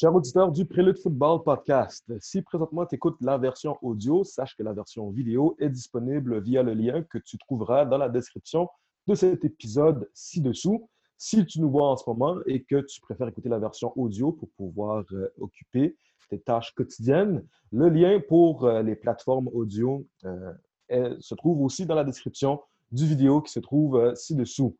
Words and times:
Cher 0.00 0.14
auditeur 0.14 0.52
du 0.52 0.64
Prélude 0.64 0.96
Football 0.96 1.42
Podcast, 1.42 2.04
si 2.20 2.40
présentement 2.40 2.86
tu 2.86 2.94
écoutes 2.94 3.16
la 3.20 3.36
version 3.36 3.76
audio, 3.82 4.22
sache 4.22 4.54
que 4.54 4.62
la 4.62 4.72
version 4.72 5.10
vidéo 5.10 5.56
est 5.58 5.70
disponible 5.70 6.40
via 6.40 6.62
le 6.62 6.72
lien 6.72 7.02
que 7.02 7.18
tu 7.18 7.36
trouveras 7.36 7.84
dans 7.84 7.98
la 7.98 8.08
description 8.08 8.68
de 9.08 9.16
cet 9.16 9.44
épisode 9.44 10.08
ci-dessous. 10.14 10.88
Si 11.16 11.44
tu 11.46 11.60
nous 11.60 11.68
vois 11.68 11.90
en 11.90 11.96
ce 11.96 12.08
moment 12.08 12.36
et 12.46 12.62
que 12.62 12.80
tu 12.82 13.00
préfères 13.00 13.26
écouter 13.26 13.48
la 13.48 13.58
version 13.58 13.92
audio 13.96 14.30
pour 14.30 14.48
pouvoir 14.50 15.04
euh, 15.10 15.34
occuper 15.40 15.96
tes 16.30 16.38
tâches 16.38 16.72
quotidiennes, 16.76 17.44
le 17.72 17.88
lien 17.88 18.20
pour 18.20 18.66
euh, 18.66 18.82
les 18.82 18.94
plateformes 18.94 19.48
audio 19.52 20.06
euh, 20.24 21.16
se 21.18 21.34
trouve 21.34 21.60
aussi 21.60 21.86
dans 21.86 21.96
la 21.96 22.04
description 22.04 22.60
du 22.92 23.04
vidéo 23.04 23.42
qui 23.42 23.50
se 23.50 23.58
trouve 23.58 24.14
ci-dessous. 24.14 24.76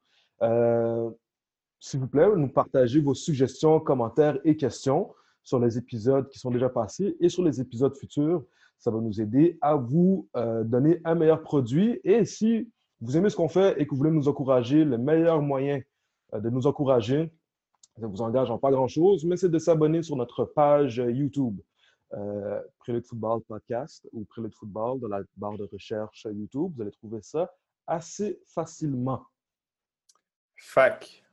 S'il 1.81 2.01
vous 2.01 2.09
plaît, 2.09 2.27
nous 2.37 2.49
partagez 2.49 3.01
vos 3.01 3.15
suggestions, 3.15 3.81
commentaires 3.81 4.39
et 4.45 4.57
questions 4.57 5.15
sur 5.43 5.59
les 5.61 5.79
épisodes 5.79 6.29
qui 6.29 6.39
sont 6.39 6.51
déjà 6.51 6.69
passés 6.69 7.17
et 7.21 7.29
sur 7.29 7.43
les 7.43 7.61
épisodes 7.61 7.97
futurs. 7.97 8.45
Ça 8.79 8.91
va 8.91 9.01
nous 9.01 9.21
aider 9.21 9.59
à 9.61 9.77
vous 9.77 10.29
euh, 10.37 10.65
donner 10.65 11.01
un 11.05 11.15
meilleur 11.15 11.43
produit. 11.43 12.01
Et 12.05 12.25
si 12.25 12.71
vous 13.01 13.17
aimez 13.17 13.31
ce 13.31 13.37
qu'on 13.37 13.49
fait 13.49 13.81
et 13.81 13.87
que 13.87 13.91
vous 13.91 13.97
voulez 13.97 14.11
nous 14.11 14.29
encourager, 14.29 14.85
le 14.85 14.99
meilleur 14.99 15.41
moyen 15.41 15.81
euh, 16.35 16.41
de 16.41 16.51
nous 16.51 16.67
encourager, 16.67 17.33
ça 17.97 18.03
ne 18.03 18.07
vous 18.07 18.23
engage 18.23 18.51
en 18.51 18.59
pas 18.59 18.71
grand-chose, 18.71 19.25
mais 19.25 19.37
c'est 19.37 19.49
de 19.49 19.59
s'abonner 19.59 20.03
sur 20.03 20.17
notre 20.17 20.45
page 20.45 20.97
YouTube. 20.97 21.61
Euh, 22.15 22.63
Prélude 22.79 23.05
Football 23.05 23.43
Podcast 23.43 24.09
ou 24.13 24.25
Prélude 24.25 24.55
Football 24.55 25.01
dans 25.01 25.09
la 25.09 25.23
barre 25.37 25.59
de 25.59 25.69
recherche 25.71 26.27
YouTube. 26.31 26.73
Vous 26.75 26.83
allez 26.83 26.93
trouver 26.93 27.21
ça 27.23 27.53
assez 27.87 28.41
facilement. 28.47 29.23
Fac. 30.57 31.28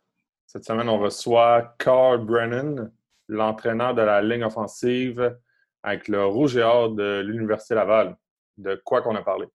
Cette 0.47 0.65
semaine, 0.65 0.89
on 0.89 0.99
reçoit 0.99 1.75
Carl 1.79 2.23
Brennan, 2.23 2.91
l'entraîneur 3.27 3.95
de 3.95 4.01
la 4.01 4.21
ligne 4.21 4.43
offensive 4.43 5.37
avec 5.83 6.07
le 6.07 6.25
Rouge 6.25 6.57
et 6.57 6.63
Or 6.63 6.91
de 6.91 7.21
l'Université 7.21 7.75
Laval. 7.75 8.15
De 8.57 8.81
quoi 8.85 9.01
qu'on 9.01 9.15
a 9.15 9.21
parlé? 9.21 9.47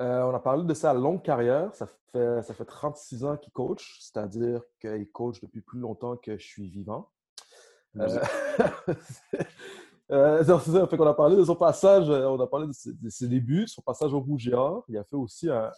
Euh, 0.00 0.22
on 0.22 0.34
a 0.34 0.40
parlé 0.40 0.64
de 0.64 0.74
sa 0.74 0.94
longue 0.94 1.22
carrière. 1.22 1.74
Ça 1.74 1.86
fait, 1.86 2.42
ça 2.42 2.54
fait 2.54 2.64
36 2.64 3.24
ans 3.24 3.36
qu'il 3.36 3.52
coach, 3.52 3.98
c'est-à-dire 4.00 4.62
qu'il 4.80 5.10
coach 5.10 5.40
depuis 5.40 5.60
plus 5.60 5.80
longtemps 5.80 6.16
que 6.16 6.36
je 6.36 6.46
suis 6.46 6.68
vivant. 6.68 7.10
Euh, 7.96 8.18
euh, 10.10 10.86
fait 10.86 10.96
qu'on 10.96 11.06
a 11.06 11.14
parlé 11.14 11.36
de 11.36 11.44
son 11.44 11.56
passage, 11.56 12.08
on 12.08 12.40
a 12.40 12.46
parlé 12.46 12.66
de 12.66 13.08
ses, 13.10 13.28
débuts, 13.28 13.66
son 13.66 13.82
passage 13.82 14.12
au 14.12 14.20
Rouge 14.20 14.48
et 14.48 14.54
Or. 14.54 14.84
Il 14.88 14.96
a 14.96 15.04
fait 15.04 15.16
aussi 15.16 15.50
un, 15.50 15.70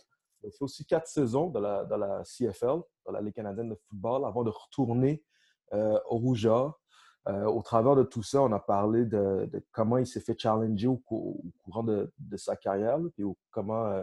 il 0.44 0.50
fait 0.50 0.62
aussi 0.62 0.84
quatre 0.84 1.06
saisons 1.06 1.48
dans 1.48 1.60
la, 1.60 1.84
dans 1.84 1.96
la 1.96 2.22
CFL, 2.24 2.80
dans 3.04 3.12
la 3.12 3.20
Ligue 3.20 3.34
canadienne 3.34 3.68
de 3.68 3.74
football, 3.74 4.24
avant 4.24 4.42
de 4.42 4.50
retourner 4.50 5.22
euh, 5.72 5.98
au 6.08 6.16
Rougeur. 6.16 6.80
Euh, 7.28 7.44
au 7.44 7.62
travers 7.62 7.96
de 7.96 8.02
tout 8.02 8.22
ça, 8.22 8.40
on 8.40 8.52
a 8.52 8.58
parlé 8.58 9.04
de, 9.04 9.48
comment 9.72 9.98
il 9.98 10.06
s'est 10.06 10.20
fait 10.20 10.38
challenger 10.38 10.88
au, 10.88 10.96
courant 10.96 11.82
de, 11.82 12.10
sa 12.36 12.56
carrière, 12.56 12.98
et 13.18 13.24
comment, 13.50 13.86
euh, 13.86 14.02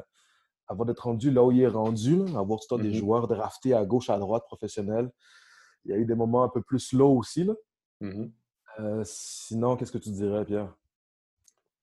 avant 0.67 0.85
d'être 0.85 1.05
rendu 1.05 1.31
là 1.31 1.43
où 1.43 1.51
il 1.51 1.61
est 1.61 1.67
rendu, 1.67 2.21
avoir 2.35 2.59
des 2.59 2.75
mm-hmm. 2.75 2.93
joueurs 2.93 3.27
draftés 3.27 3.73
à 3.73 3.85
gauche, 3.85 4.09
à 4.09 4.19
droite, 4.19 4.43
professionnels. 4.45 5.11
Il 5.85 5.91
y 5.91 5.93
a 5.93 5.97
eu 5.97 6.05
des 6.05 6.15
moments 6.15 6.43
un 6.43 6.49
peu 6.49 6.61
plus 6.61 6.79
slow 6.79 7.17
aussi. 7.17 7.43
Là. 7.43 7.53
Mm-hmm. 8.01 9.03
sinon, 9.03 9.75
qu'est-ce 9.75 9.91
que 9.91 9.97
tu 9.97 10.11
dirais, 10.11 10.45
Pierre? 10.45 10.73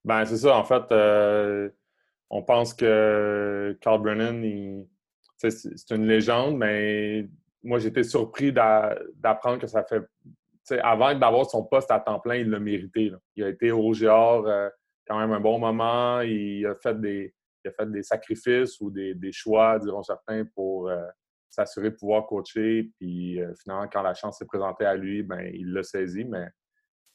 Ben, 0.05 0.23
c'est 0.25 0.37
ça. 0.37 0.57
En 0.57 0.63
fait, 0.63 0.83
on 2.29 2.43
pense 2.43 2.73
que 2.73 3.77
Carl 3.81 4.01
Brennan, 4.01 4.85
c'est 5.37 5.91
une 5.91 6.07
légende, 6.07 6.57
mais 6.57 7.27
moi, 7.65 7.79
j'étais 7.79 8.03
surpris 8.03 8.53
d'apprendre 8.53 9.59
que 9.59 9.67
ça 9.67 9.83
fait. 9.83 10.03
Avant 10.81 11.13
d'avoir 11.13 11.49
son 11.49 11.63
poste 11.63 11.91
à 11.91 11.99
temps 11.99 12.19
plein, 12.19 12.35
il 12.35 12.49
l'a 12.49 12.59
mérité. 12.59 13.11
Il 13.35 13.43
a 13.43 13.49
été 13.49 13.71
au 13.71 13.91
GR 13.91 14.07
euh, 14.07 14.69
quand 15.07 15.19
même 15.19 15.31
un 15.31 15.39
bon 15.39 15.59
moment. 15.59 16.21
Il 16.21 16.65
a 16.65 16.75
fait 16.75 16.99
des, 16.99 17.33
sacrifices 18.03 18.79
ou 18.81 18.89
des, 18.89 19.31
choix, 19.31 19.77
diront 19.79 20.03
certains, 20.03 20.45
pour 20.45 20.89
euh, 20.89 21.03
s'assurer 21.49 21.91
de 21.91 21.95
pouvoir 21.95 22.25
coacher. 22.25 22.91
Puis 22.99 23.41
euh, 23.41 23.53
finalement, 23.61 23.87
quand 23.91 24.01
la 24.01 24.13
chance 24.13 24.39
s'est 24.39 24.45
présentée 24.45 24.85
à 24.85 24.95
lui, 24.95 25.21
ben, 25.21 25.51
il 25.53 25.71
l'a 25.71 25.83
saisi. 25.83 26.23
Mais 26.23 26.47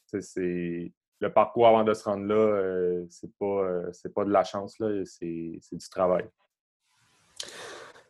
c'est 0.05 0.91
le 1.21 1.31
parcours 1.31 1.67
avant 1.67 1.83
de 1.83 1.93
se 1.93 2.03
rendre 2.03 2.25
là, 2.25 2.35
euh, 2.35 3.05
c'est 3.09 3.31
pas, 3.37 3.45
euh, 3.45 3.91
pas 4.13 4.25
de 4.25 4.31
la 4.31 4.43
chance, 4.43 4.75
c'est 5.05 5.59
du 5.71 5.89
travail. 5.89 6.27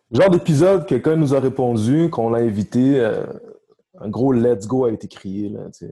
Genre 0.10 0.30
d'épisode, 0.30 0.86
quelqu'un 0.86 1.18
nous 1.18 1.36
a 1.36 1.40
répondu, 1.40 2.10
qu'on 2.10 2.30
l'a 2.30 2.40
invité, 2.40 3.00
euh, 3.00 3.26
un 4.00 4.10
gros 4.10 4.32
let's 4.32 4.66
go 4.66 4.86
a 4.86 4.92
été 4.92 5.08
crié. 5.08 5.50
Là, 5.50 5.68
je 5.78 5.88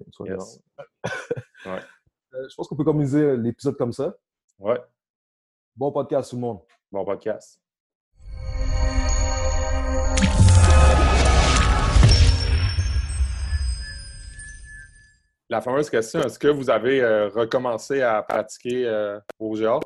pense 2.56 2.68
qu'on 2.68 2.75
peut 2.75 2.85
communiser 2.85 3.38
l'épisode 3.38 3.78
comme 3.78 3.94
ça. 3.94 4.16
Ouais. 4.58 4.79
Bon 5.75 5.91
podcast 5.91 6.29
tout 6.29 6.38
le 6.38 6.41
monde. 6.41 6.59
Bon 6.91 7.06
podcast. 7.06 7.62
La 15.52 15.62
fameuse 15.62 15.90
question, 15.90 16.22
est-ce 16.22 16.38
que 16.38 16.48
vous 16.48 16.70
avez 16.70 17.02
euh, 17.02 17.28
recommencé 17.30 18.04
à 18.04 18.22
pratiquer 18.22 18.86
euh, 18.86 19.20
au 19.40 19.56
GA? 19.56 19.80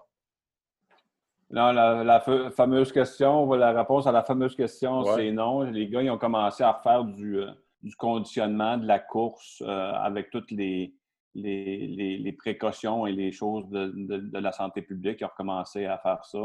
Non, 1.50 1.72
la, 1.72 2.20
fameuse 2.52 2.92
question, 2.92 3.54
la 3.54 3.72
réponse 3.72 4.06
à 4.06 4.12
la 4.12 4.24
fameuse 4.24 4.56
question, 4.56 5.06
c'est 5.16 5.32
non. 5.32 5.62
Les 5.62 5.88
gars, 5.88 6.02
ils 6.02 6.10
ont 6.10 6.18
commencé 6.18 6.64
à 6.64 6.74
faire 6.84 7.06
du, 7.06 7.38
euh, 7.38 7.52
conditionnement, 7.98 8.78
de 8.78 8.86
la 8.86 9.00
course 9.00 9.62
avec 9.66 10.32
toutes 10.32 10.52
les, 10.52 10.94
les, 11.36 12.36
précautions 12.38 13.08
et 13.08 13.14
les 13.14 13.32
choses 13.32 13.70
de, 13.70 14.38
la 14.38 14.52
santé 14.52 14.82
publique. 14.82 15.22
Ils 15.22 15.26
ont 15.26 15.30
recommencé 15.30 15.86
à 15.86 15.98
faire 15.98 16.26
ça. 16.26 16.40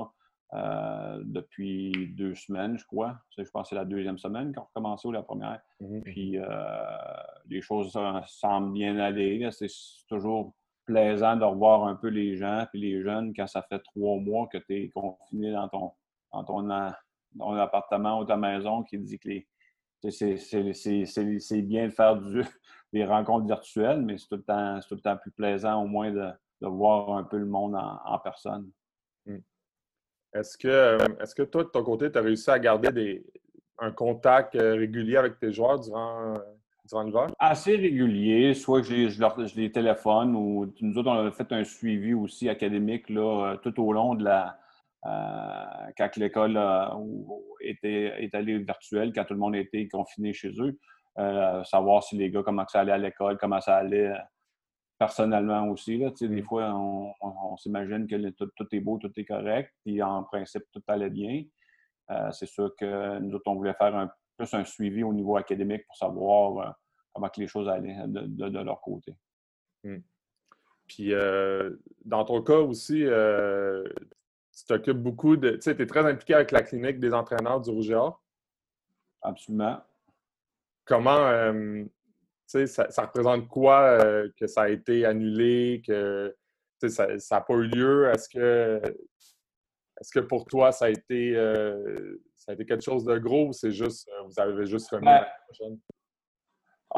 Euh, 0.55 1.21
depuis 1.27 2.09
deux 2.17 2.35
semaines, 2.35 2.79
je 2.79 2.87
crois. 2.87 3.19
Je 3.37 3.43
pense 3.51 3.65
que 3.65 3.69
c'est 3.71 3.75
la 3.75 3.85
deuxième 3.85 4.17
semaine 4.17 4.55
qu'on 4.55 4.63
a 4.63 4.65
recommencé 4.65 5.09
ou 5.09 5.13
la 5.13 5.23
première. 5.23 5.61
Mhm. 5.81 6.03
Puis 6.03 6.39
euh, 6.39 6.47
les 7.49 7.61
choses 7.61 7.97
semblent 8.27 8.73
bien 8.73 8.99
aller. 8.99 9.47
C'est 9.51 9.69
toujours 10.09 10.55
plaisant 10.87 11.37
de 11.37 11.45
revoir 11.45 11.85
un 11.85 11.97
peu 11.97 12.09
les 12.09 12.37
gens 12.37 12.65
puis 12.71 12.81
les 12.81 13.03
jeunes 13.03 13.35
quand 13.35 13.47
ça 13.47 13.61
fait 13.61 13.81
trois 13.81 14.19
mois 14.21 14.49
que 14.51 14.57
tu 14.57 14.75
es 14.75 14.89
confiné 14.89 15.53
dans 15.53 15.69
ton, 15.69 15.93
dans 16.33 16.45
ton, 16.45 16.71
appartement 17.59 18.21
ou 18.21 18.25
ta 18.25 18.39
maison 18.39 18.83
qui 18.85 18.99
dit 18.99 19.19
que 19.19 19.29
c'est 20.11 21.63
bien 21.63 21.89
de 21.89 21.93
faire 21.93 22.17
du, 22.17 22.43
des 22.95 23.05
rencontres 23.05 23.47
virtuelles, 23.47 24.01
mais 24.01 24.17
c'est 24.17 24.29
tout, 24.29 24.39
tout, 24.39 24.95
le 24.95 25.01
temps 25.01 25.19
plus 25.19 25.31
plaisant 25.31 25.83
au 25.83 25.87
moins 25.87 26.11
de, 26.11 26.33
voir 26.63 27.13
un 27.13 27.25
peu 27.25 27.37
le 27.37 27.47
monde 27.47 27.77
en, 27.77 28.19
personne. 28.21 28.71
Est-ce 30.35 30.59
que, 30.59 30.69
euh, 30.69 30.99
est 31.21 31.35
que 31.35 31.43
toi, 31.43 31.65
de 31.65 31.69
ton 31.69 31.83
côté, 31.83 32.11
tu 32.11 32.19
as 32.19 32.23
réussi 32.23 32.51
à 32.51 32.59
garder 32.59 32.91
des, 32.91 33.27
un 33.79 33.91
contact 33.93 34.55
euh, 34.57 34.75
régulier 34.75 35.17
avec 35.17 35.39
tes 35.39 35.53
joueurs 35.53 35.81
durant, 35.81 36.35
durant 36.87 37.03
l'hiver? 37.03 37.27
Assez 37.39 37.77
régulier. 37.77 38.55
Soit 38.55 38.83
je, 38.83 39.09
je, 39.09 39.57
les 39.57 39.73
téléphone 39.73 40.37
ou 40.37 40.73
nous 40.81 40.99
autres, 40.99 41.11
on 41.11 41.27
a 41.27 41.31
fait 41.31 41.51
un 41.53 41.65
suivi 41.65 42.13
aussi 42.13 42.49
académique 42.49 43.09
là, 43.09 43.53
euh, 43.53 43.57
tout 43.57 43.83
au 43.83 43.93
long 43.93 44.15
de 44.15 44.25
la. 44.25 44.59
quand 45.97 46.17
l'école 46.17 46.59
était, 47.61 48.23
est 48.23 48.35
allée 48.35 48.59
virtuelle, 48.59 49.13
quand 49.15 49.25
tout 49.25 49.35
le 49.35 49.41
monde 49.41 49.57
était 49.57 49.89
confiné 49.89 50.35
chez 50.35 50.53
eux, 50.59 50.77
savoir 51.65 52.03
si 52.03 52.17
les 52.17 52.31
gars, 52.31 52.43
comment 52.45 52.67
ça 52.69 52.81
allait 52.81 52.93
à 52.93 52.99
l'école, 52.99 53.39
comment 53.39 53.61
ça 53.61 53.77
allait 53.77 54.13
personnellement 54.99 55.69
aussi. 55.69 55.97
Là, 55.97 56.11
des 56.21 56.29
mm. 56.29 56.45
fois, 56.45 56.75
on, 56.75 57.57
s'imagine 57.57 58.07
que 58.07 58.31
tout, 58.31 58.51
est 58.73 58.81
beau, 58.81 58.99
tout 58.99 59.13
est 59.17 59.25
correct, 59.25 59.73
puis 59.85 60.03
en 60.03 60.25
principe, 60.25 60.65
tout 60.73 60.83
allait 60.89 61.11
bien. 61.11 61.45
Euh, 62.11 62.31
c'est 62.33 62.47
sûr 62.47 62.75
que 62.77 63.19
nous 63.19 63.35
autres, 63.35 63.47
on 63.47 63.55
voulait 63.55 63.75
faire 63.75 63.95
un, 63.95 64.11
plus 64.37 64.53
un 64.55 64.65
suivi 64.65 65.03
au 65.03 65.13
niveau 65.13 65.37
académique 65.37 65.87
pour 65.87 65.97
savoir 65.97 66.59
euh, 66.59 66.73
comment 67.13 67.29
que 67.29 67.41
les 67.41 67.47
choses 67.47 67.69
allaient 67.69 67.97
de, 68.07 68.59
leur 68.63 68.81
côté. 68.81 69.15
Mm. 69.85 69.99
Puis, 70.87 71.13
euh, 71.13 71.77
dans 72.05 72.25
ton 72.25 72.43
cas 72.43 72.59
aussi, 72.59 73.05
tu 73.05 74.65
t'occupes 74.67 74.99
beaucoup 74.99 75.37
de. 75.37 75.51
Tu 75.51 75.63
sais, 75.63 75.77
tu 75.77 75.83
es 75.83 75.87
très 75.87 76.05
impliqué 76.05 76.35
avec 76.35 76.51
la 76.51 76.63
clinique 76.63 76.99
des 76.99 77.13
entraîneurs 77.13 77.61
du 77.61 77.71
Rouge 77.71 77.95
Absolument. 79.21 79.81
Comment, 80.85 81.53
ça, 82.49 82.91
ça, 82.91 83.03
représente 83.03 83.47
quoi 83.49 83.81
euh, 83.83 84.29
que 84.37 84.47
ça 84.47 84.63
a 84.63 84.69
été 84.69 85.05
annulé, 85.05 85.83
que 85.87 86.35
ça 86.89 87.07
n'a 87.07 87.41
pas 87.41 87.55
eu 87.55 87.67
lieu? 87.67 88.11
Est-ce 88.11 88.29
que, 88.29 88.81
est 90.01 90.13
que 90.13 90.21
pour 90.21 90.47
toi, 90.47 90.73
ça 90.73 90.87
a, 90.87 90.89
été, 90.89 91.37
euh, 91.37 92.23
ça 92.35 92.53
a 92.53 92.55
été 92.55 92.65
quelque 92.65 92.85
chose 92.85 93.05
de 93.05 93.19
gros 93.19 93.49
ou 93.49 93.53
c'est 93.53 93.73
juste, 93.73 94.09
euh, 94.09 94.23
vous 94.25 94.41
avez 94.41 94.65
juste 94.65 94.89
remis 94.91 95.09
à 95.09 95.21
l'année 95.21 95.27
prochaine? 95.47 95.79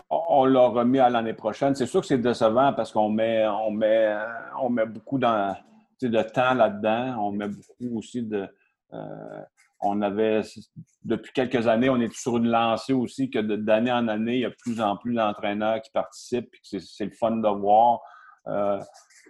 On 0.08 0.44
l'a 0.44 0.68
remis 0.68 1.00
à 1.00 1.10
l'année 1.10 1.34
prochaine. 1.34 1.74
C'est 1.74 1.86
sûr 1.86 2.00
que 2.00 2.06
c'est 2.06 2.18
décevant 2.18 2.72
parce 2.72 2.92
qu'on 2.92 3.08
met, 3.08 3.44
on 3.48 3.72
met, 3.72 4.16
on 4.60 4.70
met 4.70 4.86
beaucoup 4.86 5.18
dans, 5.18 5.56
de 6.00 6.22
temps 6.22 6.54
là-dedans. 6.54 7.26
On 7.26 7.32
met 7.32 7.48
beaucoup 7.48 7.98
aussi 7.98 8.22
de, 8.22 8.46
on 9.80 10.02
avait, 10.02 10.42
depuis 11.04 11.32
quelques 11.32 11.66
années, 11.66 11.88
on 11.88 12.00
est 12.00 12.12
sur 12.12 12.36
une 12.36 12.48
lancée 12.48 12.92
aussi 12.92 13.30
que 13.30 13.38
d'année 13.38 13.92
en 13.92 14.08
année, 14.08 14.36
il 14.36 14.40
y 14.40 14.44
a 14.44 14.50
de 14.50 14.56
plus 14.60 14.80
en 14.80 14.96
plus 14.96 15.14
d'entraîneurs 15.14 15.80
qui 15.80 15.90
participent, 15.90 16.54
c'est 16.62 17.04
le 17.04 17.12
fun 17.12 17.36
de 17.36 17.48
voir. 17.48 18.00
Euh, 18.46 18.78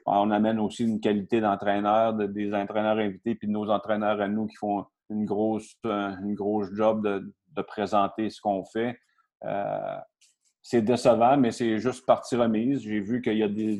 on 0.06 0.30
amène 0.30 0.58
aussi 0.58 0.84
une 0.84 1.00
qualité 1.00 1.40
d'entraîneur, 1.40 2.14
des 2.14 2.54
entraîneurs 2.54 2.98
invités, 2.98 3.34
puis 3.34 3.46
de 3.46 3.52
nos 3.52 3.70
entraîneurs 3.70 4.20
à 4.20 4.28
nous 4.28 4.46
qui 4.46 4.56
font 4.56 4.86
une 5.08 5.24
grosse, 5.24 5.76
une 5.84 6.34
grosse 6.34 6.72
job 6.74 7.06
de, 7.06 7.62
présenter 7.62 8.30
ce 8.30 8.40
qu'on 8.40 8.64
fait. 8.64 8.98
Euh, 9.44 9.96
c'est 10.62 10.82
décevant, 10.82 11.36
mais 11.36 11.50
c'est 11.50 11.78
juste 11.78 12.06
partie 12.06 12.36
remise. 12.36 12.80
J'ai 12.80 13.00
vu 13.00 13.20
qu'il 13.20 13.36
y 13.36 13.42
a 13.42 13.48
des, 13.48 13.76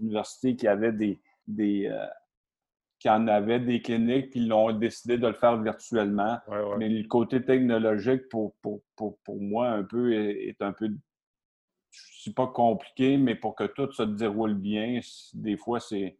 universités 0.00 0.56
qui 0.56 0.66
avaient 0.66 0.92
des, 0.92 1.20
des 1.46 1.86
euh, 1.86 2.06
qui 3.00 3.08
en 3.08 3.26
avaient 3.28 3.58
des 3.58 3.80
cliniques, 3.80 4.30
puis 4.30 4.40
ils 4.40 4.52
ont 4.52 4.70
décidé 4.72 5.16
de 5.16 5.26
le 5.26 5.32
faire 5.32 5.56
virtuellement. 5.60 6.38
Mais 6.78 6.88
le 6.88 7.08
côté 7.08 7.42
technologique, 7.42 8.28
pour, 8.28 8.54
pour, 8.60 8.82
pour, 8.94 9.40
moi, 9.40 9.68
un 9.68 9.82
peu, 9.82 10.12
est, 10.12 10.60
un 10.60 10.72
peu, 10.72 10.90
je 11.90 12.30
ne 12.30 12.34
pas 12.34 12.46
compliqué, 12.46 13.16
mais 13.16 13.34
pour 13.34 13.56
que 13.56 13.64
tout 13.64 13.90
se 13.92 14.02
déroule 14.02 14.54
bien, 14.54 15.00
des 15.32 15.56
fois, 15.56 15.80
c'est 15.80 16.18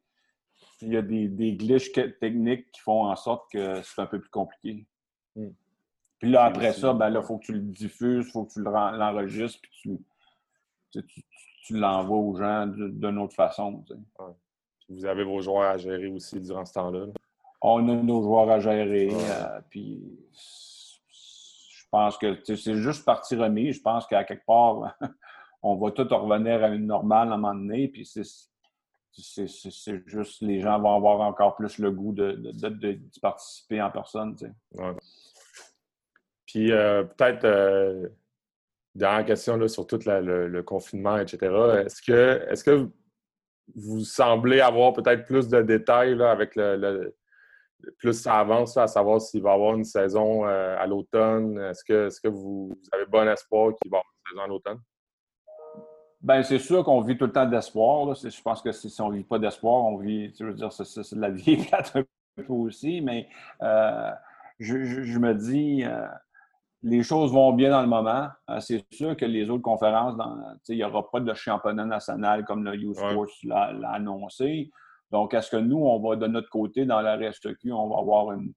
il 0.82 0.94
y 0.94 0.96
a 0.96 1.02
des, 1.02 1.28
des 1.28 1.52
glitches 1.52 1.92
techniques 1.92 2.72
qui 2.72 2.80
font 2.80 3.04
en 3.04 3.16
sorte 3.16 3.50
que 3.52 3.82
c'est 3.82 4.00
un 4.00 4.06
peu 4.06 4.18
plus 4.18 4.30
compliqué. 4.30 4.86
Hmm. 5.36 5.50
Puis 6.18 6.30
là, 6.30 6.44
après 6.44 6.72
ça, 6.72 6.94
ben 6.94 7.10
là, 7.10 7.20
il 7.22 7.26
faut 7.26 7.36
que 7.36 7.44
tu 7.44 7.52
le 7.52 7.60
diffuses, 7.60 8.26
il 8.26 8.30
faut 8.30 8.44
que 8.44 8.52
tu 8.54 8.62
l'enregistres, 8.62 9.60
puis 9.60 9.98
tu, 10.90 11.02
tu, 11.64 11.76
l'envoies 11.76 12.16
aux 12.16 12.36
gens 12.36 12.66
d'une 12.66 13.18
autre 13.18 13.34
façon. 13.34 13.84
Vous 14.90 15.06
avez 15.06 15.22
vos 15.22 15.40
joueurs 15.40 15.70
à 15.70 15.78
gérer 15.78 16.08
aussi 16.08 16.40
durant 16.40 16.64
ce 16.64 16.72
temps-là. 16.74 17.06
On 17.62 17.88
a 17.88 17.94
nos 17.94 18.22
joueurs 18.22 18.50
à 18.50 18.58
gérer. 18.58 19.10
Euh, 19.12 19.60
puis 19.70 20.02
je 20.32 21.84
pense 21.90 22.18
que 22.18 22.36
c'est 22.44 22.76
juste 22.76 23.04
partie 23.04 23.36
remise. 23.36 23.76
Je 23.76 23.82
pense 23.82 24.06
qu'à 24.06 24.24
quelque 24.24 24.44
part, 24.44 24.98
on 25.62 25.76
va 25.76 25.92
tout 25.92 26.08
revenir 26.08 26.64
à 26.64 26.68
une 26.68 26.86
normale 26.86 27.30
à 27.30 27.34
un 27.34 27.36
moment 27.36 27.54
donné. 27.54 27.88
Puis 27.88 28.04
c'est 28.04 30.02
juste 30.06 30.42
les 30.42 30.60
gens 30.60 30.80
vont 30.80 30.96
avoir 30.96 31.20
encore 31.20 31.54
plus 31.54 31.78
le 31.78 31.92
goût 31.92 32.12
de, 32.12 32.32
de, 32.32 32.98
participer 33.22 33.80
en 33.80 33.90
personne. 33.90 34.36
Puis 36.46 36.72
euh, 36.72 37.04
peut-être, 37.04 37.44
euh, 37.44 38.08
dernière 38.94 39.24
question 39.24 39.56
là, 39.56 39.68
sur 39.68 39.86
tout 39.86 40.00
le, 40.04 40.62
confinement, 40.62 41.18
etc. 41.18 41.38
Est-ce 41.84 42.02
que, 42.02 42.46
est 42.50 42.64
que 42.64 42.90
vous 43.76 44.04
semblez 44.04 44.60
avoir 44.60 44.92
peut-être 44.92 45.24
plus 45.24 45.48
de 45.48 45.62
détails 45.62 46.20
avec 46.22 46.56
le, 46.56 47.14
plus 47.98 48.12
ça 48.12 48.38
avance, 48.38 48.76
à 48.76 48.86
savoir 48.86 49.20
s'il 49.20 49.42
va 49.42 49.50
y 49.50 49.54
avoir 49.54 49.74
une 49.74 49.84
saison 49.84 50.46
euh, 50.46 50.76
à 50.78 50.86
l'automne. 50.86 51.58
Est-ce 51.58 51.84
que, 51.84 52.28
vous, 52.28 52.78
avez 52.92 53.06
bon 53.06 53.28
espoir 53.28 53.74
qu'il 53.76 53.90
va 53.90 53.98
y 53.98 54.00
avoir 54.00 54.12
une 54.14 54.30
saison 54.30 54.42
à 54.42 54.46
l'automne? 54.46 54.78
Bien, 56.20 56.42
c'est 56.42 56.58
sûr 56.58 56.84
qu'on 56.84 57.00
vit 57.00 57.16
tout 57.16 57.26
le 57.26 57.32
temps 57.32 57.46
d'espoir. 57.46 58.14
Je 58.14 58.42
pense 58.42 58.60
que 58.60 58.72
si, 58.72 58.94
on 59.00 59.10
ne 59.10 59.16
vit 59.16 59.24
pas 59.24 59.38
d'espoir, 59.38 59.84
on 59.84 59.96
vit, 59.96 60.34
je 60.38 60.44
veux 60.44 60.54
dire, 60.54 60.70
c'est 60.72 61.14
de 61.14 61.20
la 61.20 61.30
vie 61.30 61.66
un 61.72 61.82
peu 61.82 62.04
aussi, 62.48 63.00
mais 63.00 63.28
je, 64.58 65.18
me 65.18 65.34
dis, 65.34 65.84
les 66.82 67.02
choses 67.02 67.32
vont 67.32 67.52
bien 67.52 67.70
dans 67.70 67.82
le 67.82 67.88
moment. 67.88 68.28
Euh, 68.48 68.60
c'est 68.60 68.84
sûr 68.92 69.16
que 69.16 69.24
les 69.24 69.50
autres 69.50 69.62
conférences, 69.62 70.14
il 70.68 70.76
n'y 70.76 70.84
aura 70.84 71.10
pas 71.10 71.20
de 71.20 71.34
championnat 71.34 71.84
national 71.84 72.44
comme 72.44 72.64
le 72.64 72.74
Youth 72.74 72.96
Sports 72.96 73.26
l'a 73.44 73.90
annoncé. 73.92 74.70
Donc, 75.10 75.34
est-ce 75.34 75.50
que 75.50 75.56
nous, 75.56 75.78
on 75.78 76.00
va 76.00 76.16
de 76.16 76.26
notre 76.26 76.48
côté, 76.48 76.86
dans 76.86 77.00
la 77.00 77.16
RSTQ, 77.16 77.72
on 77.72 77.88
va 77.88 77.98
avoir 77.98 78.32
une, 78.32 78.52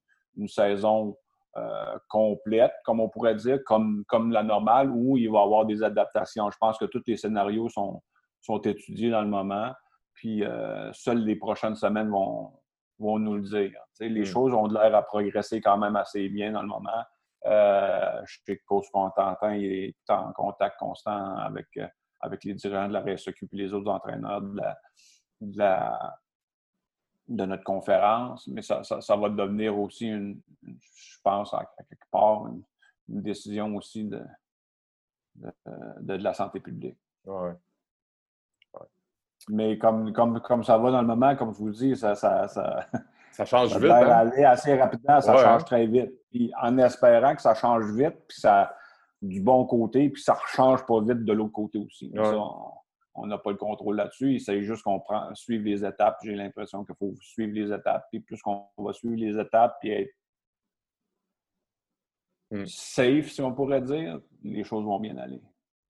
saison 0.48 1.16
euh, 1.58 1.98
complète, 2.10 2.74
comme 2.86 3.00
on 3.00 3.10
pourrait 3.10 3.36
dire, 3.36 3.60
comme, 3.66 4.04
comme 4.08 4.31
la 4.31 4.44
normale, 4.44 4.90
ou 4.90 5.18
il 5.18 5.30
va 5.30 5.40
y 5.40 5.44
avoir 5.44 5.66
des 5.66 5.84
adaptations? 5.84 6.50
Je 6.52 6.58
pense 6.58 6.78
que 6.78 6.86
tous 6.86 7.04
les 7.08 7.18
scénarios 7.18 7.69
sont, 7.69 8.02
sont 8.42 8.60
étudiés 8.62 9.10
dans 9.10 9.22
le 9.22 9.28
moment. 9.28 9.72
Puis, 10.14 10.44
euh, 10.44 10.92
seules 10.94 11.24
les 11.24 11.36
prochaines 11.36 11.76
semaines 11.76 12.10
vont, 12.10 12.52
vont 13.00 13.19
nous 13.19 13.36
le 13.36 13.42
dire. 13.42 13.80
les 14.00 14.22
hmm. 14.22 14.26
choses 14.26 14.54
ont 14.54 14.68
l'air 14.68 14.96
à 14.96 15.02
progresser 15.02 15.60
quand 15.60 15.78
même 15.78 15.96
assez 15.96 16.30
bien 16.30 16.52
dans 16.52 16.62
le 16.62 16.68
moment. 16.68 17.04
Euh, 17.45 18.22
je 18.25 18.40
sais 18.45 18.57
que 18.57 18.63
Coach 18.66 18.90
Contentin 18.92 19.54
est 19.54 19.95
en 20.07 20.31
contact 20.31 20.80
constant 20.80 21.36
avec, 21.38 21.68
euh, 21.78 21.88
avec 22.22 22.44
les 22.45 22.54
dirigeants 22.54 22.88
de 22.88 22.94
la 22.94 23.01
RSEQ 23.01 23.50
et 23.51 23.56
les 23.57 23.74
autres 23.74 23.92
entraîneurs 23.92 24.42
de, 24.42 25.57
la, 25.57 26.19
de, 27.28 27.45
notre 27.45 27.63
conférence. 27.63 28.48
Mais 28.48 28.62
ça, 28.62 28.81
va 28.81 29.30
devenir 29.30 29.78
aussi, 29.78 30.07
une, 30.07 30.42
je 30.63 31.18
pense, 31.22 31.54
à 31.54 31.66
quelque 31.90 32.10
part, 32.10 32.48
une, 32.48 32.63
décision 33.07 33.75
aussi 33.75 34.06
de, 34.06 34.24
de, 35.36 36.13
la 36.13 36.34
santé 36.34 36.62
publique. 36.62 36.98
Mais 39.50 39.78
comme, 39.78 40.13
comme, 40.13 40.40
comme 40.40 40.63
ça 40.63 40.78
va 40.78 40.92
dans 40.92 41.01
le 41.01 41.07
moment, 41.07 41.36
comme 41.36 41.54
je 41.54 41.57
vous 41.57 41.72
dis, 41.72 41.98
ça, 41.98 42.16
ça, 42.16 42.48
ça 42.48 42.88
change 43.45 43.77
vite. 43.77 43.91
Hein? 43.91 44.07
aller 44.09 44.44
assez 44.44 44.75
rapidement, 44.75 45.21
ça 45.21 45.35
change 45.35 45.62
hein? 45.62 45.65
très 45.65 45.88
vite. 45.88 46.12
Puis 46.30 46.51
en 46.62 46.77
espérant 46.77 47.35
que 47.35 47.41
ça 47.41 47.53
change 47.53 47.91
vite, 47.91 48.15
puis 48.27 48.39
ça 48.39 48.75
du 49.24 49.39
bon 49.41 49.65
côté, 49.65 50.09
puis 50.09 50.21
ça 50.21 50.33
ne 50.33 50.47
change 50.47 50.85
pas 50.85 51.00
vite 51.01 51.24
de 51.24 51.33
l'autre 51.33 51.53
côté 51.53 51.80
aussi. 51.80 52.12
on 53.15 53.27
n'a 53.27 53.38
pas 53.38 53.51
le 53.51 53.57
contrôle 53.57 53.95
là-dessus. 53.95 54.33
Il 54.33 54.41
s'agit 54.41 54.63
juste 54.63 54.83
qu'on 54.83 55.00
prend, 55.00 55.33
suivre 55.33 55.63
les 55.63 55.85
étapes. 55.85 56.18
J'ai 56.24 56.35
l'impression 56.35 56.83
qu'il 56.83 56.95
faut 56.95 57.13
suivre 57.21 57.53
les 57.53 57.71
étapes. 57.71 58.06
Puis 58.12 58.19
plus 58.19 58.41
qu'on 58.41 58.68
va 58.77 58.91
suivre 58.91 59.15
les 59.15 59.39
étapes, 59.39 59.77
puis 59.80 59.91
être 59.91 60.13
hmm. 62.51 62.65
safe, 62.65 63.30
si 63.31 63.41
on 63.41 63.53
pourrait 63.53 63.81
dire, 63.81 64.19
les 64.44 64.63
choses 64.63 64.83
vont 64.83 65.00
bien 65.00 65.18
aller. 65.18 65.41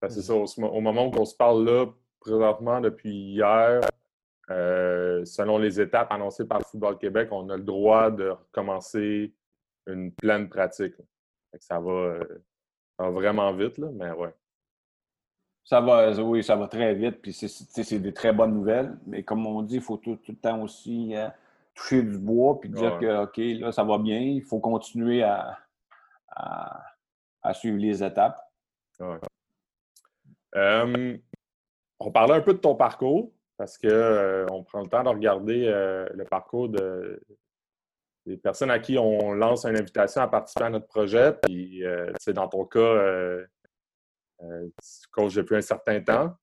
Ben, 0.02 0.10
c'est 0.10 0.22
ça. 0.22 0.36
Au 0.36 0.82
moment 0.82 1.08
où 1.08 1.12
on 1.18 1.26
se 1.26 1.36
parle 1.36 1.66
là, 1.66 1.88
présentement, 2.20 2.82
depuis 2.82 3.14
hier, 3.14 3.82
euh, 4.50 5.24
selon 5.26 5.58
les 5.58 5.80
étapes 5.80 6.12
annoncées 6.12 6.46
par 6.46 6.60
le 6.60 6.66
Football 6.66 6.98
Québec, 6.98 7.30
on 7.32 7.50
a 7.50 7.58
le 7.58 7.64
droit 7.64 8.12
de 8.12 8.30
recommencer 8.30 9.34
une 9.88 10.12
pleine 10.12 10.50
pratique. 10.50 10.96
Euh, 11.54 11.58
ça 11.60 11.80
va, 11.80 13.10
vraiment 13.10 13.54
vite, 13.54 13.78
là, 13.78 13.88
mais 13.94 14.12
ouais. 14.12 14.34
Ça 15.64 15.80
va, 15.80 16.12
oui, 16.22 16.44
ça 16.44 16.58
va 16.58 16.68
très 16.68 16.94
vite. 16.94 17.22
Puis 17.22 17.32
c'est 17.32 18.00
des 18.00 18.14
très 18.14 18.34
bonnes 18.34 18.54
nouvelles. 18.54 18.98
Mais 19.06 19.24
comme 19.24 19.48
on 19.48 19.62
dit, 19.62 19.76
il 19.76 19.82
faut 19.82 19.96
tout, 19.96 20.20
le 20.28 20.36
temps 20.36 20.62
aussi 20.62 21.16
euh, 21.16 21.30
toucher 21.74 22.04
du 22.04 22.18
bois 22.18 22.60
puis 22.60 22.70
dire 22.70 23.00
que, 23.00 23.24
OK, 23.24 23.38
là, 23.38 23.72
ça 23.72 23.86
va 23.86 23.98
bien. 23.98 24.20
Il 24.20 24.44
faut 24.44 24.60
continuer 24.60 25.24
à, 25.24 25.58
à, 26.36 27.54
suivre 27.54 27.78
les 27.78 28.04
étapes. 28.04 28.46
on 30.60 32.12
parlait 32.12 32.34
un 32.34 32.42
peu 32.42 32.54
de 32.54 32.60
ton 32.60 32.76
parcours 32.76 33.32
parce 33.58 33.78
qu'on 33.78 33.88
euh, 33.90 34.46
prend 34.64 34.82
le 34.82 34.88
temps 34.88 35.04
de 35.04 35.10
regarder 35.10 35.68
euh, 35.68 36.08
le 36.14 36.26
parcours 36.26 36.70
de, 36.70 37.22
des 38.26 38.38
personnes 38.38 38.72
à 38.72 38.80
qui 38.80 38.98
on 38.98 39.34
lance 39.34 39.66
une 39.66 39.78
invitation 39.78 40.22
à 40.22 40.28
participer 40.28 40.66
à 40.66 40.70
notre 40.70 40.88
projet. 40.88 41.34
Puis, 41.44 41.86
euh, 41.86 42.12
dans 42.28 42.48
ton 42.48 42.66
cas, 42.66 43.38
tu 44.40 45.10
coaches 45.12 45.36
depuis 45.36 45.58
un 45.58 45.62
certain 45.62 46.02
temps. 46.02 46.36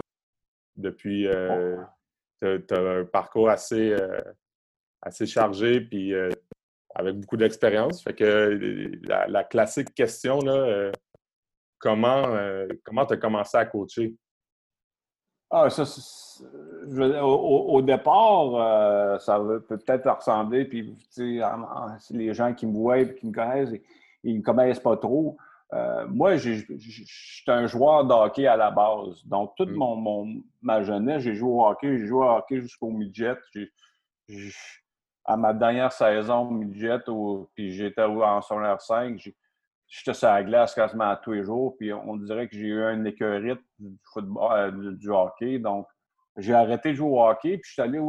Depuis, 0.77 1.29
tu 2.41 2.47
as, 2.49 2.81
un 2.81 3.05
parcours 3.05 3.51
assez, 3.51 3.95
assez 5.03 5.27
chargé, 5.27 5.81
puis 5.81 6.15
avec 6.95 7.17
beaucoup 7.17 7.37
d'expérience. 7.37 8.03
Fait 8.03 8.15
que 8.15 8.93
la, 9.03 9.45
classique 9.45 9.95
question, 9.95 10.39
là, 10.41 10.93
comment 11.79 13.07
tu 13.07 13.15
as 13.15 13.17
commencé 13.17 13.57
à 13.57 13.67
coacher? 13.67 14.15
Ah, 15.51 15.69
ça, 15.69 15.85
au, 17.23 17.83
départ, 17.83 18.55
euh, 18.55 19.19
ça 19.19 19.39
peut 19.39 19.77
peut-être 19.77 20.09
ressembler, 20.09 20.65
puis 20.65 20.97
les 22.11 22.35
gens 22.35 22.55
qui 22.55 22.67
me 22.67 22.73
voient 22.73 22.99
et 22.99 23.15
qui 23.15 23.27
me 23.27 23.33
connaissent, 23.33 23.75
ils 24.23 24.35
ne 24.35 24.39
me 24.39 24.43
connaissent 24.43 24.81
pas 24.81 24.97
trop. 24.97 25.37
Euh, 25.73 26.07
moi, 26.09 26.37
je 26.37 26.63
suis 26.77 27.45
un 27.49 27.67
joueur 27.67 28.05
de 28.05 28.13
hockey 28.13 28.47
à 28.47 28.57
la 28.57 28.71
base. 28.71 29.25
Donc, 29.27 29.55
toute 29.57 29.71
mm. 29.71 29.75
mon, 29.75 30.43
ma 30.63 30.83
jeunesse, 30.83 31.23
j'ai 31.23 31.35
joué 31.35 31.51
au 31.51 31.65
hockey. 31.65 31.99
J'ai 31.99 32.07
joué 32.07 32.27
au 32.27 32.31
hockey 32.31 32.61
jusqu'au 32.61 32.91
midget. 32.91 33.37
à 35.25 35.37
ma 35.37 35.53
dernière 35.53 35.93
saison 35.93 36.51
midget, 36.51 36.99
puis 37.55 37.73
j'étais 37.73 38.03
en 38.03 38.41
secondaire 38.41 38.81
5, 38.81 39.33
j'étais 39.91 40.15
sur 40.15 40.29
la 40.29 40.43
glace 40.45 40.75
quasiment 40.75 41.15
tous 41.17 41.33
les 41.33 41.43
jours, 41.43 41.77
puis 41.77 41.93
on 41.93 42.17
dirait 42.17 42.49
que 42.49 42.57
j'ai 42.57 42.69
eu 42.69 42.83
un 42.83 43.05
écœurite 43.05 43.61
du 43.79 43.99
football, 44.13 44.53
euh, 44.53 44.93
du, 44.93 45.11
hockey. 45.11 45.59
Donc, 45.59 45.87
j'ai 46.37 46.55
arrêté 46.55 46.91
de 46.91 46.95
jouer 46.95 47.11
au 47.11 47.23
hockey, 47.23 47.59
puis 47.59 47.69
je 47.69 47.73
suis 47.73 47.83
allé, 47.83 48.01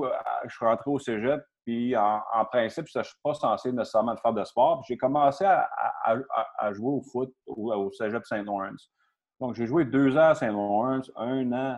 je 0.46 0.56
suis 0.56 0.66
rentré 0.66 0.92
au 0.92 1.00
cégep, 1.00 1.42
puis 1.66 1.98
en, 1.98 2.46
principe, 2.52 2.86
je 2.88 3.00
ne 3.00 3.04
suis 3.04 3.18
pas 3.24 3.34
censé 3.34 3.72
nécessairement 3.72 4.16
faire 4.16 4.34
de 4.34 4.44
sport. 4.44 4.84
J'ai 4.88 4.96
commencé 4.96 5.44
à, 5.44 6.74
jouer 6.74 6.92
au 6.92 7.02
foot 7.02 7.34
au, 7.48 7.92
cégep 7.92 8.26
Saint-Lawrence. 8.26 8.92
Donc, 9.40 9.56
j'ai 9.56 9.66
joué 9.66 9.84
deux 9.84 10.16
ans 10.16 10.30
à 10.30 10.36
Saint-Lawrence, 10.36 11.12
un 11.16 11.52
an 11.52 11.78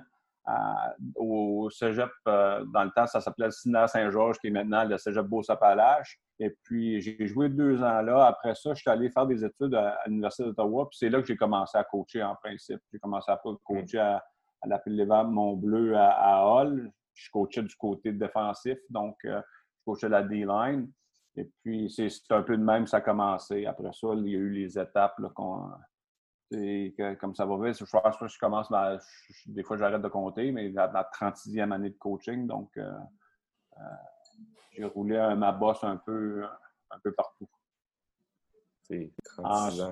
au 1.15 1.69
cégep, 1.69 2.09
euh, 2.27 2.65
dans 2.65 2.83
le 2.83 2.91
temps, 2.91 3.07
ça 3.07 3.21
s'appelait 3.21 3.45
le 3.45 3.51
Séminaire 3.51 3.89
Saint-Georges, 3.89 4.37
qui 4.39 4.47
est 4.47 4.51
maintenant 4.51 4.83
le 4.83 4.97
cégep 4.97 5.25
Beau-Sapalache. 5.25 6.19
Et 6.39 6.55
puis, 6.63 6.99
j'ai 6.99 7.27
joué 7.27 7.49
deux 7.49 7.81
ans 7.81 8.01
là. 8.01 8.25
Après 8.25 8.55
ça, 8.55 8.73
je 8.73 8.81
suis 8.81 8.89
allé 8.89 9.09
faire 9.09 9.25
des 9.25 9.45
études 9.45 9.75
à, 9.75 9.97
l'Université 10.05 10.43
d'Ottawa. 10.43 10.87
Puis 10.89 10.97
c'est 10.99 11.09
là 11.09 11.21
que 11.21 11.27
j'ai 11.27 11.37
commencé 11.37 11.77
à 11.77 11.83
coacher 11.83 12.23
en 12.23 12.35
principe. 12.35 12.79
J'ai 12.91 12.99
commencé 12.99 13.31
à 13.31 13.39
coacher 13.63 13.99
à, 13.99 14.23
à 14.61 14.67
la 14.67 15.23
Mont-Bleu 15.23 15.95
à, 15.95 16.45
Hall. 16.45 16.91
Je 17.13 17.29
coachais 17.31 17.63
du 17.63 17.75
côté 17.75 18.11
défensif, 18.11 18.77
donc 18.89 19.15
euh, 19.25 19.39
je 19.77 19.83
coachais 19.85 20.09
la 20.09 20.23
D-line. 20.23 20.91
Et 21.35 21.49
puis, 21.63 21.89
c'est 21.89 22.09
un 22.31 22.41
peu 22.41 22.57
de 22.57 22.63
même, 22.63 22.85
ça 22.85 22.97
a 22.97 23.01
commencé. 23.01 23.65
Après 23.65 23.91
ça, 23.93 24.07
il 24.15 24.27
y 24.27 24.35
a 24.35 24.39
eu 24.39 24.49
les 24.49 24.77
étapes 24.77 25.17
là, 25.19 25.29
comme 27.19 27.35
ça 27.35 27.45
va 27.45 27.57
vite, 27.57 27.77
je 27.77 27.85
pense 27.85 28.17
que 28.17 28.27
je 28.27 28.39
commence, 28.39 28.71
des 29.45 29.63
fois 29.63 29.77
j'arrête 29.77 30.01
de 30.01 30.07
compter, 30.07 30.51
mais 30.51 30.69
la, 30.69 30.87
la 30.87 31.09
36e 31.13 31.71
année 31.71 31.89
de 31.89 31.97
coaching, 31.97 32.47
donc 32.47 32.69
euh, 32.77 32.91
euh, 33.77 33.81
j'ai 34.71 34.85
roulé 34.85 35.17
ma 35.37 35.51
bosse 35.51 35.83
un 35.83 35.97
peu, 35.97 36.43
un 36.91 36.99
peu 36.99 37.11
partout. 37.11 37.47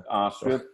ensuite, 0.10 0.66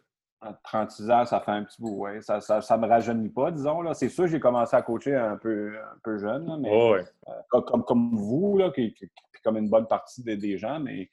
36 0.64 1.12
ans, 1.12 1.26
ça 1.26 1.40
fait 1.40 1.52
un 1.52 1.64
petit 1.64 1.82
bout. 1.82 2.06
Ça 2.22 2.38
ne 2.38 2.82
me 2.82 2.88
rajeunit 2.88 3.30
pas, 3.30 3.52
disons. 3.52 3.94
C'est 3.94 4.10
sûr 4.10 4.28
j'ai 4.28 4.40
commencé 4.40 4.76
à 4.76 4.82
coacher 4.82 5.16
un 5.16 5.38
peu, 5.38 5.78
un 5.78 5.98
peu 6.04 6.18
jeune, 6.18 6.60
mais 6.62 6.94
euh, 6.94 7.04
comme, 7.50 7.84
comme, 7.84 8.16
vous, 8.16 8.58
là, 8.58 8.72
qui, 8.72 8.96
comme 9.44 9.58
une 9.58 9.70
bonne 9.70 9.88
partie 9.88 10.24
des 10.24 10.58
gens, 10.58 10.80
mais 10.80 11.10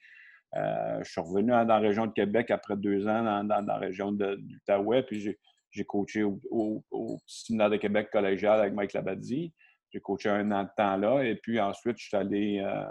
euh, 0.55 1.03
je 1.03 1.11
suis 1.11 1.21
revenu 1.21 1.51
dans 1.51 1.65
la 1.65 1.79
région 1.79 2.05
de 2.05 2.13
Québec 2.13 2.49
après 2.49 2.77
deux 2.77 3.07
ans 3.07 3.43
dans, 3.43 3.65
la 3.65 3.77
région 3.77 4.11
de, 4.11 4.39
puis 5.01 5.35
j'ai, 5.71 5.85
coaché 5.85 6.23
au, 6.23 6.39
au, 6.91 7.19
séminaire 7.27 7.69
de 7.69 7.75
Québec 7.75 8.09
collégial 8.09 8.61
avec 8.61 8.73
Mike 8.73 8.93
Labadie. 8.93 9.53
J'ai 9.91 9.99
coaché 9.99 10.29
un 10.29 10.51
an 10.51 10.63
de 10.63 10.69
temps 10.77 10.95
là, 10.95 11.23
et 11.23 11.35
puis 11.35 11.59
ensuite, 11.59 11.97
je 11.97 12.07
suis 12.07 12.17
allé, 12.17 12.59
euh, 12.65 12.85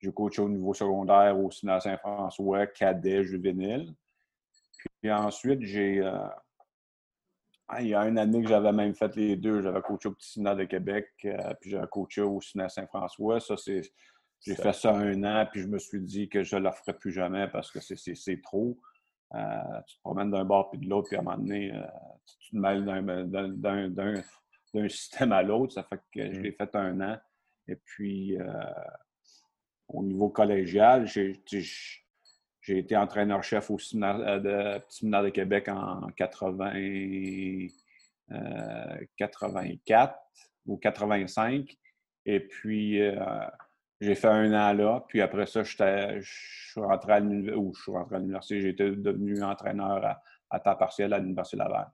j'ai 0.00 0.12
coaché 0.12 0.42
au 0.42 0.48
niveau 0.48 0.74
secondaire 0.74 1.38
au 1.38 1.50
séminaire 1.50 1.80
Saint-François, 1.80 2.66
cadet, 2.66 3.24
juvénile. 3.24 3.94
Puis 5.00 5.10
ensuite, 5.10 5.62
j'ai. 5.62 6.00
Euh, 6.00 6.28
il 7.78 7.88
y 7.88 7.94
a 7.94 8.06
une 8.06 8.18
année 8.18 8.42
que 8.42 8.48
j'avais 8.48 8.72
même 8.72 8.94
fait 8.94 9.14
les 9.16 9.36
deux. 9.36 9.62
J'avais 9.62 9.80
coaché 9.80 10.08
au 10.08 10.12
petit 10.12 10.32
séminaire 10.32 10.56
de 10.56 10.64
Québec, 10.64 11.06
puis 11.60 11.70
j'avais 11.70 11.86
coaché 11.86 12.20
au 12.20 12.40
séminaire 12.40 12.70
Saint-François. 12.70 13.40
Ça, 13.40 13.56
c'est 13.56 13.82
j'ai 14.42 14.54
fait 14.54 14.72
ça 14.72 14.94
un 14.94 15.22
an, 15.24 15.46
puis 15.50 15.60
je 15.60 15.66
me 15.66 15.78
suis 15.78 16.00
dit 16.00 16.28
que 16.28 16.42
je 16.42 16.56
ne 16.56 16.62
le 16.62 16.70
ferai 16.70 16.94
plus 16.94 17.12
jamais 17.12 17.46
parce 17.48 17.70
que 17.70 17.80
c'est 17.80 18.42
trop. 18.42 18.78
Euh, 19.34 19.80
tu 19.86 19.96
te 19.96 20.00
promènes 20.00 20.30
d'un 20.30 20.44
bord 20.44 20.70
puis 20.70 20.80
de 20.80 20.88
l'autre, 20.88 21.08
puis 21.08 21.16
à 21.16 21.20
un 21.20 21.22
moment 21.22 21.36
donné, 21.36 21.72
euh, 21.72 21.82
tu 22.26 22.50
te 22.50 22.56
mêles 22.56 22.84
d'un 24.72 24.88
système 24.88 25.32
à 25.32 25.42
l'autre. 25.42 25.74
Ça 25.74 25.84
fait 25.84 26.00
que 26.12 26.32
je 26.32 26.40
mmh. 26.40 26.42
l'ai 26.42 26.52
fait 26.52 26.74
un 26.74 27.00
an. 27.00 27.18
Et 27.68 27.76
puis, 27.76 28.40
euh, 28.40 28.46
au 29.88 30.02
niveau 30.02 30.30
collégial, 30.30 31.06
j'ai 31.06 31.38
été 32.66 32.96
entraîneur-chef 32.96 33.70
au 33.70 33.78
séminaire 33.78 34.40
de, 34.40 34.80
séminaire 34.88 35.22
de 35.22 35.28
Québec 35.28 35.68
en 35.68 36.08
80, 36.16 37.68
84 39.16 40.18
ou 40.66 40.76
85. 40.78 41.76
Et 42.26 42.40
puis, 42.40 43.00
j'ai 44.00 44.14
fait 44.14 44.28
un 44.28 44.52
an 44.54 44.72
là, 44.72 45.04
puis 45.08 45.20
après 45.20 45.46
ça, 45.46 45.62
je 45.62 46.20
suis 46.22 46.80
rentré 46.80 47.12
à 47.12 47.20
l'université, 47.20 48.68
été 48.68 48.90
devenu 48.90 49.42
entraîneur 49.42 50.20
à, 50.48 50.60
temps 50.60 50.76
partiel 50.76 51.12
à 51.12 51.18
l'Université 51.18 51.58
Laval. 51.58 51.90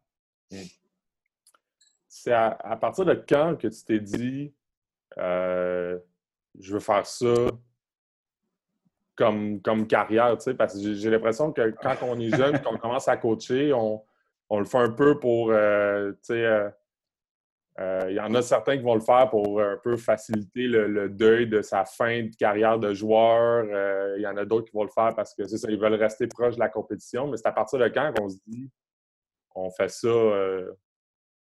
C'est 2.09 2.33
à, 2.33 2.79
partir 2.81 3.05
de 3.05 3.15
quand 3.15 3.57
que 3.57 3.69
tu 3.69 3.85
t'es 3.85 4.01
dit 4.01 4.55
euh, 5.19 5.99
je 6.59 6.75
veux 6.75 6.81
faire 6.81 7.07
ça 7.07 7.35
comme, 9.15 9.61
comme 9.63 9.87
carrière, 9.87 10.37
tu 10.37 10.45
sais, 10.45 10.55
parce 10.55 10.75
que 10.75 10.95
j'ai 10.95 11.11
l'impression 11.11 11.53
que 11.53 11.71
quand 11.71 11.97
on 12.03 12.19
est 12.21 12.35
jeune, 12.37 12.61
qu'on 12.63 12.77
commence 12.77 13.09
à 13.09 13.17
coacher, 13.17 13.73
on, 13.73 14.03
le 14.51 14.65
fait 14.65 14.79
un 14.79 14.91
peu 14.91 15.19
pour, 15.19 15.51
euh, 15.51 16.13
tu 16.13 16.19
sais, 16.23 16.45
euh, 16.45 16.71
il 17.79 18.15
y 18.15 18.21
en 18.21 18.35
a 18.35 18.41
certains 18.41 18.77
qui 18.79 18.83
vont 18.83 18.95
le 18.95 19.01
faire 19.01 19.29
pour 19.29 19.61
un 19.61 19.77
peu 19.77 19.97
faciliter 19.97 20.67
le, 20.67 21.09
deuil 21.11 21.47
de 21.47 21.61
sa 21.61 21.85
fin 21.85 22.23
de 22.23 22.35
carrière 22.35 22.79
de 22.79 22.95
joueur. 22.95 23.67
Euh, 23.71 24.15
il 24.17 24.23
y 24.23 24.27
en 24.27 24.37
a 24.37 24.45
d'autres 24.47 24.71
qui 24.71 24.77
vont 24.77 24.85
le 24.85 24.91
faire 24.91 25.15
parce 25.15 25.35
que 25.35 25.47
c'est 25.47 25.59
ça, 25.59 25.71
ils 25.71 25.79
veulent 25.79 25.95
rester 25.95 26.27
proches 26.27 26.55
de 26.55 26.61
la 26.61 26.71
compétition. 26.71 27.29
Mais 27.29 27.37
c'est 27.37 27.47
à 27.47 27.53
partir 27.53 27.79
de 27.79 27.89
quand 27.89 28.13
qu'on 28.17 28.31
se 28.31 28.39
dit 28.47 28.71
on 29.55 29.71
fait 29.71 29.91
ça, 29.91 30.09
euh, 30.09 30.73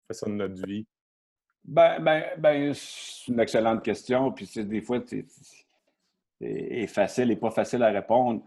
fait 0.06 0.14
ça 0.14 0.26
de 0.26 0.32
notre 0.32 0.66
vie? 0.66 0.87
Ben, 1.64 1.99
ben, 2.00 2.25
ben 2.38 2.75
c'est 2.75 3.30
une 3.30 3.40
excellente 3.40 3.82
question. 3.82 4.30
Puis 4.32 4.50
des 4.54 4.80
fois, 4.82 5.00
c'est 5.08 6.87
facile 6.88 7.30
et 7.30 7.37
pas 7.37 7.50
facile 7.50 7.82
à 7.82 7.90
répondre. 7.90 8.42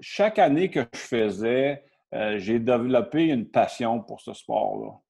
chaque 0.00 0.38
année 0.40 0.70
que 0.70 0.80
je 0.92 0.98
faisais, 0.98 1.84
j'ai 2.12 2.58
développé 2.58 3.26
une 3.26 3.48
passion 3.48 4.00
pour 4.00 4.20
ce 4.20 4.32
sport-là. 4.32 5.00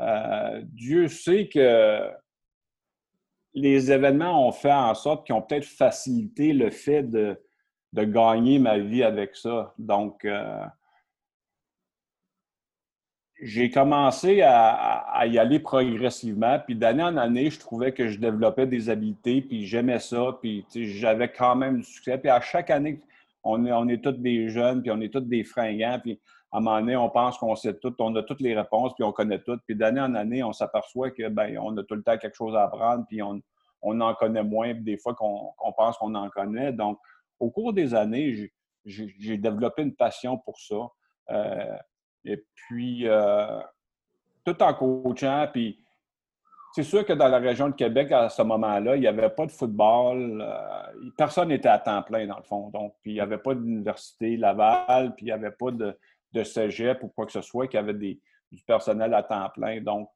Euh, 0.00 0.60
Dieu 0.64 1.08
sait 1.08 1.48
que 1.48 2.10
les 3.54 3.90
événements 3.90 4.46
ont 4.46 4.52
fait 4.52 4.72
en 4.72 4.94
sorte 4.94 5.26
qu'ils 5.26 5.34
ont 5.34 5.42
peut-être 5.42 5.64
facilité 5.64 6.52
le 6.52 6.70
fait 6.70 7.02
de, 7.02 7.38
gagner 7.94 8.58
ma 8.58 8.78
vie 8.78 9.02
avec 9.02 9.34
ça. 9.34 9.72
Donc, 9.78 10.26
euh, 10.26 10.66
j'ai 13.40 13.70
commencé 13.70 14.42
à, 14.42 15.24
y 15.26 15.38
aller 15.38 15.58
progressivement. 15.60 16.58
Puis 16.58 16.74
d'année 16.74 17.02
en 17.02 17.16
année, 17.16 17.50
je 17.50 17.58
trouvais 17.58 17.92
que 17.92 18.08
je 18.08 18.18
développais 18.18 18.66
des 18.66 18.90
habiletés, 18.90 19.40
puis 19.40 19.66
j'aimais 19.66 19.98
ça, 19.98 20.38
puis 20.40 20.66
j'avais 20.74 21.30
quand 21.30 21.56
même 21.56 21.78
du 21.78 21.84
succès. 21.84 22.18
Puis 22.18 22.28
à 22.28 22.40
chaque 22.42 22.68
année, 22.68 23.00
on 23.42 23.64
est, 23.64 23.72
on 23.72 23.88
est 23.88 24.02
tous 24.02 24.12
des 24.12 24.50
jeunes, 24.50 24.82
puis 24.82 24.90
on 24.90 25.00
est 25.00 25.12
tous 25.12 25.20
des 25.20 25.44
fringants, 25.44 25.98
puis 26.02 26.20
à 26.52 26.58
un 26.58 26.60
moment 26.60 26.80
donné, 26.80 26.96
on 26.96 27.10
pense 27.10 27.38
qu'on 27.38 27.56
sait 27.56 27.74
tout, 27.74 27.94
on 27.98 28.14
a 28.16 28.22
toutes 28.22 28.40
les 28.40 28.56
réponses, 28.56 28.94
puis 28.94 29.04
on 29.04 29.12
connaît 29.12 29.40
tout. 29.40 29.58
Puis 29.66 29.74
d'année 29.74 30.00
en 30.00 30.14
année, 30.14 30.42
on 30.42 30.52
s'aperçoit 30.52 31.10
que 31.10 31.28
ben, 31.28 31.58
on 31.58 31.76
a 31.76 31.82
tout 31.82 31.94
le 31.94 32.02
temps 32.02 32.16
quelque 32.16 32.36
chose 32.36 32.54
à 32.54 32.64
apprendre, 32.64 33.04
puis 33.08 33.20
on, 33.22 33.40
en 33.82 34.14
connaît 34.14 34.42
moins, 34.42 34.74
des 34.74 34.96
fois 34.96 35.14
qu'on 35.14 35.52
pense 35.76 35.96
qu'on 35.98 36.14
en 36.14 36.28
connaît. 36.30 36.72
Donc, 36.72 36.98
au 37.38 37.50
cours 37.50 37.72
des 37.72 37.94
années, 37.94 38.50
j'ai 38.84 39.36
développé 39.36 39.82
une 39.82 39.94
passion 39.94 40.38
pour 40.38 40.58
ça. 40.58 40.88
Euh, 41.30 41.76
et 42.24 42.44
puis, 42.54 43.06
euh, 43.06 43.60
tout 44.44 44.60
en 44.62 44.74
coachant, 44.74 45.48
puis 45.52 45.78
c'est 46.72 46.82
sûr 46.82 47.04
que 47.04 47.12
dans 47.12 47.28
la 47.28 47.38
région 47.38 47.68
de 47.68 47.74
Québec, 47.74 48.12
à 48.12 48.28
ce 48.28 48.42
moment-là, 48.42 48.96
il 48.96 49.00
n'y 49.00 49.06
avait 49.06 49.30
pas 49.30 49.46
de 49.46 49.50
football. 49.50 50.42
Euh, 50.42 51.10
personne 51.16 51.48
n'était 51.48 51.68
à 51.68 51.78
temps 51.78 52.02
plein, 52.02 52.26
dans 52.26 52.36
le 52.36 52.42
fond. 52.42 52.70
Donc, 52.70 52.94
puis 53.02 53.12
il 53.12 53.14
n'y 53.14 53.20
avait 53.20 53.38
pas 53.38 53.54
d'université 53.54 54.36
Laval, 54.36 55.14
puis 55.14 55.26
il 55.26 55.28
n'y 55.28 55.32
avait 55.32 55.52
pas 55.52 55.70
de, 55.70 55.96
de 56.32 56.42
cégep 56.42 57.02
ou 57.02 57.08
quoi 57.08 57.26
que 57.26 57.32
ce 57.32 57.40
soit, 57.40 57.68
qui 57.68 57.76
avait 57.76 57.94
des, 57.94 58.20
du 58.50 58.62
personnel 58.62 59.14
à 59.14 59.22
temps 59.22 59.48
plein. 59.50 59.80
Donc, 59.80 60.08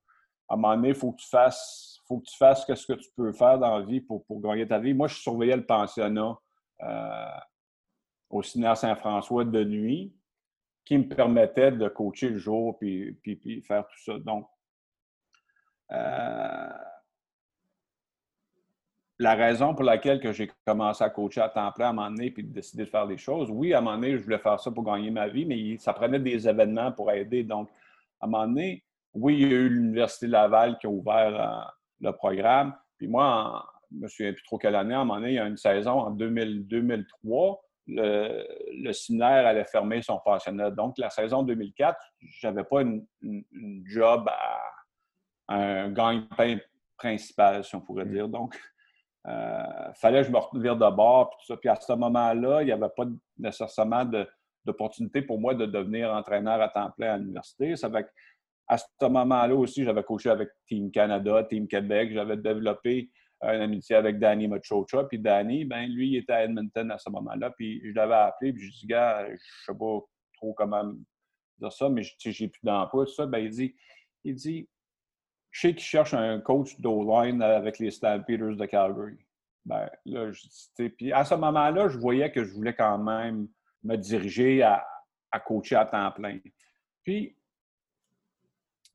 à 0.48 0.54
un 0.54 0.56
moment 0.56 0.74
donné, 0.74 0.88
il 0.88 0.94
faut 0.94 1.12
que 1.12 1.20
tu 1.20 1.28
fasses, 1.28 2.00
faut 2.06 2.18
que 2.18 2.26
tu 2.26 2.36
fasses 2.36 2.66
ce 2.66 2.86
que 2.86 2.98
tu 2.98 3.08
peux 3.16 3.32
faire 3.32 3.58
dans 3.58 3.78
la 3.78 3.84
vie 3.84 4.00
pour, 4.00 4.24
pour 4.26 4.40
gagner 4.40 4.66
ta 4.66 4.78
vie. 4.78 4.94
Moi, 4.94 5.08
je 5.08 5.14
surveillais 5.14 5.56
le 5.56 5.66
pensionnat 5.66 6.36
euh, 6.82 7.38
au 8.30 8.42
cinéma 8.42 8.74
Saint-François 8.74 9.44
de 9.44 9.64
nuit, 9.64 10.12
qui 10.84 10.98
me 10.98 11.08
permettait 11.08 11.72
de 11.72 11.88
coacher 11.88 12.30
le 12.30 12.38
jour 12.38 12.78
puis, 12.78 13.12
puis, 13.22 13.62
faire 13.62 13.86
tout 13.86 13.98
ça. 14.04 14.18
Donc, 14.18 14.48
euh, 15.92 16.68
la 19.20 19.34
raison 19.34 19.74
pour 19.74 19.84
laquelle 19.84 20.18
que 20.18 20.32
j'ai 20.32 20.50
commencé 20.66 21.04
à 21.04 21.10
coacher 21.10 21.42
à 21.42 21.50
temps 21.50 21.70
plein 21.72 21.88
à 21.88 21.90
un 21.90 21.92
moment 21.92 22.10
donné 22.10 22.30
puis 22.30 22.42
de 22.42 22.54
décider 22.54 22.86
de 22.86 22.88
faire 22.88 23.06
des 23.06 23.18
choses, 23.18 23.50
oui, 23.50 23.74
à 23.74 23.78
un 23.78 23.80
moment 23.82 23.96
donné, 23.96 24.16
je 24.16 24.24
voulais 24.24 24.38
faire 24.38 24.58
ça 24.58 24.70
pour 24.70 24.82
gagner 24.82 25.10
ma 25.10 25.28
vie, 25.28 25.44
mais 25.44 25.76
ça 25.76 25.92
prenait 25.92 26.18
des 26.18 26.48
événements 26.48 26.90
pour 26.90 27.12
aider. 27.12 27.44
Donc, 27.44 27.68
à 28.18 28.24
un 28.24 28.28
moment 28.30 28.46
donné, 28.46 28.82
oui, 29.12 29.34
il 29.40 29.40
y 29.42 29.44
a 29.44 29.58
eu 29.58 29.68
l'Université 29.68 30.26
Laval 30.26 30.78
qui 30.78 30.86
a 30.86 30.90
ouvert 30.90 31.38
euh, 31.38 31.70
le 32.00 32.12
programme. 32.12 32.74
Puis 32.96 33.08
moi, 33.08 33.62
je 33.90 33.96
ne 33.96 34.02
me 34.02 34.08
souviens 34.08 34.32
plus 34.32 34.42
trop 34.42 34.56
quelle 34.56 34.74
année, 34.74 34.94
à 34.94 35.00
un 35.00 35.04
moment 35.04 35.20
donné, 35.20 35.32
il 35.32 35.34
y 35.34 35.38
a 35.38 35.46
une 35.46 35.58
saison 35.58 35.90
en 35.90 36.10
2003, 36.12 37.62
le, 37.88 38.46
le 38.72 38.92
séminaire 38.94 39.46
allait 39.46 39.66
fermer 39.66 40.00
son 40.00 40.18
pensionnat. 40.24 40.70
Donc, 40.70 40.96
la 40.96 41.10
saison 41.10 41.42
2004, 41.42 42.00
je 42.22 42.46
n'avais 42.46 42.64
pas 42.64 42.80
une, 42.80 43.04
job 43.84 44.26
à, 44.28 44.62
un 45.48 45.90
gagne-pain 45.90 46.56
principal, 46.96 47.64
si 47.64 47.74
on 47.74 47.82
pourrait 47.82 48.06
mm. 48.06 48.12
dire. 48.12 48.28
Donc, 48.28 48.58
euh, 49.26 49.92
fallait 49.94 50.22
que 50.22 50.28
je 50.28 50.32
me 50.32 50.38
revire 50.38 50.76
de 50.76 50.90
bord. 50.90 51.30
Puis, 51.30 51.38
tout 51.40 51.52
ça. 51.52 51.56
puis 51.56 51.68
à 51.68 51.76
ce 51.76 51.92
moment-là, 51.92 52.62
il 52.62 52.66
n'y 52.66 52.72
avait 52.72 52.88
pas 52.88 53.04
nécessairement 53.38 54.04
d'opportunité 54.64 55.22
pour 55.22 55.40
moi 55.40 55.54
de 55.54 55.66
devenir 55.66 56.12
entraîneur 56.12 56.60
à 56.60 56.68
temps 56.68 56.90
plein 56.90 57.14
à 57.14 57.18
l'université. 57.18 57.76
Ça 57.76 57.90
fait 57.90 58.06
à 58.66 58.78
ce 58.78 58.84
moment-là 59.02 59.54
aussi, 59.56 59.84
j'avais 59.84 60.04
coaché 60.04 60.30
avec 60.30 60.48
Team 60.68 60.92
Canada, 60.92 61.42
Team 61.42 61.66
Québec. 61.66 62.12
J'avais 62.12 62.36
développé 62.36 63.10
une 63.42 63.62
amitié 63.62 63.96
avec 63.96 64.20
Danny 64.20 64.46
Machocha. 64.46 65.04
Puis 65.04 65.18
Danny, 65.18 65.64
ben 65.64 65.86
lui, 65.88 66.10
il 66.10 66.16
était 66.18 66.34
à 66.34 66.44
Edmonton 66.44 66.88
à 66.92 66.98
ce 66.98 67.10
moment-là. 67.10 67.50
Puis 67.50 67.80
je 67.84 67.92
l'avais 67.94 68.14
appelé, 68.14 68.52
puis 68.52 68.62
je 68.62 68.80
dis, 68.80 68.86
gars, 68.86 69.26
je 69.26 69.32
ne 69.32 69.38
sais 69.66 69.74
pas 69.76 69.98
trop 70.36 70.54
comment 70.54 70.84
dire 71.58 71.72
ça, 71.72 71.88
mais 71.88 72.02
j'ai 72.18 72.48
plus 72.48 72.60
d'emploi. 72.62 73.06
Ben, 73.26 73.38
il 73.38 73.50
dit, 73.50 73.74
il 74.22 74.34
dit, 74.34 74.68
je 75.50 75.60
sais 75.60 75.74
qu'ils 75.74 75.84
cherchent 75.84 76.14
un 76.14 76.40
coach 76.40 76.78
d'O-line 76.80 77.42
avec 77.42 77.78
les 77.78 77.90
Stampeders 77.90 78.56
de 78.56 78.66
Calgary. 78.66 79.18
Ben, 79.64 79.90
là, 80.06 80.30
puis 80.96 81.12
à 81.12 81.24
ce 81.24 81.34
moment-là, 81.34 81.88
je 81.88 81.98
voyais 81.98 82.30
que 82.32 82.44
je 82.44 82.52
voulais 82.52 82.74
quand 82.74 82.98
même 82.98 83.48
me 83.82 83.96
diriger 83.96 84.62
à, 84.62 84.86
à 85.30 85.40
coacher 85.40 85.76
à 85.76 85.84
temps 85.84 86.10
plein. 86.12 86.38
Puis, 87.02 87.36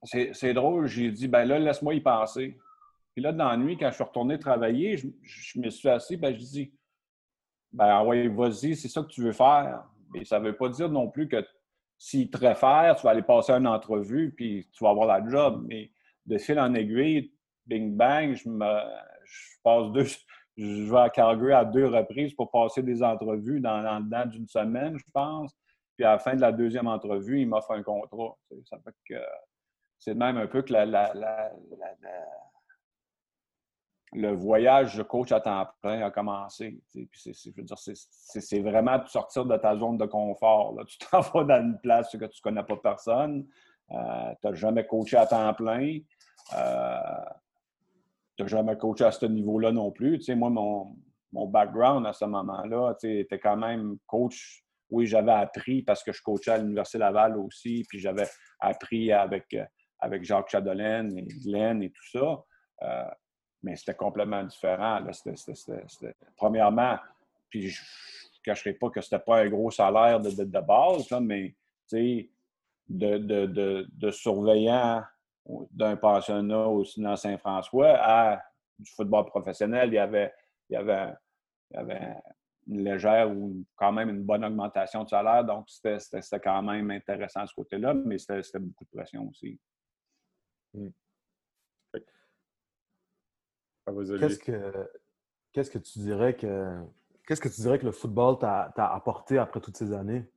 c'est 0.03 0.53
drôle, 0.53 0.88
j'ai 0.88 1.12
dit, 1.12 1.27
ben 1.27 1.45
là, 1.45 1.57
laisse-moi 1.57 1.95
y 1.95 2.01
penser. 2.01 2.57
Puis 3.13 3.24
là, 3.24 3.31
dans 3.31 3.50
la 3.50 3.57
nuit, 3.57 3.77
quand 3.77 3.89
je 3.89 3.95
suis 3.95 4.03
retourné 4.03 4.38
travailler, 4.38 4.97
je, 4.97 5.59
me 5.59 5.69
suis 5.69 5.89
assis, 5.89 6.17
ben 6.17 6.33
je 6.33 6.39
dis, 6.39 6.74
ben 7.71 8.03
ouais, 8.03 8.27
vas-y, 8.27 8.75
c'est 8.75 8.88
ça 8.88 9.01
que 9.01 9.07
tu 9.07 9.21
veux 9.21 9.31
faire. 9.31 9.83
Mais 10.13 10.25
ça 10.25 10.39
ne 10.39 10.45
veut 10.45 10.55
pas 10.55 10.69
dire 10.69 10.89
non 10.89 11.09
plus 11.09 11.27
que 11.27 11.43
s'il 11.97 12.29
te 12.29 12.38
réfère, 12.38 12.95
tu 12.97 13.03
vas 13.03 13.12
aller 13.12 13.21
passer 13.21 13.53
une 13.53 13.67
entrevue, 13.67 14.33
puis 14.35 14.67
tu 14.71 14.83
vas 14.83 14.91
avoir 14.91 15.07
la 15.07 15.27
job. 15.27 15.65
Mais 15.67 15.91
de 16.25 16.38
fil 16.38 16.60
en 16.60 16.74
aiguille, 16.74 17.32
bing 17.65 17.96
bang, 17.96 18.36
je, 18.36 18.50
me, 18.50 18.79
je 19.25 19.58
passe 19.63 19.91
deux, 19.91 20.05
je 20.58 20.91
vais 20.91 21.00
à 21.00 21.10
Calgary 21.10 21.53
à 21.53 21.65
deux 21.65 21.88
reprises 21.88 22.34
pour 22.34 22.51
passer 22.51 22.82
des 22.84 23.03
entrevues 23.03 23.60
dans, 23.60 23.84
dans 23.84 24.10
temps 24.10 24.25
d'une 24.25 24.48
semaine, 24.48 24.98
je 24.98 25.05
pense. 25.13 25.51
Puis 25.96 26.05
à 26.05 26.12
la 26.12 26.20
fin 26.20 26.36
de 26.36 26.41
la 26.41 26.51
deuxième 26.51 26.88
entrevue, 26.88 27.41
il 27.41 27.48
m'offre 27.48 27.72
un 27.72 27.84
contrat. 27.84 28.36
Ça 28.65 28.77
fait 28.84 28.96
que 29.08 29.22
c'est 29.98 30.13
même 30.13 30.38
un 30.38 30.48
peu 30.48 30.62
que 30.62 30.74
le 34.13 34.32
voyage 34.32 34.96
de 34.96 35.03
coach 35.03 35.32
à 35.32 35.41
temps 35.41 35.67
plein 35.82 36.01
a 36.01 36.12
commencé. 36.12 36.79
Puis 36.91 37.10
je 37.13 37.50
veux 37.55 37.63
dire, 37.63 37.77
c'est 37.77 38.62
vraiment 38.62 39.00
de 39.00 39.08
sortir 39.08 39.46
de 39.46 39.58
ta 39.58 39.77
zone 39.77 39.98
de 39.98 40.05
confort. 40.05 40.75
Tu 40.88 40.98
t'en 41.12 41.22
vas 41.22 41.44
dans 41.44 41.62
une 41.62 41.79
place 41.79 42.12
que 42.12 42.25
tu 42.25 42.39
ne 42.39 42.41
connais 42.44 42.63
pas 42.63 42.77
personne. 42.77 43.48
Euh, 43.91 44.34
tu 44.41 44.48
n'as 44.48 44.53
jamais 44.53 44.86
coaché 44.86 45.17
à 45.17 45.27
temps 45.27 45.53
plein. 45.53 46.00
Euh, 46.54 47.24
n'as 48.39 48.48
jamais 48.48 48.77
coaché 48.77 49.06
à 49.06 49.12
ce 49.12 49.25
niveau-là 49.25 49.72
non 49.72 49.92
plus. 49.92 50.20
Tu 50.20 50.25
sais, 50.25 50.36
moi, 50.36 50.50
mon, 50.50 50.96
mon 51.32 51.48
background 51.48 52.06
à 52.06 52.13
ce 52.13 52.25
moment-là, 52.25 52.96
tu 53.00 53.20
était 53.20 53.39
quand 53.39 53.58
même 53.58 53.98
coach. 54.06 54.63
Oui, 54.89 55.08
j'avais 55.08 55.32
appris 55.32 55.82
parce 55.82 56.04
que 56.04 56.12
je 56.12 56.22
coachais 56.22 56.51
à 56.51 56.58
l'Université 56.58 57.00
Laval 57.00 57.38
aussi, 57.38 57.86
puis 57.89 58.00
j'avais 58.00 58.27
appris 58.60 59.12
avec, 59.12 59.56
avec 60.00 60.24
Jacques 60.24 60.50
Chadelaine 60.50 61.18
et 61.18 61.24
Glenn 61.24 61.82
et 61.82 61.89
tout 61.89 62.10
ça. 62.12 62.44
Euh, 62.84 63.10
mais 63.63 63.75
c'était 63.75 63.96
complètement 63.96 64.44
différent. 64.44 65.00
premièrement, 66.38 66.98
puis 67.50 67.70
je 67.70 67.82
ne 67.82 68.44
cacherai 68.44 68.74
pas 68.74 68.89
que 68.89 69.01
ce 69.01 69.13
n'était 69.13 69.25
pas 69.25 69.42
un 69.42 69.50
gros 69.50 69.72
salaire 69.72 70.20
de, 70.20 70.30
de, 70.30 70.60
base, 70.60 71.10
mais 71.20 71.56
de, 71.92 72.27
de, 72.88 73.88
de, 73.92 74.12
surveillant 74.12 75.01
d'un 75.72 75.96
pensionnat 75.96 76.68
aussi 76.68 77.02
dans 77.02 77.16
Saint-François 77.16 77.98
à 78.00 78.42
du 78.78 78.92
football 78.92 79.25
professionnel, 79.25 79.90
il 79.90 79.96
y 79.96 80.00
avait, 80.00 80.34
il 80.70 80.74
y 80.74 80.75
avait, 80.75 81.14
il 81.72 81.78
y 81.78 81.80
avait 81.80 82.16
une 82.68 82.84
légère 82.84 83.30
ou 83.30 83.64
quand 83.75 83.92
même 83.92 84.10
une 84.10 84.24
bonne 84.24 84.44
augmentation 84.44 85.04
de 85.04 85.10
salaire. 85.10 85.46
Donc, 85.46 85.70
c'était 85.70 86.40
quand 86.40 86.62
même 86.64 86.92
intéressant 86.92 87.44
de 87.44 87.48
ce 87.48 87.54
côté-là, 87.54 87.94
mais 87.94 88.18
c'était 88.18 88.60
beaucoup 88.60 88.86
de 88.86 88.90
pression 88.90 89.28
aussi. 89.30 89.60
Hmm. 90.74 90.90
Qu'est-ce 93.86 94.40
que, 94.40 94.90
qu'est-ce 95.52 95.70
que 95.70 95.78
tu 95.78 96.00
dirais 96.00 96.36
que 96.36 96.82
qu'est-ce 97.28 97.42
que 97.42 97.50
tu 97.50 97.62
dirais 97.62 97.78
que 97.78 97.86
le 97.86 97.92
football 97.92 98.40
t'a 98.40 98.72
apporté 98.75 99.38
après 99.38 99.62
toutes 99.62 99.78
ces 99.78 99.94
années? 99.94 100.28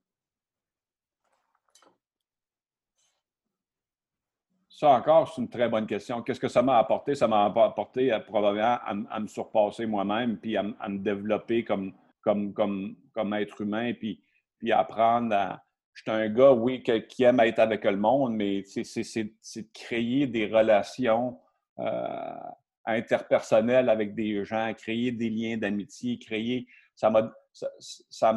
Ça 4.79 4.91
encore, 4.91 5.35
c'est 5.35 5.43
une 5.43 5.49
très 5.49 5.69
bonne 5.69 5.89
question. 5.89 6.23
Qu'est-ce 6.23 6.39
que 6.39 6.47
ça 6.47 6.63
m'a 6.63 6.79
apporté? 6.79 7.17
Ça 7.17 7.27
m'a 7.27 7.47
apporté 7.47 8.13
euh, 8.13 8.21
probablement 8.21 8.79
à, 9.11 9.19
me 9.19 9.27
surpasser 9.27 9.87
moi-même, 9.87 10.37
puis 10.39 10.57
à, 10.57 10.63
me 10.63 10.99
développer 10.99 11.65
comme, 11.65 11.93
comme, 12.23 12.53
comme, 12.53 12.95
comme 13.13 13.35
être 13.35 13.61
humain, 13.61 13.93
puis, 13.93 14.23
puis 14.57 14.71
apprendre 14.71 15.35
à. 15.35 15.65
Je 15.95 16.03
suis 16.03 16.13
un 16.13 16.29
gars, 16.29 16.53
oui, 16.53 16.81
qui 17.09 17.25
aime 17.25 17.41
être 17.41 17.59
avec 17.59 17.83
le 17.83 17.97
monde, 17.97 18.35
mais 18.35 18.63
c'est 18.63 19.25
de 19.25 19.69
créer 19.75 20.29
des 20.29 20.47
relations 20.47 21.37
euh, 21.81 22.37
interpersonnelles 22.85 23.89
avec 23.89 24.15
des 24.15 24.45
gens, 24.45 24.73
créer 24.75 25.11
des 25.11 25.29
liens 25.29 25.57
d'amitié, 25.57 26.21
créer. 26.21 26.69
Ça 26.95 27.11
m'a 27.11 27.33
ça, 27.53 28.33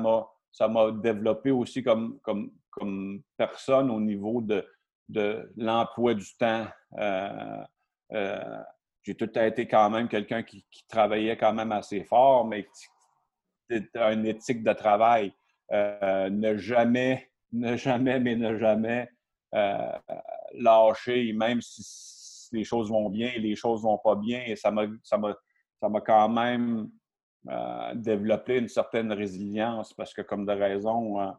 développé 1.03 1.51
aussi 1.51 1.83
comme, 1.83 2.19
comme, 2.21 2.51
comme 2.71 3.21
personne 3.37 3.91
au 3.91 3.99
niveau 3.99 4.41
de 4.41 4.65
de 5.11 5.51
l'emploi 5.57 6.13
du 6.13 6.25
temps. 6.37 6.65
Euh, 6.97 7.63
euh, 8.13 8.63
j'ai 9.03 9.15
tout 9.15 9.37
été 9.37 9.67
quand 9.67 9.89
même 9.89 10.07
quelqu'un 10.07 10.43
qui, 10.43 10.65
travaillait 10.89 11.37
quand 11.37 11.53
même 11.53 11.71
assez 11.71 12.03
fort, 12.03 12.45
mais 12.45 12.67
une 13.69 14.25
éthique 14.25 14.63
de 14.63 14.73
travail. 14.73 15.33
Euh, 15.71 16.29
ne 16.29 16.57
jamais, 16.57 17.29
ne 17.51 17.77
jamais, 17.77 18.19
mais 18.19 18.35
ne 18.35 18.57
jamais 18.57 19.09
lâcher, 20.53 21.33
même 21.33 21.61
si 21.61 22.49
les 22.51 22.63
choses 22.63 22.89
vont 22.89 23.09
bien, 23.09 23.31
les 23.37 23.55
choses 23.55 23.83
vont 23.83 23.97
pas 23.97 24.15
bien. 24.15 24.43
Et 24.45 24.55
ça 24.55 24.71
m'a, 24.71 24.85
ça 25.03 25.17
m'a, 25.17 26.01
quand 26.01 26.29
même 26.29 26.89
développé 27.95 28.57
une 28.57 28.67
certaine 28.67 29.11
résilience 29.11 29.93
parce 29.93 30.13
que, 30.13 30.21
comme 30.21 30.45
de 30.45 30.51
raison, 30.51 31.19
euh, 31.19 31.31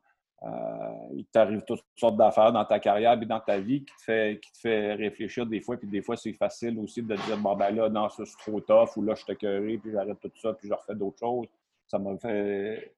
il 1.15 1.25
t'arrive 1.27 1.63
toutes 1.63 1.85
sortes 1.97 2.17
d'affaires 2.17 2.53
dans 2.53 2.65
ta 2.65 2.81
carrière 2.81 3.21
et 3.21 3.27
dans 3.27 3.41
ta 3.41 3.61
vie 3.61 3.85
qui 3.85 3.95
te 3.95 4.03
fait, 4.03 4.41
qui 4.41 4.53
te 4.53 4.59
fait 4.59 4.95
réfléchir 4.95 5.47
des 5.47 5.61
fois. 5.61 5.77
Puis 5.77 5.89
des 5.89 6.03
fois, 6.03 6.17
c'est 6.17 6.33
facile 6.33 6.79
aussi 6.79 7.03
de 7.03 7.15
dire 7.15 7.39
Bon, 7.39 7.55
ben 7.55 7.71
là, 7.71 7.89
non, 7.89 8.09
ça, 8.09 8.25
c'est 8.25 8.39
trop 8.39 8.61
tough, 8.61 8.97
ou 8.97 9.03
là, 9.03 9.15
je 9.15 9.25
te 9.25 9.33
puis 9.33 9.93
j'arrête 9.93 10.19
tout 10.21 10.33
ça, 10.37 10.53
puis 10.55 10.69
je 10.69 10.75
refais 10.75 10.95
d'autres 10.95 11.19
choses. 11.19 11.47
Ça 11.87 11.99
m'a 11.99 12.17
fait, 12.19 12.93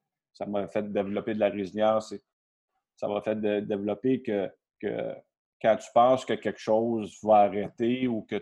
fait 0.71 0.91
développer 0.91 1.33
de 1.33 1.39
la 1.39 1.49
résilience. 1.49 2.13
Et 2.13 2.21
ça 2.95 3.07
m'a 3.07 3.21
fait 3.21 3.39
développer 3.39 4.21
que, 4.21 4.49
quand 5.61 5.77
tu 5.77 5.89
penses 5.93 6.25
que 6.25 6.33
quelque 6.33 6.59
chose 6.59 7.17
va 7.23 7.37
arrêter 7.37 8.07
ou 8.07 8.23
que 8.23 8.41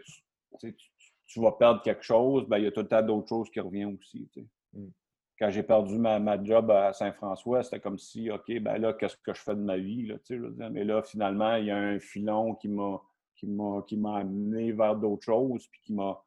tu, 0.60 1.40
vas 1.40 1.52
perdre 1.54 1.82
quelque 1.82 2.04
chose, 2.04 2.48
ben, 2.48 2.60
il 2.60 2.66
y 2.66 2.68
a 2.68 2.72
tout 2.72 2.82
le 2.82 2.88
temps 2.88 3.02
d'autres 3.02 3.28
choses 3.28 3.50
qui 3.50 3.60
reviennent 3.60 3.98
aussi. 4.00 4.30
Mm 4.72 4.88
quand 5.44 5.50
j'ai 5.50 5.64
perdu 5.64 5.98
ma, 5.98 6.42
job 6.42 6.72
à 6.72 6.94
Saint-François, 6.94 7.64
c'était 7.64 7.82
comme 7.82 8.00
si, 8.00 8.32
OK, 8.32 8.50
ben 8.62 8.78
là, 8.78 8.94
qu'est-ce 8.94 9.18
que 9.18 9.34
je 9.34 9.42
fais 9.42 9.54
de 9.54 9.60
ma 9.60 9.76
vie? 9.76 10.08
Là, 10.08 10.16
je 10.30 10.36
veux 10.36 10.70
mais 10.70 10.86
là, 10.86 11.04
finalement, 11.04 11.56
il 11.56 11.66
y 11.66 11.72
a 11.72 11.76
un 11.76 12.00
filon 12.00 12.56
qui 12.56 12.70
m'a 12.70 13.02
qui 13.36 13.98
m'a 13.98 14.20
amené 14.20 14.72
vers 14.72 14.96
d'autres 14.96 15.26
choses, 15.26 15.68
puis 15.68 15.82
qui 15.82 15.94
m'a, 15.94 16.24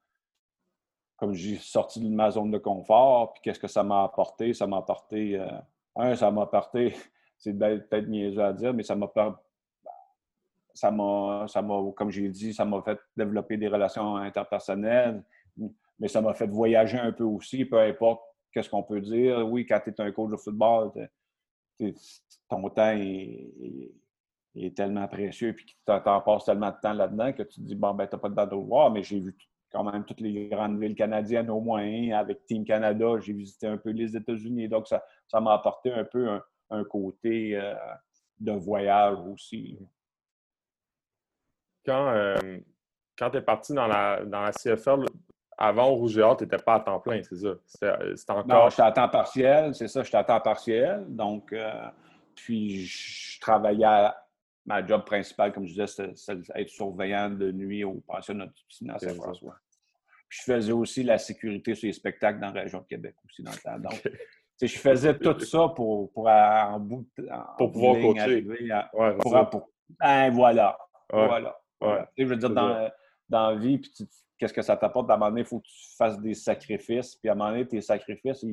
comme 1.16 1.33
j'ai 1.33 1.57
sorti 1.57 1.98
de 1.98 2.14
ma 2.14 2.31
zone 2.31 2.50
de 2.50 2.59
confort, 2.59 3.33
puis 3.33 3.40
qu'est-ce 3.40 3.59
que 3.59 3.68
ça 3.68 3.83
m'a 3.83 4.05
apporté? 4.05 4.52
Ça 4.52 4.66
m'a 4.66 4.76
apporté, 4.76 5.40
euh, 5.40 5.48
un, 5.94 6.14
ça 6.14 6.31
m'a 6.31 6.42
apporté, 6.42 6.94
c'est 7.38 7.55
peut-être 7.55 8.09
niaiseux 8.09 8.44
à 8.44 8.52
dire, 8.52 8.74
mais 8.74 8.83
ça 8.83 8.94
m'a 8.94 9.11
ça 10.74 10.90
m'a, 10.90 11.46
ça 11.48 11.62
m'a, 11.62 11.90
comme 11.96 12.11
j'ai 12.11 12.29
dit, 12.29 12.52
ça 12.52 12.66
m'a 12.66 12.83
fait 12.83 12.98
développer 13.16 13.57
des 13.57 13.68
relations 13.68 14.16
interpersonnelles, 14.18 15.24
mais 15.98 16.09
ça 16.09 16.20
m'a 16.20 16.35
fait 16.35 16.48
voyager 16.48 16.98
un 16.98 17.12
peu 17.12 17.24
aussi, 17.24 17.64
peu 17.64 17.81
importe 17.81 18.20
qu'est-ce 18.56 18.70
qu'on 18.70 18.82
peut 18.82 19.02
dire? 19.02 19.46
Oui, 19.46 19.66
quand 19.66 19.78
tu 19.84 19.90
es 19.90 20.00
un 20.00 20.10
coach 20.12 20.30
de 20.30 20.36
football, 20.38 20.90
ton 22.48 22.70
temps 22.70 22.96
est, 22.96 24.74
tellement 24.74 25.06
précieux 25.06 25.50
et 25.50 25.54
tu 25.54 25.92
en 25.92 26.20
passes 26.22 26.46
tellement 26.46 26.70
de 26.70 26.76
temps 26.80 26.94
là-dedans 26.94 27.34
que 27.34 27.42
tu 27.42 27.60
te 27.60 27.66
dis, 27.66 27.74
bon, 27.74 27.92
ben, 27.92 28.06
tu 28.06 28.14
n'as 28.14 28.18
pas 28.18 28.30
de 28.30 28.34
date 28.34 28.50
de 28.50 28.56
voir, 28.56 28.90
mais 28.90 29.02
j'ai 29.02 29.20
vu 29.20 29.36
quand 29.70 29.84
même 29.84 30.06
toutes 30.06 30.22
les 30.22 30.48
grandes 30.48 30.80
villes 30.80 30.94
canadiennes 30.94 31.50
au 31.50 31.60
moins. 31.60 32.12
Avec 32.12 32.46
Team 32.46 32.64
Canada, 32.64 33.20
j'ai 33.20 33.34
visité 33.34 33.66
un 33.66 33.76
peu 33.76 33.90
les 33.90 34.16
États-Unis. 34.16 34.68
Donc, 34.68 34.88
ça, 34.88 35.02
m'a 35.38 35.52
apporté 35.52 35.92
un 35.92 36.04
peu 36.04 36.40
un, 36.70 36.84
côté 36.84 37.54
euh, 37.54 37.74
de 38.40 38.52
voyage 38.52 39.18
aussi. 39.30 39.78
Quand, 41.84 42.08
euh, 42.08 42.58
quand 43.18 43.30
tu 43.30 43.36
es 43.36 43.42
parti 43.42 43.74
dans 43.74 43.86
la, 43.86 44.24
dans 44.24 44.40
la 44.40 44.52
avant, 45.58 45.88
au 45.88 45.94
Rouge 45.94 46.20
tu 46.38 46.44
n'étais 46.44 46.58
pas 46.58 46.74
à 46.74 46.80
temps 46.80 47.00
plein, 47.00 47.22
c'est 47.22 47.36
ça? 47.36 47.54
C'était 47.66 48.32
encore... 48.32 48.46
Non, 48.46 48.68
j'étais 48.68 48.82
à 48.82 48.92
temps 48.92 49.08
partiel, 49.08 49.74
c'est 49.74 49.88
ça, 49.88 50.02
j'étais 50.02 50.16
à 50.16 50.24
temps 50.24 50.40
partiel. 50.40 51.04
Donc, 51.08 51.52
euh, 51.52 51.88
puis 52.34 52.84
je 52.84 53.40
travaillais 53.40 54.10
Ma 54.66 54.84
job 54.84 55.04
principale, 55.04 55.52
comme 55.52 55.64
je 55.64 55.80
disais, 55.80 55.86
c'était 55.86 56.40
être 56.56 56.68
surveillant 56.68 57.30
de 57.30 57.52
nuit 57.52 57.84
au 57.84 58.02
pensionnat 58.04 58.46
de 58.46 58.90
à 58.90 58.98
Saint-François. 58.98 59.54
Puis 60.28 60.40
je 60.40 60.52
faisais 60.52 60.72
aussi 60.72 61.04
la 61.04 61.18
sécurité 61.18 61.76
sur 61.76 61.86
les 61.86 61.92
spectacles 61.92 62.40
dans 62.40 62.50
la 62.50 62.62
région 62.62 62.80
de 62.80 62.86
Québec 62.86 63.14
aussi 63.24 63.44
dans 63.44 63.52
le 63.52 63.58
temps. 63.58 63.78
Donc, 63.78 64.02
je 64.60 64.66
faisais 64.66 65.16
tout 65.16 65.38
ça 65.38 65.68
pour, 65.68 66.12
pour 66.12 66.26
en 66.26 66.80
bout 66.80 67.06
Pour 67.56 67.70
pouvoir 67.70 67.94
coacher. 68.00 68.44
pour, 69.52 69.70
ben, 70.00 70.30
voilà. 70.30 70.76
Voilà. 71.12 71.56
Je 72.18 72.24
veux 72.24 72.36
dire, 72.36 72.50
dans, 72.50 72.90
dans 73.28 73.50
la 73.50 73.56
vie, 73.56 73.78
puis 73.78 73.92
tu, 73.92 74.04
qu'est-ce 74.38 74.53
que 74.53 74.62
ça 74.62 74.77
t'apporte? 74.77 75.11
À 75.11 75.14
un 75.14 75.16
moment 75.16 75.31
donné, 75.31 75.42
il 75.42 75.46
faut 75.46 75.61
que 75.61 75.66
tu 75.66 75.96
fasses 75.96 76.18
des 76.20 76.35
sacrifices. 76.35 77.16
Puis 77.16 77.29
à 77.29 77.33
un 77.33 77.35
moment 77.35 77.51
donné, 77.51 77.66
tes 77.66 77.81
sacrifices, 77.81 78.44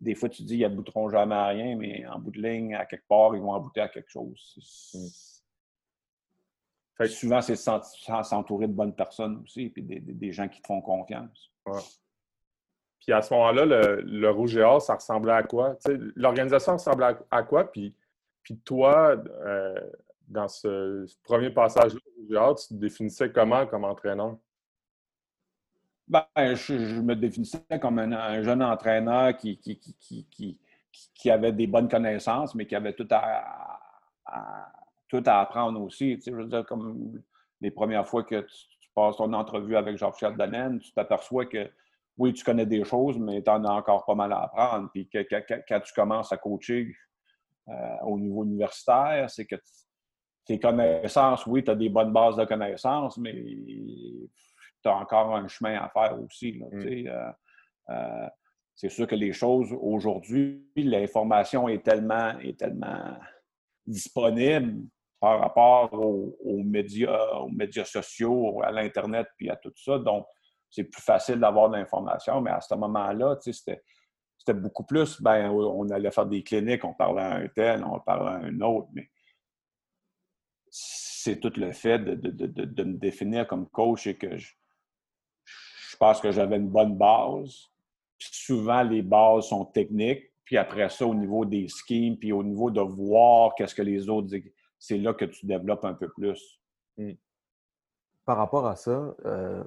des 0.00 0.14
fois, 0.14 0.28
tu 0.28 0.42
dis, 0.42 0.58
ils 0.58 0.64
aboutiront 0.64 1.08
jamais 1.08 1.34
à 1.34 1.46
rien, 1.46 1.76
mais 1.76 2.06
en 2.06 2.18
bout 2.18 2.30
de 2.30 2.42
ligne, 2.42 2.74
à 2.74 2.84
quelque 2.84 3.06
part, 3.08 3.34
ils 3.34 3.40
vont 3.40 3.54
aboutir 3.54 3.84
à 3.84 3.88
quelque 3.88 4.10
chose. 4.10 4.58
souvent, 7.06 7.40
c'est 7.40 7.56
s'entourer 7.56 8.66
de 8.66 8.72
bonnes 8.72 8.94
personnes 8.94 9.42
aussi, 9.44 9.70
puis 9.70 9.82
des, 9.82 10.32
gens 10.32 10.48
qui 10.48 10.60
te 10.60 10.66
font 10.66 10.80
confiance. 10.80 11.50
Puis 13.00 13.12
à 13.12 13.22
ce 13.22 13.32
moment-là, 13.34 13.64
le, 13.66 14.30
Rouge 14.30 14.56
et 14.56 14.62
Or, 14.62 14.80
ça 14.80 14.94
ressemblait 14.94 15.32
à 15.32 15.42
quoi? 15.42 15.76
L'organisation 16.16 16.72
ressemblait 16.72 17.16
à, 17.30 17.42
quoi? 17.42 17.70
Puis, 17.70 17.94
puis 18.42 18.58
toi, 18.58 19.16
euh, 19.16 19.90
dans 20.26 20.48
ce, 20.48 21.06
premier 21.22 21.50
passage-là 21.50 22.00
Rouge 22.16 22.30
et 22.30 22.36
Or, 22.36 22.54
tu 22.56 22.68
te 22.68 22.74
définissais 22.74 23.30
comment 23.30 23.66
comme 23.66 23.84
entraîneur? 23.84 24.36
Ben, 26.06 26.26
je, 26.36 27.00
me 27.00 27.14
définissais 27.14 27.64
comme 27.80 27.98
un, 27.98 28.42
jeune 28.42 28.62
entraîneur 28.62 29.36
qui, 29.36 29.58
qui, 29.58 31.30
avait 31.30 31.52
des 31.52 31.66
bonnes 31.66 31.88
connaissances, 31.88 32.54
mais 32.54 32.66
qui 32.66 32.76
avait 32.76 32.92
tout 32.92 33.08
à, 33.10 33.80
tout 35.08 35.22
à 35.24 35.40
apprendre 35.40 35.80
aussi. 35.80 36.20
je 36.24 36.30
veux 36.30 36.46
dire, 36.46 36.66
comme 36.66 37.22
les 37.60 37.70
premières 37.70 38.06
fois 38.06 38.22
que 38.22 38.40
tu, 38.42 38.90
passes 38.94 39.16
ton 39.16 39.32
entrevue 39.32 39.76
avec 39.76 39.98
Dannen, 40.36 40.78
tu 40.78 40.92
t'aperçois 40.92 41.46
que 41.46 41.68
oui, 42.16 42.32
tu 42.32 42.44
connais 42.44 42.66
des 42.66 42.84
choses, 42.84 43.18
mais 43.18 43.42
tu 43.42 43.50
en 43.50 43.64
as 43.64 43.72
encore 43.72 44.04
pas 44.04 44.14
mal 44.14 44.32
à 44.32 44.42
apprendre. 44.42 44.88
Puis 44.92 45.08
que, 45.08 45.26
quand 45.68 45.80
tu 45.80 45.92
commences 45.94 46.32
à 46.32 46.36
coacher 46.36 46.94
euh, 47.68 47.96
au 48.04 48.18
niveau 48.20 48.44
universitaire, 48.44 49.28
c'est 49.30 49.46
que 49.46 49.56
tes 50.44 50.60
connaissances, 50.60 51.44
oui, 51.46 51.64
tu 51.64 51.70
as 51.70 51.74
des 51.74 51.88
bonnes 51.88 52.12
bases 52.12 52.36
de 52.36 52.44
connaissances, 52.44 53.18
mais 53.18 53.34
tu 54.84 54.90
as 54.90 54.96
encore 54.96 55.34
un 55.34 55.48
chemin 55.48 55.76
à 55.76 55.88
faire 55.88 56.18
aussi. 56.22 56.60
Mm. 56.60 57.08
Euh, 57.08 57.32
euh, 57.90 58.28
c'est 58.74 58.90
sûr 58.90 59.06
que 59.06 59.14
les 59.14 59.32
choses 59.32 59.72
aujourd'hui, 59.80 60.68
l'information 60.76 61.68
est 61.68 61.82
tellement, 61.84 62.38
est 62.40 62.58
tellement 62.58 63.16
disponible 63.86 64.82
par 65.20 65.40
rapport 65.40 65.92
aux, 65.94 66.62
médias, 66.62 67.36
aux 67.36 67.48
médias 67.48 67.84
sociaux, 67.84 68.60
à 68.62 68.70
l'Internet, 68.70 69.26
puis 69.38 69.48
à 69.48 69.56
tout 69.56 69.72
ça. 69.76 69.98
Donc, 69.98 70.26
c'est 70.68 70.84
plus 70.84 71.02
facile 71.02 71.36
d'avoir 71.36 71.70
de 71.70 71.76
l'information, 71.76 72.40
mais 72.40 72.50
à 72.50 72.60
ce 72.60 72.74
moment-là, 72.74 73.36
c'était, 73.40 73.82
c'était 74.36 74.54
beaucoup 74.54 74.84
plus, 74.84 75.22
ben, 75.22 75.50
on 75.50 75.88
allait 75.90 76.10
faire 76.10 76.26
des 76.26 76.42
cliniques, 76.42 76.84
on 76.84 76.94
parlait 76.94 77.22
à 77.22 77.36
un 77.36 77.48
tel, 77.48 77.84
on 77.84 78.00
parlait 78.00 78.44
à 78.44 78.48
un 78.48 78.60
autre, 78.60 78.88
mais 78.92 79.08
c'est 80.68 81.38
tout 81.38 81.52
le 81.56 81.72
fait 81.72 82.00
de, 82.00 82.84
me 82.84 82.98
définir 82.98 83.46
comme 83.46 83.68
coach 83.68 84.08
et 84.08 84.16
que 84.16 84.36
je, 84.36 84.52
je 85.94 85.98
pense 85.98 86.20
que 86.20 86.32
j'avais 86.32 86.56
une 86.56 86.68
bonne 86.68 86.96
base. 86.96 87.70
souvent, 88.18 88.82
les 88.82 89.00
bases 89.00 89.46
sont 89.46 89.64
techniques, 89.66 90.32
puis 90.44 90.56
après 90.56 90.88
ça, 90.88 91.06
au 91.06 91.14
niveau 91.14 91.44
des 91.44 91.68
schemes, 91.68 92.16
puis 92.16 92.32
au 92.32 92.42
niveau 92.42 92.68
de 92.68 92.80
voir 92.80 93.54
qu'est-ce 93.54 93.76
que 93.76 93.82
les 93.82 94.08
autres 94.08 94.26
disent, 94.26 94.50
c'est 94.76 94.98
là 94.98 95.14
que 95.14 95.24
tu 95.24 95.46
développes 95.46 95.84
un 95.84 95.94
peu 95.94 96.08
plus. 96.08 96.60
Hmm. 96.96 97.12
Par 98.24 98.38
rapport 98.38 98.66
à 98.66 98.74
ça, 98.74 99.14
euh, 99.24 99.62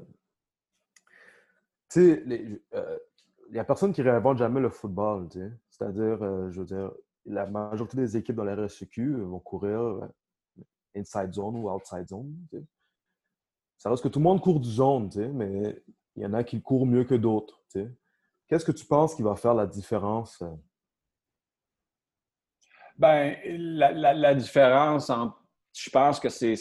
tu 1.89 2.01
sais, 2.01 2.23
il 2.27 2.59
n'y 3.53 3.59
a 3.59 3.63
personne 3.63 3.93
qui 3.93 4.01
réinvente 4.01 4.37
jamais 4.37 4.59
le 4.59 4.69
football, 4.69 5.29
tu 5.29 5.39
sais. 5.39 5.51
C'est-à-dire, 5.69 6.21
euh, 6.21 6.51
je 6.51 6.59
veux 6.59 6.65
dire, 6.65 6.91
la 7.25 7.45
majorité 7.45 7.95
des 7.95 8.17
équipes 8.17 8.35
dans 8.35 8.43
la 8.43 8.55
RSEQ 8.55 9.21
vont 9.21 9.39
courir 9.39 9.79
euh, 9.79 10.07
inside 10.93 11.31
zone 11.31 11.55
ou 11.55 11.69
outside 11.71 12.09
zone. 12.09 12.35
Ça 13.77 13.89
reste 13.89 14.03
que 14.03 14.09
tout 14.09 14.19
le 14.19 14.23
monde 14.23 14.41
court 14.41 14.59
du 14.59 14.69
zone, 14.69 15.09
tu 15.09 15.19
sais, 15.19 15.29
mais 15.29 15.81
il 16.17 16.23
y 16.23 16.25
en 16.25 16.33
a 16.33 16.43
qui 16.43 16.61
courent 16.61 16.87
mieux 16.87 17.03
que 17.03 17.15
d'autres. 17.15 17.61
Qu'est-ce 18.47 18.65
que 18.65 18.71
tu 18.71 18.85
penses 18.85 19.15
qui 19.15 19.21
va 19.21 19.35
faire 19.35 19.53
la 19.53 19.67
différence? 19.67 20.41
Euh? 20.41 20.55
Ben, 22.97 23.35
la, 23.45 24.33
différence 24.33 25.11
Je 25.73 25.89
pense 25.91 26.19
que 26.19 26.29
c'est, 26.29 26.55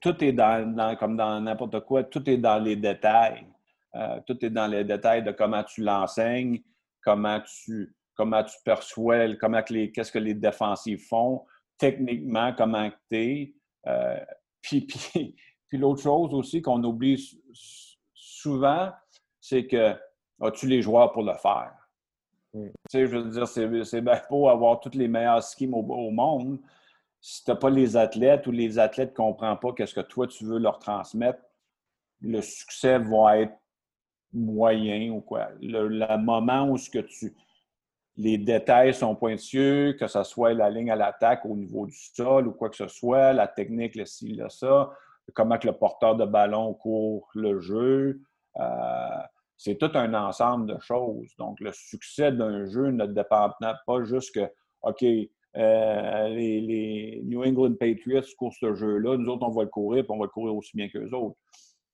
tout 0.00 0.22
est 0.22 0.32
dans, 0.32 0.96
comme 0.96 1.16
dans 1.16 1.40
n'importe 1.40 1.80
quoi, 1.86 2.04
tout 2.04 2.28
est 2.28 2.36
dans 2.36 2.58
les 2.58 2.76
détails. 2.76 3.46
Euh, 3.94 4.20
tout 4.26 4.44
est 4.44 4.50
dans 4.50 4.66
les 4.66 4.84
détails 4.84 5.22
de 5.22 5.32
comment 5.32 5.64
tu 5.64 5.82
l'enseignes, 5.82 6.62
comment 7.02 7.40
tu, 7.40 7.94
comment 8.14 8.44
tu 8.44 8.56
perçois, 8.64 9.34
comment 9.36 9.62
qu'est-ce 9.62 10.12
que 10.12 10.18
les 10.18 10.34
défensifs 10.34 11.08
font, 11.08 11.44
techniquement, 11.78 12.52
comment 12.56 12.90
tu 13.10 13.16
es. 13.16 13.54
Euh, 13.86 14.20
puis, 14.60 14.80
puis, 14.86 15.34
puis 15.68 15.78
l'autre 15.78 16.02
chose 16.02 16.34
aussi 16.34 16.60
qu'on 16.60 16.82
oublie 16.84 17.40
souvent, 18.42 18.90
c'est 19.40 19.66
que 19.66 19.94
as-tu 20.40 20.66
les 20.66 20.82
joueurs 20.82 21.12
pour 21.12 21.22
le 21.22 21.34
faire? 21.34 21.72
Mm. 22.54 22.66
Tu 22.66 22.72
sais, 22.90 23.06
je 23.06 23.16
veux 23.16 23.30
dire, 23.30 23.48
c'est 23.48 24.00
bien 24.00 24.20
beau 24.28 24.48
avoir 24.48 24.80
tous 24.80 24.94
les 24.94 25.08
meilleurs 25.08 25.42
schemes 25.42 25.74
au, 25.74 26.10
monde. 26.10 26.58
Si 27.20 27.44
tu 27.44 27.50
n'as 27.50 27.56
pas 27.56 27.70
les 27.70 27.96
athlètes 27.96 28.46
ou 28.46 28.50
les 28.50 28.78
athlètes 28.78 29.10
ne 29.10 29.16
comprennent 29.16 29.58
pas 29.58 29.72
qu'est-ce 29.72 29.94
que 29.94 30.00
toi 30.00 30.26
tu 30.26 30.44
veux 30.44 30.58
leur 30.58 30.78
transmettre, 30.78 31.40
le 32.20 32.40
succès 32.40 32.98
va 32.98 33.38
être 33.38 33.56
moyen 34.32 35.12
ou 35.12 35.20
quoi. 35.20 35.48
Le, 35.60 36.16
moment 36.18 36.68
où 36.68 36.78
ce 36.78 36.90
que 36.90 36.98
tu, 36.98 37.34
les 38.16 38.38
détails 38.38 38.94
sont 38.94 39.14
pointueux, 39.14 39.94
que 39.98 40.06
ce 40.06 40.22
soit 40.24 40.52
la 40.52 40.68
ligne 40.68 40.90
à 40.90 40.96
l'attaque 40.96 41.44
au 41.44 41.56
niveau 41.56 41.86
du 41.86 41.96
sol 41.96 42.48
ou 42.48 42.52
quoi 42.52 42.70
que 42.70 42.76
ce 42.76 42.88
soit, 42.88 43.32
la 43.32 43.46
technique, 43.46 43.94
le 43.94 44.04
ci, 44.04 44.34
le 44.34 44.48
ça, 44.48 44.90
comment 45.34 45.58
que 45.58 45.66
le 45.66 45.74
porteur 45.74 46.16
de 46.16 46.24
ballon 46.24 46.74
court 46.74 47.28
le 47.34 47.60
jeu. 47.60 48.20
Euh, 48.58 49.22
c'est 49.56 49.76
tout 49.76 49.90
un 49.94 50.12
ensemble 50.14 50.74
de 50.74 50.80
choses. 50.80 51.34
Donc, 51.38 51.60
le 51.60 51.72
succès 51.72 52.32
d'un 52.32 52.66
jeu 52.66 52.90
ne 52.90 53.06
dépend 53.06 53.50
pas 53.86 54.02
juste 54.02 54.34
que, 54.34 54.50
OK, 54.82 55.04
euh, 55.56 56.28
les, 56.28 57.20
New 57.24 57.44
England 57.44 57.74
Patriots 57.74 58.22
courent 58.36 58.54
ce 58.58 58.74
jeu-là, 58.74 59.16
nous 59.16 59.28
autres, 59.28 59.46
on 59.46 59.50
va 59.50 59.62
le 59.62 59.68
courir, 59.68 60.04
puis 60.04 60.12
on 60.12 60.18
va 60.18 60.24
le 60.24 60.30
courir 60.30 60.56
aussi 60.56 60.76
bien 60.76 60.88
qu'eux 60.88 61.10
autres. 61.12 61.36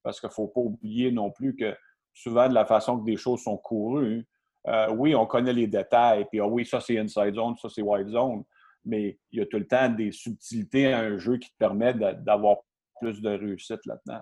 Parce 0.02 0.20
qu'il 0.20 0.28
ne 0.28 0.32
faut 0.32 0.48
pas 0.48 0.60
oublier 0.60 1.10
non 1.10 1.30
plus 1.30 1.54
que 1.56 1.76
souvent, 2.14 2.48
de 2.48 2.54
la 2.54 2.64
façon 2.64 2.98
que 2.98 3.04
des 3.04 3.16
choses 3.16 3.42
sont 3.42 3.56
courues, 3.58 4.26
euh, 4.66 4.90
oui, 4.92 5.14
on 5.14 5.26
connaît 5.26 5.52
les 5.52 5.66
détails, 5.66 6.26
puis 6.30 6.40
ah 6.40 6.46
oui, 6.46 6.66
ça 6.66 6.80
c'est 6.80 6.98
inside 6.98 7.34
zone, 7.34 7.56
ça 7.56 7.68
c'est 7.68 7.82
wide 7.82 8.08
zone, 8.08 8.44
mais 8.84 9.18
il 9.30 9.38
y 9.38 9.42
a 9.42 9.46
tout 9.46 9.58
le 9.58 9.66
temps 9.66 9.88
des 9.88 10.12
subtilités 10.12 10.92
à 10.92 11.00
un 11.00 11.18
jeu 11.18 11.38
qui 11.38 11.50
te 11.50 11.56
permet 11.58 11.94
d'avoir 11.94 12.58
plus 13.00 13.20
de 13.20 13.30
réussite 13.30 13.84
là-dedans. 13.86 14.20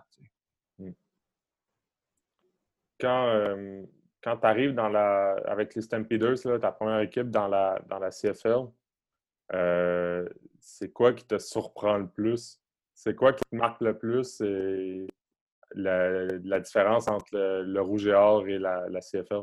Quand, 3.00 3.26
euh, 3.28 3.82
quand 4.22 4.36
tu 4.38 4.46
arrives 4.46 4.74
dans 4.74 4.88
la, 4.88 5.36
avec 5.46 5.74
les 5.74 5.82
Stampeders, 5.82 6.36
là, 6.44 6.58
ta 6.58 6.72
première 6.72 7.00
équipe 7.00 7.30
dans 7.30 7.48
la, 7.48 7.80
dans 7.88 7.98
la 7.98 8.10
CFL, 8.10 8.66
euh, 9.54 10.28
c'est 10.58 10.92
quoi 10.92 11.12
qui 11.12 11.24
te 11.24 11.38
surprend 11.38 11.98
le 11.98 12.08
plus? 12.08 12.60
C'est 12.94 13.14
quoi 13.14 13.32
qui 13.32 13.44
te 13.50 13.56
marque 13.56 13.80
le 13.80 13.96
plus? 13.96 14.40
Et 14.40 15.06
la, 15.74 16.60
différence 16.60 17.08
entre 17.08 17.28
le, 17.32 17.80
Rouge 17.80 18.06
et 18.06 18.14
Or 18.14 18.46
et 18.48 18.58
la, 18.58 18.88
la 18.88 19.00
CFL? 19.00 19.42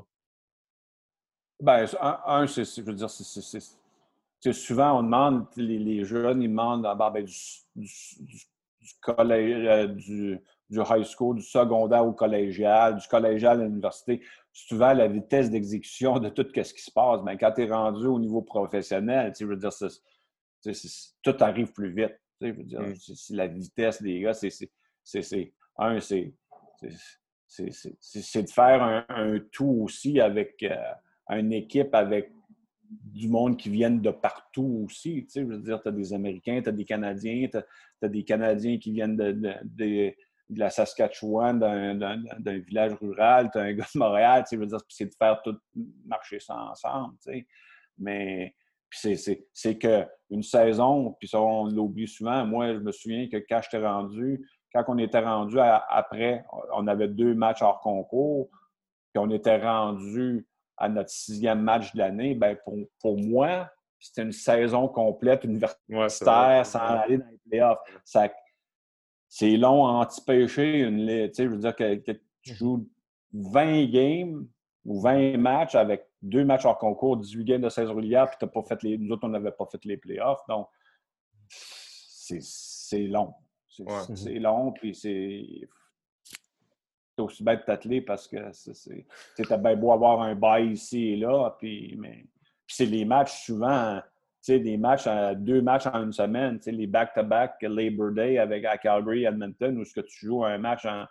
Ben, 1.60 1.86
un, 2.02 2.48
c'est, 2.48 2.66
je 2.66 2.82
veux 2.82 2.94
dire, 2.94 3.10
c'est, 3.10 4.54
souvent 4.54 5.00
on 5.00 5.04
demande, 5.04 5.46
les, 5.56 6.04
jeunes, 6.04 6.42
ils 6.42 6.50
demandent 6.50 6.86
ah, 6.86 7.10
ben, 7.10 7.24
du, 7.24 7.34
du, 7.76 8.94
collège, 9.00 9.66
euh, 9.66 9.88
du, 9.88 10.42
du 10.74 10.80
high 10.80 11.06
school, 11.06 11.36
du 11.38 11.44
secondaire 11.44 12.06
au 12.06 12.14
collégial, 12.14 12.98
du 12.98 13.08
collégial 13.08 13.62
à 13.62 13.64
l'université, 13.64 14.22
souvent 14.52 14.94
la 14.94 15.08
vitesse 15.08 15.50
d'exécution 15.50 16.20
de 16.20 16.30
tout 16.30 16.46
ce 16.54 16.74
qui 16.74 16.82
se 16.82 16.92
passe. 16.92 17.22
Mais 17.24 17.38
quand 17.38 17.52
tu 17.52 17.62
es 17.64 17.72
rendu 17.72 18.06
au 18.08 18.20
niveau 18.20 18.42
professionnel, 18.42 19.34
je 19.40 19.46
veux 19.46 19.58
dire, 19.58 19.72
tout 21.22 21.36
arrive 21.40 21.72
plus 21.72 21.94
vite. 21.94 22.20
Je 22.42 22.48
veux 22.48 22.64
dire, 22.64 22.82
mm. 22.82 22.94
la 23.32 23.48
vitesse 23.48 24.02
des 24.02 24.20
gars, 24.20 24.34
c'est 24.34 24.50
un, 25.78 26.00
c'est 26.00 26.34
de 28.42 28.50
faire 28.50 29.06
un, 29.10 29.40
tout 29.52 29.80
aussi 29.84 30.20
avec 30.20 30.62
euh, 30.64 30.76
une 31.30 31.54
équipe 31.54 31.94
avec 31.94 32.32
du 32.90 33.28
monde 33.28 33.58
qui 33.58 33.70
viennent 33.70 34.02
de 34.02 34.12
partout 34.12 34.86
aussi. 34.86 35.28
Je 35.34 35.42
veux 35.42 35.58
dire, 35.58 35.82
tu 35.82 35.90
as 35.90 35.92
des 35.92 36.14
Américains, 36.14 36.62
tu 36.62 36.70
as 36.70 36.72
des 36.72 36.86
Canadiens, 36.86 37.48
tu 37.52 37.58
as, 37.58 38.10
des 38.10 38.24
Canadiens 38.24 38.78
qui 38.78 38.92
viennent 38.92 39.16
de 39.16 39.32
de 39.64 40.14
la 40.50 40.70
Saskatchewan, 40.70 41.60
d'un 41.60 42.60
village 42.60 42.94
rural, 43.02 43.50
tu 43.52 43.60
un 43.60 43.74
gars 43.74 43.86
de 43.94 44.00
Montréal, 44.00 44.44
tu 44.48 44.58
veux 44.58 44.66
dire, 44.66 44.80
c'est 44.90 45.06
de 45.06 45.16
faire 45.18 45.42
tout 45.44 45.58
marcher 46.06 46.40
ça 46.40 46.56
ensemble, 46.56 47.16
tu 47.26 47.32
sais. 47.32 47.48
Mais 47.98 48.56
c'est 48.92 49.78
qu'une 49.78 50.44
saison, 50.44 51.16
puis 51.20 51.28
ça, 51.28 51.42
on 51.42 51.68
l'oublie 51.68 52.08
souvent. 52.08 52.46
Moi, 52.46 52.74
je 52.74 52.80
me 52.80 52.92
souviens 52.92 53.28
que 53.28 53.38
quand 53.38 53.62
j'étais 53.64 53.86
rendu, 53.86 54.48
quand 54.74 54.84
on 54.88 54.98
était 54.98 55.20
rendu 55.20 55.58
après, 55.60 56.46
on 56.74 56.88
avait 56.88 57.08
deux 57.08 57.34
matchs 57.34 57.62
hors 57.62 57.80
concours, 57.80 58.50
puis 59.14 59.24
on 59.24 59.30
était 59.32 59.58
rendu 59.58 60.48
à 60.78 60.90
notre 60.90 61.10
sixième 61.10 61.62
match 61.62 61.94
de 61.94 62.00
l'année, 62.00 62.36
ben 62.36 62.58
pour, 62.64 62.78
pour 63.00 63.18
moi, 63.20 63.70
c'était 64.00 64.24
une 64.24 64.32
saison 64.32 64.88
complète 64.88 65.44
universitaire 65.44 66.66
sans 66.66 66.80
aller 66.80 67.18
dans 67.18 67.30
les 67.30 67.40
playoffs. 67.50 67.80
Ça, 68.04 68.30
c'est 69.36 69.58
long 69.58 69.88
à 69.88 69.94
anti-pêcher. 69.94 70.82
Une, 70.82 71.08
je 71.08 71.44
veux 71.48 71.58
dire 71.58 71.76
que, 71.76 72.12
tu 72.44 72.54
joues 72.54 72.88
20 73.32 73.86
games 73.86 74.48
ou 74.86 75.02
20 75.02 75.38
matchs 75.38 75.74
avec 75.74 76.08
deux 76.22 76.46
matchs 76.46 76.66
hors 76.66 76.78
concours, 76.78 77.18
18 77.18 77.44
games 77.44 77.62
de 77.62 77.70
16 77.70 77.90
régulière, 77.90 78.30
puis 78.30 78.48
pas 78.48 78.62
fait 78.62 78.84
les. 78.84 78.96
Nous 78.96 79.12
autres, 79.12 79.26
on 79.26 79.30
n'avait 79.30 79.52
pas 79.52 79.66
fait 79.66 79.84
les 79.86 79.98
playoffs. 79.98 80.46
Donc, 80.48 80.68
c'est 81.40 83.08
long. 83.08 83.34
C'est 83.68 84.38
long, 84.38 84.72
puis 84.72 84.94
c'est. 84.94 85.68
C'est 87.16 87.22
aussi 87.24 87.44
bête 87.44 87.62
de 87.62 87.66
t'atteler 87.66 88.02
parce 88.02 88.28
que 88.28 88.52
c'est. 88.52 89.08
T'as 89.36 89.58
bien 89.58 89.76
beau 89.76 89.94
avoir 89.94 90.22
un 90.22 90.36
bail 90.36 90.74
ici 90.74 91.08
et 91.08 91.16
là, 91.16 91.56
puis. 91.58 91.96
Mais 91.98 92.28
c'est 92.68 92.86
les 92.86 93.04
matchs 93.04 93.46
souvent 93.46 94.00
sais, 94.44 94.60
des 94.60 94.78
matchs, 94.78 95.08
deux 95.38 95.62
matchs 95.62 95.88
en 95.88 96.04
une 96.04 96.12
semaine, 96.12 96.58
tu 96.58 96.66
sais, 96.66 96.72
les 96.72 96.88
back-to-back 96.88 97.62
Labor 97.62 98.12
Day 98.12 98.38
avec 98.38 98.66
à 98.66 98.78
Calgary, 98.78 99.24
Edmonton, 99.24 99.78
où 99.78 99.86
ce 99.86 99.94
que 99.94 100.02
tu 100.02 100.26
joues 100.26 100.44
un 100.44 100.58
match 100.58 100.86
en, 100.86 101.06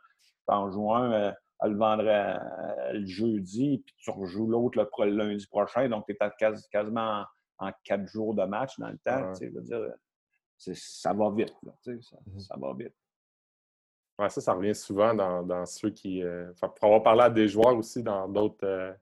en 0.49 0.71
juin, 0.71 1.13
euh, 1.13 1.33
le 1.65 1.77
vendredi, 1.77 2.11
euh, 2.11 2.93
le 2.93 3.07
jeudi, 3.07 3.79
puis 3.79 3.95
tu 3.99 4.11
rejoues 4.11 4.49
l'autre 4.49 4.87
le, 5.05 5.11
lundi 5.11 5.47
prochain, 5.47 5.89
donc 5.89 6.05
tu 6.07 6.13
es 6.13 6.61
quasiment 6.71 7.25
en, 7.59 7.71
quatre 7.85 8.07
jours 8.07 8.35
de 8.35 8.45
match 8.45 8.79
dans 8.79 8.89
le 8.89 8.99
temps. 8.99 9.33
Tu 9.33 9.47
sais, 9.47 9.49
veux 9.49 9.63
dire, 9.63 9.81
ça 10.59 11.13
va 11.13 11.31
vite. 11.31 11.55
Mm-hmm. 11.87 12.41
ça, 12.41 12.57
va 12.59 12.75
vite. 12.75 12.95
Ouais, 14.19 14.29
ça, 14.29 14.41
ça 14.41 14.53
revient 14.53 14.75
souvent 14.75 15.15
dans, 15.15 15.43
dans 15.43 15.65
ceux 15.65 15.91
qui. 15.91 16.23
Euh, 16.23 16.53
pour 16.61 16.85
avoir 16.85 17.03
parlé 17.03 17.23
à 17.23 17.31
des 17.31 17.49
joueurs 17.49 17.77
aussi 17.77 18.03
dans 18.03 18.29
d'autres 18.29 18.97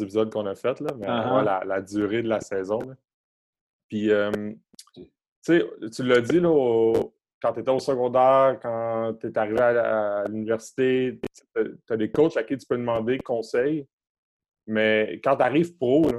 épisodes 0.00 0.32
qu'on 0.32 0.46
a 0.46 0.54
fait, 0.54 0.80
là, 0.80 0.90
mais 0.96 1.06
uh-huh. 1.06 1.44
la, 1.44 1.62
la, 1.64 1.82
durée 1.82 2.22
de 2.22 2.28
la 2.28 2.40
saison. 2.40 2.78
Puis, 3.94 4.10
tu 5.92 6.02
l'as 6.02 6.20
dit, 6.20 6.40
là, 6.40 6.94
quand 7.40 7.52
tu 7.52 7.60
étais 7.60 7.70
au 7.70 7.78
secondaire, 7.78 8.58
quand 8.60 9.14
tu 9.20 9.28
es 9.28 9.38
arrivé 9.38 9.60
à, 9.60 10.24
l'université, 10.26 11.20
tu 11.54 11.92
as 11.92 11.96
des 11.96 12.10
coachs 12.10 12.36
à 12.36 12.42
qui 12.42 12.56
tu 12.56 12.66
peux 12.66 12.76
demander 12.76 13.18
conseil. 13.18 13.86
Mais 14.66 15.20
quand 15.22 15.36
tu 15.36 15.42
arrives 15.42 15.76
pro, 15.76 16.10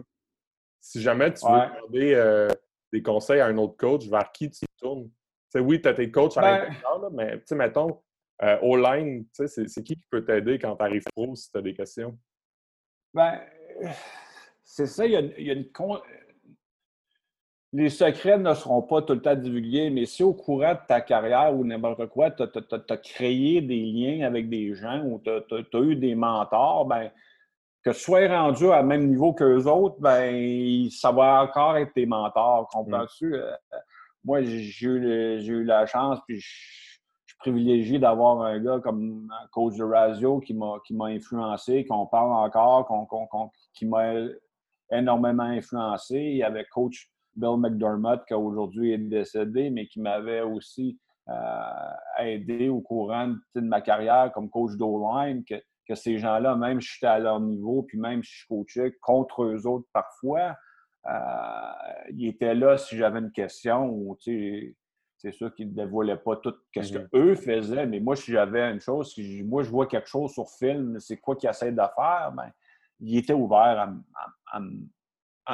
si 0.80 1.02
jamais 1.02 1.34
tu 1.34 1.46
veux 1.46 1.52
demander 1.52 2.14
euh, 2.14 2.48
des 2.94 3.02
conseils 3.02 3.42
à 3.42 3.48
un 3.48 3.58
autre 3.58 3.76
coach, 3.76 4.08
vers 4.08 4.32
qui 4.32 4.50
tu 4.50 4.66
tournes? 4.78 5.10
oui, 5.56 5.82
tu 5.82 5.88
as 5.88 5.94
tes 5.94 6.12
coachs 6.12 6.38
à 6.38 6.42
ben 6.42 6.52
l'intérieur, 6.52 7.12
mais 7.12 7.42
mettons, 7.52 8.02
euh, 8.42 8.78
line 8.78 9.26
c'est 9.32 9.84
qui 9.84 9.96
qui 9.96 10.06
peut 10.10 10.24
t'aider 10.24 10.60
quand 10.60 10.76
tu 10.76 10.84
arrives 10.84 11.06
pro 11.14 11.34
si 11.34 11.50
tu 11.50 11.58
as 11.58 11.62
des 11.62 11.74
questions? 11.74 12.18
Ben, 13.14 13.42
c'est 14.64 14.86
ça, 14.86 15.06
il 15.06 15.14
y 15.14 15.16
a, 15.16 15.22
il 15.22 15.48
y 15.48 15.50
a 15.50 15.54
une, 15.54 15.72
les 17.76 17.90
secrets 17.90 18.38
ne 18.38 18.54
seront 18.54 18.82
pas 18.82 19.02
tout 19.02 19.14
le 19.14 19.22
temps 19.22 19.36
divulgués, 19.36 19.90
mais 19.90 20.06
si 20.06 20.24
au 20.24 20.34
courant 20.34 20.74
de 20.76 20.80
ta 20.88 21.02
carrière 21.02 21.54
ou 21.54 21.66
n'importe 21.66 22.08
quoi, 22.08 22.32
tu 22.32 22.44
as, 22.44 22.98
créé 22.98 23.60
des 23.60 23.82
liens 23.82 24.26
avec 24.26 24.50
des 24.50 24.74
gens 24.76 25.04
ou 25.04 25.22
tu 25.22 25.30
as, 25.30 25.80
eu 25.82 25.98
des 25.98 26.16
mentors, 26.16 26.86
ben, 26.86 27.12
que 27.84 27.90
tu 27.90 28.00
sois 28.00 28.28
rendu 28.30 28.72
à 28.72 28.82
même 28.82 29.10
niveau 29.10 29.34
qu'eux 29.34 29.66
autres, 29.66 29.98
ben, 30.00 30.88
ça 30.90 31.12
va 31.12 31.44
encore 31.44 31.76
être 31.76 31.92
tes 31.92 32.06
mentors. 32.06 32.70
Comprends-tu? 32.70 33.32
Mm. 33.32 33.34
Euh, 33.34 33.56
moi, 34.24 34.42
j'ai 34.42 34.88
eu, 34.88 35.64
la 35.66 35.86
chance, 35.86 36.20
puis 36.26 36.40
je, 36.40 36.48
suis 36.48 37.38
privilégié 37.40 38.00
d'avoir 38.00 38.42
un 38.42 38.58
gars 38.58 38.80
comme 38.80 39.28
coach 39.52 39.76
de 39.76 39.84
Razio 39.84 40.40
qui 40.40 40.54
m'a 40.54 41.06
influencé, 41.08 41.86
qu'on 41.86 42.06
parle 42.06 42.32
encore, 42.32 43.52
qui 43.74 43.86
m'a 43.86 44.14
énormément 44.90 45.44
influencé. 45.44 46.16
Il 46.16 46.38
y 46.38 46.44
avait 46.44 46.64
coach 46.64 47.10
Bill 47.36 47.58
McDermott, 47.58 48.26
qui 48.26 48.34
aujourd'hui 48.34 48.93
est 48.93 48.98
décédé, 48.98 49.69
mais 49.69 49.88
qui 49.88 50.00
m'avait 50.00 50.41
aussi 50.41 51.00
euh, 51.30 51.93
aidé 52.19 52.69
au 52.69 52.82
courant 52.82 53.34
de 53.56 53.62
ma 53.62 53.82
carrière 53.82 54.32
comme 54.34 54.50
coach 54.50 54.76
d'O-line, 54.76 55.43
que, 55.43 55.56
ces 55.95 56.17
gens-là, 56.17 56.56
même 56.56 56.82
si 56.82 56.93
j'étais 56.93 57.08
à 57.08 57.19
leur 57.19 57.39
niveau, 57.39 57.84
puis 57.84 58.00
même 58.00 58.24
si 58.24 58.34
je 58.39 58.48
coachais 58.48 58.98
contre 59.02 59.43
eux 59.43 59.67
autres 59.67 59.88
parfois, 59.93 60.56
euh, 61.08 62.10
ils 62.10 62.30
étaient 62.30 62.56
là 62.56 62.78
si 62.78 62.98
j'avais 62.98 63.19
une 63.19 63.32
question 63.32 63.88
ou, 63.89 64.17
c'est 64.19 65.32
sûr 65.32 65.54
qu'ils 65.54 65.69
ne 65.69 65.74
dévoilaient 65.76 66.17
pas 66.17 66.38
tout 66.38 66.56
ce 66.76 66.98
qu'eux 66.98 67.36
faisaient, 67.36 67.86
mais 67.86 68.00
moi, 68.00 68.15
si 68.15 68.32
j'avais 68.32 68.71
une 68.71 68.80
chose, 68.80 69.13
si 69.13 69.43
moi, 69.43 69.63
je 69.63 69.69
vois 69.69 69.86
quelque 69.86 70.08
chose 70.08 70.32
sur 70.32 70.50
film, 70.50 71.00
c'est 71.00 71.17
quoi 71.17 71.36
qu'ils 71.36 71.50
essaient 71.50 71.71
de 71.71 71.78
faire, 71.78 72.34
bien, 72.36 72.52
ils 73.00 73.17
étaient 73.17 73.34
ouverts 73.34 73.80
à, 73.80 73.93
à, 74.54 74.58
à 74.58 74.62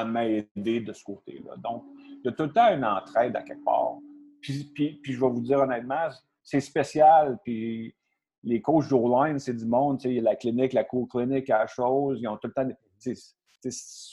m'aider 0.05 0.81
de 0.81 0.93
ce 0.93 1.03
côté-là. 1.03 1.55
Donc, 1.57 1.83
il 1.97 2.21
y 2.25 2.27
a 2.29 2.31
tout 2.31 2.43
le 2.43 2.53
temps 2.53 2.73
une 2.73 2.85
entraide 2.85 3.35
à 3.35 3.41
quelque 3.41 3.63
part. 3.63 3.97
Puis, 4.41 4.71
puis, 4.73 4.99
puis 5.01 5.13
je 5.13 5.19
vais 5.19 5.29
vous 5.29 5.41
dire 5.41 5.59
honnêtement, 5.59 6.09
c'est 6.43 6.61
spécial. 6.61 7.37
Puis 7.43 7.95
les 8.43 8.61
coachs 8.61 8.87
d'O-line, 8.87 9.39
c'est 9.39 9.53
du 9.53 9.65
monde. 9.65 9.99
Tu 9.99 10.15
sais, 10.15 10.21
la 10.21 10.35
clinique, 10.35 10.73
la 10.73 10.83
cour 10.83 11.07
clinique, 11.07 11.47
la 11.47 11.67
chose, 11.67 12.19
ils 12.21 12.27
ont 12.27 12.37
tout 12.37 12.47
le 12.47 12.53
temps. 12.53 12.67
C'est 12.97 13.15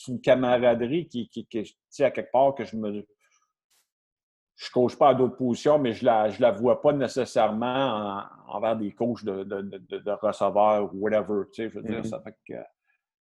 une 0.08 0.20
camaraderie 0.20 1.08
qui, 1.08 1.28
qui, 1.28 1.46
qui 1.46 2.04
à 2.04 2.10
quelque 2.10 2.30
part 2.30 2.54
que 2.54 2.64
je 2.64 2.76
me. 2.76 3.06
Je 4.56 4.66
ne 4.66 4.72
coach 4.72 4.96
pas 4.96 5.10
à 5.10 5.14
d'autres 5.14 5.36
positions, 5.36 5.78
mais 5.78 5.92
je 5.92 6.02
ne 6.02 6.06
la, 6.06 6.28
je 6.30 6.42
la 6.42 6.50
vois 6.50 6.82
pas 6.82 6.92
nécessairement 6.92 8.24
envers 8.48 8.76
des 8.76 8.92
coachs 8.92 9.24
de, 9.24 9.44
de, 9.44 9.62
de, 9.62 9.98
de 9.98 10.10
receveurs 10.10 10.92
ou 10.92 10.98
whatever. 10.98 11.44
Tu 11.52 11.62
sais, 11.62 11.70
je 11.70 11.78
veux 11.78 11.84
dire, 11.84 12.00
mm-hmm. 12.00 12.08
ça 12.08 12.20
fait 12.20 12.34
que 12.44 12.54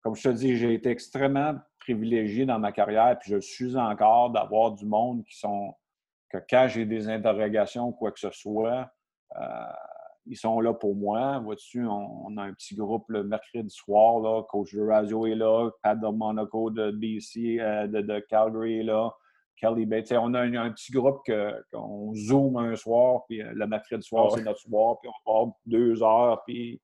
comme 0.05 0.14
je 0.14 0.23
te 0.23 0.29
dis, 0.29 0.57
j'ai 0.57 0.75
été 0.75 0.90
extrêmement 0.90 1.55
privilégié 1.79 2.45
dans 2.45 2.59
ma 2.59 2.73
carrière, 2.73 3.19
puis 3.19 3.33
je 3.33 3.40
suis 3.40 3.75
encore 3.75 4.31
d'avoir 4.31 4.73
du 4.73 4.85
monde 4.85 5.25
qui 5.25 5.38
sont, 5.38 5.75
que 6.29 6.37
quand 6.49 6.69
j'ai 6.69 6.85
des 6.85 7.09
interrogations 7.09 7.88
ou 7.88 7.93
quoi 7.93 8.12
que 8.12 8.21
ce 8.21 8.31
soit, 8.31 8.90
euh, 9.40 9.73
ils 10.27 10.37
sont 10.37 10.61
là 10.61 10.75
pour 10.75 10.95
moi. 10.95 11.38
Vois-tu, 11.38 11.87
on, 11.87 12.37
a 12.37 12.43
un 12.43 12.53
petit 12.53 12.75
groupe 12.75 13.07
le 13.09 13.25
mercredi 13.25 13.75
soir, 13.75 14.21
là, 14.21 14.43
Coach 14.43 14.77
Radio 14.77 15.27
est 15.27 15.35
là, 15.35 15.71
Pat 15.83 15.99
de 15.99 16.07
Monaco 16.07 16.71
de 16.71 16.90
BC, 16.90 17.59
euh, 17.61 17.87
de, 17.87 18.21
Calgary 18.29 18.81
est 18.81 18.85
là, 18.85 19.11
Kelly 19.57 19.87
Bates. 19.87 20.12
On 20.12 20.35
a 20.35 20.43
un, 20.43 20.71
petit 20.71 20.93
groupe 20.93 21.23
qu'on 21.73 22.14
zoome 22.14 22.59
un 22.59 22.77
soir, 22.77 23.23
puis 23.27 23.40
euh, 23.40 23.53
le 23.55 23.67
mercredi 23.67 24.07
soir, 24.07 24.33
c'est 24.33 24.43
notre 24.43 24.61
soir, 24.61 24.99
puis 25.01 25.09
on 25.09 25.33
parle 25.33 25.53
deux 25.64 26.03
heures, 26.03 26.43
puis 26.47 26.83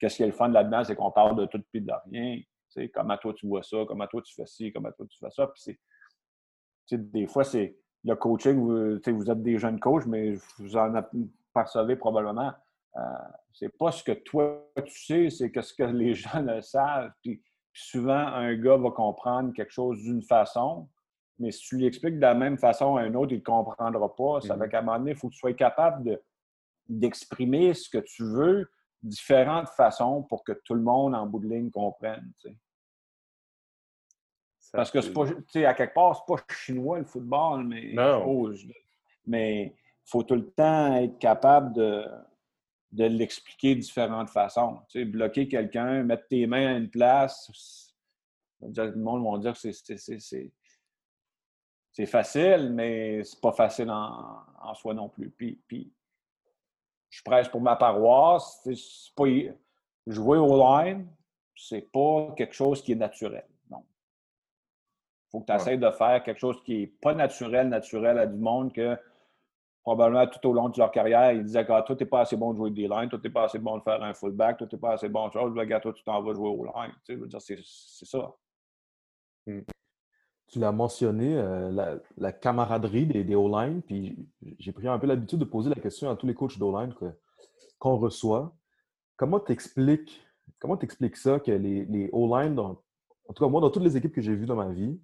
Qu'est-ce 0.00 0.16
qui 0.16 0.22
est 0.22 0.26
le 0.26 0.32
fun 0.32 0.48
là-dedans, 0.48 0.82
c'est 0.82 0.96
qu'on 0.96 1.10
parle 1.10 1.36
de 1.36 1.46
tout 1.46 1.62
et 1.74 1.80
de 1.80 1.92
rien. 2.10 2.40
sais, 2.68 2.88
comment 2.88 3.16
toi 3.18 3.34
tu 3.34 3.46
vois 3.46 3.62
ça, 3.62 3.84
comment 3.86 4.06
toi 4.06 4.22
tu 4.22 4.34
fais 4.34 4.46
ci, 4.46 4.72
comment 4.72 4.90
toi 4.92 5.06
tu 5.08 5.18
fais 5.18 5.30
ça. 5.30 5.46
Puis 5.48 5.78
des 6.98 7.26
fois, 7.26 7.44
c'est 7.44 7.76
le 8.04 8.14
coaching, 8.14 8.56
vous, 8.56 8.98
vous 9.14 9.30
êtes 9.30 9.42
des 9.42 9.58
jeunes 9.58 9.78
coachs, 9.78 10.06
mais 10.06 10.34
vous 10.58 10.76
en 10.76 10.92
percevez 11.52 11.96
probablement. 11.96 12.52
Euh, 12.96 13.00
c'est 13.52 13.76
pas 13.76 13.92
ce 13.92 14.02
que 14.02 14.12
toi 14.12 14.66
tu 14.84 15.04
sais, 15.04 15.30
c'est 15.30 15.50
que 15.50 15.60
ce 15.60 15.74
que 15.74 15.82
les 15.82 16.14
gens 16.14 16.40
le 16.40 16.60
savent. 16.62 17.12
Puis, 17.22 17.42
souvent, 17.72 18.26
un 18.26 18.54
gars 18.56 18.76
va 18.76 18.90
comprendre 18.90 19.52
quelque 19.52 19.72
chose 19.72 19.98
d'une 20.02 20.22
façon, 20.22 20.88
mais 21.38 21.50
si 21.50 21.60
tu 21.60 21.76
lui 21.76 21.86
expliques 21.86 22.16
de 22.16 22.20
la 22.20 22.34
même 22.34 22.58
façon 22.58 22.96
à 22.96 23.02
un 23.02 23.14
autre, 23.14 23.32
il 23.32 23.38
ne 23.38 23.44
comprendra 23.44 24.14
pas. 24.14 24.40
Ça 24.40 24.54
mm-hmm. 24.54 24.58
fait 24.58 24.68
qu'à 24.70 24.78
un 24.78 24.82
moment 24.82 24.98
donné, 24.98 25.10
il 25.12 25.16
faut 25.16 25.28
que 25.28 25.34
tu 25.34 25.38
sois 25.38 25.54
capable 25.54 26.20
d'exprimer 26.88 27.74
ce 27.74 27.88
que 27.88 27.98
tu 27.98 28.24
veux 28.24 28.68
différentes 29.02 29.68
façons 29.68 30.22
pour 30.22 30.44
que 30.44 30.52
tout 30.52 30.74
le 30.74 30.82
monde 30.82 31.14
en 31.14 31.26
bout 31.26 31.40
de 31.40 31.48
ligne 31.48 31.70
comprenne. 31.70 32.32
Parce 34.72 34.90
que 34.90 35.00
c'est 35.00 35.12
pas, 35.12 35.24
à 35.66 35.74
quelque 35.74 35.94
part, 35.94 36.16
c'est 36.16 36.32
pas 36.32 36.42
chinois 36.54 36.98
le 36.98 37.04
football, 37.04 37.64
mais 37.64 37.94
mais 39.26 39.74
il 39.74 40.10
faut 40.10 40.22
tout 40.22 40.36
le 40.36 40.50
temps 40.50 40.94
être 40.94 41.18
capable 41.18 41.72
de, 41.74 42.04
de 42.92 43.04
l'expliquer 43.04 43.74
de 43.74 43.80
différentes 43.80 44.30
façons. 44.30 44.80
Bloquer 44.94 45.48
quelqu'un, 45.48 46.02
mettre 46.02 46.26
tes 46.28 46.46
mains 46.46 46.74
à 46.74 46.78
une 46.78 46.90
place, 46.90 47.94
le 48.60 48.94
monde 48.96 49.24
va 49.24 49.38
dire 49.38 49.60
que 49.60 49.70
c'est 51.92 52.06
facile, 52.06 52.72
mais 52.72 53.24
c'est 53.24 53.40
pas 53.40 53.52
facile 53.52 53.90
en, 53.90 54.44
en, 54.60 54.74
soi 54.74 54.94
non 54.94 55.08
plus. 55.08 55.30
Puis, 55.30 55.60
puis 55.66 55.92
je 57.10 57.22
prêche 57.22 57.50
pour 57.50 57.60
ma 57.60 57.76
paroisse. 57.76 58.60
C'est 58.64 59.14
pas, 59.14 59.52
jouer 60.06 60.38
au 60.38 60.56
line, 60.56 61.06
c'est 61.56 61.90
pas 61.92 62.32
quelque 62.36 62.54
chose 62.54 62.82
qui 62.82 62.92
est 62.92 62.96
naturel. 62.96 63.46
Non. 63.70 63.84
Il 65.26 65.30
faut 65.30 65.40
que 65.40 65.46
tu 65.46 65.52
essaies 65.52 65.76
de 65.76 65.90
faire 65.90 66.22
quelque 66.22 66.38
chose 66.38 66.62
qui 66.64 66.78
n'est 66.78 66.86
pas 66.86 67.14
naturel, 67.14 67.68
naturel 67.68 68.18
à 68.18 68.26
du 68.26 68.38
monde 68.38 68.72
que 68.72 68.96
probablement 69.82 70.26
tout 70.26 70.46
au 70.48 70.52
long 70.52 70.68
de 70.68 70.78
leur 70.78 70.90
carrière, 70.90 71.32
ils 71.32 71.44
disaient 71.44 71.64
que 71.64 71.72
ah, 71.72 71.82
toi, 71.82 71.96
tu 71.96 72.04
n'es 72.04 72.08
pas 72.08 72.20
assez 72.20 72.36
bon 72.36 72.52
de 72.52 72.58
jouer 72.58 72.70
des 72.70 72.86
lines, 72.86 73.08
toi, 73.08 73.18
tu 73.18 73.26
n'es 73.26 73.32
pas 73.32 73.44
assez 73.44 73.58
bon 73.58 73.78
de 73.78 73.82
faire 73.82 74.02
un 74.02 74.14
fullback, 74.14 74.58
toi, 74.58 74.66
tu 74.66 74.76
n'es 74.76 74.80
pas 74.80 74.92
assez 74.92 75.08
bon 75.08 75.28
de 75.28 75.32
chose, 75.32 75.54
toi, 75.54 75.92
tu 75.92 76.04
t'en 76.04 76.22
vas 76.22 76.34
jouer 76.34 76.48
au 76.48 76.64
line. 76.64 76.92
Tu 77.04 77.18
sais, 77.40 77.58
c'est 77.62 78.06
ça. 78.06 78.32
Hmm 79.46 79.60
tu 80.50 80.58
l'as 80.58 80.72
mentionné, 80.72 81.36
euh, 81.36 81.98
la, 82.16 82.32
camaraderie 82.32 83.06
des, 83.06 83.24
des 83.24 83.34
O-line, 83.34 83.82
puis 83.82 84.16
j'ai 84.58 84.72
pris 84.72 84.88
un 84.88 84.98
peu 84.98 85.06
l'habitude 85.06 85.38
de 85.38 85.44
poser 85.44 85.70
la 85.70 85.80
question 85.80 86.10
à 86.10 86.16
tous 86.16 86.26
les 86.26 86.34
coachs 86.34 86.58
d'O-line 86.58 86.92
qu'on 87.78 87.96
reçoit. 87.96 88.54
Comment 89.16 89.38
t'expliques 89.38 90.20
comment 90.58 90.76
t'expliques 90.76 91.16
ça 91.16 91.40
que 91.40 91.50
les, 91.50 91.84
les 91.86 92.10
O-line, 92.12 92.58
en 92.58 92.76
tout 93.34 93.44
cas 93.44 93.48
moi, 93.48 93.60
dans 93.60 93.70
toutes 93.70 93.82
les 93.82 93.96
équipes 93.96 94.12
que 94.12 94.20
j'ai 94.20 94.34
vues 94.34 94.46
dans 94.46 94.56
ma 94.56 94.68
vie, 94.72 95.00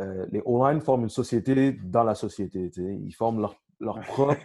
euh, 0.00 0.26
les 0.30 0.42
O-line 0.44 0.80
forment 0.80 1.04
une 1.04 1.10
société 1.10 1.72
dans 1.72 2.04
la 2.04 2.14
société. 2.14 2.70
Ils 2.76 3.14
forment 3.14 3.40
leur, 3.40 3.56
leur 3.80 4.00
propre. 4.00 4.40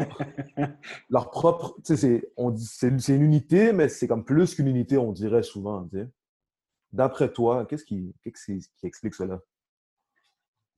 leur 1.09 1.29
propre 1.29 1.77
c'est 1.83 2.21
une 2.39 3.21
unité, 3.21 3.71
mais 3.71 3.87
c'est 3.89 4.07
comme 4.07 4.25
plus 4.25 4.55
qu'une 4.55 4.67
unité, 4.67 4.97
on 4.97 5.11
dirait 5.11 5.43
souvent. 5.43 5.87
D'après 6.91 7.31
toi, 7.31 7.65
qu'est-ce 7.65 7.85
qui, 7.85 8.13
qui 8.23 8.61
explique 8.83 9.13
cela? 9.13 9.39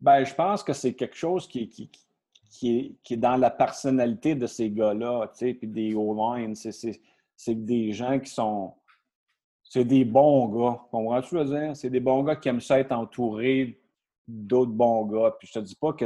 Ben, 0.01 0.23
je 0.23 0.33
pense 0.33 0.63
que 0.63 0.73
c'est 0.73 0.93
quelque 0.93 1.15
chose 1.15 1.47
qui, 1.47 1.69
qui, 2.49 2.97
est, 3.09 3.17
dans 3.17 3.35
la 3.35 3.49
personnalité 3.49 4.35
de 4.35 4.47
ces 4.47 4.69
gars-là, 4.69 5.27
tu 5.33 5.47
sais, 5.47 5.53
puis 5.53 5.67
des 5.67 5.93
O-line. 5.93 6.55
C'est 6.55 7.65
des 7.65 7.91
gens 7.91 8.19
qui 8.19 8.29
sont. 8.29 8.73
C'est 9.63 9.85
des 9.85 10.05
bons 10.05 10.47
gars. 10.47 10.79
Comprends-tu 10.89 11.29
que 11.29 11.43
je 11.43 11.43
veux 11.43 11.59
dire? 11.59 11.75
C'est 11.75 11.89
des 11.89 11.99
bons 11.99 12.23
gars 12.23 12.35
qui 12.35 12.49
aiment 12.49 12.62
ça 12.62 12.79
être 12.79 12.91
entourés 12.91 13.79
d'autres 14.27 14.71
bons 14.71 15.05
gars. 15.05 15.35
Puis 15.38 15.47
je 15.47 15.59
te 15.59 15.63
dis 15.63 15.75
pas 15.75 15.93
que 15.93 16.05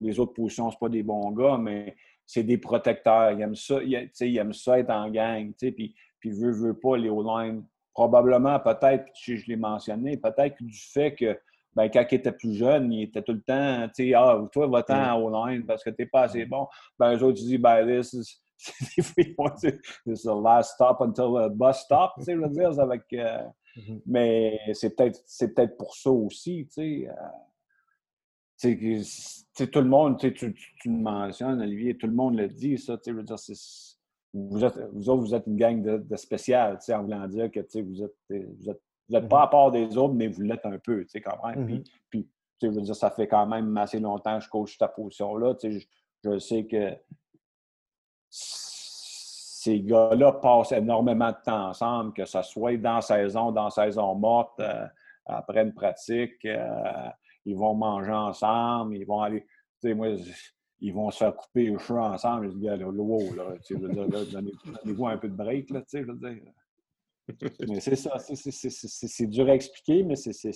les 0.00 0.18
autres 0.18 0.32
positions, 0.32 0.70
c'est 0.70 0.78
pas 0.78 0.88
des 0.88 1.02
bons 1.02 1.30
gars, 1.30 1.56
mais 1.56 1.96
c'est 2.24 2.42
des 2.42 2.58
protecteurs. 2.58 3.32
Ils 3.32 3.42
aiment 3.42 3.54
ça, 3.54 3.80
ils, 3.82 4.36
aiment 4.36 4.52
ça 4.52 4.78
être 4.78 4.90
en 4.90 5.08
gang. 5.10 5.52
Puis, 5.52 5.94
puis 6.18 6.30
veut, 6.30 6.74
pas, 6.74 6.96
les 6.96 7.08
O-line. 7.08 7.64
Probablement, 7.94 8.58
peut-être, 8.60 9.06
je, 9.14 9.36
je 9.36 9.46
l'ai 9.46 9.56
mentionné, 9.56 10.16
peut-être 10.16 10.62
du 10.62 10.78
fait 10.78 11.14
que 11.14 11.38
ben, 11.76 11.90
quand 11.90 12.06
il 12.10 12.14
était 12.14 12.32
plus 12.32 12.54
jeune, 12.54 12.90
il 12.90 13.02
était 13.02 13.22
tout 13.22 13.34
le 13.34 13.42
temps, 13.42 13.86
tu 13.88 14.08
sais, 14.08 14.14
ah, 14.14 14.42
toi, 14.50 14.66
va-t'en 14.66 14.96
mm. 14.96 15.22
en 15.22 15.22
O-line 15.22 15.66
parce 15.66 15.84
que 15.84 15.90
t'es 15.90 16.06
pas 16.06 16.22
assez 16.22 16.46
bon. 16.46 16.66
Ben, 16.98 17.14
eux 17.14 17.22
autres, 17.22 17.38
ils 17.42 17.48
disent, 17.48 17.60
ben, 17.60 17.86
this 17.86 18.14
is, 18.14 18.40
this 18.96 19.14
is 20.06 20.22
the 20.22 20.42
last 20.42 20.72
stop 20.72 21.02
until 21.02 21.34
the 21.34 21.50
bus 21.50 21.76
stop, 21.80 22.12
tu 22.16 22.24
sais, 22.24 22.32
je 22.32 22.38
veux 22.38 22.48
dire, 22.48 22.80
avec. 22.80 23.02
Euh, 23.12 23.42
mm-hmm. 23.76 24.00
Mais 24.06 24.58
c'est 24.72 24.96
peut-être 24.96 25.22
peut 25.54 25.76
pour 25.76 25.94
ça 25.94 26.10
aussi, 26.10 26.66
tu 26.66 26.72
sais. 26.72 27.08
Euh, 27.10 27.14
tu 28.58 29.70
tout 29.70 29.80
le 29.80 29.88
monde, 29.88 30.18
tu, 30.18 30.32
tu, 30.32 30.54
tu, 30.54 30.88
le 30.88 30.96
mentionnes, 30.96 31.60
Olivier, 31.60 31.98
tout 31.98 32.06
le 32.06 32.14
monde 32.14 32.38
le 32.38 32.48
dit, 32.48 32.78
ça, 32.78 32.96
tu 32.96 33.02
sais, 33.04 33.10
je 33.10 33.16
veux 33.16 33.22
dire, 33.22 33.36
vous, 34.32 34.64
êtes, 34.64 34.78
vous 34.94 35.10
autres, 35.10 35.20
vous 35.20 35.34
êtes 35.34 35.46
une 35.46 35.58
gang 35.58 35.82
de, 35.82 35.98
de 35.98 36.16
spécial, 36.16 36.78
tu 36.78 36.86
sais, 36.86 36.94
en 36.94 37.02
voulant 37.02 37.28
dire 37.28 37.50
que, 37.50 37.60
tu 37.60 37.66
sais, 37.68 37.82
vous 37.82 38.02
êtes, 38.02 38.16
vous 38.30 38.70
êtes 38.70 38.80
vous 39.08 39.14
n'êtes 39.14 39.28
pas 39.28 39.42
à 39.42 39.46
part 39.46 39.70
des 39.70 39.96
autres, 39.96 40.14
mais 40.14 40.28
vous 40.28 40.42
l'êtes 40.42 40.66
un 40.66 40.78
peu, 40.78 41.04
tu 41.04 41.10
sais, 41.10 41.20
quand 41.20 41.38
même. 41.46 41.82
Puis, 42.10 42.20
mm-hmm. 42.20 42.26
je 42.62 42.66
veux 42.68 42.80
dire, 42.82 42.96
ça 42.96 43.10
fait 43.10 43.28
quand 43.28 43.46
même 43.46 43.76
assez 43.76 44.00
longtemps 44.00 44.38
que 44.38 44.44
je 44.44 44.48
coach 44.48 44.76
ta 44.78 44.88
position-là. 44.88 45.54
Tu 45.54 45.80
sais, 45.80 45.88
je, 46.24 46.38
sais 46.38 46.66
que 46.66 46.92
ces 48.28 49.80
gars-là 49.80 50.32
passent 50.32 50.72
énormément 50.72 51.30
de 51.30 51.36
temps 51.44 51.68
ensemble, 51.68 52.12
que 52.12 52.24
ce 52.24 52.42
soit 52.42 52.76
dans 52.76 53.00
saison, 53.00 53.52
dans 53.52 53.70
saison 53.70 54.14
morte, 54.16 54.58
euh, 54.60 54.86
après 55.26 55.62
une 55.62 55.74
pratique. 55.74 56.44
Euh, 56.44 57.08
ils 57.44 57.56
vont 57.56 57.74
manger 57.74 58.12
ensemble, 58.12 58.96
ils 58.96 59.04
vont 59.04 59.22
aller. 59.22 59.42
Tu 59.80 59.88
sais, 59.88 59.94
moi, 59.94 60.08
ils 60.80 60.92
vont 60.92 61.10
se 61.12 61.18
faire 61.18 61.34
couper 61.36 61.68
les 61.70 61.78
cheveux 61.78 62.00
ensemble. 62.00 62.50
Je 62.50 62.56
dis, 62.56 62.66
là, 62.66 62.76
wow, 62.76 63.34
là, 63.34 63.44
tu 63.64 63.74
sais, 63.74 63.80
je 63.80 63.86
veux 63.86 64.06
dire, 64.06 64.26
donnez-vous 64.32 65.06
un 65.06 65.16
peu 65.16 65.28
de 65.28 65.36
break, 65.36 65.70
là, 65.70 65.80
tu 65.82 65.86
sais, 65.90 66.02
je 66.02 66.10
veux 66.10 66.18
dire 66.18 66.42
c'est 67.80 67.96
ça, 67.96 68.18
c'est 68.18 69.26
dur 69.26 69.48
à 69.48 69.54
expliquer, 69.54 70.02
mais 70.04 70.16
c'est 70.16 70.48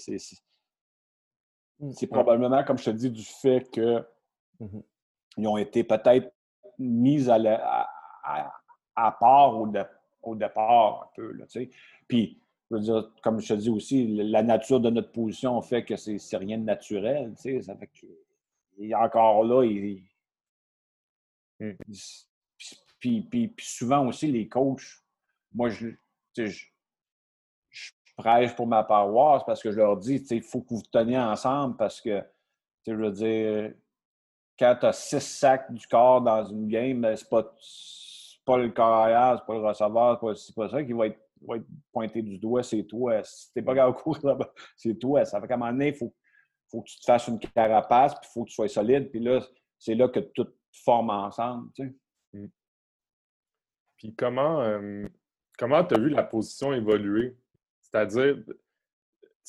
mmh, 1.80 2.06
probablement, 2.10 2.62
comme 2.64 2.78
je 2.78 2.84
te 2.84 2.90
dis, 2.90 3.10
du 3.10 3.24
fait 3.24 3.68
qu'ils 3.70 4.04
mmh 4.60 5.46
ont 5.46 5.56
été 5.56 5.84
peut-être 5.84 6.32
mis 6.78 7.28
à, 7.28 7.88
à, 8.94 9.12
part 9.12 9.58
au, 9.58 9.72
au, 10.22 10.34
départ 10.34 11.02
un 11.04 11.10
peu. 11.14 11.32
Là, 11.32 11.46
Puis, 12.06 12.40
je 12.70 12.76
veux 12.76 12.82
dire, 12.82 13.12
comme 13.22 13.40
je 13.40 13.48
te 13.48 13.58
dis 13.58 13.70
aussi, 13.70 14.06
la 14.06 14.42
nature 14.42 14.80
de 14.80 14.90
notre 14.90 15.12
position 15.12 15.60
fait 15.62 15.84
que 15.84 15.96
c'est 15.96 16.36
rien 16.36 16.58
de 16.58 16.64
naturel. 16.64 17.34
Ça 17.36 17.76
fait 17.76 17.88
que, 17.88 18.06
est 18.82 18.94
encore 18.94 19.44
là, 19.44 19.64
il, 19.64 20.02
mmh. 21.58 21.72
puis, 22.98 23.22
puis, 23.22 23.48
puis, 23.48 23.66
souvent 23.66 24.06
aussi, 24.06 24.30
les 24.30 24.48
coachs, 24.48 25.02
moi, 25.52 25.68
je, 25.68 25.88
je, 26.36 26.66
prêche 28.16 28.54
pour 28.54 28.66
ma 28.66 28.84
paroisse 28.84 29.42
parce 29.46 29.62
que 29.62 29.70
je 29.70 29.76
leur 29.76 29.96
dis, 29.96 30.16
il 30.30 30.42
faut 30.42 30.60
que 30.60 30.74
vous 30.74 30.82
teniez 30.92 31.18
ensemble 31.18 31.76
parce 31.76 32.00
que, 32.00 32.22
je 32.86 32.92
veux 32.92 33.10
dire, 33.10 33.72
quand 34.58 34.76
tu 34.78 34.86
as 34.86 34.92
six 34.92 35.20
sacs 35.20 35.72
du 35.72 35.86
corps 35.86 36.20
dans 36.20 36.44
une 36.44 36.68
game, 36.68 37.00
ben, 37.00 37.16
c'est 37.16 37.28
pas, 37.28 37.42
pas 38.44 38.58
le 38.58 38.70
carrière, 38.70 39.38
c'est 39.38 39.46
pas 39.46 39.54
le 39.54 39.66
receveur, 39.66 40.36
c'est 40.36 40.54
pas, 40.54 40.68
ça 40.68 40.84
qui 40.84 40.92
va 40.92 41.06
être, 41.06 41.18
pointé 41.90 42.20
du 42.20 42.36
doigt, 42.36 42.62
c'est 42.62 42.84
toi. 42.84 43.24
Si 43.24 43.50
t'es 43.54 43.62
pas 43.62 43.74
de 43.74 43.92
courir 43.92 44.26
là-bas, 44.26 44.52
c'est 44.76 44.94
toi. 44.98 45.24
Ça 45.24 45.40
fait 45.40 45.48
qu'à 45.48 45.54
un 45.54 45.56
moment 45.56 45.72
donné, 45.72 45.88
il 45.88 45.94
faut, 45.94 46.14
faut 46.70 46.82
que 46.82 46.90
tu 46.90 47.00
te 47.00 47.04
fasses 47.06 47.28
une 47.28 47.38
carapace, 47.38 48.14
puis 48.14 48.28
il 48.28 48.32
faut 48.32 48.44
que 48.44 48.50
tu 48.50 48.54
sois 48.56 48.68
solide, 48.68 49.10
puis 49.10 49.20
là, 49.20 49.40
c'est 49.78 49.94
là 49.94 50.08
que 50.08 50.20
tout 50.20 50.48
forme 50.84 51.08
ensemble, 51.08 51.72
tu. 51.74 51.98
Mmh. 52.34 52.46
Puis 53.96 54.14
comment, 54.14 54.60
euh, 54.60 55.06
Comment 55.60 55.84
tu 55.84 55.94
as 55.94 55.98
vu 55.98 56.08
la 56.08 56.22
position 56.22 56.72
évoluer? 56.72 57.36
C'est-à-dire, 57.82 58.38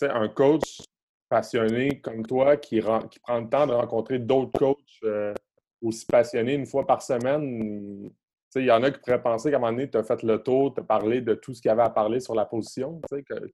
un 0.01 0.27
coach 0.27 0.81
passionné 1.29 2.01
comme 2.01 2.25
toi 2.25 2.57
qui, 2.57 2.81
qui, 3.09 3.19
prend 3.19 3.39
le 3.39 3.47
temps 3.47 3.65
de 3.65 3.71
rencontrer 3.71 4.19
d'autres 4.19 4.51
coachs 4.59 4.99
euh, 5.05 5.33
aussi 5.81 6.05
passionnés 6.05 6.55
une 6.55 6.65
fois 6.65 6.85
par 6.85 7.01
semaine. 7.01 8.11
Il 8.55 8.65
y 8.65 8.71
en 8.71 8.83
a 8.83 8.91
qui 8.91 8.99
pourraient 8.99 9.23
penser 9.23 9.51
qu'à 9.51 9.55
un 9.55 9.59
moment 9.61 9.71
donné, 9.71 9.89
tu 9.89 9.97
as 9.97 10.03
fait 10.03 10.21
le 10.23 10.43
tour, 10.43 10.73
tu 10.73 10.81
as 10.81 10.83
parlé 10.83 11.21
de 11.21 11.33
tout 11.33 11.53
ce 11.53 11.61
qu'il 11.61 11.69
y 11.69 11.71
avait 11.71 11.83
à 11.83 11.89
parler 11.89 12.19
sur 12.19 12.35
la 12.35 12.43
position. 12.43 12.99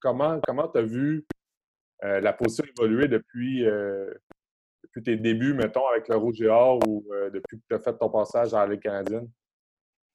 comment 0.02 0.39
tu 0.41 0.80
as 0.80 0.82
vu 0.82 1.28
euh, 2.06 2.20
la 2.22 2.34
position 2.34 2.65
évoluer 2.76 3.08
depuis, 3.08 3.67
euh, 3.67 4.12
depuis, 4.84 5.04
tes 5.04 5.15
débuts, 5.15 5.54
mettons, 5.54 5.86
avec 5.89 6.08
le 6.08 6.15
Rouge 6.15 6.41
et 6.41 6.50
ou 6.50 7.06
depuis 7.32 7.60
que 7.60 7.63
tu 7.70 7.76
as 7.76 7.80
fait 7.80 7.96
ton 7.96 8.10
passage 8.10 8.56
à 8.56 8.65
la 8.65 8.78
canadienne? 8.78 9.30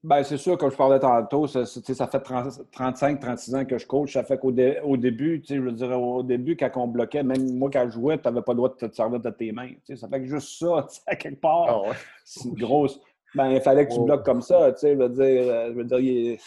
Bien, 0.04 0.24
c'est 0.24 0.36
sûr, 0.36 0.58
comme 0.58 0.70
je 0.70 0.76
parlais 0.76 0.98
tantôt, 0.98 1.46
ça, 1.46 1.64
ça 1.64 2.06
fait 2.08 2.18
35-36 2.18 3.56
ans 3.56 3.64
que 3.64 3.78
je 3.78 3.86
coach. 3.86 4.14
Ça 4.14 4.24
fait 4.24 4.36
qu'au 4.36 4.48
au 4.48 4.96
début, 4.96 5.40
je 5.48 5.60
veux 5.60 5.70
dire, 5.70 6.00
au 6.00 6.24
début, 6.24 6.56
quand 6.56 6.70
on 6.74 6.88
bloquait, 6.88 7.22
même 7.22 7.56
moi, 7.56 7.70
quand 7.72 7.84
je 7.84 7.92
jouais, 7.92 8.18
tu 8.18 8.24
n'avais 8.24 8.42
pas 8.42 8.52
le 8.52 8.56
droit 8.56 8.68
de 8.68 8.86
te 8.86 8.92
servir 8.92 9.20
de 9.20 9.30
tes 9.30 9.52
mains. 9.52 9.70
Ça 9.94 10.08
fait 10.08 10.20
que 10.20 10.26
juste 10.26 10.58
ça, 10.58 10.88
à 11.06 11.14
quelque 11.14 11.40
part, 11.40 11.84
ah 11.86 11.92
c'est 12.24 12.48
une 12.48 12.54
grosse. 12.54 13.00
Ben, 13.34 13.50
il 13.50 13.60
fallait 13.60 13.86
que 13.86 13.94
tu 13.94 14.00
bloques 14.00 14.24
comme 14.24 14.42
ça. 14.42 14.74
Je 14.82 14.88
veux 14.88 15.08
dire, 15.08 15.52
euh, 15.52 15.68
je 15.68 15.74
veux 15.74 15.84
dire 15.84 16.38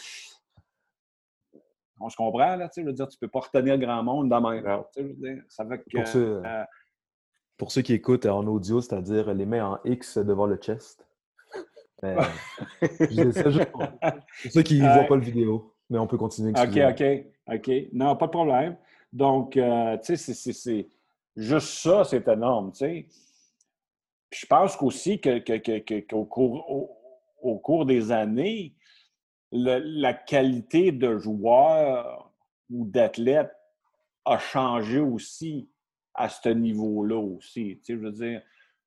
on 2.01 2.09
se 2.09 2.15
comprend, 2.17 2.57
là, 2.57 2.69
je 2.75 2.81
veux 2.81 2.93
dire, 2.93 3.07
tu 3.07 3.17
peux 3.17 3.29
pas 3.29 3.39
retenir 3.39 3.77
grand 3.77 4.03
monde 4.03 4.29
dans 4.29 4.41
ma 4.41 4.61
main. 4.61 4.83
Ça 5.47 5.65
fait 5.65 5.79
que. 5.79 5.97
Pour 5.97 6.07
ceux, 6.07 6.41
euh, 6.45 6.63
pour 7.57 7.71
ceux 7.71 7.81
qui 7.81 7.93
écoutent 7.93 8.25
en 8.25 8.45
audio, 8.47 8.81
c'est-à-dire 8.81 9.33
les 9.33 9.45
mains 9.45 9.65
en 9.65 9.79
X 9.85 10.17
devant 10.17 10.45
le 10.45 10.57
chest. 10.57 11.07
Mais, 12.05 13.31
c'est 13.31 13.51
juste 13.51 13.71
pour, 13.71 13.83
ceux 14.49 14.61
qui 14.61 14.79
ne 14.79 14.87
voient 14.93 15.05
pas 15.05 15.15
le 15.15 15.21
vidéo. 15.21 15.73
Mais 15.89 15.97
on 15.97 16.07
peut 16.07 16.17
continuer. 16.17 16.51
OK, 16.51 16.77
OK, 16.89 17.03
OK. 17.53 17.71
Non, 17.93 18.15
pas 18.15 18.25
de 18.25 18.31
problème. 18.31 18.77
Donc, 19.13 19.55
euh, 19.55 19.97
tu 20.03 20.17
sais, 20.17 20.33
c'est 20.33 20.87
juste 21.35 21.67
ça, 21.67 22.03
c'est 22.03 22.27
énorme, 22.27 22.71
tu 22.71 22.79
sais. 22.79 23.07
Je 24.31 24.45
pense 24.47 24.75
qu'aussi 24.75 25.21
qu'au 25.21 25.39
que, 25.39 26.23
cours, 26.23 26.97
au, 27.41 27.57
cours 27.59 27.85
des 27.85 28.11
années, 28.11 28.75
la 29.51 30.13
qualité 30.13 30.91
de 30.91 31.17
joueur 31.17 32.33
ou 32.69 32.85
d'athlète 32.85 33.51
a 34.25 34.37
changé 34.39 34.99
aussi 34.99 35.69
à 36.13 36.27
ce 36.27 36.49
niveau-là 36.49 37.17
aussi. 37.17 37.79
Tu 37.83 37.93
sais, 37.93 37.93
je 37.93 37.99
veux 37.99 38.11
dire, 38.11 38.41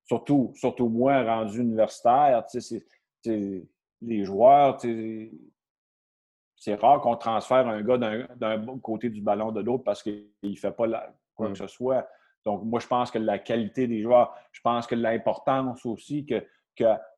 surtout, 0.05 0.53
surtout 0.57 0.89
moi, 0.89 1.23
rendu 1.23 1.61
universitaire, 1.61 2.45
tu 2.51 2.61
sais, 2.61 2.85
les 3.25 4.25
joueurs, 4.25 4.79
c'est 4.81 6.75
rare 6.75 7.01
qu'on 7.01 7.17
transfère 7.17 7.69
un 7.69 7.83
gars 7.83 7.99
d'un 7.99 8.79
côté 8.81 9.11
du 9.11 9.21
ballon 9.21 9.53
de 9.53 9.61
l'autre 9.61 9.85
parce 9.85 10.03
qu'il 10.03 10.31
ne 10.43 10.55
fait 10.55 10.73
pas 10.73 11.13
quoi 11.35 11.49
que 11.49 11.55
ce 11.55 11.67
soit. 11.67 12.07
Donc, 12.45 12.65
moi, 12.65 12.81
je 12.81 12.87
pense 12.87 13.11
que 13.11 13.19
la 13.19 13.39
qualité 13.39 13.87
des 13.87 14.03
joueurs, 14.03 14.35
je 14.53 14.61
pense 14.61 14.87
que 14.87 14.95
l'importance 14.95 15.85
aussi 15.85 16.27
que, 16.27 16.45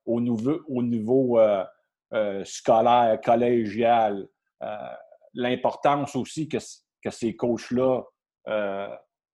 au 0.06 0.20
niveau, 0.20 0.60
au 0.68 0.82
niveau 0.82 1.38
euh, 1.38 1.64
euh, 2.12 2.44
scolaire, 2.44 3.20
collégial, 3.20 4.26
euh, 4.62 4.94
l'importance 5.34 6.16
aussi 6.16 6.48
que, 6.48 6.58
que 7.02 7.10
ces 7.10 7.36
coachs-là 7.36 8.02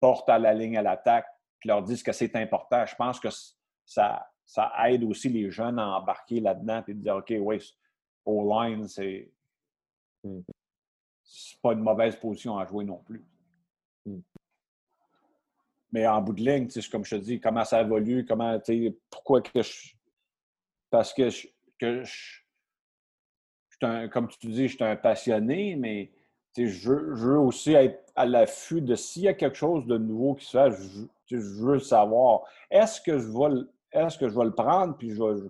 portent 0.01 0.29
à 0.29 0.39
la 0.39 0.53
ligne 0.53 0.77
à 0.77 0.83
l'attaque, 0.83 1.27
qui 1.63 1.69
leur 1.69 1.83
disent 1.83 2.03
que 2.03 2.13
c'est 2.13 2.37
important. 2.37 2.85
Je 2.85 2.95
pense 2.97 3.19
que 3.19 3.29
ça, 3.87 4.29
ça 4.47 4.73
aide 4.89 5.03
aussi 5.03 5.29
les 5.29 5.51
jeunes 5.51 5.79
à 5.79 5.99
embarquer 5.99 6.41
là-dedans 6.41 6.83
et 6.87 6.95
de 6.95 7.01
dire 7.01 7.17
OK, 7.17 7.35
oui, 7.39 7.75
au 8.25 8.49
line, 8.49 8.87
c'est 8.87 9.29
hmm. 10.23 10.41
pas 11.61 11.73
une 11.73 11.81
mauvaise 11.81 12.17
position 12.17 12.57
à 12.57 12.65
jouer 12.65 12.85
non 12.85 12.99
plus. 12.99 13.25
Hmm. 14.07 14.21
Mais 15.93 16.07
en 16.07 16.23
bout 16.23 16.33
de 16.33 16.43
ligne, 16.43 16.69
comme 16.91 17.05
je 17.05 17.17
te 17.17 17.21
dis, 17.21 17.41
comment 17.41 17.65
ça 17.65 17.83
évolue, 17.83 18.25
comment, 18.25 18.59
pourquoi 19.11 19.43
que 19.43 19.63
je. 19.63 19.95
Parce 20.91 21.13
que 21.13 21.29
je, 21.29 21.49
que 21.79 22.05
je, 22.05 22.41
comme 24.09 24.29
tu 24.29 24.47
dis, 24.47 24.69
je 24.69 24.77
suis 24.77 24.85
un 24.85 24.97
passionné, 24.97 25.75
mais 25.77 26.13
je 26.57 26.89
veux, 26.89 27.15
je 27.17 27.27
veux, 27.27 27.39
aussi 27.39 27.73
être 27.75 28.13
à 28.15 28.25
l'affût 28.25 28.81
de 28.81 28.95
s'il 28.95 29.23
y 29.23 29.29
a 29.29 29.35
quelque 29.35 29.57
chose 29.57 29.87
de 29.87 29.99
nouveau 29.99 30.35
qui 30.35 30.47
se 30.47 30.57
fait, 30.57 30.71
je, 30.71 31.37
je 31.37 31.37
veux 31.37 31.75
le 31.75 31.81
savoir. 31.81 32.43
Est-ce 32.71 33.01
que 33.01 33.19
je 33.19 33.27
vais 33.27 33.67
est-ce 33.97 34.19
que 34.19 34.29
je 34.29 34.39
vais 34.39 34.45
le 34.45 34.55
prendre, 34.55 34.97
puis 34.97 35.11
je 35.11 35.23
vais, 35.23 35.49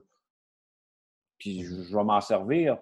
puis 1.38 1.62
je 1.62 1.96
vais 1.96 2.04
m'en 2.04 2.20
servir? 2.20 2.78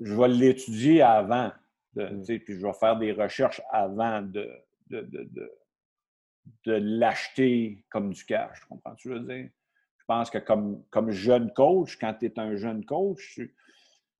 Je 0.00 0.14
vais 0.14 0.28
l'étudier 0.28 1.02
avant, 1.02 1.52
de, 1.94 2.06
mmh. 2.06 2.24
puis 2.40 2.58
je 2.58 2.66
vais 2.66 2.72
faire 2.72 2.96
des 2.96 3.12
recherches 3.12 3.60
avant 3.70 4.22
de, 4.22 4.48
de, 4.88 5.00
de, 5.02 5.52
de 6.64 6.72
l'acheter 6.72 7.84
comme 7.90 8.12
du 8.12 8.24
cash. 8.24 8.60
Comprends-tu, 8.68 9.08
je 9.08 9.14
veux 9.14 9.20
dire? 9.20 9.50
je 10.02 10.06
pense 10.06 10.30
que 10.30 10.38
comme, 10.38 10.82
comme 10.90 11.12
jeune 11.12 11.52
coach, 11.52 11.96
quand 11.96 12.12
tu 12.14 12.26
es 12.26 12.38
un 12.38 12.56
jeune 12.56 12.84
coach, 12.84 13.40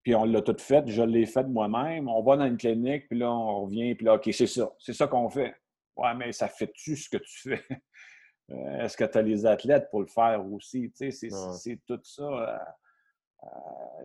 puis 0.05 0.15
on 0.15 0.25
l'a 0.25 0.41
tout 0.41 0.57
fait, 0.57 0.87
je 0.87 1.03
l'ai 1.03 1.27
fait 1.27 1.43
moi-même, 1.43 2.09
on 2.09 2.23
va 2.23 2.37
dans 2.37 2.47
une 2.47 2.57
clinique, 2.57 3.09
puis 3.09 3.19
là, 3.19 3.33
on 3.33 3.65
revient, 3.65 3.97
puis 3.97 4.07
là, 4.07 4.15
OK, 4.15 4.29
c'est 4.33 4.47
ça, 4.47 4.73
c'est 4.79 4.93
ça 4.93 5.09
qu'on 5.09 5.29
fait. 5.29 5.57
Ouais, 5.97 6.15
mais 6.15 6.31
ça 6.31 6.47
fait-tu 6.47 6.97
ce 6.97 7.11
que 7.11 7.17
tu 7.17 7.51
fais? 7.51 7.65
Euh, 8.51 8.85
est-ce 8.85 8.97
que 8.97 9.05
tu 9.05 9.19
as 9.19 9.23
les 9.23 9.47
athlètes 9.47 9.89
pour 9.91 10.01
le 10.01 10.07
faire 10.07 10.45
aussi? 10.53 10.93
C'est 10.95 11.81
tout 11.87 12.01
ça. 12.03 12.23
Euh, 12.23 12.59
euh, 13.45 13.49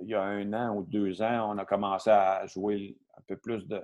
il 0.02 0.10
y 0.10 0.16
a 0.16 0.22
un 0.22 0.54
an 0.54 0.76
ou 0.76 0.84
deux 0.84 1.22
ans, 1.22 1.54
on 1.54 1.58
a 1.58 1.66
commencé 1.66 2.10
à 2.10 2.46
jouer 2.48 2.98
un 3.18 3.22
peu 3.28 3.38
plus 3.38 3.68
de, 3.68 3.82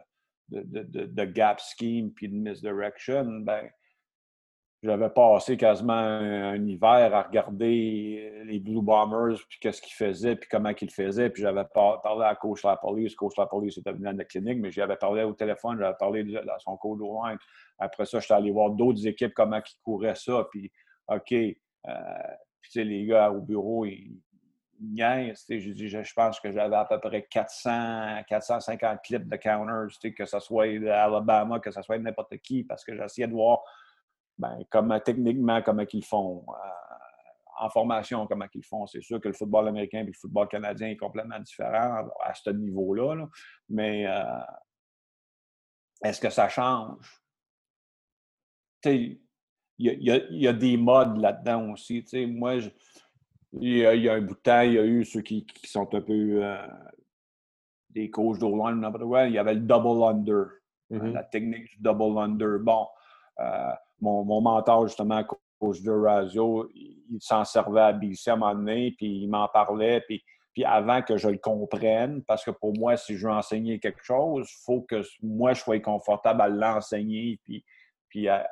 de, 0.50 0.84
de, 0.84 1.26
gap 1.26 1.60
scheme 1.60 2.12
puis 2.12 2.28
de 2.28 2.36
misdirection. 2.36 3.24
Ben, 3.42 3.70
j'avais 4.84 5.10
passé 5.10 5.56
quasiment 5.56 5.94
un, 5.94 6.68
hiver 6.68 7.16
à 7.16 7.22
regarder 7.24 8.44
les 8.46 8.60
Blue 8.60 8.82
Bombers, 8.82 9.38
puis 9.48 9.58
qu'est-ce 9.60 9.82
qu'ils 9.82 9.94
faisaient, 9.94 10.36
puis 10.36 10.50
comment 10.52 10.74
qu'ils 10.74 10.92
faisaient. 10.92 11.30
Puis 11.30 11.42
j'avais 11.42 11.64
parlé 11.74 12.26
à 12.26 12.36
coach 12.36 12.64
la 12.64 12.76
police. 12.76 13.16
Coach 13.16 13.38
la 13.38 13.46
police 13.46 13.78
était 13.78 13.94
venu 13.94 14.08
à 14.08 14.12
la 14.12 14.26
clinique, 14.26 14.60
mais 14.60 14.72
j'avais 14.72 14.98
parlé 14.98 15.24
au 15.24 15.34
téléphone, 15.34 15.78
j'avais 15.80 15.96
parlé 15.98 16.38
à 16.38 16.60
son 16.60 16.76
coach 16.76 17.00
au 17.02 17.22
Après 17.80 18.06
ça, 18.06 18.20
j'étais 18.20 18.34
allé 18.34 18.52
voir 18.52 18.72
d'autres 18.72 19.08
équipes, 19.08 19.34
comment 19.34 19.58
ils 19.58 19.82
couraient 19.82 20.16
ça. 20.16 20.46
Puis, 20.52 20.70
OK, 21.08 21.32
euh, 21.32 21.54
puis 22.62 22.84
les 22.84 23.06
gars 23.06 23.32
au 23.32 23.40
bureau, 23.40 23.86
ils, 23.86 24.20
je, 24.98 26.04
je 26.04 26.14
pense 26.14 26.42
que 26.42 26.52
j'avais 26.52 26.76
à 26.76 26.84
peu 26.84 27.00
près 27.00 27.24
400, 27.24 28.24
450 28.28 29.00
clips 29.02 29.30
de 29.30 29.38
counters, 29.38 30.14
que 30.14 30.26
ce 30.26 30.40
soit 30.40 30.78
d'Alabama, 30.78 31.60
que 31.60 31.72
ce 31.72 31.82
soit 31.82 31.98
de 31.98 32.04
n'importe 32.04 32.38
qui, 32.40 32.66
parce 32.66 32.84
que 32.84 32.96
j'essayais 32.96 33.28
de 33.28 33.34
voir 33.34 33.62
ben, 34.38 34.60
comment, 34.70 35.00
techniquement 35.00 35.62
comment 35.62 35.86
ils 35.92 36.06
font. 36.06 36.46
Euh, 36.50 36.84
en 37.60 37.70
formation, 37.70 38.26
comment 38.28 38.46
ils 38.54 38.64
font. 38.64 38.88
C'est 38.88 39.02
sûr 39.02 39.20
que 39.22 39.28
le 39.28 39.34
football 39.34 39.68
américain 39.68 40.00
et 40.00 40.04
le 40.04 40.14
football 40.14 40.48
canadien 40.48 40.90
est 40.90 40.98
complètement 40.98 41.40
différent 41.40 42.10
à 42.24 42.34
ce 42.34 42.50
niveau-là. 42.50 43.28
Mais 43.70 44.08
euh, 44.08 44.42
est-ce 46.04 46.20
que 46.20 46.30
ça 46.30 46.50
change? 46.50 47.22
Il 48.86 49.20
y, 49.80 50.48
a 50.48 50.54
des 50.54 50.78
modes 50.78 51.18
là-dedans 51.18 51.72
aussi. 51.72 52.06
moi, 52.28 52.60
je, 52.60 52.70
il 53.54 53.78
y, 53.78 54.10
a, 54.10 54.14
un 54.14 54.22
bout 54.22 54.36
de 54.36 54.40
temps, 54.40 54.62
il 54.62 54.74
y 54.74 54.80
a 54.80 54.86
eu 54.86 55.06
ceux 55.06 55.22
qui, 55.22 55.46
sont 55.66 55.94
un 55.94 56.02
peu 56.02 56.44
euh, 56.44 56.68
des 57.90 58.10
coachs 58.10 58.40
d'O-line, 58.40 58.86
il 59.28 59.34
y 59.34 59.38
avait 59.38 59.54
le 59.54 59.62
double 59.62 60.04
under, 60.04 60.46
mm-hmm. 60.92 61.14
la 61.14 61.24
technique 61.24 61.70
du 61.70 61.78
double 61.80 62.18
under. 62.18 62.60
Bon, 62.60 62.88
euh, 63.40 63.74
mon, 64.04 64.42
mentor, 64.42 64.88
justement, 64.88 65.24
coach 65.60 65.82
de 65.82 65.92
Razio, 65.92 66.70
il, 66.74 67.18
s'en 67.20 67.46
servait 67.46 67.82
à 67.82 67.94
BC 67.94 68.30
à 68.30 68.34
un 68.34 68.38
moment 68.38 68.56
donné, 68.56 68.94
puis 68.98 69.24
il 69.24 69.28
m'en 69.28 69.48
parlait, 69.48 70.02
puis, 70.02 70.24
puis 70.54 70.66
avant 70.66 71.02
que 71.02 71.18
je 71.18 71.30
le 71.30 71.38
comprenne, 71.38 72.24
parce 72.24 72.44
que 72.44 72.52
pour 72.52 72.78
moi, 72.78 72.98
si 72.98 73.18
je 73.18 73.28
veux 73.28 73.34
enseigner 73.34 73.80
quelque 73.80 74.04
chose, 74.04 74.48
il 74.50 74.64
faut 74.66 74.82
que 74.82 75.02
moi, 75.22 75.54
je 75.54 75.62
sois 75.62 75.80
confortable 75.80 76.42
à 76.42 76.50
l'enseigner, 76.50 77.40
puis, 77.44 77.64
puis 78.10 78.28
à, 78.28 78.48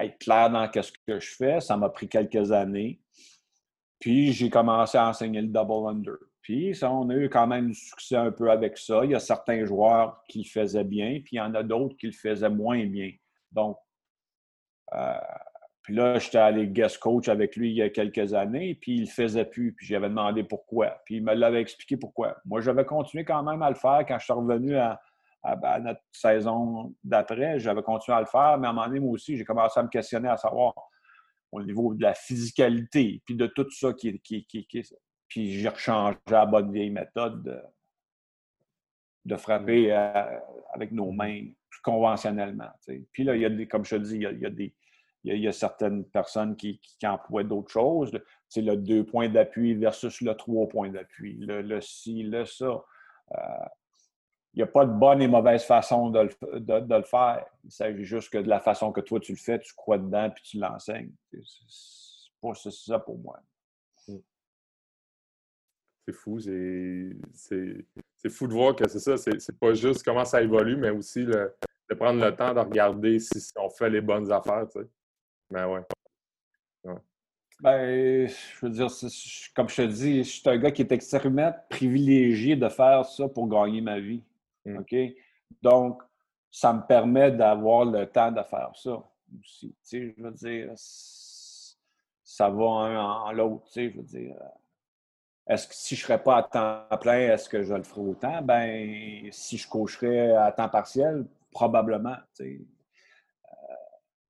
être 0.00 0.18
clair 0.18 0.50
dans 0.50 0.68
ce 0.72 0.92
que 1.06 1.20
je 1.20 1.34
fais. 1.36 1.60
Ça 1.60 1.76
m'a 1.76 1.88
pris 1.88 2.08
quelques 2.08 2.52
années. 2.52 3.00
Puis 4.00 4.32
j'ai 4.32 4.50
commencé 4.50 4.98
à 4.98 5.08
enseigner 5.08 5.40
le 5.40 5.48
double 5.48 5.88
under. 5.88 6.14
Puis 6.42 6.74
ça, 6.74 6.90
on 6.90 7.08
a 7.10 7.14
eu 7.14 7.28
quand 7.28 7.46
même 7.46 7.68
du 7.68 7.74
succès 7.74 8.16
un 8.16 8.30
peu 8.30 8.50
avec 8.50 8.78
ça. 8.78 9.04
Il 9.04 9.10
y 9.10 9.14
a 9.14 9.20
certains 9.20 9.64
joueurs 9.64 10.22
qui 10.28 10.38
le 10.38 10.48
faisaient 10.48 10.84
bien, 10.84 11.20
puis 11.24 11.36
il 11.36 11.36
y 11.36 11.40
en 11.40 11.54
a 11.54 11.62
d'autres 11.62 11.96
qui 11.96 12.06
le 12.06 12.12
faisaient 12.12 12.48
moins 12.48 12.86
bien. 12.86 13.12
Donc, 13.52 13.76
puis 15.82 15.94
là, 15.94 16.18
j'étais 16.18 16.38
allé 16.38 16.68
guest 16.68 16.98
coach 16.98 17.28
avec 17.28 17.56
lui 17.56 17.70
il 17.70 17.76
y 17.76 17.82
a 17.82 17.88
quelques 17.88 18.34
années, 18.34 18.74
puis 18.74 18.96
il 18.96 19.00
le 19.02 19.06
faisait 19.06 19.44
plus. 19.44 19.72
Puis 19.72 19.86
j'avais 19.86 20.08
demandé 20.08 20.44
pourquoi. 20.44 21.00
Puis 21.04 21.16
il 21.16 21.24
me 21.24 21.34
l'avait 21.34 21.60
expliqué 21.60 21.96
pourquoi. 21.96 22.36
Moi, 22.44 22.60
j'avais 22.60 22.84
continué 22.84 23.24
quand 23.24 23.42
même 23.42 23.62
à 23.62 23.70
le 23.70 23.76
faire 23.76 24.04
quand 24.06 24.18
je 24.18 24.24
suis 24.24 24.32
revenu 24.32 24.76
à, 24.76 25.00
à 25.42 25.80
notre 25.80 26.02
saison 26.12 26.94
d'après. 27.02 27.58
J'avais 27.58 27.82
continué 27.82 28.16
à 28.16 28.20
le 28.20 28.26
faire, 28.26 28.58
mais 28.58 28.66
à 28.66 28.70
un 28.70 28.72
moment 28.74 28.86
donné, 28.86 29.00
moi 29.00 29.12
aussi, 29.12 29.36
j'ai 29.36 29.44
commencé 29.44 29.80
à 29.80 29.82
me 29.82 29.88
questionner 29.88 30.28
à 30.28 30.36
savoir 30.36 30.74
au 31.52 31.62
niveau 31.62 31.94
de 31.94 32.02
la 32.02 32.14
physicalité, 32.14 33.22
puis 33.24 33.34
de 33.34 33.46
tout 33.46 33.70
ça 33.70 33.92
qui, 33.92 34.20
qui, 34.20 34.44
qui, 34.46 34.66
puis 35.28 35.52
j'ai 35.52 35.68
rechangé 35.68 36.18
la 36.30 36.46
bonne 36.46 36.72
vieille 36.72 36.90
méthode 36.90 37.42
de, 37.42 37.58
de 39.24 39.36
frapper 39.36 39.92
euh, 39.92 40.38
avec 40.72 40.92
nos 40.92 41.10
mains 41.10 41.46
plus 41.70 41.80
conventionnellement. 41.82 42.70
Puis 43.12 43.24
là, 43.24 43.34
il 43.36 43.42
y 43.42 43.44
a 43.44 43.50
des, 43.50 43.66
comme 43.66 43.84
je 43.84 43.96
te 43.96 44.02
dis, 44.02 44.16
il 44.16 44.22
y 44.22 44.46
a, 44.46 44.50
des, 44.50 44.74
il 45.36 45.42
y 45.42 45.48
a, 45.48 45.52
certaines 45.52 46.04
personnes 46.04 46.56
qui, 46.56 46.78
qui 46.80 47.06
emploient 47.06 47.44
d'autres 47.44 47.70
choses. 47.70 48.12
C'est 48.48 48.62
le 48.62 48.76
deux 48.76 49.04
points 49.04 49.28
d'appui 49.28 49.74
versus 49.74 50.20
le 50.20 50.34
trois 50.34 50.68
points 50.68 50.90
d'appui. 50.90 51.34
Le, 51.34 51.62
le 51.62 51.80
ci, 51.80 52.22
le 52.22 52.44
ça. 52.44 52.84
Euh, 53.32 53.38
il 54.54 54.58
n'y 54.58 54.62
a 54.62 54.66
pas 54.66 54.86
de 54.86 54.92
bonne 54.92 55.22
et 55.22 55.28
mauvaise 55.28 55.62
façon 55.62 56.10
de 56.10 56.20
le, 56.20 56.60
de, 56.60 56.94
le 56.94 57.02
faire. 57.02 57.44
Il 57.64 57.70
s'agit 57.70 58.04
juste 58.04 58.30
que 58.30 58.38
de 58.38 58.48
la 58.48 58.60
façon 58.60 58.92
que 58.92 59.00
toi 59.00 59.20
tu 59.20 59.32
le 59.32 59.38
fais, 59.38 59.58
tu 59.58 59.74
crois 59.74 59.98
dedans 59.98 60.30
puis 60.30 60.42
tu 60.42 60.58
l'enseignes. 60.58 61.12
C'est 61.30 62.70
ça 62.70 62.98
pour 62.98 63.18
moi. 63.18 63.40
C'est 66.06 66.12
fou. 66.12 66.40
C'est 66.40 68.30
fou 68.30 68.46
de 68.46 68.52
voir 68.52 68.74
que 68.74 68.88
c'est 68.88 68.98
ça. 68.98 69.16
C'est 69.16 69.58
pas 69.58 69.74
juste 69.74 70.02
comment 70.02 70.24
ça 70.24 70.42
évolue, 70.42 70.76
mais 70.76 70.90
aussi 70.90 71.24
de 71.24 71.54
prendre 71.94 72.24
le 72.24 72.34
temps 72.34 72.54
de 72.54 72.60
regarder 72.60 73.18
si, 73.18 73.38
on 73.56 73.70
fait 73.70 73.90
les 73.90 74.00
bonnes 74.00 74.30
affaires. 74.32 74.66
Mais 75.50 75.64
ouais. 75.64 75.80
Ben, 77.60 78.28
je 78.28 78.66
veux 78.66 78.70
dire, 78.70 78.86
comme 79.54 79.68
je 79.68 79.76
te 79.76 79.82
dis, 79.82 80.18
je 80.18 80.30
suis 80.30 80.48
un 80.48 80.56
gars 80.58 80.70
qui 80.70 80.82
est 80.82 80.92
extrêmement 80.92 81.52
privilégié 81.68 82.54
de 82.54 82.68
faire 82.68 83.04
ça 83.04 83.28
pour 83.28 83.48
gagner 83.48 83.80
ma 83.80 83.98
vie. 83.98 84.22
Mm. 84.64 84.78
OK? 84.78 84.94
Donc, 85.60 86.02
ça 86.50 86.72
me 86.72 86.86
permet 86.86 87.32
d'avoir 87.32 87.84
le 87.84 88.06
temps 88.06 88.30
de 88.30 88.42
faire 88.44 88.70
ça 88.74 89.02
aussi. 89.40 89.68
Tu 89.70 89.76
sais, 89.82 90.14
je 90.16 90.22
veux 90.22 90.30
dire, 90.30 90.72
ça 90.76 92.48
va 92.48 92.64
un 92.64 93.00
en 93.00 93.32
l'autre. 93.32 93.64
Tu 93.66 93.72
sais, 93.72 93.90
je 93.90 93.96
veux 93.96 94.04
dire, 94.04 94.36
euh, 94.40 95.52
est-ce 95.52 95.66
que 95.66 95.74
si 95.74 95.96
je 95.96 96.02
ne 96.02 96.06
serais 96.06 96.22
pas 96.22 96.36
à 96.36 96.42
temps 96.44 96.96
plein, 96.98 97.32
est-ce 97.32 97.48
que 97.48 97.64
je 97.64 97.74
le 97.74 97.82
ferais 97.82 98.02
autant? 98.02 98.40
Ben, 98.42 99.28
si 99.32 99.58
je 99.58 99.68
cocherais 99.68 100.32
à 100.32 100.52
temps 100.52 100.68
partiel, 100.68 101.26
probablement. 101.50 102.16
Tu 102.36 102.44
sais. 102.44 102.60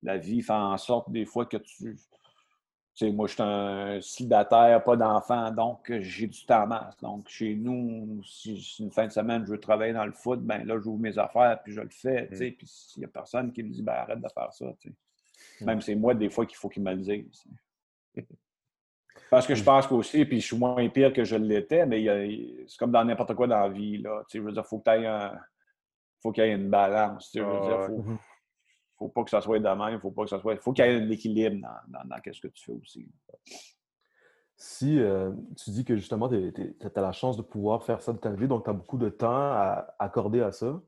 Euh, 0.05 0.07
la 0.07 0.19
vie 0.19 0.43
fait 0.43 0.53
en 0.53 0.77
sorte 0.77 1.11
des 1.11 1.25
fois 1.25 1.47
que 1.47 1.57
tu 1.57 1.97
moi, 3.07 3.29
je 3.29 3.35
suis 3.35 3.43
un 3.43 4.01
célibataire, 4.01 4.83
pas 4.83 4.97
d'enfant, 4.97 5.51
donc 5.51 5.93
j'ai 6.01 6.27
du 6.27 6.45
temps 6.45 6.67
masse. 6.67 6.97
Donc, 7.01 7.29
chez 7.29 7.55
nous, 7.55 8.21
si 8.25 8.61
c'est 8.61 8.83
une 8.83 8.91
fin 8.91 9.07
de 9.07 9.13
semaine, 9.13 9.45
je 9.47 9.53
veux 9.53 9.61
travailler 9.61 9.93
dans 9.93 10.05
le 10.05 10.13
foot, 10.13 10.41
ben 10.41 10.67
là, 10.67 10.79
j'ouvre 10.81 10.99
mes 10.99 11.17
affaires, 11.19 11.61
puis 11.63 11.73
je 11.73 11.81
le 11.81 11.91
fais. 11.91 12.29
Mm. 12.31 12.57
Puis 12.57 12.67
s'il 12.67 13.01
n'y 13.01 13.05
a 13.05 13.09
personne 13.09 13.53
qui 13.53 13.63
me 13.63 13.71
dit, 13.71 13.83
ben 13.83 13.93
arrête 13.93 14.21
de 14.21 14.29
faire 14.29 14.53
ça. 14.53 14.67
Mm. 14.67 15.65
Même 15.65 15.81
c'est 15.81 15.95
moi, 15.95 16.15
des 16.15 16.29
fois, 16.29 16.47
qu'il 16.47 16.57
faut 16.57 16.69
qu'il 16.69 16.83
me 16.83 16.93
le 16.93 17.01
dise. 17.01 17.45
Parce 19.31 19.47
que 19.47 19.55
je 19.55 19.63
pense 19.63 19.87
qu'aussi, 19.87 20.25
puis 20.25 20.41
je 20.41 20.47
suis 20.47 20.57
moins 20.57 20.89
pire 20.89 21.13
que 21.13 21.25
je 21.25 21.37
l'étais, 21.37 21.85
mais 21.85 22.05
c'est 22.67 22.79
comme 22.79 22.93
dans 22.93 23.05
n'importe 23.05 23.35
quoi 23.35 23.47
dans 23.47 23.61
la 23.61 23.69
vie. 23.69 23.99
Là. 23.99 24.23
Je 24.33 24.41
veux 24.41 24.53
dire, 24.53 24.63
il 24.65 24.69
faut 24.69 26.33
qu'il 26.33 26.45
y 26.45 26.47
ait 26.47 26.53
une 26.53 26.71
balance. 26.71 27.31
Je 27.35 27.43
veux 27.43 27.61
dire, 27.61 27.87
faut, 27.87 28.05
faut 28.99 29.09
pas 29.09 29.25
que 29.25 29.31
ça 29.31 29.41
soit 29.41 29.61
de 29.61 29.69
même, 29.69 30.01
faut 30.01 30.11
pas 30.11 30.25
que 30.25 30.31
ça 30.31 30.41
soit. 30.41 30.57
faut 30.57 30.73
qu'il 30.73 30.85
y 30.85 30.89
ait 30.89 31.01
un 31.01 31.11
équilibre 31.11 31.57
dans, 31.89 32.05
dans, 32.09 32.17
ce 32.33 32.41
que 32.41 32.49
tu 32.49 32.65
fais 32.65 32.73
aussi. 32.73 33.09
Si 34.57 34.99
euh, 34.99 35.33
tu 35.57 35.71
dis 35.71 35.85
que 35.85 35.95
justement, 35.95 36.29
tu 36.29 36.53
as 36.95 37.01
la 37.01 37.13
chance 37.13 37.37
de 37.37 37.43
pouvoir 37.43 37.85
faire 37.85 38.03
ça 38.03 38.13
de 38.13 38.19
ta 38.19 38.31
vie, 38.31 38.49
donc 38.49 38.65
tu 38.65 38.71
as 38.71 38.73
beaucoup 38.73 38.99
de 38.99 39.09
temps 39.09 39.31
à 39.31 39.95
accorder 40.01 40.41
à 40.41 40.51
ça. 40.51 40.81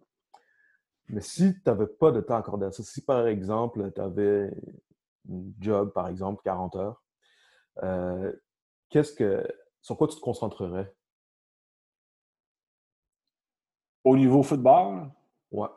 Mais 1.08 1.20
si 1.20 1.54
tu 1.54 1.62
n'avais 1.66 1.86
pas 1.86 2.10
de 2.10 2.20
temps 2.20 2.34
à 2.34 2.38
accorder 2.38 2.66
à 2.66 2.72
ça, 2.72 2.82
si 2.82 3.04
par 3.04 3.26
exemple, 3.28 3.92
tu 3.92 4.00
avais 4.00 4.52
un 5.30 5.42
job, 5.60 5.92
par 5.92 6.08
exemple, 6.08 6.42
40 6.44 6.76
heures, 6.76 7.02
euh, 7.84 8.32
qu'est-ce 8.88 9.12
que, 9.12 9.46
sur 9.80 9.96
quoi 9.96 10.08
tu 10.08 10.16
te 10.16 10.20
concentrerais? 10.20 10.92
Au 14.02 14.16
niveau 14.16 14.42
football? 14.42 15.10
Ouais. 15.52 15.68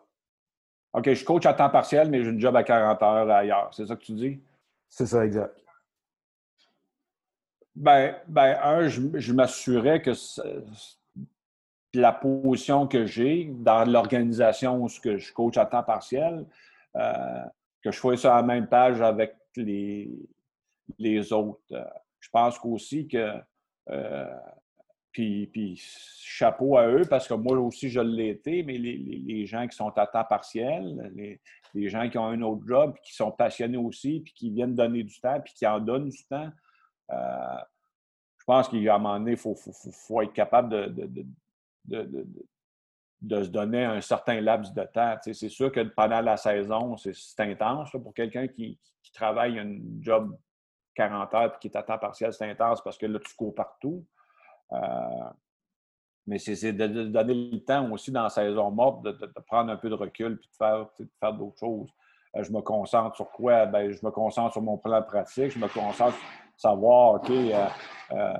OK, 0.93 1.11
je 1.11 1.25
coach 1.25 1.45
à 1.45 1.53
temps 1.53 1.69
partiel, 1.69 2.09
mais 2.09 2.23
j'ai 2.23 2.29
une 2.29 2.39
job 2.39 2.55
à 2.55 2.63
40 2.63 3.01
heures 3.01 3.29
ailleurs. 3.29 3.69
C'est 3.73 3.87
ça 3.87 3.95
que 3.95 4.03
tu 4.03 4.13
dis? 4.13 4.39
C'est 4.89 5.07
ça, 5.07 5.25
exact. 5.25 5.59
Ben, 7.75 8.15
ben 8.27 8.59
un, 8.61 8.87
je, 8.87 9.33
m'assurais 9.33 10.01
que 10.01 10.11
la 11.95 12.11
position 12.11 12.87
que 12.87 13.05
j'ai 13.05 13.45
dans 13.51 13.89
l'organisation 13.89 14.83
où 14.83 14.87
je 14.87 15.33
coach 15.33 15.57
à 15.57 15.65
temps 15.65 15.81
partiel, 15.81 16.45
euh, 16.95 17.43
que 17.83 17.91
je 17.91 17.97
sois 17.97 18.15
sur 18.15 18.29
la 18.29 18.43
même 18.43 18.67
page 18.67 19.01
avec 19.01 19.35
les, 19.55 20.11
les 20.99 21.33
autres. 21.33 21.61
Je 22.19 22.29
pense 22.29 22.59
qu'aussi 22.59 23.07
que 23.07 23.33
euh, 23.89 24.35
puis, 25.13 25.79
chapeau 26.19 26.77
à 26.77 26.87
eux, 26.87 27.05
parce 27.07 27.27
que 27.27 27.35
moi 27.35 27.57
aussi, 27.59 27.89
je 27.89 27.99
l'ai 27.99 28.29
été, 28.29 28.63
mais 28.63 28.77
les, 28.77 29.45
gens 29.45 29.67
qui 29.67 29.75
sont 29.75 29.95
à 29.97 30.07
temps 30.07 30.23
partiel, 30.23 31.11
les, 31.73 31.89
gens 31.89 32.09
qui 32.09 32.17
ont 32.17 32.25
un 32.25 32.41
autre 32.41 32.63
job, 32.67 32.95
qui 33.03 33.13
sont 33.13 33.31
passionnés 33.31 33.77
aussi, 33.77 34.21
puis 34.21 34.33
qui 34.33 34.49
viennent 34.49 34.75
donner 34.75 35.03
du 35.03 35.19
temps, 35.19 35.39
puis 35.39 35.53
qui 35.53 35.67
en 35.67 35.79
donnent 35.79 36.09
du 36.09 36.25
temps, 36.25 36.49
je 37.09 38.45
pense 38.45 38.67
qu'à 38.67 38.77
un 38.77 38.97
moment 38.97 39.19
donné, 39.19 39.31
il 39.31 39.37
faut, 39.37 39.55
faut, 39.55 40.21
être 40.21 40.33
capable 40.33 40.69
de, 40.95 41.25
de, 43.21 43.43
se 43.43 43.49
donner 43.49 43.85
un 43.85 44.01
certain 44.01 44.41
laps 44.41 44.73
de 44.73 44.83
temps. 44.83 45.15
c'est 45.21 45.49
sûr 45.49 45.71
que 45.71 45.81
pendant 45.81 46.21
la 46.21 46.37
saison, 46.37 46.97
c'est 46.97 47.39
intense. 47.39 47.91
pour 47.91 48.13
quelqu'un 48.13 48.47
qui, 48.47 48.79
travaille 49.13 49.59
un 49.59 49.77
job 49.99 50.35
40 50.95 51.33
heures 51.35 51.55
et 51.55 51.59
qui 51.59 51.67
est 51.67 51.77
à 51.77 51.83
temps 51.83 51.99
partiel, 51.99 52.33
c'est 52.33 52.49
intense 52.49 52.81
parce 52.83 52.97
que 52.97 53.05
là, 53.05 53.19
tu 53.19 53.35
cours 53.35 53.53
partout. 53.53 54.03
Euh, 54.73 55.29
mais 56.25 56.39
c'est 56.39 56.71
de, 56.71 56.87
donner 57.05 57.33
le 57.33 57.59
temps 57.59 57.91
aussi 57.91 58.11
dans 58.11 58.23
la 58.23 58.29
saison 58.29 58.71
morte 58.71 59.03
de, 59.03 59.11
prendre 59.45 59.71
un 59.71 59.77
peu 59.77 59.89
de 59.89 59.95
recul 59.95 60.33
et 60.33 60.47
de 60.47 60.55
faire, 60.57 60.87
faire 61.19 61.33
d'autres 61.33 61.59
choses. 61.59 61.89
Euh, 62.35 62.43
je 62.43 62.51
me 62.51 62.61
concentre 62.61 63.15
sur 63.15 63.29
quoi? 63.31 63.65
Ben, 63.65 63.91
je 63.91 64.05
me 64.05 64.11
concentre 64.11 64.53
sur 64.53 64.61
mon 64.61 64.77
plan 64.77 65.01
pratique. 65.03 65.51
Je 65.51 65.59
me 65.59 65.67
concentre 65.67 66.15
sur 66.15 66.69
savoir, 66.69 67.15
OK, 67.15 67.29
euh, 67.29 68.33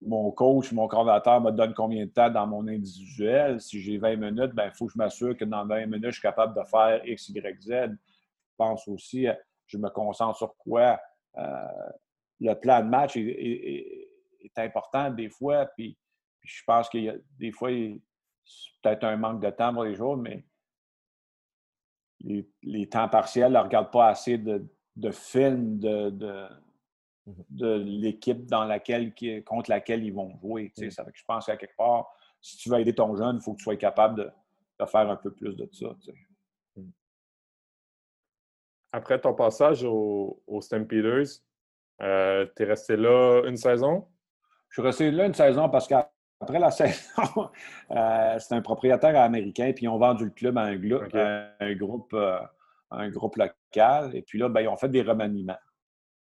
mon 0.00 0.30
coach, 0.32 0.72
mon 0.72 0.88
coordinateur 0.88 1.40
me 1.40 1.50
donne 1.50 1.74
combien 1.74 2.06
de 2.06 2.10
temps 2.10 2.30
dans 2.30 2.46
mon 2.46 2.66
individuel. 2.66 3.60
Si 3.60 3.80
j'ai 3.80 3.98
20 3.98 4.16
minutes, 4.16 4.50
il 4.52 4.56
ben, 4.56 4.70
faut 4.72 4.86
que 4.86 4.92
je 4.92 4.98
m'assure 4.98 5.36
que 5.36 5.44
dans 5.44 5.66
20 5.66 5.86
minutes, 5.86 6.06
je 6.06 6.12
suis 6.12 6.22
capable 6.22 6.58
de 6.58 6.66
faire 6.66 7.06
X, 7.06 7.28
Y, 7.28 7.60
Z. 7.60 7.68
Je 7.68 8.56
pense 8.56 8.88
aussi, 8.88 9.26
je 9.66 9.76
me 9.78 9.90
concentre 9.90 10.38
sur 10.38 10.56
quoi? 10.56 10.98
Le 12.40 12.54
plan 12.54 12.80
de 12.80 12.88
match 12.88 13.16
est, 13.16 14.03
important 14.56 15.10
des 15.10 15.28
fois, 15.28 15.66
puis, 15.66 15.96
je 16.42 16.62
pense 16.66 16.88
qu'il 16.88 17.04
y 17.04 17.08
a 17.08 17.14
des 17.38 17.52
fois, 17.52 17.70
c'est 17.70 18.72
peut-être 18.82 19.04
un 19.04 19.16
manque 19.16 19.42
de 19.42 19.50
temps 19.50 19.72
pour 19.72 19.84
les 19.84 19.94
jours, 19.94 20.16
mais 20.16 20.44
les, 22.20 22.88
temps 22.88 23.08
partiels 23.08 23.52
ne 23.52 23.58
regardent 23.58 23.90
pas 23.90 24.08
assez 24.08 24.36
de, 24.36 24.66
films 25.10 25.78
de 25.78 26.48
Mmh 27.26 27.32
de 27.48 27.74
l'équipe 27.76 28.44
dans 28.46 28.64
laquelle, 28.64 29.14
contre 29.44 29.70
laquelle 29.70 30.04
ils 30.04 30.12
vont 30.12 30.36
jouer. 30.40 30.72
Mmh. 30.76 30.90
Ça 30.90 31.04
je 31.12 31.22
pense 31.26 31.46
qu'à 31.46 31.56
quelque 31.56 31.76
part, 31.76 32.12
si 32.40 32.58
tu 32.58 32.68
veux 32.68 32.78
aider 32.78 32.94
ton 32.94 33.16
jeune, 33.16 33.36
il 33.36 33.42
faut 33.42 33.52
que 33.52 33.58
tu 33.58 33.64
sois 33.64 33.76
capable 33.76 34.16
de, 34.78 34.86
faire 34.86 35.08
un 35.08 35.16
peu 35.16 35.32
plus 35.32 35.56
de 35.56 35.68
ça. 35.72 35.96
Mmh. 36.76 36.82
Après 38.92 39.18
ton 39.18 39.34
passage 39.34 39.84
au, 39.84 40.42
au 40.46 40.60
Stampeders, 40.60 41.40
euh, 42.02 42.46
tu 42.54 42.62
es 42.62 42.66
resté 42.66 42.96
là 42.96 43.42
une 43.46 43.56
saison? 43.56 44.06
Je 44.74 44.80
suis 44.80 44.88
resté 44.88 45.10
là 45.12 45.26
une 45.26 45.34
saison 45.34 45.68
parce 45.68 45.86
qu'après 45.86 46.58
la 46.58 46.70
saison, 46.72 47.48
euh, 47.92 48.38
c'est 48.40 48.56
un 48.56 48.60
propriétaire 48.60 49.16
américain, 49.20 49.70
puis 49.72 49.84
ils 49.84 49.88
ont 49.88 49.98
vendu 49.98 50.24
le 50.24 50.30
club 50.30 50.58
à 50.58 50.62
un, 50.62 50.76
groupe, 51.76 52.12
euh, 52.12 52.40
un 52.90 53.08
groupe 53.08 53.36
local. 53.36 54.16
Et 54.16 54.22
puis 54.22 54.36
là, 54.36 54.48
ben, 54.48 54.62
ils 54.62 54.68
ont 54.68 54.76
fait 54.76 54.88
des 54.88 55.02
remaniements. 55.02 55.58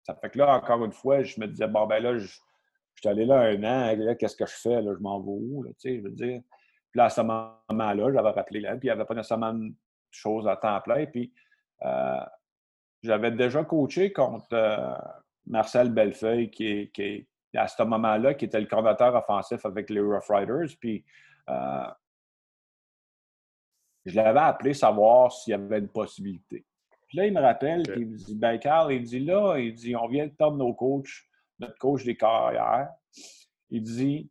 Ça 0.04 0.16
fait 0.16 0.32
que 0.32 0.38
là, 0.38 0.54
encore 0.54 0.84
une 0.84 0.92
fois, 0.92 1.24
je 1.24 1.40
me 1.40 1.48
disais, 1.48 1.70
bon, 1.70 1.88
ben 1.88 2.04
là, 2.04 2.18
je, 2.18 2.28
suis 2.28 3.08
allé 3.08 3.24
là 3.24 3.40
un 3.40 3.64
an, 3.64 3.96
là, 3.98 4.16
qu'est-ce 4.16 4.36
que 4.36 4.46
je 4.46 4.54
fais? 4.54 4.82
Là, 4.82 4.96
je 4.98 5.02
m'en 5.02 5.22
vais 5.22 5.32
où? 5.32 5.66
tu 5.68 5.74
sais, 5.78 5.98
je 6.00 6.04
veux 6.04 6.12
dire. 6.12 6.42
Puis 6.92 6.98
là, 6.98 7.06
à 7.06 7.10
ce 7.10 7.22
moment-là, 7.22 8.12
j'avais 8.14 8.32
rappelé 8.32 8.60
là, 8.60 8.72
puis 8.72 8.80
il 8.84 8.86
n'y 8.88 8.92
avait 8.92 9.06
pas 9.06 9.16
nécessairement 9.16 9.54
de 9.54 9.72
choses 10.10 10.46
à 10.46 10.58
temps 10.58 10.82
plein. 10.82 11.06
Puis 11.06 11.32
euh, 11.86 12.20
j'avais 13.02 13.32
déjà 13.32 13.64
coaché 13.64 14.12
contre 14.12 14.48
euh, 14.52 14.94
Marcel 15.48 15.94
Bellefeuille, 15.94 16.52
qui 16.52 16.92
est, 16.98 17.28
à 17.56 17.68
ce 17.68 17.84
moment-là, 17.84 18.34
qui 18.34 18.46
était 18.46 18.60
le 18.60 18.68
coordinateur 18.68 19.14
offensif 19.16 19.66
avec 19.66 19.90
les 19.90 20.00
Rough 20.00 20.30
Riders. 20.30 20.76
Puis 20.80 21.04
euh, 21.50 21.88
je 24.06 24.16
l'avais 24.16 24.40
appelé 24.40 24.74
savoir 24.74 25.32
s'il 25.32 25.52
y 25.52 25.54
avait 25.54 25.80
une 25.80 25.90
possibilité. 25.90 26.66
Puis 27.08 27.18
là, 27.18 27.28
il 27.28 27.34
me 27.34 27.42
rappelle, 27.42 27.84
puis 27.84 28.02
il 28.02 28.08
me 28.08 28.18
dit 28.18 28.36
Ben, 28.36 28.58
Carl, 28.58 28.94
il 28.94 29.04
dit 29.04 29.20
là, 29.20 29.58
il 29.58 29.74
dit 29.74 29.96
on 29.96 30.08
vient 30.08 30.28
de 30.28 30.32
perdre 30.32 30.58
nos 30.58 30.74
coachs, 30.74 31.28
notre 31.60 31.78
coach 31.78 32.04
des 32.04 32.16
carrières. 32.16 32.90
Il 33.70 33.84
dit 33.84 34.30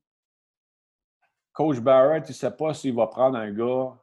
Coach 1.61 1.80
Barrett, 1.80 2.26
il 2.26 2.30
ne 2.30 2.34
sait 2.34 2.50
pas 2.52 2.72
s'il 2.72 2.94
va 2.94 3.06
prendre 3.06 3.36
un 3.36 3.50
gars, 3.50 3.94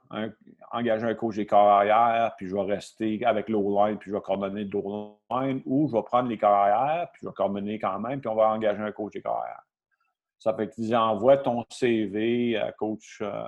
engager 0.71 1.05
un 1.07 1.15
coach 1.15 1.37
des 1.37 1.47
carrières, 1.47 2.35
puis 2.37 2.47
je 2.47 2.53
vais 2.53 2.61
rester 2.61 3.25
avec 3.25 3.49
l'O-line, 3.49 3.97
puis 3.97 4.11
je 4.11 4.15
vais 4.15 4.21
coordonner 4.21 4.63
l'O-line, 4.65 5.63
ou 5.65 5.87
je 5.87 5.93
vais 5.93 6.03
prendre 6.03 6.29
les 6.29 6.37
carrières, 6.37 7.09
puis 7.11 7.21
je 7.23 7.27
vais 7.27 7.33
coordonner 7.33 7.79
quand 7.79 7.97
même, 7.97 8.19
puis 8.19 8.29
on 8.29 8.35
va 8.35 8.49
engager 8.49 8.79
un 8.79 8.91
coach 8.91 9.13
des 9.13 9.23
carrières. 9.23 9.63
Ça 10.37 10.53
fait 10.53 10.69
qu'il 10.69 10.83
dit 10.83 10.95
envoie 10.95 11.37
ton 11.37 11.65
CV 11.71 12.57
à 12.57 12.71
coach 12.73 13.23
euh, 13.23 13.47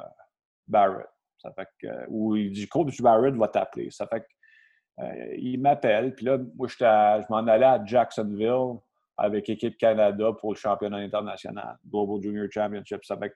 Barrett. 0.67 1.05
Ça 1.37 1.51
fait 1.51 1.67
que, 1.79 1.87
ou 2.07 2.35
il 2.35 2.51
dit 2.51 2.67
coach 2.67 2.99
Barrett 3.03 3.35
va 3.35 3.47
t'appeler. 3.47 3.91
Ça 3.91 4.07
fait 4.07 4.21
que 4.21 5.03
euh, 5.03 5.57
m'appelle, 5.59 6.15
puis 6.15 6.25
là, 6.25 6.39
moi, 6.55 6.67
je 6.67 7.29
m'en 7.29 7.45
allais 7.45 7.63
à 7.63 7.85
Jacksonville 7.85 8.79
avec 9.17 9.47
Équipe 9.49 9.77
Canada 9.77 10.31
pour 10.33 10.53
le 10.53 10.57
championnat 10.57 10.97
international, 10.97 11.77
Global 11.87 12.23
Junior 12.23 12.47
Championship. 12.49 13.05
Ça 13.05 13.15
fait 13.15 13.35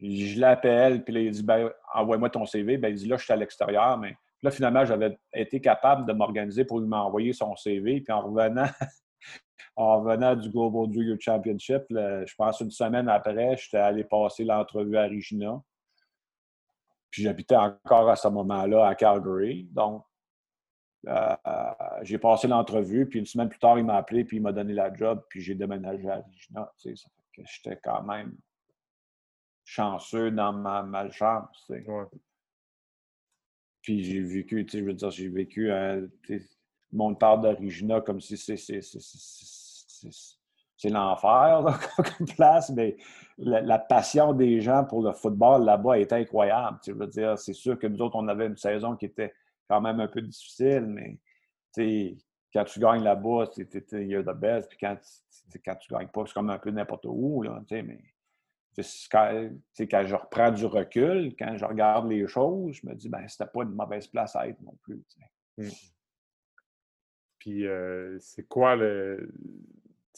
je 0.00 0.40
l'appelle, 0.40 1.04
puis 1.04 1.26
il 1.26 1.30
dit 1.30 1.42
ben, 1.42 1.70
envoie-moi 1.94 2.30
ton 2.30 2.46
CV. 2.46 2.78
Ben, 2.78 2.88
il 2.88 2.96
dit 2.96 3.06
là, 3.06 3.16
je 3.16 3.24
suis 3.24 3.32
à 3.32 3.36
l'extérieur, 3.36 3.98
mais 3.98 4.16
là, 4.42 4.50
finalement, 4.50 4.84
j'avais 4.84 5.18
été 5.32 5.60
capable 5.60 6.06
de 6.06 6.12
m'organiser 6.12 6.64
pour 6.64 6.80
lui 6.80 6.88
m'envoyer 6.88 7.32
son 7.32 7.54
CV. 7.56 8.00
Puis 8.00 8.12
en 8.12 8.22
revenant, 8.22 8.66
en 9.76 10.00
revenant 10.00 10.34
du 10.34 10.48
Global 10.50 10.92
Junior 10.92 11.16
Championship, 11.20 11.82
je 11.90 12.34
pense 12.36 12.60
une 12.60 12.70
semaine 12.70 13.08
après, 13.08 13.56
j'étais 13.56 13.78
allé 13.78 14.04
passer 14.04 14.44
l'entrevue 14.44 14.96
à 14.96 15.04
Regina. 15.04 15.60
Puis 17.10 17.22
j'habitais 17.22 17.56
encore 17.56 18.08
à 18.08 18.16
ce 18.16 18.28
moment-là 18.28 18.86
à 18.86 18.94
Calgary. 18.94 19.68
Donc, 19.72 20.04
euh, 21.08 21.34
j'ai 22.02 22.18
passé 22.18 22.46
l'entrevue, 22.46 23.08
puis 23.08 23.18
une 23.18 23.26
semaine 23.26 23.48
plus 23.48 23.58
tard, 23.58 23.78
il 23.78 23.84
m'a 23.84 23.96
appelé, 23.96 24.24
puis 24.24 24.36
il 24.36 24.40
m'a 24.40 24.52
donné 24.52 24.74
la 24.74 24.92
job, 24.92 25.24
puis 25.28 25.40
j'ai 25.40 25.54
déménagé 25.54 26.08
à 26.08 26.16
Regina. 26.16 26.72
J'étais 26.78 27.80
quand 27.82 28.02
même 28.02 28.36
chanceux 29.70 30.32
dans 30.32 30.52
ma 30.52 30.82
malchance. 30.82 31.70
Puis 33.82 34.02
j'ai 34.02 34.20
vécu, 34.20 34.66
je 34.68 34.80
veux 34.80 34.94
dire, 34.94 35.10
j'ai 35.10 35.28
vécu, 35.28 35.70
un, 35.70 36.08
le 36.28 36.40
monde 36.92 37.20
parle 37.20 37.56
de 37.56 38.00
comme 38.00 38.20
si 38.20 38.36
c'est 38.36 38.58
l'enfer 40.90 41.80
comme 41.96 42.26
place, 42.36 42.70
mais 42.70 42.96
la, 43.38 43.78
passion 43.78 44.32
des 44.32 44.60
gens 44.60 44.84
pour 44.84 45.02
le 45.04 45.12
football 45.12 45.64
là-bas 45.64 46.00
est 46.00 46.12
incroyable. 46.12 46.78
Je 46.84 46.92
veux 46.92 47.06
dire, 47.06 47.38
c'est 47.38 47.52
sûr 47.52 47.78
que 47.78 47.86
nous 47.86 48.00
autres, 48.00 48.16
on 48.16 48.26
avait 48.26 48.46
une 48.46 48.56
saison 48.56 48.96
qui 48.96 49.04
était 49.04 49.32
quand 49.68 49.80
même 49.80 50.00
un 50.00 50.08
peu 50.08 50.20
difficile, 50.20 50.84
mais 50.86 51.20
quand 52.52 52.64
tu 52.64 52.80
gagnes 52.80 53.04
là-bas, 53.04 53.44
il 53.56 54.08
y 54.08 54.16
a 54.16 54.22
de 54.24 54.32
best. 54.32 54.68
Puis 54.68 54.78
quand, 54.80 54.96
quand 55.64 55.76
tu 55.76 55.92
ne 55.92 55.98
gagnes 55.98 56.08
pas, 56.08 56.24
c'est 56.26 56.34
comme 56.34 56.50
un 56.50 56.58
peu 56.58 56.72
n'importe 56.72 57.06
où. 57.06 57.42
Là, 57.42 57.62
mais 57.70 58.00
quand, 59.10 59.50
quand 59.78 60.06
je 60.06 60.14
reprends 60.14 60.50
du 60.50 60.64
recul, 60.64 61.34
quand 61.38 61.56
je 61.56 61.64
regarde 61.64 62.08
les 62.08 62.26
choses, 62.26 62.76
je 62.76 62.86
me 62.86 62.94
dis, 62.94 63.08
ben, 63.08 63.26
c'était 63.28 63.50
pas 63.50 63.62
une 63.62 63.74
mauvaise 63.74 64.06
place 64.06 64.36
à 64.36 64.48
être 64.48 64.60
non 64.62 64.76
plus. 64.82 65.02
Mmh. 65.58 65.68
Puis, 67.40 67.66
euh, 67.66 68.16
c'est 68.20 68.46
quoi 68.46 68.76
le. 68.76 69.28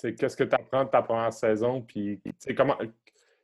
Qu'est-ce 0.01 0.37
que 0.37 0.45
tu 0.45 0.55
apprends 0.55 0.85
de 0.85 0.91
ta 0.91 1.03
première 1.03 1.33
saison? 1.33 1.81
Puis, 1.81 2.21
comment. 2.57 2.77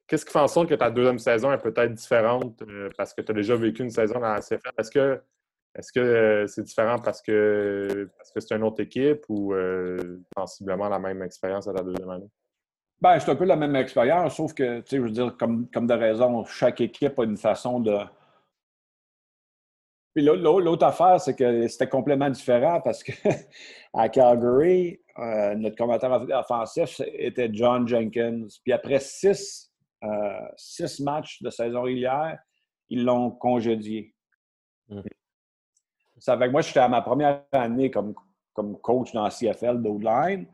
Qu'est-ce 0.06 0.24
qui 0.24 0.32
fait 0.32 0.38
en 0.38 0.48
sorte 0.48 0.68
que 0.68 0.74
ta 0.74 0.90
deuxième 0.90 1.18
saison 1.18 1.52
est 1.52 1.58
peut-être 1.58 1.92
différente 1.92 2.62
euh, 2.62 2.88
parce 2.96 3.12
que 3.12 3.20
tu 3.20 3.30
as 3.30 3.34
déjà 3.34 3.54
vécu 3.56 3.82
une 3.82 3.90
saison 3.90 4.14
dans 4.14 4.32
la 4.32 4.40
CFL? 4.40 4.72
Est-ce 4.78 4.90
que 4.90 5.20
est-ce 5.74 5.98
euh, 5.98 6.46
c'est 6.46 6.62
différent 6.62 6.98
parce 6.98 7.20
que 7.22 8.10
parce 8.16 8.32
que 8.32 8.40
c'est 8.40 8.56
une 8.56 8.64
autre 8.64 8.80
équipe 8.82 9.24
ou 9.28 9.54
sensiblement 10.36 10.88
la 10.88 10.98
même 10.98 11.22
expérience 11.22 11.68
à 11.68 11.72
la 11.72 11.82
deuxième 11.82 12.10
année? 12.10 12.30
Ben, 13.00 13.18
c'est 13.20 13.30
un 13.30 13.36
peu 13.36 13.44
la 13.44 13.56
même 13.56 13.76
expérience, 13.76 14.36
sauf 14.36 14.54
que, 14.54 14.80
tu 14.80 14.88
sais, 14.88 14.96
je 14.96 15.02
veux 15.02 15.10
dire, 15.10 15.36
comme, 15.36 15.68
comme 15.70 15.86
de 15.86 15.94
raison, 15.94 16.44
chaque 16.44 16.80
équipe 16.80 17.18
a 17.18 17.24
une 17.24 17.36
façon 17.36 17.80
de. 17.80 17.96
Puis 20.14 20.24
l'autre 20.24 20.84
affaire, 20.84 21.20
c'est 21.20 21.36
que 21.36 21.68
c'était 21.68 21.88
complètement 21.88 22.30
différent 22.30 22.80
parce 22.80 23.04
que 23.04 23.12
à 23.94 24.08
Calgary, 24.08 25.00
euh, 25.16 25.54
notre 25.54 25.76
commentateur 25.76 26.26
offensif 26.30 27.00
était 27.12 27.50
John 27.52 27.86
Jenkins. 27.86 28.46
Puis 28.64 28.72
après 28.72 28.98
six, 28.98 29.70
six 30.56 31.00
matchs 31.00 31.40
de 31.40 31.50
saison 31.50 31.82
régulière, 31.82 32.36
ils 32.88 33.04
l'ont 33.04 33.30
congédié. 33.30 34.12
Mmh. 34.88 35.02
Ça 36.18 36.36
fait 36.36 36.46
que 36.46 36.52
moi, 36.52 36.62
j'étais 36.62 36.80
à 36.80 36.88
ma 36.88 37.02
première 37.02 37.44
année 37.52 37.90
comme, 37.90 38.14
comme 38.52 38.78
coach 38.80 39.12
dans 39.12 39.24
la 39.24 39.30
CFL 39.30 39.80
d'O-Line. 39.82 40.46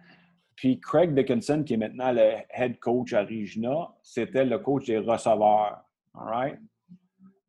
Puis 0.56 0.78
Craig 0.80 1.14
Dickinson, 1.14 1.64
qui 1.64 1.74
est 1.74 1.78
maintenant 1.78 2.12
le 2.12 2.34
head 2.50 2.78
coach 2.78 3.12
à 3.12 3.22
Regina, 3.22 3.92
c'était 4.02 4.44
le 4.44 4.58
coach 4.58 4.86
des 4.86 4.98
receveurs. 4.98 5.82
All 6.14 6.28
right? 6.28 6.58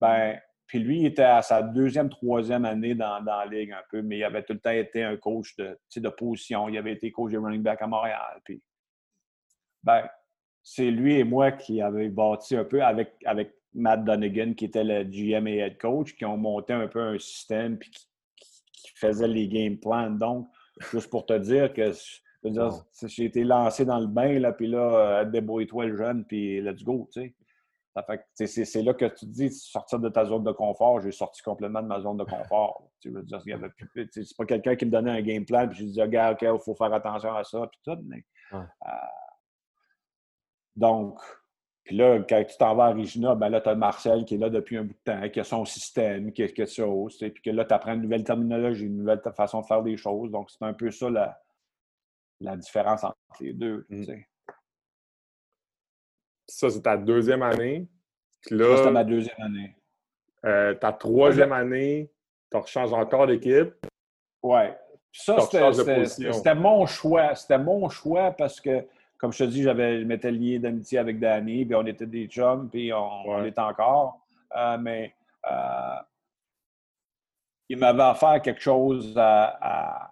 Ben, 0.02 0.40
puis 0.68 0.80
lui, 0.80 1.02
il 1.02 1.06
était 1.06 1.24
à 1.24 1.42
sa 1.42 1.62
deuxième, 1.62 2.10
troisième 2.10 2.66
année 2.66 2.96
dans, 2.96 3.22
dans, 3.22 3.38
la 3.38 3.46
ligue 3.46 3.72
un 3.72 3.84
peu, 3.90 4.02
mais 4.02 4.18
il 4.18 4.24
avait 4.24 4.44
tout 4.44 4.54
le 4.54 4.60
temps 4.60 4.72
été 4.72 5.04
un 5.04 5.18
coach 5.18 5.56
de, 5.58 5.78
de 5.96 6.10
position. 6.10 6.68
Il 6.70 6.78
avait 6.78 6.94
été 6.94 7.12
coach 7.12 7.32
de 7.32 7.38
running 7.38 7.62
back 7.62 7.82
à 7.82 7.88
Montréal. 7.88 8.42
Puis, 8.44 8.62
ben, 9.84 10.08
c'est 10.64 10.90
lui 10.90 11.20
et 11.20 11.24
moi 11.24 11.52
qui 11.52 11.82
avait 11.82 12.10
bâti 12.10 12.56
un 12.56 12.66
peu 12.66 12.84
avec, 12.84 13.14
avec 13.26 13.54
Matt 13.76 14.04
Donegan, 14.04 14.54
qui 14.56 14.66
était 14.66 14.84
le 14.84 15.04
GM 15.04 15.48
et 15.48 15.58
head 15.58 15.78
coach, 15.78 16.16
qui 16.16 16.26
ont 16.26 16.38
monté 16.38 16.74
un 16.74 16.88
peu 16.88 17.02
un 17.02 17.20
système 17.20 17.78
puis 17.78 17.92
qui, 17.92 18.08
faisait 18.96 19.28
les 19.28 19.48
game 19.48 19.78
plans. 19.78 20.10
Donc, 20.10 20.48
juste 20.92 21.10
pour 21.10 21.26
te 21.26 21.38
dire 21.38 21.74
que 21.74 21.92
j'ai 23.08 23.26
été 23.26 23.44
lancé 23.44 23.86
dans 23.86 24.00
le 24.00 24.08
bain, 24.08 24.40
là, 24.40 24.52
puis 24.52 24.68
là, 24.68 25.22
euh, 25.22 25.26
débrouille-toi 25.26 25.86
le 25.86 25.98
jeune, 25.98 26.26
puis 26.26 26.62
let's 26.62 26.84
go, 26.84 27.10
tu 27.12 27.34
sais. 28.36 28.66
c'est 28.66 28.82
là 28.82 28.94
que 28.94 29.06
tu 29.06 29.26
te 29.26 29.32
dis, 29.32 29.52
sortir 29.52 30.00
de 30.00 30.10
ta 30.10 30.26
zone 30.26 30.44
de 30.44 30.52
confort. 30.52 31.02
J'ai 31.02 31.12
sorti 31.12 31.42
complètement 31.42 31.82
de 31.82 31.88
ma 31.88 32.02
zone 32.02 32.18
de 32.18 32.24
confort. 32.24 32.90
Tu 33.02 33.12
veux 33.12 33.22
dire, 33.22 33.40
c'est 34.10 34.38
pas 34.38 34.46
quelqu'un 34.46 34.76
qui 34.76 34.86
me 34.88 34.92
donnait 34.92 35.12
un 35.12 35.22
game 35.22 35.46
plan, 35.46 35.68
puis 35.68 35.78
je 35.78 35.84
disais, 35.84 36.02
regarde, 36.02 36.34
OK, 36.34 36.42
il 36.42 36.64
faut 36.64 36.74
faire 36.74 36.92
attention 36.92 37.36
à 37.36 37.44
ça, 37.44 37.68
puis 37.72 37.80
tout. 37.84 38.02
Mais, 38.08 38.26
euh, 38.54 38.58
donc, 40.76 41.20
puis 41.84 41.96
là, 41.96 42.20
quand 42.28 42.44
tu 42.44 42.58
t'en 42.58 42.74
vas 42.76 42.86
à 42.86 42.94
Regina, 42.94 43.36
ben 43.36 43.50
là, 43.50 43.62
tu 43.62 43.70
as 43.70 43.76
Marcel 43.76 44.26
qui 44.26 44.36
est 44.36 44.38
là 44.40 44.50
depuis 44.50 44.78
un 44.78 44.86
bout 44.86 44.94
de 44.94 45.12
temps, 45.12 45.30
qui 45.30 45.40
a 45.40 45.44
son 45.44 45.66
système, 45.66 46.32
qui 46.34 46.42
a 46.42 46.48
quelque 46.48 46.66
chose, 46.66 47.16
puis 47.20 47.34
que 47.44 47.52
là, 47.52 47.64
tu 47.64 47.74
apprends 47.76 47.94
une 47.94 48.02
nouvelle 48.02 48.24
terminologie, 48.24 48.86
une 48.86 48.98
nouvelle 48.98 49.22
façon 49.38 49.62
de 49.62 49.68
faire 49.68 49.84
des 49.84 49.96
choses. 49.96 50.32
Donc, 50.32 50.50
c'est 50.50 50.66
un 50.66 50.74
peu 50.74 50.90
ça 50.90 51.12
la, 51.12 51.40
la 52.46 52.56
différence 52.58 53.04
entre 53.04 53.18
les 53.40 53.54
deux. 53.54 53.86
Mm. 53.90 54.04
Ça, 56.48 56.70
c'est 56.70 56.82
ta 56.82 56.98
deuxième 56.98 57.42
année. 57.42 57.88
Là, 58.52 58.78
c'était 58.78 58.92
ma 58.92 59.04
deuxième 59.04 59.42
année. 59.42 59.76
Euh, 60.46 60.76
ta 60.76 60.94
troisième 60.94 61.52
année, 61.52 62.12
tu 62.52 62.58
rechanges 62.58 62.94
encore 62.94 63.28
d'équipe. 63.28 63.74
Oui. 64.44 64.62
Ça, 65.12 65.38
c'était 65.42 66.56
mon 66.56 66.86
choix. 66.86 67.34
C'était 67.36 67.58
mon 67.58 67.90
choix 67.90 68.32
parce 68.32 68.62
que 68.62 68.86
comme 69.18 69.32
je 69.32 69.40
te 69.40 69.50
dis, 69.50 69.64
j'avais, 69.64 70.02
je 70.02 70.06
m'étais 70.06 70.32
lié 70.32 70.60
d'amitié 70.60 71.00
avec 71.00 71.20
Danny, 71.20 71.66
puis 71.66 71.76
on 71.76 71.86
était 71.86 72.06
des 72.06 72.28
chums, 72.28 72.70
puis 72.70 72.92
on, 72.94 73.40
l'est 73.40 73.58
encore. 73.58 74.20
Euh, 74.56 74.78
mais 74.78 75.16
euh, 75.50 75.96
il 77.70 77.78
m'avait 77.78 78.04
offert 78.04 78.42
quelque 78.42 78.62
chose 78.62 79.16
à, 79.18 80.12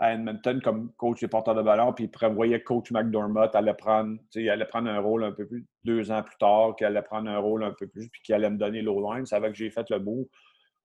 Edmonton 0.00 0.60
comme 0.62 0.92
coach 0.94 1.20
des 1.20 1.28
porteurs 1.28 1.54
de 1.54 1.62
ballon, 1.62 1.92
puis 1.92 2.04
il 2.04 2.10
prévoyait 2.10 2.60
que 2.60 2.64
coach 2.64 2.90
McDormott 2.90 3.54
allait 3.54 3.74
prendre, 3.74 4.18
allait 4.34 4.64
prendre 4.64 4.88
un 4.88 4.98
rôle 4.98 5.24
un 5.24 5.32
peu 5.32 5.46
plus, 5.46 5.66
deux 5.84 6.10
ans 6.10 6.22
plus 6.22 6.38
tard, 6.38 6.74
qu'il 6.76 6.86
allait 6.86 7.02
prendre 7.02 7.28
un 7.28 7.38
rôle 7.38 7.64
un 7.64 7.72
peu 7.72 7.86
plus, 7.86 8.08
puis 8.08 8.22
qu'il 8.22 8.34
allait 8.34 8.50
me 8.50 8.56
donner 8.56 8.80
l'O-line. 8.80 9.26
C'est 9.26 9.36
avec 9.36 9.52
que 9.52 9.58
j'ai 9.58 9.70
fait 9.70 9.88
le 9.90 9.98
bout. 9.98 10.28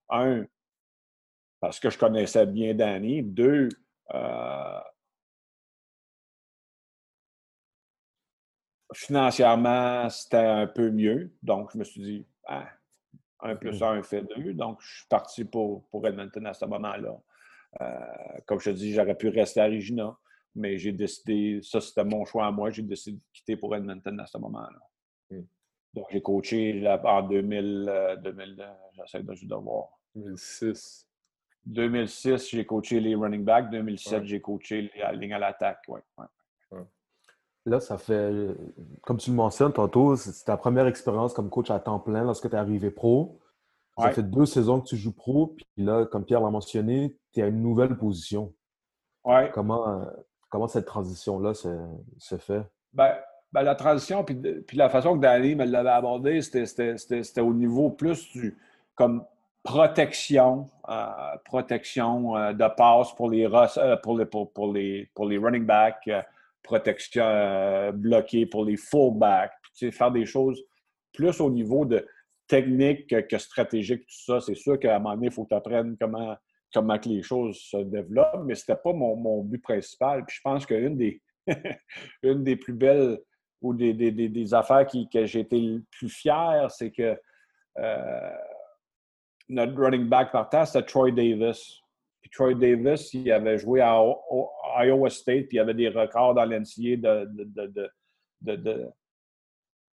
Un, 0.10 0.46
parce 1.60 1.80
que 1.80 1.90
je 1.90 1.98
connaissais 1.98 2.46
bien 2.46 2.74
Danny. 2.74 3.24
Deux, 3.24 3.70
euh, 4.14 4.80
financièrement, 8.94 10.10
c'était 10.10 10.38
un 10.38 10.68
peu 10.68 10.92
mieux. 10.92 11.34
Donc, 11.42 11.72
je 11.72 11.78
me 11.78 11.84
suis 11.84 12.02
dit, 12.02 12.28
ah, 12.48 12.68
un 13.42 13.56
plus 13.56 13.82
un 13.82 14.04
fait 14.04 14.24
deux. 14.36 14.54
Donc, 14.54 14.82
je 14.82 14.98
suis 14.98 15.08
parti 15.08 15.46
pour, 15.46 15.88
pour 15.90 16.06
Edmonton 16.06 16.46
à 16.48 16.54
ce 16.54 16.66
moment-là. 16.66 17.18
Euh, 17.82 18.40
comme 18.46 18.60
je 18.60 18.70
te 18.72 18.76
dis, 18.76 18.94
j'aurais 18.94 19.16
pu 19.16 19.30
rester 19.30 19.62
à 19.62 19.66
Regina, 19.66 20.18
mais 20.56 20.78
j'ai 20.78 20.92
décidé, 20.92 21.60
ça 21.62 21.82
c'était 21.82 22.06
mon 22.06 22.26
choix 22.26 22.48
à 22.48 22.52
moi, 22.52 22.70
j'ai 22.72 22.84
décidé 22.84 23.18
de 23.18 23.24
quitter 23.34 23.58
pour 23.58 23.76
Edmonton 23.76 24.20
à 24.20 24.26
ce 24.26 24.38
moment-là. 24.38 24.80
Hmm. 25.32 25.46
Donc, 25.94 26.06
j'ai 26.12 26.22
coaché 26.22 26.86
en 26.88 27.22
2000, 27.24 28.18
2000 28.24 28.56
euh, 28.60 28.74
j'essaie 28.94 29.24
de, 29.24 29.56
voir. 29.56 30.00
2006. 30.16 31.08
2006, 31.66 32.50
j'ai 32.50 32.66
coaché 32.66 33.00
les 33.00 33.16
running 33.16 33.44
backs. 33.44 33.70
2007, 33.72 34.26
j'ai 34.26 34.42
coaché 34.42 34.92
la 34.98 35.14
ligne 35.14 35.34
à 35.34 35.40
l'attaque. 35.40 35.82
Ouais, 35.88 36.02
ouais. 36.18 36.26
Là, 37.68 37.80
ça 37.80 37.98
fait, 37.98 38.32
comme 39.02 39.18
tu 39.18 39.32
le 39.32 39.36
mentionnes 39.36 39.74
tantôt, 39.74 40.16
c'est 40.16 40.46
ta 40.46 40.56
première 40.56 40.86
expérience 40.86 41.34
comme 41.34 41.50
coach 41.50 41.72
à 41.72 41.80
temps 41.80 42.00
plein 42.00 42.24
lorsque 42.24 42.48
tu 42.48 42.56
es 42.56 42.60
arrivé 42.60 42.92
pro. 42.92 43.40
Ça 43.98 44.12
fait 44.12 44.24
deux 44.24 44.46
saisons 44.46 44.82
que 44.82 44.88
tu 44.88 44.98
joues 44.98 45.14
pro, 45.14 45.56
puis 45.56 45.66
là, 45.78 46.06
comme 46.06 46.26
Pierre 46.26 46.42
l'a 46.42 46.52
mentionné, 46.52 47.18
tu 47.36 47.42
es 47.42 47.44
à 47.44 47.48
une 47.48 47.62
nouvelle 47.62 47.96
position. 47.96 48.54
Ouais. 49.24 49.52
Comment, 49.54 50.06
comment 50.50 50.68
cette 50.68 50.86
transition-là 50.86 51.54
se, 51.54 52.38
fait? 52.38 52.64
Ben, 52.94 53.16
ben, 53.52 53.62
la 53.64 53.76
transition, 53.76 54.24
puis, 54.24 54.36
puis, 54.36 54.78
la 54.78 54.90
façon 54.90 55.16
que 55.16 55.22
Danny 55.22 55.56
me 55.56 55.66
l'avait 55.66 55.90
abordé, 55.90 56.42
c'était 56.42 57.42
au 57.42 57.54
niveau 57.54 57.92
plus 57.92 58.32
du 58.32 58.58
comme 58.96 59.26
protection, 59.64 60.68
euh, 60.90 61.06
protection 61.44 62.38
euh, 62.38 62.54
de 62.54 62.68
passe 62.76 63.14
pour 63.14 63.30
les, 63.30 63.46
euh, 63.46 63.98
pour, 63.98 64.18
les, 64.18 64.26
pour, 64.26 64.52
pour, 64.54 64.74
les, 64.74 65.10
pour 65.14 65.28
les 65.28 65.38
running 65.38 65.66
backs 65.66 66.10
protection 66.66 67.24
euh, 67.24 67.92
bloquée 67.92 68.46
pour 68.46 68.66
les 68.66 68.76
fullbacks, 68.76 69.54
faire 69.92 70.12
des 70.12 70.26
choses 70.26 70.62
plus 71.14 71.40
au 71.40 71.50
niveau 71.50 71.86
de 71.86 72.06
technique 72.48 73.08
que, 73.08 73.38
stratégique, 73.38 74.02
tout 74.02 74.24
ça. 74.26 74.42
C'est 74.42 74.56
sûr 74.56 74.80
qu'à 74.80 74.96
un 74.96 75.00
moment 75.00 75.16
donné, 75.16 75.28
il 75.28 75.32
faut 75.32 75.44
que 75.44 75.50
tu 75.50 75.56
apprennes 75.56 75.96
comment, 76.00 76.36
comment 76.76 77.00
que 77.00 77.08
les 77.08 77.24
choses 77.24 77.58
se 77.58 77.78
développent, 77.78 78.44
mais 78.46 78.54
ce 78.54 78.70
n'était 78.70 78.82
pas 78.82 78.92
mon, 78.92 79.44
but 79.44 79.62
principal. 79.62 80.26
Puis 80.26 80.36
je 80.36 80.42
pense 80.42 80.66
qu'une 80.66 80.98
des, 80.98 81.22
une 82.24 82.44
des 82.44 82.58
plus 82.58 82.74
belles 82.74 83.18
ou 83.62 83.74
des, 83.74 83.94
des, 83.94 84.54
affaires 84.54 84.86
qui, 84.86 85.10
que 85.10 85.26
j'ai 85.26 85.40
été 85.40 85.58
le 85.60 85.84
plus 85.90 86.10
fier, 86.10 86.70
c'est 86.70 86.92
que 86.92 87.18
euh, 87.78 88.38
notre 89.48 89.82
running 89.82 90.10
back 90.10 90.32
partant, 90.32 90.66
c'était 90.66 90.86
Troy 90.86 91.12
Davis. 91.12 91.80
Troy 92.34 92.54
Davis, 92.54 93.14
il 93.14 93.32
avait 93.32 93.58
joué 93.58 93.80
à 93.82 94.04
Iowa 94.84 95.10
State, 95.10 95.48
puis 95.48 95.58
il 95.58 95.60
avait 95.60 95.74
des 95.74 95.90
records 95.90 96.34
dans 96.34 96.46
l'NCA 96.46 96.98
de, 96.98 97.90
de, 98.42 98.92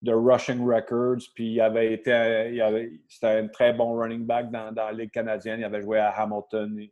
rushing 0.05 0.65
records, 0.65 1.29
puis 1.33 1.53
il 1.53 1.61
avait 1.61 1.93
été, 1.93 2.61
c'était 3.07 3.27
un 3.27 3.47
très 3.47 3.73
bon 3.73 3.97
running 3.97 4.25
back 4.25 4.51
dans, 4.51 4.71
dans, 4.71 4.85
la 4.85 4.91
Ligue 4.91 5.11
canadienne. 5.11 5.59
Il 5.59 5.65
avait 5.65 5.81
joué 5.81 5.99
à 5.99 6.09
Hamilton, 6.11 6.87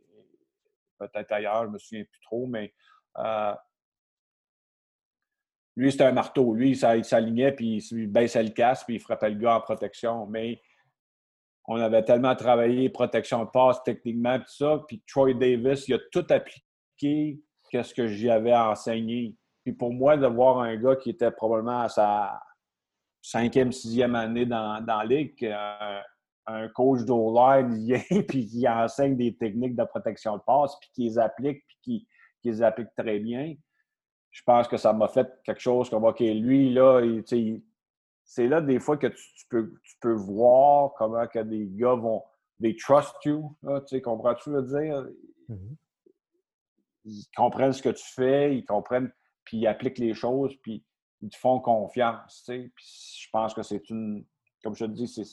peut-être 0.98 1.32
ailleurs, 1.32 1.64
je 1.64 1.68
ne 1.68 1.74
me 1.74 1.78
souviens 1.78 2.04
plus 2.04 2.22
trop, 2.22 2.48
mais 2.48 2.74
euh, 3.18 3.54
lui, 5.76 5.92
c'était 5.92 6.06
un 6.06 6.14
marteau. 6.14 6.54
Lui, 6.54 6.72
il 6.72 7.06
s'alignait, 7.06 7.52
puis 7.52 7.78
il 7.92 8.08
baissait 8.08 8.44
le 8.44 8.52
casque, 8.52 8.86
puis 8.86 8.96
il 8.96 9.00
frappait 9.00 9.30
le 9.30 9.36
gars 9.36 9.56
en 9.56 9.62
protection. 9.62 10.26
Mais 10.26 10.62
on 11.68 11.76
avait 11.80 12.04
tellement 12.04 12.36
travaillé 12.36 12.90
protection 12.90 13.44
de 13.44 13.50
passe 13.50 13.84
techniquement, 13.84 14.40
tout 14.40 14.46
ça. 14.48 14.82
Puis 14.88 15.04
Troy 15.08 15.34
Davis, 15.34 15.88
il 15.88 15.96
a 15.96 16.00
tout 16.12 16.26
appliqué 16.30 17.42
qu'est-ce 17.70 17.94
que 17.94 18.08
j'y 18.08 18.30
avais 18.30 18.56
enseigné. 18.56 19.36
Puis 19.64 19.74
pour 19.74 19.92
moi, 19.92 20.16
de 20.16 20.28
voir 20.28 20.60
un 20.60 20.76
gars 20.78 20.96
qui 20.96 21.10
était 21.10 21.32
probablement 21.32 21.82
à 21.82 21.90
sa 21.90 22.42
cinquième, 23.26 23.72
sixième 23.72 24.16
année 24.16 24.46
dans, 24.46 24.80
dans 24.86 24.98
la 25.00 25.06
ligue, 25.06 25.46
un, 26.48 26.70
coach 26.70 27.02
d'O-line 27.06 27.74
vient 27.86 28.22
puis 28.28 28.46
qui 28.46 28.68
enseigne 28.70 29.18
des 29.18 29.36
techniques 29.36 29.76
de 29.76 29.84
protection 29.84 30.38
de 30.38 30.42
passe, 30.46 30.78
puis 30.80 30.90
qui 30.94 31.04
les 31.06 31.18
applique, 31.18 31.66
puis 31.68 31.78
qui, 31.82 32.08
qui 32.42 32.50
les 32.50 32.62
applique 32.62 32.94
très 32.96 33.20
bien. 33.20 33.56
Je 34.30 34.42
pense 34.46 34.68
que 34.68 34.78
ça 34.78 34.94
m'a 34.94 35.08
fait 35.08 35.28
quelque 35.44 35.62
chose 35.62 35.90
comme, 35.90 36.04
OK, 36.04 36.20
lui, 36.20 36.72
là, 36.72 37.02
c'est 38.24 38.48
là 38.48 38.62
des 38.62 38.80
fois 38.80 38.98
que 38.98 39.08
tu, 39.08 39.46
peux, 39.50 39.74
tu 39.84 39.96
peux 40.00 40.14
voir 40.14 40.94
comment 40.98 41.26
que 41.28 41.40
des 41.40 41.68
gars 41.72 41.96
vont. 41.96 42.22
They 42.62 42.76
trust 42.76 43.16
you. 43.26 43.58
tu 43.64 43.70
sais, 43.88 44.02
comprends-tu 44.02 44.52
le 44.52 44.62
dire? 44.62 45.08
Mm-hmm. 45.50 45.76
Ils 47.06 47.26
comprennent 47.36 47.74
ce 47.74 47.82
que 47.82 47.90
tu 47.90 48.06
fais, 48.14 48.56
ils 48.56 48.66
comprennent, 48.66 49.12
puis 49.44 49.58
ils 49.58 49.68
appliquent 49.68 49.98
les 49.98 50.14
choses, 50.14 50.56
puis 50.62 50.84
ils 51.26 51.30
te 51.30 51.38
font 51.38 51.60
confiance. 51.60 52.44
Puis 52.48 53.20
je 53.20 53.30
pense 53.32 53.54
que 53.54 53.64
c'est 53.64 53.90
une. 53.90 54.24
Comme 54.64 54.76
je 54.76 54.86
te 54.86 54.92
dis, 54.92 55.08
c'est, 55.08 55.26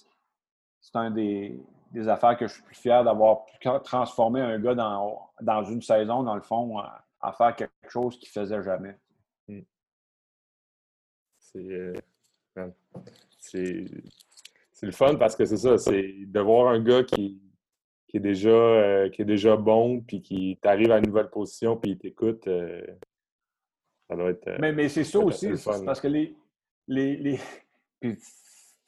c'est 0.80 0.96
un 0.96 1.10
des, 1.10 1.62
des, 1.90 2.08
affaires 2.08 2.36
que 2.36 2.46
je 2.46 2.54
suis 2.54 2.62
plus 2.62 2.74
fier 2.74 3.04
d'avoir 3.04 3.44
transformé 3.84 4.40
un 4.40 4.58
gars 4.58 4.74
dans, 4.74 5.30
dans 5.40 5.64
une 5.64 5.82
saison, 5.82 6.22
dans 6.22 6.34
le 6.34 6.42
fond, 6.42 6.78
à, 6.78 7.32
faire 7.32 7.54
quelque 7.54 7.88
chose 7.88 8.18
qu'il 8.18 8.28
ne 8.28 8.42
faisait 8.42 8.62
jamais. 8.62 8.98
Mm. 9.48 9.60
C'est. 11.38 11.70
Euh, 11.70 11.94
c'est 13.38 14.86
le 14.86 14.92
fun 14.92 15.16
parce 15.16 15.36
que 15.36 15.44
c'est 15.44 15.56
ça, 15.56 15.78
c'est 15.78 16.14
de 16.26 16.40
voir 16.40 16.72
un 16.72 16.80
gars 16.80 17.04
qui, 17.04 17.40
qui 18.08 18.16
est, 18.16 18.20
déjà, 18.20 18.50
euh, 18.50 19.08
qui 19.10 19.22
est 19.22 19.26
déjà 19.26 19.56
bon, 19.56 20.00
puis 20.00 20.20
qui 20.20 20.58
t'arrive 20.60 20.90
à 20.90 20.98
une 20.98 21.06
nouvelle 21.06 21.30
position, 21.30 21.76
puis 21.76 21.92
il 21.92 21.98
t'écoute. 21.98 22.46
Euh, 22.48 22.82
ça 24.12 24.16
doit 24.16 24.30
être. 24.30 24.48
Euh, 24.48 24.56
mais, 24.60 24.72
mais 24.72 24.88
c'est 24.88 25.04
ça 25.04 25.18
aussi, 25.18 25.50
parce 25.84 26.00
que 26.00 26.08
les. 26.08 26.36
les, 26.88 27.16
les... 27.16 27.40
Puis 28.00 28.18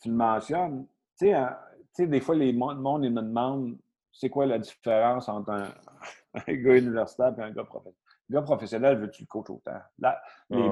tu 0.03 0.09
le 0.09 0.15
mentionnes, 0.15 0.87
tu 1.19 1.27
sais, 1.27 1.33
hein, 1.33 1.57
des 1.99 2.21
fois, 2.21 2.35
les 2.35 2.53
monde, 2.53 3.05
ils 3.05 3.13
me 3.13 3.23
demandent 3.23 3.79
c'est 4.13 4.29
quoi 4.29 4.45
la 4.47 4.59
différence 4.59 5.29
entre 5.29 5.51
un, 5.51 5.69
gars 6.49 6.77
universitaire 6.77 7.33
et 7.39 7.43
un 7.43 7.51
gars 7.53 7.65
professionnel. 7.65 7.99
Un 8.31 8.35
gars 8.35 8.43
professionnel, 8.43 8.99
veux-tu 8.99 9.23
le 9.23 9.27
coach 9.27 9.51
autant? 9.51 9.79
Là, 9.99 10.21
les, 10.51 10.71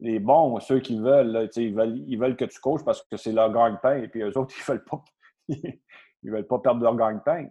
les 0.00 0.18
bons, 0.18 0.58
ceux 0.60 0.80
qui 0.80 0.98
veulent, 0.98 1.48
ils 1.56 1.74
veulent, 1.74 1.98
ils 2.06 2.18
veulent 2.18 2.36
que 2.36 2.46
tu 2.46 2.58
coaches 2.58 2.84
parce 2.84 3.02
que 3.02 3.16
c'est 3.16 3.32
leur 3.32 3.52
gagne-pain, 3.52 3.96
et 3.98 4.08
puis 4.08 4.22
eux 4.22 4.36
autres, 4.38 4.54
ils 4.58 4.64
veulent 4.64 4.84
pas. 4.84 5.04
ils 5.48 6.30
veulent 6.30 6.46
pas 6.46 6.58
perdre 6.58 6.82
leur 6.82 6.96
gagne-pain. 6.96 7.48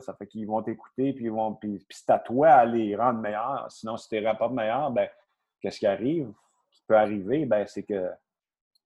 Ça 0.00 0.14
fait 0.14 0.26
qu'ils 0.26 0.46
vont 0.46 0.62
t'écouter, 0.62 1.12
puis 1.12 1.24
ils 1.24 1.32
vont. 1.32 1.54
Puis, 1.54 1.84
c'est 1.90 2.10
à 2.10 2.18
toi 2.18 2.48
à 2.48 2.64
les 2.64 2.94
rendre 2.94 3.20
meilleurs. 3.20 3.66
Sinon, 3.70 3.96
si 3.96 4.08
tu 4.08 4.20
les 4.20 4.28
rends 4.28 4.50
meilleurs, 4.50 4.90
ben, 4.90 5.08
qu'est-ce 5.64 5.78
qui 5.78 5.86
arrive? 5.86 6.30
Ce 6.70 6.78
qui 6.78 6.84
peut 6.86 6.96
arriver, 6.96 7.46
ben, 7.46 7.66
c'est 7.66 7.84
que 7.84 8.10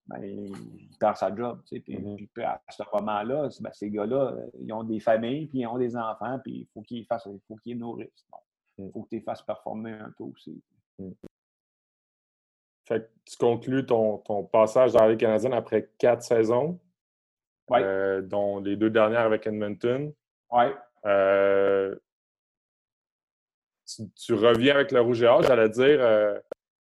ben, 0.07 0.23
il 0.23 0.97
perd 0.97 1.17
sa 1.17 1.35
job. 1.35 1.61
Puis, 1.69 1.83
mm-hmm. 1.85 2.45
à 2.45 2.61
ce 2.69 2.83
moment-là, 2.93 3.49
ben, 3.59 3.69
ces 3.73 3.89
gars-là, 3.89 4.33
ils 4.59 4.71
ont 4.71 4.83
des 4.83 5.01
familles, 5.01 5.47
puis 5.47 5.59
ils 5.59 5.67
ont 5.67 5.77
des 5.77 5.97
enfants, 5.97 6.39
puis 6.41 6.61
il 6.61 6.67
faut 6.73 6.81
qu'ils 6.81 7.05
fassent, 7.05 7.27
il 7.29 7.41
faut 7.47 7.57
qu'ils 7.57 7.77
nourrissent. 7.77 8.25
il 8.77 8.89
faut 8.91 9.03
que 9.03 9.09
tu 9.09 9.15
les 9.15 9.21
fasses 9.21 9.41
performer 9.41 9.91
un 9.91 10.11
peu 10.17 10.23
aussi. 10.23 10.63
Mm. 10.99 11.11
Fait 12.87 13.01
que 13.01 13.09
tu 13.25 13.37
conclus 13.37 13.85
ton, 13.85 14.19
ton 14.19 14.45
passage 14.45 14.93
dans 14.93 15.01
la 15.01 15.09
Ligue 15.09 15.19
canadienne 15.19 15.53
après 15.53 15.91
quatre 15.97 16.23
saisons, 16.23 16.79
euh, 17.71 18.21
dont 18.21 18.61
les 18.61 18.77
deux 18.77 18.89
dernières 18.89 19.25
avec 19.25 19.45
Edmonton. 19.45 20.13
Euh, 21.05 21.95
tu, 24.15 24.33
reviens 24.33 24.75
avec 24.75 24.91
le 24.91 25.01
Rouge 25.01 25.21
et 25.21 25.27
Or, 25.27 25.43
j'allais 25.43 25.69
dire. 25.69 25.99
Euh, 26.01 26.39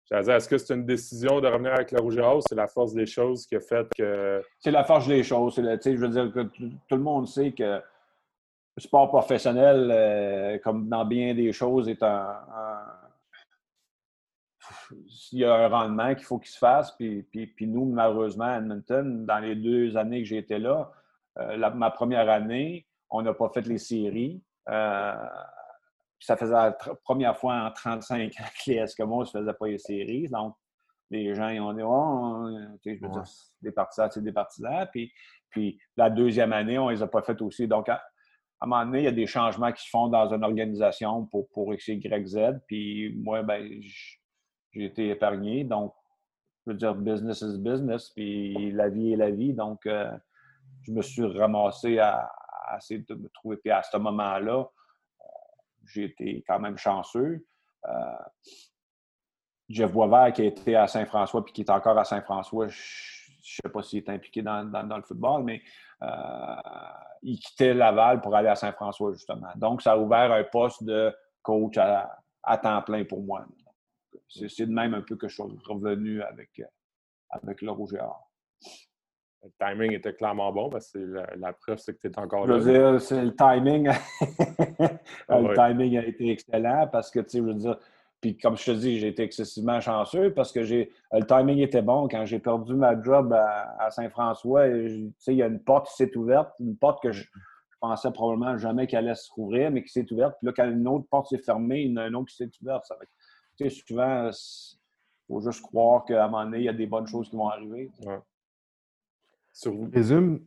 j'allais 0.09 0.25
dire, 0.25 0.35
est-ce 0.35 0.49
que 0.49 0.59
c'est 0.59 0.75
une 0.75 0.87
décision 0.87 1.41
de 1.41 1.49
revenir 1.49 1.73
avec 1.73 1.93
le 1.93 2.01
Rouge 2.01 2.17
et 2.17 2.41
c'est 2.49 2.55
la 2.55 2.69
force 2.69 2.95
des 2.95 3.07
choses 3.07 3.47
qui 3.47 3.57
a 3.57 3.61
fait 3.61 3.87
que. 3.97 4.43
C'est 4.59 4.71
la 4.71 4.85
force 4.85 5.07
des 5.07 5.23
choses. 5.23 5.55
je 5.57 5.97
veux 5.97 6.09
dire 6.09 6.33
que 6.33 6.41
tout 6.41 6.97
le 6.97 7.03
monde 7.03 7.27
sait 7.27 7.53
que 7.53 7.81
le 8.77 8.81
sport 8.81 9.09
professionnel, 9.09 10.61
comme 10.63 10.89
dans 10.89 11.05
bien 11.05 11.35
des 11.35 11.53
choses, 11.53 11.89
est 11.89 12.03
un 12.03 12.37
il 15.33 15.41
y 15.41 15.45
a 15.45 15.55
un 15.55 15.69
rendement 15.69 16.15
qu'il 16.15 16.25
faut 16.25 16.39
qu'il 16.39 16.51
se 16.51 16.59
fasse. 16.59 16.93
Puis, 16.93 17.23
puis, 17.23 17.67
nous, 17.67 17.85
malheureusement, 17.87 18.45
à 18.45 18.59
Edmonton, 18.59 19.25
dans 19.27 19.39
les 19.39 19.55
deux 19.55 19.97
années 19.97 20.23
que 20.23 20.29
j'ai 20.29 20.39
été 20.39 20.59
là, 20.59 20.93
euh, 21.39 21.71
ma 21.71 21.91
première 21.91 22.29
année, 22.31 22.87
on 23.11 23.23
n'a 23.23 23.35
pas 23.35 23.49
fait 23.49 23.67
les 23.67 23.79
séries. 23.79 24.43
Euh, 24.69 25.15
ça 26.25 26.39
faisait 26.39 26.53
la 26.53 26.73
première 27.05 27.37
fois 27.37 27.55
en 27.55 27.71
35 27.71 28.33
ans 28.41 28.45
que 28.65 28.71
les 28.71 28.79
Eskimos 28.79 29.25
ne 29.25 29.41
faisaient 29.41 29.53
pas 29.53 29.67
les 29.67 29.79
séries. 29.79 30.29
Donc, 30.29 30.57
les 31.11 31.35
gens 31.35 31.49
ils 31.49 31.61
ont 31.61 31.75
dit 31.75 31.83
Oh, 31.85 32.49
je 32.85 32.91
veux 32.93 33.11
dire, 33.11 33.23
des 33.61 33.73
partisans, 33.73 34.09
c'est 34.11 34.25
des 34.25 34.33
partisans. 34.33 34.89
Puis, 34.91 35.13
puis 35.51 35.79
la 35.99 36.09
deuxième 36.09 36.55
année, 36.55 36.79
on 36.79 36.87
ne 36.87 36.95
les 36.95 37.03
a 37.03 37.07
pas 37.07 37.21
faites 37.21 37.43
aussi. 37.43 37.69
Donc, 37.69 37.91
à, 37.91 38.03
un 38.63 38.67
moment 38.67 38.87
donné, 38.87 39.01
il 39.01 39.05
y 39.05 39.09
a 39.09 39.13
des 39.13 39.27
changements 39.27 39.71
qui 39.71 39.85
se 39.85 39.91
font 39.91 40.09
dans 40.09 40.33
une 40.33 40.45
organisation 40.45 41.27
pour, 41.27 41.47
pour 41.51 41.75
X, 41.75 41.89
Y, 41.89 42.27
Z. 42.27 42.39
Puis 42.67 43.15
moi, 43.19 43.43
ben, 43.43 43.71
j'ai 44.73 44.85
été 44.85 45.11
épargné. 45.11 45.65
Donc, 45.65 45.93
je 46.67 46.73
veux 46.73 46.79
dire, 46.79 46.95
business 46.95 47.43
is 47.43 47.59
business, 47.59 48.09
puis 48.11 48.73
la 48.73 48.89
vie 48.89 49.13
est 49.13 49.17
la 49.17 49.31
vie. 49.31 49.53
Donc, 49.53 49.85
euh, 49.85 50.11
je 50.85 50.93
me 50.93 51.03
suis 51.03 51.27
ramassé 51.27 51.99
à, 51.99 52.33
essayer 52.79 53.05
de 53.07 53.15
me 53.15 53.29
trouver. 53.29 53.59
Puis 53.59 53.71
à 53.71 53.83
ce 53.83 53.99
moment-là, 53.99 54.67
j'ai 55.87 56.05
été 56.05 56.45
quand 56.47 56.61
même 56.61 56.77
chanceux. 56.77 57.47
Euh, 57.87 58.17
Jeff 59.69 59.91
Boisvert, 59.93 60.33
qui 60.33 60.45
était 60.45 60.75
à 60.75 60.87
Saint-François, 60.87 61.45
puis 61.45 61.53
qui 61.53 61.63
est 61.63 61.71
encore 61.71 61.99
à 61.99 62.05
Saint-François, 62.05 62.69
je 62.69 62.75
ne 62.75 63.63
sais 63.63 63.73
pas 63.73 63.83
s'il 63.83 63.99
est 63.99 64.09
impliqué 64.11 64.43
dans, 64.43 64.63
le 64.63 65.03
football, 65.03 65.43
mais 65.45 65.63
il 67.23 67.39
quittait 67.39 67.73
Laval 67.73 68.21
pour 68.21 68.35
aller 68.37 68.49
à 68.49 68.57
Saint-François, 68.57 69.15
justement. 69.15 69.49
Donc, 69.57 69.81
ça 69.81 69.93
a 69.93 69.99
ouvert 69.99 70.31
un 70.33 70.45
poste 70.45 70.85
de 70.85 71.15
coach 71.43 71.79
à 71.79 72.59
temps 72.59 72.83
plein 72.83 73.05
pour 73.05 73.23
moi 73.23 73.47
c'est 74.29 74.67
de 74.67 74.73
même 74.73 74.95
un 74.95 75.03
peu 75.03 75.17
que 75.17 75.29
je 75.29 75.35
suis 75.35 75.43
revenu 75.43 76.23
avec, 76.23 76.61
euh, 76.61 77.53
le 77.61 77.71
rouge. 77.71 77.97
Le 79.45 79.51
timing 79.59 79.93
était 79.93 80.15
clairement 80.15 80.51
bon 80.53 80.71
parce 80.71 80.91
que 80.91 80.99
la, 81.37 81.53
preuve, 81.53 81.79
c'est 81.79 81.95
que 81.95 82.01
tu 82.01 82.09
es 82.09 82.19
encore 82.19 82.47
là. 82.47 82.59
Je 82.59 82.63
veux 82.63 82.73
dire, 82.73 83.01
c'est 83.01 83.23
le 83.23 83.37
timing. 83.37 83.89
le 85.29 85.55
timing 85.55 85.99
a 85.99 86.07
été 86.07 86.31
excellent 86.31 86.89
parce 86.91 87.11
que, 87.11 87.21
tu 87.21 87.29
sais, 87.29 87.39
je 87.39 87.43
veux 87.45 87.55
dire, 87.55 87.79
puis 88.23 88.39
comme 88.39 88.57
je 88.57 88.65
te 88.65 88.71
dis, 88.71 88.99
j'ai 88.99 89.09
été 89.09 89.23
excessivement 89.23 89.81
chanceux 89.81 90.33
parce 90.33 90.51
que 90.51 90.63
j'ai 90.63 90.91
le 91.13 91.27
timing 91.27 91.59
était 91.59 91.83
bon. 91.83 92.09
Quand 92.09 92.25
j'ai 92.25 92.39
perdu 92.39 92.75
ma 92.75 93.01
job 93.03 93.35
à, 93.35 93.91
Saint-François, 93.91 94.67
tu 94.69 95.13
sais, 95.19 95.35
il 95.35 95.39
y 95.39 95.43
a 95.43 95.47
une 95.47 95.61
porte 95.61 95.89
qui 95.89 95.95
s'est 95.97 96.17
ouverte, 96.17 96.55
une 96.59 96.77
porte 96.77 97.03
que 97.03 97.13
je, 97.13 97.25
pensais 97.81 98.11
probablement 98.13 98.57
jamais 98.57 98.87
qu'elle 98.87 99.05
allait 99.05 99.15
se 99.15 99.31
rouvrir, 99.31 99.71
mais 99.71 99.83
qui 99.83 99.91
s'est 99.91 100.11
ouverte. 100.11 100.37
Puis 100.39 100.47
là, 100.47 100.53
quand 100.57 100.71
une 100.71 100.89
autre 100.89 101.07
porte 101.11 101.29
s'est 101.29 101.37
fermée, 101.37 101.83
il 101.83 101.91
y 101.91 101.93
en 101.93 101.99
a 101.99 102.07
une 102.07 102.17
autre 102.17 102.31
qui 102.31 102.37
s'est 102.37 102.51
ouverte. 102.63 102.87
Ça 102.87 102.97
sais, 103.59 103.69
souvent, 103.69 104.31
il 104.31 104.77
faut 105.27 105.41
juste 105.41 105.61
croire 105.61 106.05
qu'à 106.07 106.25
un 106.25 106.29
moment 106.29 106.45
donné, 106.45 106.59
il 106.59 106.65
y 106.65 106.69
a 106.69 106.73
des 106.73 106.87
bonnes 106.87 107.07
choses 107.07 107.29
qui 107.29 107.37
vont 107.37 107.49
arriver. 107.49 107.91
Je 109.63 109.91
présume, 109.91 110.45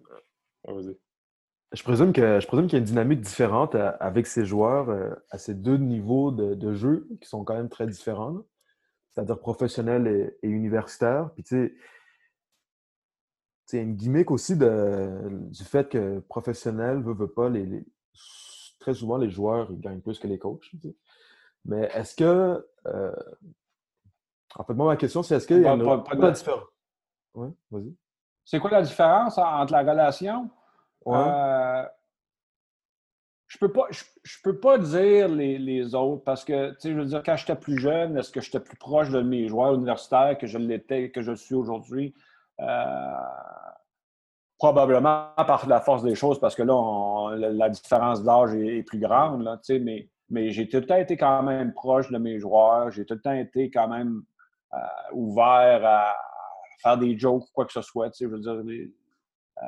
je 1.71 1.83
présume 1.83 2.13
que 2.13 2.39
je 2.39 2.47
présume 2.47 2.67
qu'il 2.67 2.73
y 2.73 2.75
a 2.75 2.79
une 2.79 2.85
dynamique 2.85 3.21
différente 3.21 3.75
avec 3.75 4.27
ces 4.27 4.45
joueurs 4.45 4.89
euh, 4.89 5.13
à 5.29 5.37
ces 5.37 5.53
deux 5.53 5.77
niveaux 5.77 6.31
de, 6.31 6.73
jeu 6.73 7.07
qui 7.21 7.27
sont 7.27 7.43
quand 7.43 7.55
même 7.55 7.69
très 7.69 7.87
différents, 7.87 8.43
c'est-à-dire 9.13 9.39
professionnel 9.39 10.35
et, 10.41 10.47
universitaire. 10.47 11.31
Puis 11.35 11.43
tu 11.43 11.55
sais, 11.55 11.75
il 13.73 13.75
y 13.77 13.79
a 13.79 13.83
une 13.83 13.95
gimmick 13.95 14.31
aussi 14.31 14.57
de, 14.57 15.29
du 15.49 15.63
fait 15.63 15.89
que 15.89 16.19
professionnel 16.19 17.01
veut, 17.01 17.13
veut 17.13 17.31
pas, 17.31 17.49
les, 17.49 17.85
très 18.79 18.93
souvent 18.93 19.17
les 19.17 19.29
joueurs 19.29 19.71
ils 19.71 19.79
gagnent 19.79 20.01
plus 20.01 20.19
que 20.19 20.27
les 20.27 20.39
coachs. 20.39 20.71
Mais 21.65 21.89
est-ce 21.93 22.15
que. 22.15 22.65
Euh, 22.87 23.15
en 24.55 24.63
fait, 24.63 24.73
moi, 24.73 24.87
ma 24.87 24.97
question, 24.97 25.21
c'est 25.21 25.35
est-ce 25.35 25.45
qu'il 25.45 25.61
y 25.61 25.65
a 25.65 25.73
une 25.73 25.83
pas, 25.83 26.31
différence? 26.31 26.63
Oui, 27.35 27.49
vas-y. 27.69 27.93
C'est 28.47 28.59
quoi 28.59 28.71
la 28.71 28.81
différence 28.81 29.37
entre 29.37 29.73
la 29.73 29.79
relation? 29.79 30.49
Euh, 31.05 31.83
je 33.47 33.57
peux 33.57 33.71
pas, 33.73 33.87
je, 33.91 34.37
peux 34.41 34.57
pas 34.57 34.77
dire 34.77 35.27
les, 35.27 35.93
autres 35.93 36.23
parce 36.23 36.45
que, 36.45 36.71
tu 36.71 36.75
sais, 36.79 36.91
je 36.93 36.97
veux 36.97 37.05
dire, 37.05 37.21
quand 37.25 37.35
j'étais 37.35 37.55
plus 37.55 37.77
jeune, 37.77 38.17
est-ce 38.17 38.31
que 38.31 38.39
j'étais 38.39 38.61
plus 38.61 38.77
proche 38.77 39.09
de 39.09 39.21
mes 39.21 39.49
joueurs 39.49 39.73
universitaires 39.73 40.37
que 40.37 40.47
je 40.47 40.57
l'étais, 40.57 41.11
que 41.11 41.21
je 41.21 41.33
suis 41.33 41.55
aujourd'hui? 41.55 42.15
Euh, 42.61 43.13
probablement 44.57 45.27
par 45.35 45.67
la 45.67 45.81
force 45.81 46.03
des 46.03 46.15
choses 46.15 46.39
parce 46.39 46.55
que 46.55 46.63
là, 46.63 47.35
la, 47.35 47.69
différence 47.69 48.23
d'âge 48.23 48.55
est, 48.55 48.77
est, 48.77 48.83
plus 48.83 48.99
grande, 48.99 49.43
là, 49.43 49.57
tu 49.57 49.73
sais, 49.73 49.79
mais 49.79 50.09
mais 50.29 50.51
j'ai 50.51 50.67
tout 50.69 50.77
le 50.77 50.85
temps 50.85 50.95
été 50.95 51.15
quand 51.17 51.43
même 51.43 51.73
proche 51.73 52.09
de 52.11 52.17
mes 52.17 52.39
joueurs. 52.39 52.91
J'ai 52.91 53.05
tout 53.05 53.13
le 53.13 53.21
temps 53.21 53.33
été 53.33 53.69
quand 53.69 53.87
même 53.87 54.23
euh, 54.73 54.77
ouvert 55.13 55.85
à 55.85 56.15
faire 56.81 56.97
des 56.97 57.17
jokes 57.17 57.43
ou 57.43 57.51
quoi 57.53 57.65
que 57.65 57.73
ce 57.73 57.81
soit. 57.81 58.09
Tu 58.11 58.25
je 58.25 58.29
veux 58.29 58.39
dire, 58.39 58.51
euh, 58.53 59.65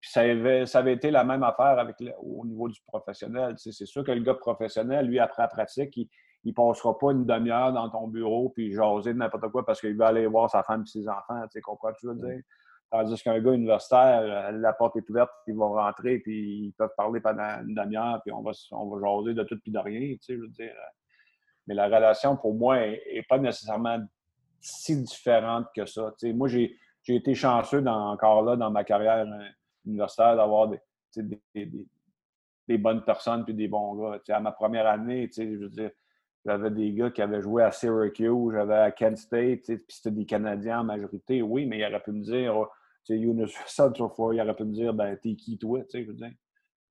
ça, 0.00 0.20
avait, 0.20 0.66
ça 0.66 0.78
avait 0.78 0.94
été 0.94 1.10
la 1.10 1.24
même 1.24 1.42
affaire 1.42 1.78
avec 1.78 1.96
au 2.18 2.44
niveau 2.46 2.68
du 2.68 2.80
professionnel. 2.86 3.56
Tu 3.56 3.72
c'est 3.72 3.86
sûr 3.86 4.04
que 4.04 4.12
le 4.12 4.22
gars 4.22 4.34
professionnel, 4.34 5.06
lui, 5.06 5.18
après 5.18 5.42
la 5.42 5.48
pratique, 5.48 5.96
il 5.96 6.08
ne 6.44 6.52
passera 6.52 6.96
pas 6.96 7.12
une 7.12 7.24
demi-heure 7.24 7.72
dans 7.72 7.90
ton 7.90 8.06
bureau 8.08 8.50
puis 8.50 8.72
jaser 8.72 9.12
de 9.12 9.18
n'importe 9.18 9.50
quoi 9.50 9.64
parce 9.64 9.80
qu'il 9.80 9.96
veut 9.96 10.04
aller 10.04 10.26
voir 10.26 10.50
sa 10.50 10.62
femme 10.62 10.82
et 10.82 10.86
ses 10.86 11.08
enfants. 11.08 11.42
Tu 11.44 11.52
sais, 11.52 11.60
comprends 11.60 11.92
je 12.00 12.08
veux 12.08 12.14
dire? 12.14 12.42
Tandis 12.88 13.20
qu'un 13.20 13.40
gars 13.40 13.52
universitaire, 13.52 14.20
euh, 14.22 14.52
la 14.52 14.72
porte 14.72 14.94
est 14.96 15.10
ouverte, 15.10 15.30
ils 15.48 15.56
vont 15.56 15.72
rentrer, 15.72 16.20
puis 16.20 16.66
ils 16.66 16.72
peuvent 16.78 16.94
parler 16.96 17.20
pendant 17.20 17.60
une 17.66 17.74
demi-heure, 17.74 18.20
puis 18.24 18.32
on 18.32 18.42
va, 18.42 18.52
on 18.70 18.88
va 18.88 19.04
jaser 19.04 19.34
de 19.34 19.42
tout 19.42 19.58
puis 19.58 19.72
de 19.72 19.78
rien, 19.78 20.14
tu 20.14 20.18
sais, 20.20 20.36
je 20.36 20.40
veux 20.40 20.48
dire. 20.48 20.70
Euh. 20.70 20.90
Mais 21.66 21.74
la 21.74 21.86
relation, 21.86 22.36
pour 22.36 22.54
moi, 22.54 22.78
n'est 22.78 23.24
pas 23.28 23.38
nécessairement 23.38 23.98
si 24.60 25.02
différente 25.02 25.66
que 25.74 25.86
ça. 25.86 26.12
Moi, 26.34 26.48
j'ai 26.48 26.76
été 27.08 27.34
chanceux 27.34 27.84
encore 27.86 28.42
là 28.42 28.56
dans 28.56 28.70
ma 28.70 28.84
carrière 28.84 29.26
euh, 29.26 29.48
universitaire 29.84 30.36
d'avoir 30.36 30.68
des, 30.68 30.80
des, 31.54 32.78
bonnes 32.78 33.04
personnes 33.04 33.44
puis 33.44 33.54
des 33.54 33.68
bons 33.68 33.94
gars. 33.94 34.20
À 34.28 34.40
ma 34.40 34.52
première 34.52 34.86
année, 34.86 35.30
j'avais 36.44 36.70
des 36.70 36.92
gars 36.92 37.10
qui 37.10 37.22
avaient 37.22 37.42
joué 37.42 37.62
à 37.62 37.70
Syracuse, 37.70 38.52
j'avais 38.52 38.74
à 38.74 38.90
Kent 38.90 39.18
State, 39.18 39.64
puis 39.66 39.84
c'était 39.88 40.10
des 40.10 40.26
Canadiens 40.26 40.80
en 40.80 40.84
majorité, 40.84 41.42
oui, 41.42 41.66
mais 41.66 41.78
il 41.78 41.84
aurait 41.84 42.02
pu 42.02 42.12
me 42.12 42.22
dire, 42.22 42.56
oh, 42.56 42.68
tu 43.04 43.14
sais, 43.14 43.20
Younes 43.20 43.46
il 43.46 44.40
aurait 44.40 44.56
pu 44.56 44.64
me 44.64 44.72
dire, 44.72 44.92
ben, 44.92 45.16
t'es 45.16 45.36
qui 45.36 45.58
toi, 45.58 45.80
tu 45.82 45.90
sais, 45.90 46.02
je 46.02 46.08
veux 46.08 46.14
dire. 46.14 46.32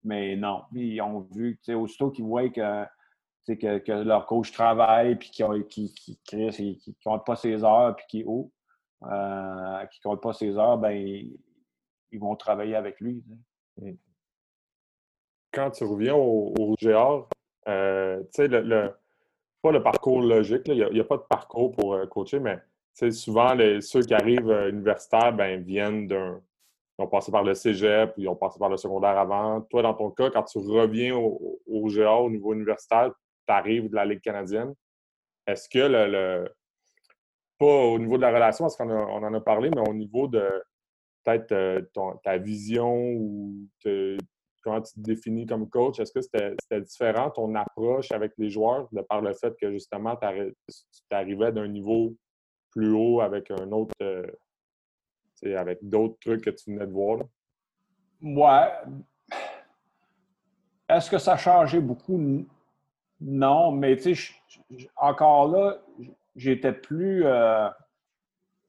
Mais 0.03 0.35
non, 0.35 0.63
ils 0.73 1.01
ont 1.01 1.27
vu, 1.31 1.59
tu 1.63 1.73
aussitôt 1.73 2.11
qu'ils 2.11 2.25
voient 2.25 2.49
que, 2.49 2.85
que, 3.45 3.77
que, 3.79 3.91
leur 3.91 4.25
coach 4.25 4.51
travaille, 4.51 5.15
puis 5.15 5.29
qui, 5.29 5.43
qui, 5.69 6.19
qui, 6.23 6.77
qui, 6.77 6.95
compte 7.03 7.25
pas 7.25 7.35
ses 7.35 7.63
heures, 7.63 7.95
puis 7.95 8.05
qui 8.09 8.23
oh, 8.27 8.51
euh, 9.03 9.85
qui 9.87 9.99
compte 10.01 10.21
pas 10.21 10.33
ses 10.33 10.57
heures, 10.57 10.77
ben, 10.77 10.91
ils, 10.91 12.19
vont 12.19 12.35
travailler 12.35 12.75
avec 12.75 12.99
lui. 13.01 13.23
Mm. 13.77 13.91
Quand 15.51 15.71
tu 15.71 15.83
reviens 15.83 16.15
au, 16.15 16.53
au 16.57 16.75
euh, 17.67 18.19
tu 18.23 18.27
sais, 18.31 18.47
le 18.47 18.93
pas 19.65 19.71
le 19.71 19.81
parcours 19.81 20.21
logique. 20.21 20.61
Il 20.67 20.87
n'y 20.93 20.99
a, 20.99 21.03
pas 21.03 21.17
de 21.17 21.23
parcours 21.23 21.71
pour 21.71 21.95
euh, 21.95 22.05
coacher, 22.05 22.39
mais 22.39 22.59
souvent, 23.09 23.55
les, 23.55 23.81
ceux 23.81 24.01
qui 24.01 24.13
arrivent 24.13 24.51
euh, 24.51 24.69
universitaires 24.69 25.33
ben, 25.33 25.63
viennent 25.63 26.07
d'un. 26.07 26.39
Ils 26.97 27.03
ont 27.03 27.07
passé 27.07 27.31
par 27.31 27.43
le 27.43 27.55
cégep, 27.55 28.13
puis 28.13 28.23
ils 28.23 28.29
ont 28.29 28.35
passé 28.35 28.59
par 28.59 28.69
le 28.69 28.77
secondaire 28.77 29.17
avant. 29.17 29.61
Toi, 29.61 29.81
dans 29.81 29.95
ton 29.95 30.11
cas, 30.11 30.29
quand 30.29 30.43
tu 30.43 30.59
reviens 30.59 31.15
au, 31.15 31.59
au 31.67 31.89
au 31.89 32.29
niveau 32.29 32.53
universitaire, 32.53 33.11
tu 33.47 33.53
arrives 33.53 33.89
de 33.89 33.95
la 33.95 34.05
Ligue 34.05 34.21
canadienne. 34.21 34.73
Est-ce 35.47 35.69
que 35.69 35.79
le, 35.79 36.49
Pas 37.57 37.65
au 37.65 37.99
niveau 37.99 38.17
de 38.17 38.21
la 38.21 38.31
relation, 38.31 38.65
parce 38.65 38.75
qu'on 38.77 38.89
en 38.89 39.33
a 39.33 39.41
parlé, 39.41 39.69
mais 39.69 39.87
au 39.87 39.93
niveau 39.93 40.27
de 40.27 40.49
peut-être 41.23 41.51
euh, 41.51 41.81
ta 42.23 42.37
vision 42.37 42.93
ou 42.93 43.67
comment 44.63 44.81
tu 44.81 44.93
te 44.93 44.99
définis 44.99 45.45
comme 45.45 45.69
coach? 45.69 45.99
Est-ce 45.99 46.11
que 46.11 46.21
c'était 46.21 46.81
différent 46.81 47.29
ton 47.29 47.53
approche 47.55 48.11
avec 48.11 48.33
les 48.37 48.49
joueurs 48.49 48.87
de 48.91 49.01
par 49.01 49.21
le 49.21 49.33
fait 49.33 49.55
que 49.59 49.71
justement 49.71 50.15
tu 50.15 50.25
arrivais 51.11 51.51
d'un 51.51 51.67
niveau 51.67 52.15
plus 52.71 52.91
haut 52.91 53.21
avec 53.21 53.51
un 53.51 53.71
autre, 53.71 53.95
euh, 54.01 54.25
avec 55.55 55.79
d'autres 55.81 56.17
trucs 56.19 56.43
que 56.43 56.49
tu 56.49 56.71
venais 56.71 56.87
de 56.87 56.91
voir? 56.91 57.19
Ouais. 58.21 58.71
Est-ce 60.89 61.09
que 61.09 61.17
ça 61.17 61.33
a 61.33 61.37
changé 61.37 61.79
beaucoup? 61.79 62.45
Non, 63.21 63.71
mais 63.71 63.95
tu 63.97 64.15
sais, 64.15 64.33
encore 64.95 65.49
là, 65.49 65.77
j'étais 66.35 66.73
plus. 66.73 67.25
Euh, 67.25 67.69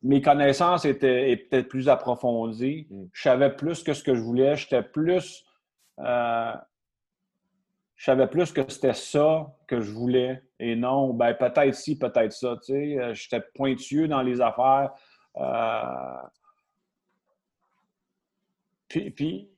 mes 0.02 0.22
connaissances 0.22 0.84
étaient, 0.84 1.36
peut-être 1.36 1.68
plus 1.68 1.88
approfondies. 1.88 2.86
Mm. 2.90 3.04
Je 3.12 3.22
savais 3.22 3.54
plus 3.54 3.82
que 3.82 3.92
ce 3.92 4.02
que 4.02 4.14
je 4.14 4.20
voulais. 4.20 4.56
J'étais 4.56 4.82
plus. 4.82 5.44
Euh, 5.98 6.52
je 7.96 8.04
savais 8.04 8.26
plus 8.26 8.52
que 8.52 8.68
c'était 8.68 8.92
ça 8.92 9.46
que 9.66 9.80
je 9.80 9.90
voulais 9.90 10.42
et 10.58 10.76
non, 10.76 11.14
ben 11.14 11.32
peut-être 11.32 11.74
ci, 11.74 11.98
peut-être 11.98 12.32
ça. 12.32 12.56
Tu 12.58 12.72
sais, 12.72 12.98
euh, 12.98 13.14
j'étais 13.14 13.40
pointueux 13.40 14.06
dans 14.06 14.22
les 14.22 14.40
affaires. 14.40 14.92
puis, 18.88 19.10
puis, 19.10 19.50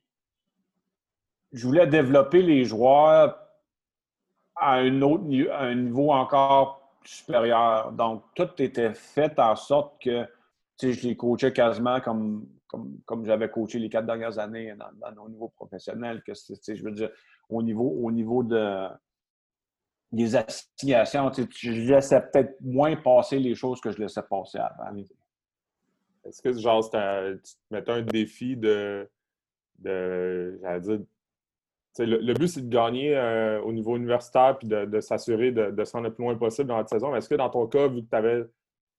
je 1.51 1.65
voulais 1.65 1.87
développer 1.87 2.41
les 2.41 2.63
joueurs 2.63 3.48
à 4.59 4.75
un 4.75 5.01
autre 5.01 5.23
un 5.53 5.75
niveau 5.75 6.11
encore 6.11 6.95
supérieur. 7.03 7.91
Donc, 7.91 8.23
tout 8.35 8.49
était 8.59 8.93
fait 8.93 9.37
en 9.39 9.55
sorte 9.55 10.01
que 10.01 10.27
je 10.81 11.07
les 11.07 11.15
coachais 11.15 11.53
quasiment 11.53 11.99
comme, 11.99 12.47
comme, 12.67 12.99
comme 13.05 13.25
j'avais 13.25 13.49
coaché 13.49 13.79
les 13.79 13.89
quatre 13.89 14.05
dernières 14.05 14.37
années 14.37 14.73
dans, 14.75 15.23
au 15.23 15.29
niveau 15.29 15.49
professionnel. 15.49 16.21
Que 16.23 16.33
je 16.33 16.83
veux 16.83 16.91
dire, 16.91 17.09
au 17.49 17.63
niveau, 17.63 17.89
au 18.01 18.11
niveau 18.11 18.43
de, 18.43 18.87
des 20.11 20.35
assignations, 20.35 21.31
je 21.33 21.71
laissais 21.71 22.21
peut-être 22.21 22.55
moins 22.61 22.95
passer 22.95 23.39
les 23.39 23.55
choses 23.55 23.79
que 23.81 23.91
je 23.91 23.99
laissais 23.99 24.23
passer 24.23 24.59
avant. 24.59 24.95
Est-ce 26.25 26.41
que 26.41 26.53
genre, 26.53 26.83
tu 26.83 26.91
te 26.91 27.47
mettais 27.71 27.91
un 27.91 28.01
défi 28.01 28.55
de, 28.55 29.09
de 29.79 30.59
j'allais 30.61 30.81
dire, 30.81 30.99
le, 31.97 32.33
but, 32.33 32.47
c'est 32.47 32.67
de 32.67 32.73
gagner 32.73 33.15
euh, 33.15 33.61
au 33.61 33.73
niveau 33.73 33.97
universitaire 33.97 34.57
puis 34.57 34.67
de, 34.67 34.99
s'assurer 34.99 35.51
de, 35.51 35.71
de 35.71 35.83
s'en 35.83 36.01
le 36.01 36.13
plus 36.13 36.23
loin 36.23 36.35
possible 36.35 36.69
dans 36.69 36.77
la 36.77 36.87
saison. 36.87 37.15
Est-ce 37.15 37.27
que 37.27 37.35
dans 37.35 37.49
ton 37.49 37.67
cas, 37.67 37.87
vu 37.87 38.03
que 38.03 38.09
tu 38.09 38.15
avais 38.15 38.45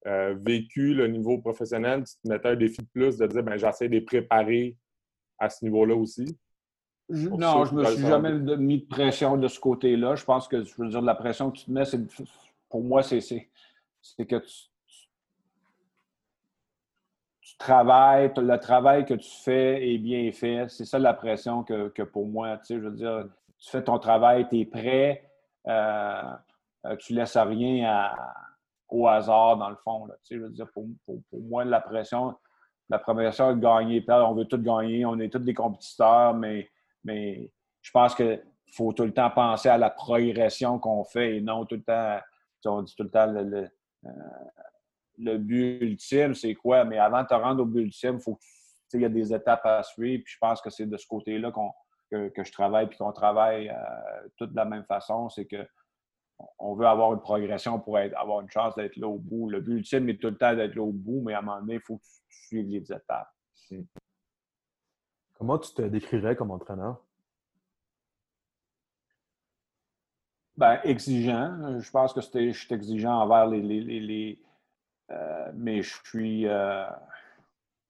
euh, 0.06 0.34
vécu 0.40 0.94
le 0.94 1.06
niveau 1.06 1.38
professionnel, 1.38 2.04
tu 2.04 2.14
te 2.22 2.28
mettais 2.28 2.48
un 2.48 2.56
défi 2.56 2.82
de 2.82 2.88
plus 2.92 3.16
de 3.16 3.26
dire 3.26 3.42
ben, 3.42 3.56
j'essaie 3.56 3.88
de 3.88 3.94
les 3.94 4.00
préparer 4.00 4.76
à 5.38 5.48
ce 5.48 5.64
niveau-là 5.64 5.94
aussi? 5.94 6.38
non, 7.10 7.64
je 7.64 7.74
ne 7.74 7.80
me 7.80 7.84
suis 7.86 8.06
jamais 8.06 8.56
mis 8.56 8.80
de 8.80 8.86
pression 8.86 9.36
de 9.36 9.48
ce 9.48 9.58
côté-là. 9.58 10.14
Je 10.14 10.24
pense 10.24 10.46
que, 10.46 10.62
je 10.62 10.72
veux 10.78 10.88
dire, 10.88 11.02
la 11.02 11.16
pression 11.16 11.50
que 11.50 11.58
tu 11.58 11.64
te 11.64 11.70
mets, 11.70 11.82
pour 12.68 12.84
moi, 12.84 13.02
c'est 13.02 13.18
que 13.20 14.36
tu, 14.36 14.69
travail, 17.60 18.32
le 18.36 18.56
travail 18.56 19.04
que 19.04 19.14
tu 19.14 19.30
fais 19.30 19.92
est 19.92 19.98
bien 19.98 20.32
fait. 20.32 20.64
C'est 20.68 20.86
ça 20.86 20.98
la 20.98 21.14
pression 21.14 21.62
que, 21.62 22.02
pour 22.02 22.26
moi, 22.26 22.56
tu 22.58 22.64
sais, 22.64 22.74
je 22.76 22.80
veux 22.80 22.90
dire, 22.90 23.28
tu 23.58 23.70
fais 23.70 23.84
ton 23.84 23.98
travail, 23.98 24.48
tu 24.48 24.60
es 24.60 24.64
prêt, 24.64 25.30
euh, 25.68 26.22
euh, 26.86 26.96
tu 26.96 27.12
laisses 27.12 27.36
rien 27.36 28.12
au 28.88 29.06
hasard, 29.06 29.58
dans 29.58 29.68
le 29.68 29.76
fond. 29.76 30.06
tu 30.06 30.14
sais, 30.22 30.36
je 30.36 30.40
veux 30.40 30.50
dire, 30.50 30.66
pour, 30.72 30.86
moi, 31.32 31.64
la 31.64 31.80
pression, 31.80 32.34
la 32.88 32.98
pression 32.98 33.54
de 33.54 33.60
gagner, 33.60 34.02
on 34.08 34.34
veut 34.34 34.46
tout 34.46 34.58
gagner, 34.58 35.04
on 35.04 35.18
est 35.20 35.28
tous 35.28 35.38
des 35.40 35.54
compétiteurs, 35.54 36.34
mais, 36.34 36.68
mais 37.04 37.52
je 37.82 37.90
pense 37.90 38.14
qu'il 38.14 38.42
faut 38.74 38.94
tout 38.94 39.04
le 39.04 39.12
temps 39.12 39.30
penser 39.30 39.68
à 39.68 39.76
la 39.76 39.90
progression 39.90 40.78
qu'on 40.78 41.04
fait 41.04 41.36
et 41.36 41.40
non 41.42 41.66
tout 41.66 41.76
le 41.76 41.82
temps, 41.82 42.18
on 42.64 42.82
dit 42.82 42.94
tout 42.96 43.04
le 43.04 43.10
temps 43.10 43.26
le, 43.26 43.68
euh, 44.06 44.10
le 45.22 45.38
but 45.38 45.78
ultime, 45.82 46.34
c'est 46.34 46.54
quoi? 46.54 46.84
Mais 46.84 46.98
avant 46.98 47.22
de 47.22 47.28
te 47.28 47.34
rendre 47.34 47.62
au 47.62 47.66
but 47.66 47.82
ultime, 47.82 48.20
faut 48.20 48.38
il 48.94 49.02
y 49.02 49.04
a 49.04 49.08
des 49.08 49.32
étapes 49.32 49.64
à 49.64 49.82
suivre. 49.82 50.22
Puis 50.24 50.34
je 50.34 50.38
pense 50.38 50.60
que 50.60 50.70
c'est 50.70 50.86
de 50.86 50.96
ce 50.96 51.06
côté-là 51.06 51.52
que, 52.10 52.30
je 52.36 52.52
travaille 52.52 52.88
puis 52.88 52.98
qu'on 52.98 53.12
travaille 53.12 53.68
euh, 53.68 54.28
tout 54.36 54.46
de 54.46 54.56
la 54.56 54.64
même 54.64 54.84
façon. 54.84 55.28
C'est 55.28 55.46
que 55.46 55.66
on 56.58 56.74
veut 56.74 56.86
avoir 56.86 57.12
une 57.12 57.20
progression 57.20 57.78
pour 57.78 57.98
avoir 57.98 58.40
une 58.40 58.50
chance 58.50 58.74
d'être 58.74 58.96
là 58.96 59.06
au 59.06 59.18
bout. 59.18 59.50
Le 59.50 59.60
but 59.60 59.76
ultime 59.76 60.08
est 60.08 60.20
tout 60.20 60.28
le 60.28 60.38
temps 60.38 60.54
d'être 60.54 60.74
là 60.74 60.82
au 60.82 60.92
bout, 60.92 61.22
mais 61.22 61.34
à 61.34 61.40
un 61.40 61.42
moment 61.42 61.60
donné, 61.60 61.74
il 61.74 61.80
faut 61.80 61.98
que 61.98 62.02
tu 62.02 62.44
suives 62.46 62.68
les 62.68 62.90
étapes. 62.90 63.28
Comment 65.34 65.58
tu 65.58 65.74
te 65.74 65.82
décrirais 65.82 66.34
comme 66.34 66.50
entraîneur? 66.50 67.04
Ben, 70.56 70.80
exigeant. 70.84 71.78
Je 71.78 71.90
pense 71.90 72.14
que 72.14 72.20
je 72.22 72.52
suis 72.52 72.74
exigeant 72.74 73.20
envers 73.20 73.46
les 73.46 74.38
euh, 75.10 75.50
mais 75.54 75.82
je 75.82 75.94
suis. 76.04 76.46
Euh, 76.46 76.84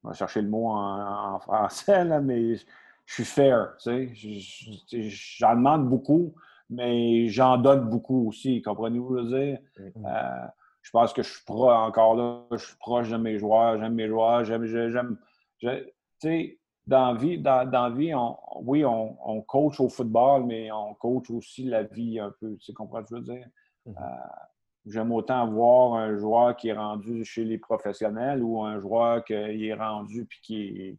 on 0.02 0.08
va 0.08 0.14
chercher 0.14 0.42
le 0.42 0.48
mot 0.48 0.68
en, 0.70 1.38
français, 1.40 2.04
là, 2.04 2.20
mais 2.20 2.56
je 2.56 3.14
suis 3.14 3.24
fair. 3.24 3.74
J'en 3.78 5.56
demande 5.56 5.88
beaucoup, 5.88 6.34
mais 6.70 7.28
j'en 7.28 7.58
donne 7.58 7.88
beaucoup 7.88 8.28
aussi. 8.28 8.62
Comprenez-vous 8.62 9.16
je 9.18 9.22
veux 9.22 9.28
dire? 9.28 9.58
Mm-hmm. 9.78 10.06
Euh, 10.06 10.46
je 10.80 10.90
pense 10.90 11.12
que 11.12 11.22
je 11.22 11.28
suis 11.28 11.44
pro, 11.44 11.70
encore 11.70 12.14
là, 12.14 12.42
je 12.52 12.64
suis 12.64 12.76
proche 12.78 13.10
de 13.10 13.18
mes 13.18 13.38
joueurs, 13.38 13.78
j'aime 13.78 13.94
mes 13.94 14.08
joueurs, 14.08 14.44
j'aime. 14.44 14.64
j'aime 14.64 15.18
tu 15.60 15.68
sais, 16.22 16.58
dans 16.86 17.12
la 17.12 17.18
vie, 17.18 17.38
dans, 17.38 17.90
vie 17.94 18.14
on, 18.14 18.38
oui, 18.62 18.84
on, 18.86 19.42
coach 19.42 19.78
au 19.80 19.90
football, 19.90 20.44
mais 20.46 20.72
on 20.72 20.94
coach 20.94 21.30
aussi 21.30 21.64
la 21.64 21.82
vie 21.82 22.18
un 22.18 22.32
peu. 22.40 22.56
Tu 22.56 22.72
comprends 22.72 23.04
ce 23.04 23.10
que 23.14 23.16
je 23.16 23.20
veux 23.20 23.36
dire? 23.36 23.46
Mm-hmm. 23.86 23.94
J'aime 24.86 25.12
autant 25.12 25.46
voir 25.50 25.94
un 25.94 26.16
joueur 26.16 26.56
qui 26.56 26.68
est 26.68 26.74
rendu 26.74 27.24
chez 27.24 27.44
les 27.44 27.58
professionnels 27.58 28.42
ou 28.42 28.62
un 28.62 28.80
joueur 28.80 29.24
qui 29.24 29.34
est 29.34 29.74
rendu 29.74 30.24
puis 30.24 30.38
qui, 30.42 30.98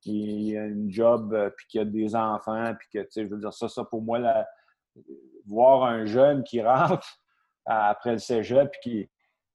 qui 0.00 0.56
a 0.56 0.66
une 0.66 0.90
job 0.90 1.32
euh, 1.32 1.50
puis 1.50 1.66
qui 1.68 1.78
a 1.78 1.84
des 1.84 2.16
enfants 2.16 2.74
puis 2.78 2.88
que, 2.92 2.98
tu 3.04 3.10
sais, 3.10 3.24
je 3.24 3.28
veux 3.28 3.38
dire, 3.38 3.52
ça, 3.52 3.68
ça 3.68 3.84
pour 3.84 4.02
moi, 4.02 4.18
voir 5.46 5.84
un 5.84 6.06
jeune 6.06 6.42
qui 6.42 6.60
rentre 6.62 7.06
après 7.66 8.12
le 8.12 8.18
cégep 8.18 8.70
puis 8.72 8.80
qui, 8.82 9.10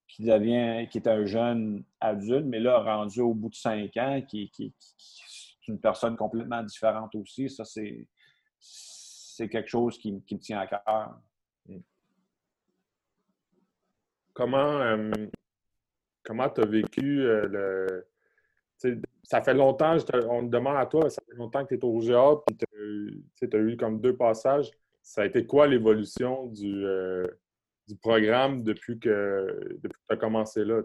qui 0.08 0.24
devient, 0.24 0.88
qui 0.90 1.00
est 1.00 1.08
un 1.08 1.26
jeune 1.26 1.84
adulte, 2.00 2.46
mais 2.46 2.60
là, 2.60 2.80
rendu 2.80 3.22
au 3.22 3.34
bout 3.34 3.50
de 3.50 3.56
cinq 3.56 3.98
ans, 3.98 4.22
qui, 4.22 4.50
qui, 4.52 4.66
est 4.68 5.68
une 5.68 5.80
personne 5.80 6.16
complètement 6.16 6.64
différente 6.64 7.14
aussi, 7.16 7.50
ça, 7.50 7.66
c'est, 7.66 8.08
c'est 8.60 9.50
quelque 9.50 9.68
chose 9.68 9.98
qui, 9.98 10.22
qui 10.24 10.36
me 10.36 10.40
tient 10.40 10.60
à 10.60 10.68
cœur. 10.68 11.20
Comment 14.36 14.80
euh, 14.82 15.10
comment 16.24 16.48
tu 16.50 16.62
as 16.62 16.66
vécu 16.66 17.22
euh, 17.24 17.48
le. 17.48 18.08
Ça 19.24 19.42
fait 19.42 19.56
longtemps, 19.56 19.98
on 20.30 20.46
te 20.46 20.52
demande 20.52 20.78
à 20.78 20.86
toi, 20.86 21.10
ça 21.10 21.20
fait 21.28 21.38
longtemps 21.38 21.66
que 21.66 21.74
tu 21.74 21.80
es 21.80 21.84
au 21.84 21.98
GA, 22.00 22.36
puis 22.46 22.56
tu 22.56 23.50
as, 23.52 23.60
eu 23.60 23.78
comme 23.78 24.00
deux 24.00 24.16
passages. 24.16 24.70
Ça 25.02 25.22
a 25.22 25.26
été 25.26 25.48
quoi 25.48 25.66
l'évolution 25.66 26.46
du, 26.48 26.86
euh, 26.86 27.26
du 27.88 27.96
programme 27.96 28.62
depuis 28.62 29.00
que, 29.00 29.80
tu 29.82 29.90
as 30.10 30.18
commencé 30.18 30.64
là, 30.64 30.82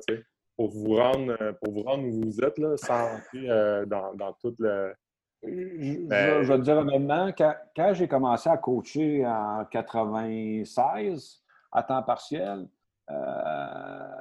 pour 0.56 0.70
vous 0.70 0.94
rendre 0.94 1.36
pour 1.60 1.74
vous 1.74 1.82
rendre 1.82 2.04
où 2.04 2.22
vous 2.22 2.40
êtes, 2.40 2.56
là, 2.58 2.76
sans 2.78 3.10
rentrer 3.10 3.86
dans, 3.86 4.14
dans 4.14 4.32
toute 4.34 4.58
le. 4.60 4.94
Je, 5.42 6.06
ben 6.06 6.42
je, 6.42 6.52
vais 6.52 6.58
te 6.58 6.62
dire 6.62 6.76
honnêtement, 6.78 7.32
quand, 7.36 7.54
quand 7.74 7.92
j'ai 7.92 8.08
commencé 8.08 8.48
à 8.48 8.56
coacher 8.56 9.26
en 9.26 9.64
96 9.64 11.42
à 11.72 11.82
temps 11.82 12.02
partiel, 12.02 12.66
euh, 13.10 14.20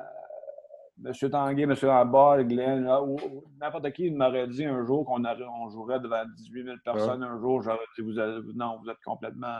Monsieur 0.97 1.29
Tanguay, 1.29 1.63
M. 1.63 1.73
Lambert, 1.81 2.43
Glenn, 2.45 2.89
n'importe 3.59 3.91
qui 3.93 4.11
m'aurait 4.11 4.47
dit 4.47 4.65
un 4.65 4.85
jour 4.85 5.05
qu'on 5.05 5.23
on 5.23 5.69
jouerait 5.69 5.99
devant 5.99 6.25
18 6.25 6.63
000 6.63 6.75
personnes 6.83 7.23
un 7.23 7.39
jour, 7.39 7.61
j'aurais 7.61 7.79
dit 7.97 8.01
vous 8.01 8.13
non, 8.53 8.79
vous 8.83 8.89
êtes 8.89 8.99
complètement. 9.05 9.57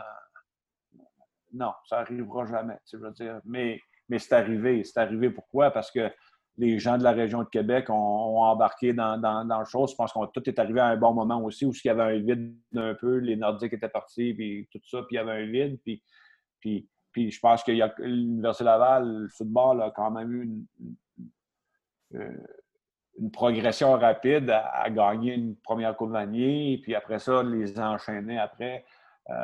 Non, 1.52 1.72
ça 1.86 2.00
n'arrivera 2.00 2.44
jamais. 2.46 2.78
Tu 2.86 2.98
veux 2.98 3.10
dire. 3.12 3.40
Mais, 3.44 3.80
mais 4.08 4.18
c'est 4.18 4.34
arrivé. 4.34 4.84
C'est 4.84 5.00
arrivé 5.00 5.30
pourquoi? 5.30 5.70
Parce 5.70 5.90
que 5.90 6.10
les 6.58 6.78
gens 6.78 6.98
de 6.98 7.02
la 7.02 7.12
région 7.12 7.42
de 7.42 7.48
Québec 7.48 7.88
ont, 7.88 8.42
embarqué 8.42 8.92
dans, 8.92 9.18
dans, 9.18 9.44
dans 9.46 9.60
le 9.60 9.64
chose. 9.64 9.92
Je 9.92 9.96
pense 9.96 10.12
que 10.12 10.18
tout 10.32 10.48
est 10.48 10.58
arrivé 10.58 10.80
à 10.80 10.88
un 10.88 10.96
bon 10.96 11.14
moment 11.14 11.42
aussi 11.42 11.64
où 11.64 11.72
il 11.72 11.86
y 11.86 11.90
avait 11.90 12.02
un 12.02 12.18
vide 12.18 12.54
un 12.76 12.94
peu. 12.94 13.16
Les 13.16 13.36
Nordiques 13.36 13.72
étaient 13.72 13.88
partis, 13.88 14.34
puis 14.34 14.68
tout 14.70 14.80
ça, 14.84 14.98
puis 14.98 15.12
il 15.12 15.14
y 15.16 15.18
avait 15.18 15.42
un 15.42 15.46
vide. 15.46 15.80
Puis, 15.82 16.02
puis 16.60 16.88
puis 17.12 17.30
je 17.30 17.40
pense 17.40 17.62
que 17.62 17.72
l'Université 18.02 18.64
Laval, 18.64 19.22
le 19.22 19.28
football 19.28 19.82
a 19.82 19.90
quand 19.90 20.10
même 20.10 20.32
eu 20.32 20.42
une, 20.44 20.66
une, 23.18 23.30
progression 23.30 23.92
rapide 23.92 24.50
à, 24.50 24.88
gagner 24.90 25.34
une 25.34 25.56
première 25.56 25.96
Coupe 25.96 26.14
et 26.14 26.80
puis 26.82 26.94
après 26.94 27.18
ça, 27.18 27.42
les 27.42 27.78
enchaîner 27.78 28.38
après. 28.38 28.84
Euh, 29.28 29.34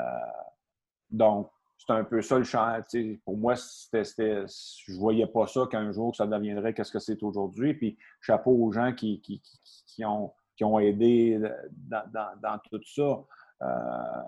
donc, 1.10 1.50
c'est 1.76 1.92
un 1.92 2.04
peu 2.04 2.22
ça 2.22 2.38
le 2.38 2.44
champ. 2.44 2.80
Pour 3.24 3.36
moi, 3.36 3.54
je 3.54 3.98
ne 3.98 4.98
voyais 4.98 5.26
pas 5.26 5.46
ça 5.46 5.66
qu'un 5.70 5.92
jour 5.92 6.16
ça 6.16 6.26
deviendrait 6.26 6.72
qu'est-ce 6.72 6.92
que 6.92 6.98
c'est 6.98 7.22
aujourd'hui. 7.22 7.74
Puis 7.74 7.98
chapeau 8.20 8.52
aux 8.52 8.72
gens 8.72 8.92
qui, 8.92 9.20
qui, 9.20 9.42
qui, 9.86 10.04
ont, 10.04 10.32
qui 10.56 10.64
ont 10.64 10.78
aidé 10.78 11.38
dans, 11.70 12.10
dans, 12.10 12.40
dans 12.40 12.58
tout 12.70 12.80
ça. 12.84 13.24
Euh, 13.62 14.22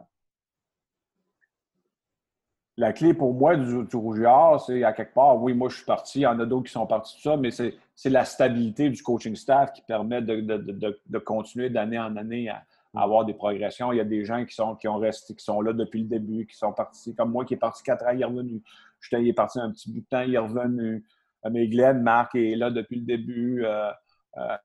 la 2.78 2.92
clé 2.92 3.12
pour 3.12 3.34
moi 3.34 3.56
du, 3.56 3.84
du 3.84 3.96
Rougeard, 3.96 4.64
c'est 4.64 4.84
à 4.84 4.92
quelque 4.92 5.12
part, 5.12 5.42
oui, 5.42 5.52
moi 5.52 5.68
je 5.68 5.76
suis 5.76 5.84
parti, 5.84 6.20
il 6.20 6.22
y 6.22 6.26
en 6.26 6.38
a 6.38 6.46
d'autres 6.46 6.66
qui 6.66 6.72
sont 6.72 6.86
partis 6.86 7.16
de 7.16 7.22
ça, 7.22 7.36
mais 7.36 7.50
c'est 7.50 7.74
la 8.10 8.24
stabilité 8.24 8.88
du 8.88 9.02
coaching 9.02 9.34
staff 9.34 9.72
qui 9.72 9.82
permet 9.82 10.22
de, 10.22 11.18
continuer 11.18 11.70
d'année 11.70 11.98
en 11.98 12.16
année 12.16 12.50
avoir 12.94 13.24
des 13.24 13.34
progressions. 13.34 13.92
Il 13.92 13.96
y 13.96 14.00
a 14.00 14.04
des 14.04 14.24
gens 14.24 14.44
qui 14.44 14.54
sont, 14.54 14.74
qui 14.76 14.88
ont 14.88 14.98
resté, 14.98 15.34
qui 15.34 15.44
sont 15.44 15.60
là 15.60 15.72
depuis 15.72 16.02
le 16.02 16.08
début, 16.08 16.46
qui 16.46 16.56
sont 16.56 16.72
partis, 16.72 17.14
comme 17.14 17.30
moi 17.30 17.44
qui 17.44 17.54
est 17.54 17.58
parti 17.58 17.82
quatre 17.82 18.06
ans, 18.06 18.12
il 18.12 18.22
est 18.22 18.24
revenu. 18.24 18.62
Justin, 19.00 19.18
il 19.18 19.28
est 19.28 19.34
parti 19.34 19.60
un 19.60 19.70
petit 19.70 19.92
bout 19.92 20.00
de 20.00 20.06
temps, 20.06 20.20
il 20.20 20.34
est 20.34 20.38
revenu. 20.38 21.04
Euh, 21.44 21.50
mais 21.50 21.68
Glenn, 21.68 22.02
Marc 22.02 22.34
est 22.34 22.56
là 22.56 22.70
depuis 22.70 22.96
le 22.96 23.06
début. 23.06 23.64
Euh, 23.64 23.90
euh, 24.36 24.56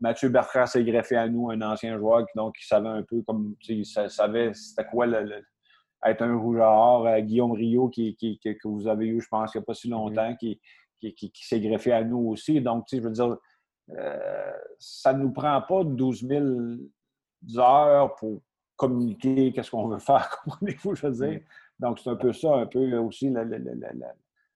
Mathieu 0.00 0.28
Bertrand 0.28 0.66
s'est 0.66 0.84
greffé 0.84 1.16
à 1.16 1.28
nous, 1.28 1.50
un 1.50 1.60
ancien 1.62 1.96
joueur 1.98 2.26
qui, 2.26 2.32
donc, 2.36 2.56
savait 2.60 2.88
un 2.88 3.02
peu 3.02 3.22
comme 3.22 3.54
il 3.68 3.84
savait 3.84 4.52
c'était 4.54 4.84
quoi 4.84 5.06
être 6.04 6.22
un 6.22 6.36
rougeur. 6.36 7.20
Guillaume 7.20 7.52
Rio, 7.52 7.88
qui, 7.88 8.16
que 8.16 8.68
vous 8.68 8.88
avez 8.88 9.06
eu, 9.06 9.20
je 9.20 9.28
pense, 9.28 9.54
il 9.54 9.58
n'y 9.58 9.62
a 9.62 9.64
pas 9.64 9.74
si 9.74 9.88
longtemps, 9.88 10.34
qui, 10.36 10.60
qui, 11.00 11.32
s'est 11.34 11.60
greffé 11.60 11.92
à 11.92 12.04
nous 12.04 12.28
aussi. 12.28 12.60
Donc, 12.60 12.86
je 12.90 13.00
veux 13.00 13.10
dire, 13.10 13.36
ça 14.78 15.12
ne 15.12 15.22
nous 15.22 15.32
prend 15.32 15.60
pas 15.62 15.84
12 15.84 16.26
000 16.26 16.46
heures 17.58 18.14
pour 18.16 18.40
communiquer 18.76 19.52
qu'est-ce 19.52 19.70
qu'on 19.70 19.88
veut 19.88 19.98
faire, 19.98 20.28
comprenez-vous, 20.44 20.94
je 20.94 21.06
veux 21.06 21.12
dire. 21.12 21.40
Donc, 21.78 21.98
c'est 21.98 22.10
un 22.10 22.16
peu 22.16 22.32
ça, 22.32 22.54
un 22.54 22.66
peu 22.66 22.96
aussi 22.98 23.30
la, 23.30 23.44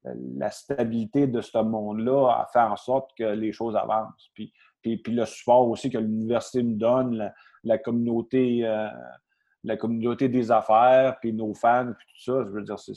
la 0.05 0.51
stabilité 0.51 1.27
de 1.27 1.41
ce 1.41 1.59
monde-là 1.59 2.41
à 2.41 2.47
faire 2.53 2.73
en 2.73 2.77
sorte 2.77 3.11
que 3.17 3.25
les 3.25 3.53
choses 3.53 3.77
avancent. 3.77 4.31
Puis, 4.35 4.53
puis, 4.83 4.99
puis 4.99 5.13
le 5.13 5.25
support 5.25 5.69
aussi 5.69 5.91
que 5.91 5.99
l'université 5.99 6.63
nous 6.63 6.77
donne, 6.77 7.33
la, 7.65 7.79
communauté, 7.79 8.65
euh, 8.65 8.89
la 9.67 9.77
communauté 9.77 10.29
des 10.29 10.51
affaires, 10.53 11.19
puis 11.21 11.33
nos 11.33 11.53
fans, 11.53 11.93
puis 11.93 12.07
tout 12.15 12.23
ça, 12.23 12.45
je 12.45 12.51
veux 12.51 12.63
dire, 12.63 12.79
c'est, 12.79 12.95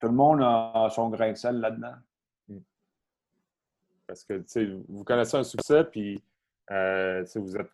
tout 0.00 0.06
le 0.06 0.12
monde 0.12 0.40
a 0.42 0.88
son 0.90 1.08
grain 1.08 1.32
de 1.32 1.36
sel 1.36 1.58
là-dedans. 1.58 1.94
Hmm. 2.48 2.60
Parce 4.06 4.24
que, 4.24 4.34
tu 4.34 4.44
sais, 4.46 4.68
vous 4.88 5.04
connaissez 5.04 5.38
un 5.38 5.42
succès, 5.42 5.84
puis 5.84 6.22
euh, 6.70 7.24
vous 7.36 7.56
êtes, 7.56 7.70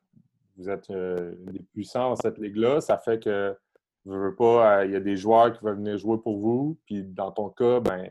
vous 0.56 0.70
êtes 0.70 0.88
euh, 0.90 1.34
des 1.38 1.58
puissants 1.72 2.10
dans 2.10 2.16
cette 2.16 2.38
ligue-là. 2.38 2.80
Ça 2.80 2.96
fait 2.96 3.18
que 3.18 3.56
veux 4.04 4.36
pas, 4.36 4.78
euh, 4.78 4.86
il 4.86 4.92
y 4.92 4.96
a 4.96 5.00
des 5.00 5.16
joueurs 5.16 5.52
qui 5.52 5.64
veulent 5.64 5.78
venir 5.78 5.98
jouer 5.98 6.18
pour 6.18 6.38
vous. 6.38 6.78
Puis 6.86 7.02
dans 7.02 7.32
ton 7.32 7.50
cas, 7.50 7.80
ben, 7.80 8.08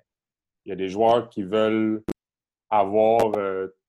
il 0.65 0.69
y 0.69 0.71
a 0.73 0.75
des 0.75 0.89
joueurs 0.89 1.29
qui 1.29 1.43
veulent 1.43 2.03
avoir 2.69 3.31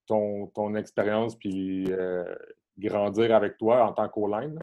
ton, 0.06 0.46
ton 0.48 0.74
expérience 0.76 1.36
puis 1.36 1.90
grandir 2.78 3.34
avec 3.34 3.56
toi 3.56 3.86
en 3.86 3.92
tant 3.92 4.08
qu'O-line. 4.08 4.58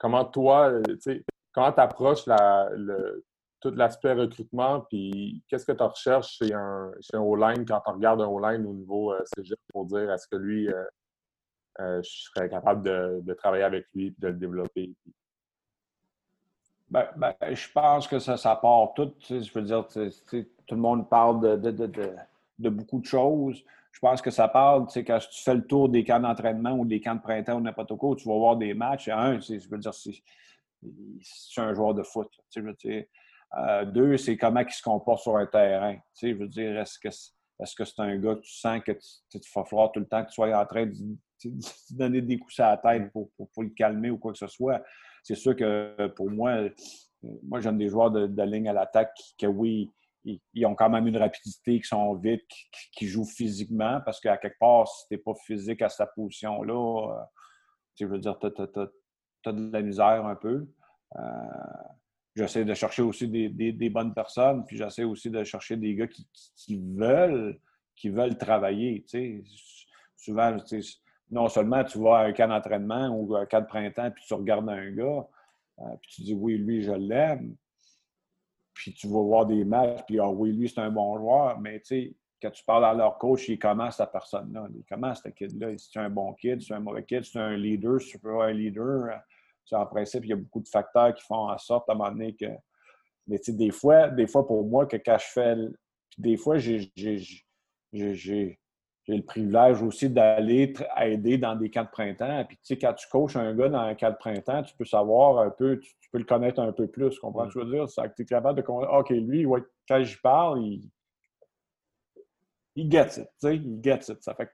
Comment 0.00 0.24
toi, 0.24 0.72
sais, 0.98 1.24
comment 1.52 1.72
tu 1.72 1.80
approches 1.80 2.26
la, 2.26 2.68
le, 2.74 3.24
tout 3.60 3.70
l'aspect 3.70 4.14
recrutement, 4.14 4.80
puis 4.80 5.44
qu'est-ce 5.46 5.66
que 5.66 5.72
tu 5.72 5.82
recherches 5.82 6.38
chez 6.38 6.52
un, 6.52 6.90
chez 7.00 7.16
un 7.16 7.20
O-line 7.20 7.64
quand 7.64 7.80
tu 7.80 7.90
regardes 7.92 8.22
un 8.22 8.26
O-line 8.26 8.66
au 8.66 8.72
niveau 8.72 9.14
cégep 9.36 9.58
pour 9.68 9.84
dire 9.84 10.10
est-ce 10.10 10.26
que 10.26 10.36
lui, 10.36 10.68
je 11.78 12.00
serais 12.02 12.48
capable 12.48 12.82
de, 12.82 13.20
de, 13.22 13.34
travailler 13.34 13.64
avec 13.64 13.86
lui 13.94 14.06
et 14.06 14.14
de 14.18 14.28
le 14.28 14.34
développer? 14.34 14.94
Ben, 16.90 17.06
ben, 17.16 17.34
je 17.52 17.70
pense 17.72 18.08
que 18.08 18.18
ça, 18.18 18.36
ça 18.36 18.56
part 18.56 18.92
tout. 18.94 19.12
Je 19.28 19.52
veux 19.52 19.62
dire, 19.62 19.86
tout 19.86 20.74
le 20.74 20.80
monde 20.80 21.08
parle 21.08 21.60
de, 21.60 21.70
de, 21.70 21.86
de, 22.58 22.68
beaucoup 22.68 22.98
de 22.98 23.06
choses. 23.06 23.62
Je 23.92 23.98
pense 23.98 24.22
que 24.22 24.30
ça 24.30 24.48
parle, 24.48 24.86
quand 25.06 25.18
tu 25.18 25.42
fais 25.42 25.54
le 25.54 25.66
tour 25.66 25.88
des 25.88 26.04
camps 26.04 26.20
d'entraînement 26.20 26.72
ou 26.72 26.84
des 26.84 27.00
camps 27.00 27.16
de 27.16 27.20
printemps 27.20 27.56
ou 27.56 27.60
n'importe 27.60 27.96
quoi, 27.96 28.14
tu 28.16 28.28
vas 28.28 28.36
voir 28.36 28.56
des 28.56 28.72
matchs. 28.72 29.08
Un, 29.08 29.40
je 29.40 29.68
veux 29.68 29.78
dire, 29.78 29.92
c'est 29.92 31.60
un 31.60 31.74
joueur 31.74 31.94
de 31.94 32.02
foot. 32.02 32.28
Veux 32.56 32.74
dire. 32.74 33.04
Euh, 33.58 33.84
deux, 33.84 34.16
c'est 34.16 34.36
comment 34.36 34.60
il 34.60 34.70
se 34.70 34.82
comporte 34.82 35.22
sur 35.22 35.36
un 35.36 35.46
terrain. 35.46 35.96
Je 36.22 36.28
veux 36.28 36.46
dire, 36.46 36.78
est-ce 36.78 36.98
que 36.98 37.08
est-ce 37.08 37.74
que 37.74 37.84
c'est 37.84 38.00
un 38.00 38.16
gars 38.16 38.36
que 38.36 38.40
tu 38.40 38.52
sens 38.52 38.80
que 38.82 38.92
tu, 38.92 39.38
vas 39.54 39.64
falloir 39.64 39.92
tout 39.92 40.00
le 40.00 40.06
temps 40.06 40.22
que 40.22 40.28
tu 40.28 40.34
sois 40.34 40.56
en 40.56 40.64
train 40.64 40.86
de, 40.86 40.94
donner 41.90 42.22
des 42.22 42.38
coups 42.38 42.58
à 42.60 42.70
la 42.70 42.76
tête 42.78 43.12
pour, 43.12 43.28
le 43.58 43.68
calmer 43.70 44.10
ou 44.10 44.18
quoi 44.18 44.32
que 44.32 44.38
ce 44.38 44.46
soit? 44.46 44.82
c'est 45.22 45.34
sûr 45.34 45.54
que 45.54 46.06
pour 46.16 46.30
moi, 46.30 46.56
moi 47.42 47.60
j'aime 47.60 47.76
des 47.76 47.88
joueurs 47.88 48.10
de, 48.10 48.42
ligne 48.42 48.68
à 48.68 48.72
l'attaque 48.72 49.14
qui, 49.36 49.46
oui, 49.46 49.90
ils, 50.24 50.66
ont 50.66 50.74
quand 50.74 50.90
même 50.90 51.06
une 51.06 51.16
rapidité, 51.16 51.80
qui 51.80 51.86
sont 51.86 52.14
vite, 52.14 52.42
qui, 52.92 53.06
jouent 53.06 53.24
physiquement, 53.24 54.00
parce 54.04 54.20
qu'à 54.20 54.36
quelque 54.36 54.58
part, 54.58 54.86
si 54.88 55.06
tu 55.08 55.14
n'es 55.14 55.18
pas 55.18 55.34
physique 55.34 55.82
à 55.82 55.88
sa 55.88 56.06
position-là, 56.06 57.12
euh, 57.12 57.22
je 57.98 58.06
veux 58.06 58.18
dire, 58.18 58.38
tu 58.38 58.46
as, 58.46 59.52
de 59.52 59.72
la 59.72 59.82
misère 59.82 60.26
un 60.26 60.36
peu. 60.36 60.66
Euh, 61.16 61.22
j'essaie 62.36 62.64
de 62.64 62.74
chercher 62.74 63.02
aussi 63.02 63.28
des, 63.28 63.90
bonnes 63.90 64.14
personnes, 64.14 64.64
puis 64.64 64.76
j'essaie 64.76 65.04
aussi 65.04 65.30
de 65.30 65.42
chercher 65.44 65.76
des 65.76 65.94
gars 65.94 66.08
qui, 66.08 66.82
veulent 66.96 67.58
qui 67.96 68.10
veulent 68.10 68.36
travailler. 68.38 69.04
Souvent, 70.16 70.56
non 71.30 71.48
seulement 71.48 71.84
tu 71.84 71.98
vas 71.98 72.18
à 72.18 72.24
un 72.24 72.32
camp 72.32 72.48
d'entraînement 72.48 73.08
ou 73.08 73.34
un 73.36 73.46
camp 73.46 73.60
de 73.60 73.66
printemps, 73.66 74.10
puis 74.10 74.24
tu 74.26 74.34
regardes 74.34 74.68
un 74.68 74.90
gars, 74.90 75.26
euh, 75.80 75.96
puis 76.02 76.10
tu 76.14 76.22
dis 76.22 76.34
oui, 76.34 76.58
lui, 76.58 76.82
je 76.82 76.92
l'aime. 76.92 77.56
Puis 78.80 78.94
tu 78.94 79.08
vas 79.08 79.20
voir 79.20 79.44
des 79.44 79.62
matchs, 79.62 80.00
puis 80.06 80.18
ah 80.18 80.30
oui, 80.30 80.52
lui, 80.52 80.66
c'est 80.66 80.80
un 80.80 80.90
bon 80.90 81.18
joueur. 81.18 81.60
Mais 81.60 81.80
tu 81.80 81.86
sais, 81.86 82.16
quand 82.40 82.50
tu 82.50 82.64
parles 82.64 82.86
à 82.86 82.94
leur 82.94 83.18
coach, 83.18 83.46
il 83.50 83.58
commence 83.58 83.98
cette 83.98 84.10
personne-là. 84.10 84.68
Il 84.74 84.82
commence 84.84 85.20
cette 85.22 85.34
kid-là. 85.34 85.76
Si 85.76 85.90
c'est 85.92 85.98
un 85.98 86.08
bon 86.08 86.32
kid, 86.32 86.62
si 86.62 86.68
c'est 86.68 86.74
un 86.74 86.80
mauvais 86.80 87.04
kid, 87.04 87.22
si 87.22 87.32
c'est 87.32 87.40
un 87.40 87.58
leader, 87.58 88.00
si 88.00 88.12
tu 88.12 88.18
peux 88.18 88.40
un 88.40 88.52
leader. 88.52 89.04
Euh, 89.04 89.76
en 89.76 89.84
principe, 89.84 90.24
il 90.24 90.30
y 90.30 90.32
a 90.32 90.36
beaucoup 90.36 90.60
de 90.60 90.68
facteurs 90.68 91.14
qui 91.14 91.22
font 91.26 91.50
en 91.50 91.58
sorte 91.58 91.90
à 91.90 91.92
un 91.92 91.96
moment 91.96 92.10
donné 92.10 92.34
que. 92.34 92.46
Mais 93.26 93.38
tu 93.38 93.50
sais, 93.50 93.52
des 93.52 93.70
fois, 93.70 94.08
des 94.08 94.26
fois, 94.26 94.46
pour 94.46 94.66
moi, 94.66 94.86
que 94.86 94.96
quand 94.96 95.18
je 95.18 95.26
fais. 95.26 95.56
Des 96.16 96.38
fois, 96.38 96.56
j'ai 96.56 96.90
j'ai 99.10 99.16
le 99.16 99.24
privilège 99.24 99.82
aussi 99.82 100.08
d'aller 100.08 100.72
aider 101.00 101.36
dans 101.36 101.56
des 101.56 101.68
camps 101.68 101.82
de 101.82 101.90
printemps. 101.90 102.44
Puis, 102.44 102.56
tu 102.58 102.62
sais, 102.62 102.78
quand 102.78 102.92
tu 102.94 103.08
coaches 103.08 103.36
un 103.36 103.54
gars 103.54 103.68
dans 103.68 103.80
un 103.80 103.94
camp 103.94 104.10
de 104.10 104.16
printemps, 104.16 104.62
tu 104.62 104.74
peux 104.76 104.84
savoir 104.84 105.38
un 105.38 105.50
peu, 105.50 105.80
tu, 105.80 105.92
peux 106.12 106.18
le 106.18 106.24
connaître 106.24 106.60
un 106.60 106.72
peu 106.72 106.86
plus. 106.86 107.18
Comprends 107.18 107.48
ce 107.48 107.54
que 107.54 107.60
je 107.60 107.64
veux 107.64 107.72
dire? 107.72 107.86
Que 107.86 108.14
tu 108.14 108.22
es 108.22 108.24
capable 108.24 108.62
de 108.62 108.66
OK, 108.68 109.10
lui, 109.10 109.46
quand 109.88 110.02
j'y 110.02 110.16
parle, 110.18 110.62
il, 110.62 110.88
il 112.76 112.90
gets 112.90 113.20
it. 113.20 113.24
Tu 113.24 113.30
sais, 113.38 113.56
il 113.56 113.80
gets 113.82 114.12
it. 114.12 114.22
Ça 114.22 114.34
fait 114.34 114.46
que 114.46 114.52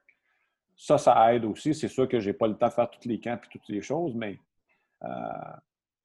ça, 0.75 0.97
ça 0.97 1.35
aide 1.35 1.45
aussi. 1.45 1.75
C'est 1.75 1.89
sûr 1.89 2.09
que 2.09 2.19
je 2.19 2.31
n'ai 2.31 2.35
pas 2.35 2.47
le 2.47 2.57
temps 2.57 2.69
de 2.69 2.73
faire 2.73 2.91
tous 2.91 3.07
les 3.07 3.21
camps 3.21 3.37
et 3.37 3.49
toutes 3.51 3.69
les 3.69 3.83
choses, 3.83 4.15
mais. 4.15 4.39
Euh, 5.05 5.09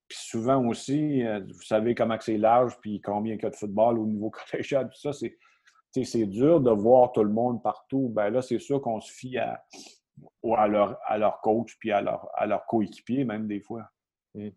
puis 0.09 0.19
souvent 0.19 0.65
aussi, 0.65 1.25
euh, 1.25 1.39
vous 1.39 1.61
savez 1.61 1.95
comment 1.95 2.17
c'est 2.19 2.37
large, 2.37 2.77
puis 2.81 2.99
combien 2.99 3.35
il 3.35 3.41
y 3.41 3.45
a 3.45 3.49
de 3.49 3.55
football 3.55 3.97
au 3.97 4.05
niveau 4.05 4.29
collégial, 4.51 4.89
tout 4.89 4.99
ça, 4.99 5.13
c'est 5.13 5.37
c'est 5.93 6.25
dur 6.25 6.61
de 6.61 6.71
voir 6.71 7.11
tout 7.11 7.23
le 7.23 7.31
monde 7.31 7.61
partout. 7.61 8.09
Ben 8.09 8.29
là, 8.29 8.41
c'est 8.41 8.59
sûr 8.59 8.81
qu'on 8.81 9.01
se 9.01 9.11
fie 9.11 9.37
à, 9.37 9.63
à, 10.55 10.67
leur, 10.67 10.99
à 11.05 11.17
leur 11.17 11.41
coach 11.41 11.77
puis 11.79 11.91
à 11.91 12.01
leur, 12.01 12.29
à 12.35 12.45
leur 12.45 12.65
coéquipier, 12.65 13.25
même 13.25 13.47
des 13.47 13.59
fois. 13.59 13.89
Mm. 14.33 14.49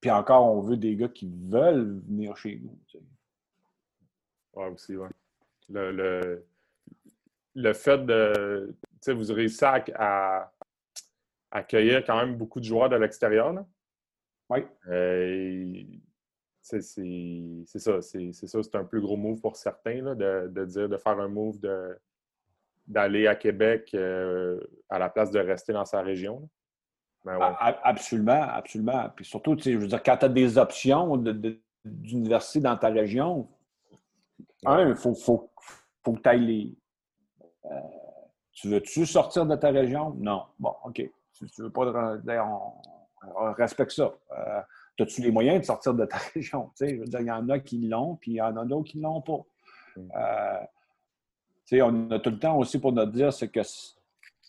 Puis 0.00 0.10
encore, 0.10 0.46
on 0.46 0.60
veut 0.60 0.76
des 0.76 0.94
gars 0.94 1.08
qui 1.08 1.28
veulent 1.28 2.00
venir 2.06 2.36
chez 2.36 2.60
nous. 2.62 2.78
Oui, 4.54 4.66
aussi, 4.66 4.96
oui. 4.96 5.08
Le, 5.68 6.44
le, 7.54 7.72
fait 7.74 7.98
de. 8.06 8.74
Tu 8.80 8.98
sais, 9.00 9.12
vous 9.12 9.32
réussissez 9.32 9.64
à, 9.64 9.84
à, 9.96 10.52
accueillir 11.50 12.04
quand 12.04 12.16
même 12.16 12.36
beaucoup 12.36 12.60
de 12.60 12.64
joueurs 12.64 12.88
de 12.88 12.96
l'extérieur. 12.96 13.54
Oui. 14.48 14.60
Euh, 14.88 15.82
c'est 16.68 17.78
ça. 17.78 18.00
C'est 18.02 18.32
ça. 18.32 18.62
C'est 18.62 18.74
un 18.74 18.84
plus 18.84 19.00
gros 19.00 19.16
move 19.16 19.40
pour 19.40 19.56
certains 19.56 20.14
de, 20.14 20.64
dire 20.64 20.88
de 20.88 20.96
faire 20.96 21.18
un 21.18 21.28
move 21.28 21.58
d'aller 22.86 23.26
à 23.26 23.34
Québec 23.34 23.90
euh, 23.94 24.60
à 24.88 24.98
la 24.98 25.08
place 25.08 25.30
de 25.30 25.38
rester 25.38 25.72
dans 25.72 25.84
sa 25.84 26.02
région. 26.02 26.48
Ben 27.24 27.38
absolument, 27.82 28.42
absolument. 28.42 29.10
Puis 29.14 29.24
surtout, 29.24 29.56
je 29.58 29.76
veux 29.76 29.88
dire, 29.88 30.02
quand 30.02 30.16
tu 30.16 30.24
as 30.24 30.28
des 30.28 30.56
options 30.56 31.16
d'université 31.84 32.60
dans 32.60 32.76
ta 32.76 32.88
région, 32.88 33.48
un, 34.64 34.88
il 34.88 34.96
faut, 34.96 35.14
faut, 35.14 35.50
que 36.04 36.20
tu 36.20 36.28
ailles 36.28 36.46
les. 36.46 36.78
Euh, 37.66 37.80
tu 38.52 38.68
veux-tu 38.68 39.06
sortir 39.06 39.46
de 39.46 39.56
ta 39.56 39.70
région? 39.70 40.14
Non. 40.18 40.44
Bon, 40.58 40.74
OK. 40.84 41.02
Si 41.32 41.46
tu 41.46 41.62
veux 41.62 41.70
pas, 41.70 42.18
on, 42.26 43.52
respecte 43.52 43.92
ça. 43.92 44.12
Euh, 44.32 44.60
as-tu 45.02 45.22
les 45.22 45.30
moyens 45.30 45.60
de 45.60 45.64
sortir 45.64 45.94
de 45.94 46.04
ta 46.04 46.16
région? 46.34 46.70
Je 46.80 46.96
veux 46.96 47.04
dire, 47.04 47.20
il 47.20 47.26
y 47.26 47.30
en 47.30 47.48
a 47.48 47.58
qui 47.58 47.78
l'ont, 47.78 48.16
puis 48.16 48.32
il 48.32 48.36
y 48.36 48.42
en 48.42 48.56
a 48.56 48.64
d'autres 48.64 48.90
qui 48.90 48.98
ne 48.98 49.04
l'ont 49.04 49.22
pas. 49.22 49.40
Mm. 49.96 50.08
Euh, 50.16 51.82
on 51.82 52.10
a 52.10 52.18
tout 52.18 52.30
le 52.30 52.38
temps 52.38 52.56
aussi 52.56 52.80
pour 52.80 52.92
nous 52.92 53.06
dire, 53.06 53.32
c'est 53.32 53.48
que 53.48 53.60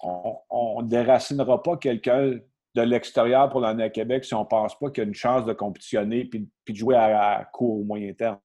on 0.01 0.81
ne 0.81 0.87
déracinera 0.87 1.61
pas 1.61 1.75
quelqu'un 1.75 2.39
de 2.75 2.81
l'extérieur 2.81 3.49
pour 3.49 3.59
l'année 3.59 3.83
à 3.83 3.89
Québec 3.89 4.23
si 4.23 4.33
on 4.33 4.41
ne 4.41 4.47
pense 4.47 4.77
pas 4.77 4.89
qu'il 4.89 5.03
y 5.03 5.05
a 5.05 5.07
une 5.07 5.15
chance 5.15 5.45
de 5.45 5.53
compétitionner 5.53 6.25
puis, 6.25 6.47
de 6.67 6.75
jouer 6.75 6.95
à, 6.95 7.49
court 7.51 7.79
ou 7.79 7.83
moyen 7.83 8.13
terme. 8.13 8.39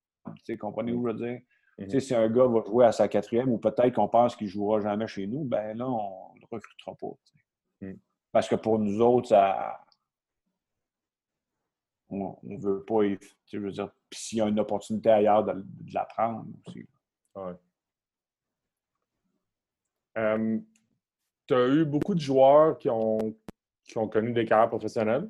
Comprenez-vous 0.59 1.09
ce 1.09 1.13
que 1.13 1.19
je 1.19 1.25
veux 1.25 1.31
dire? 1.31 1.41
Mm-hmm. 1.79 2.01
Si 2.01 2.15
un 2.15 2.29
gars 2.29 2.47
va 2.47 2.63
jouer 2.67 2.87
à 2.87 2.93
sa 2.93 3.09
quatrième 3.09 3.51
ou 3.51 3.59
peut-être 3.59 3.93
qu'on 3.93 4.09
pense 4.09 4.35
qu'il 4.37 4.47
ne 4.47 4.53
jouera 4.53 4.81
jamais 4.81 5.07
chez 5.07 5.27
nous, 5.27 5.45
ben 5.45 5.77
là, 5.77 5.89
on 5.89 6.35
ne 6.35 6.41
le 6.41 6.47
recrutera 6.51 6.95
pas. 6.95 7.87
Mm. 7.87 7.95
Parce 8.33 8.49
que 8.49 8.57
pour 8.57 8.79
nous 8.79 9.01
autres, 9.01 9.29
ça, 9.29 9.81
on 12.23 12.39
ne 12.43 12.59
veut 12.59 12.85
pas. 12.85 13.03
Je 13.53 13.59
veux 13.59 13.71
dire, 13.71 13.91
s'il 14.13 14.39
y 14.39 14.41
a 14.41 14.49
une 14.49 14.61
opportunité 14.61 15.11
ailleurs, 15.11 15.45
de, 15.45 15.65
la 15.93 16.05
prendre 16.05 16.47
aussi. 16.67 16.87
tu 21.47 21.55
as 21.55 21.69
eu 21.69 21.85
beaucoup 21.85 22.15
de 22.15 22.21
joueurs 22.21 22.79
qui 22.79 22.89
ont 22.91 23.19
qui 23.85 23.99
ont 23.99 24.09
connu 24.09 24.33
des 24.33 24.47
carrières 24.47 24.71
professionnelles, 24.71 25.29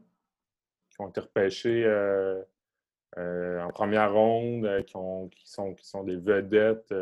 qui 0.90 1.00
ont 1.00 1.08
été 1.08 1.20
repêchés 1.20 1.86
en 3.16 3.68
première 3.70 4.12
ronde, 4.12 4.84
qui, 4.86 4.94
qui, 5.36 5.50
sont, 5.50 5.74
qui 5.74 5.86
sont 5.86 6.04
des 6.04 6.16
vedettes, 6.16 6.92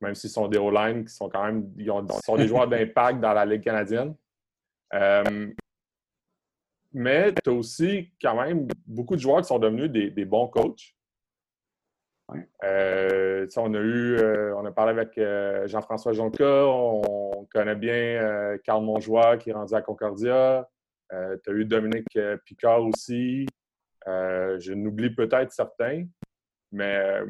même 0.00 0.14
s'ils 0.14 0.30
sont 0.30 0.46
des 0.48 0.58
O-line, 0.58 1.04
qui 1.04 1.12
sont 1.12 1.28
quand 1.28 1.44
même 1.44 1.72
ils 1.76 1.90
sont 2.22 2.36
des 2.36 2.46
joueurs 2.46 2.68
d'impact 2.68 3.20
dans 3.20 3.32
la 3.32 3.44
Ligue 3.44 3.64
canadienne. 3.64 4.14
Mais 6.94 7.34
tu 7.34 7.50
as 7.50 7.52
aussi 7.52 8.12
quand 8.22 8.40
même 8.42 8.66
beaucoup 8.86 9.16
de 9.16 9.20
joueurs 9.20 9.42
qui 9.42 9.48
sont 9.48 9.58
devenus 9.58 9.90
des 9.90 10.24
bons 10.24 10.48
coachs. 10.48 10.94
Euh, 12.64 13.46
on 13.56 13.74
a 13.74 13.78
eu, 13.78 14.16
euh, 14.16 14.56
on 14.56 14.64
a 14.64 14.72
parlé 14.72 14.92
avec 14.92 15.18
euh, 15.18 15.66
Jean-François 15.66 16.12
Jonca, 16.12 16.66
on, 16.66 17.46
connaît 17.52 17.76
bien 17.76 18.56
Carl 18.64 18.82
Monjoie 18.82 19.36
qui 19.36 19.50
est 19.50 19.52
rendu 19.52 19.74
à 19.74 19.82
Concordia. 19.82 20.68
tu 21.10 21.50
as 21.50 21.52
eu 21.52 21.64
Dominique 21.64 22.18
Picard 22.46 22.82
aussi. 22.82 23.46
je 24.06 24.72
n'oublie 24.72 25.10
peut-être 25.10 25.52
certains, 25.52 26.06
mais 26.72 27.20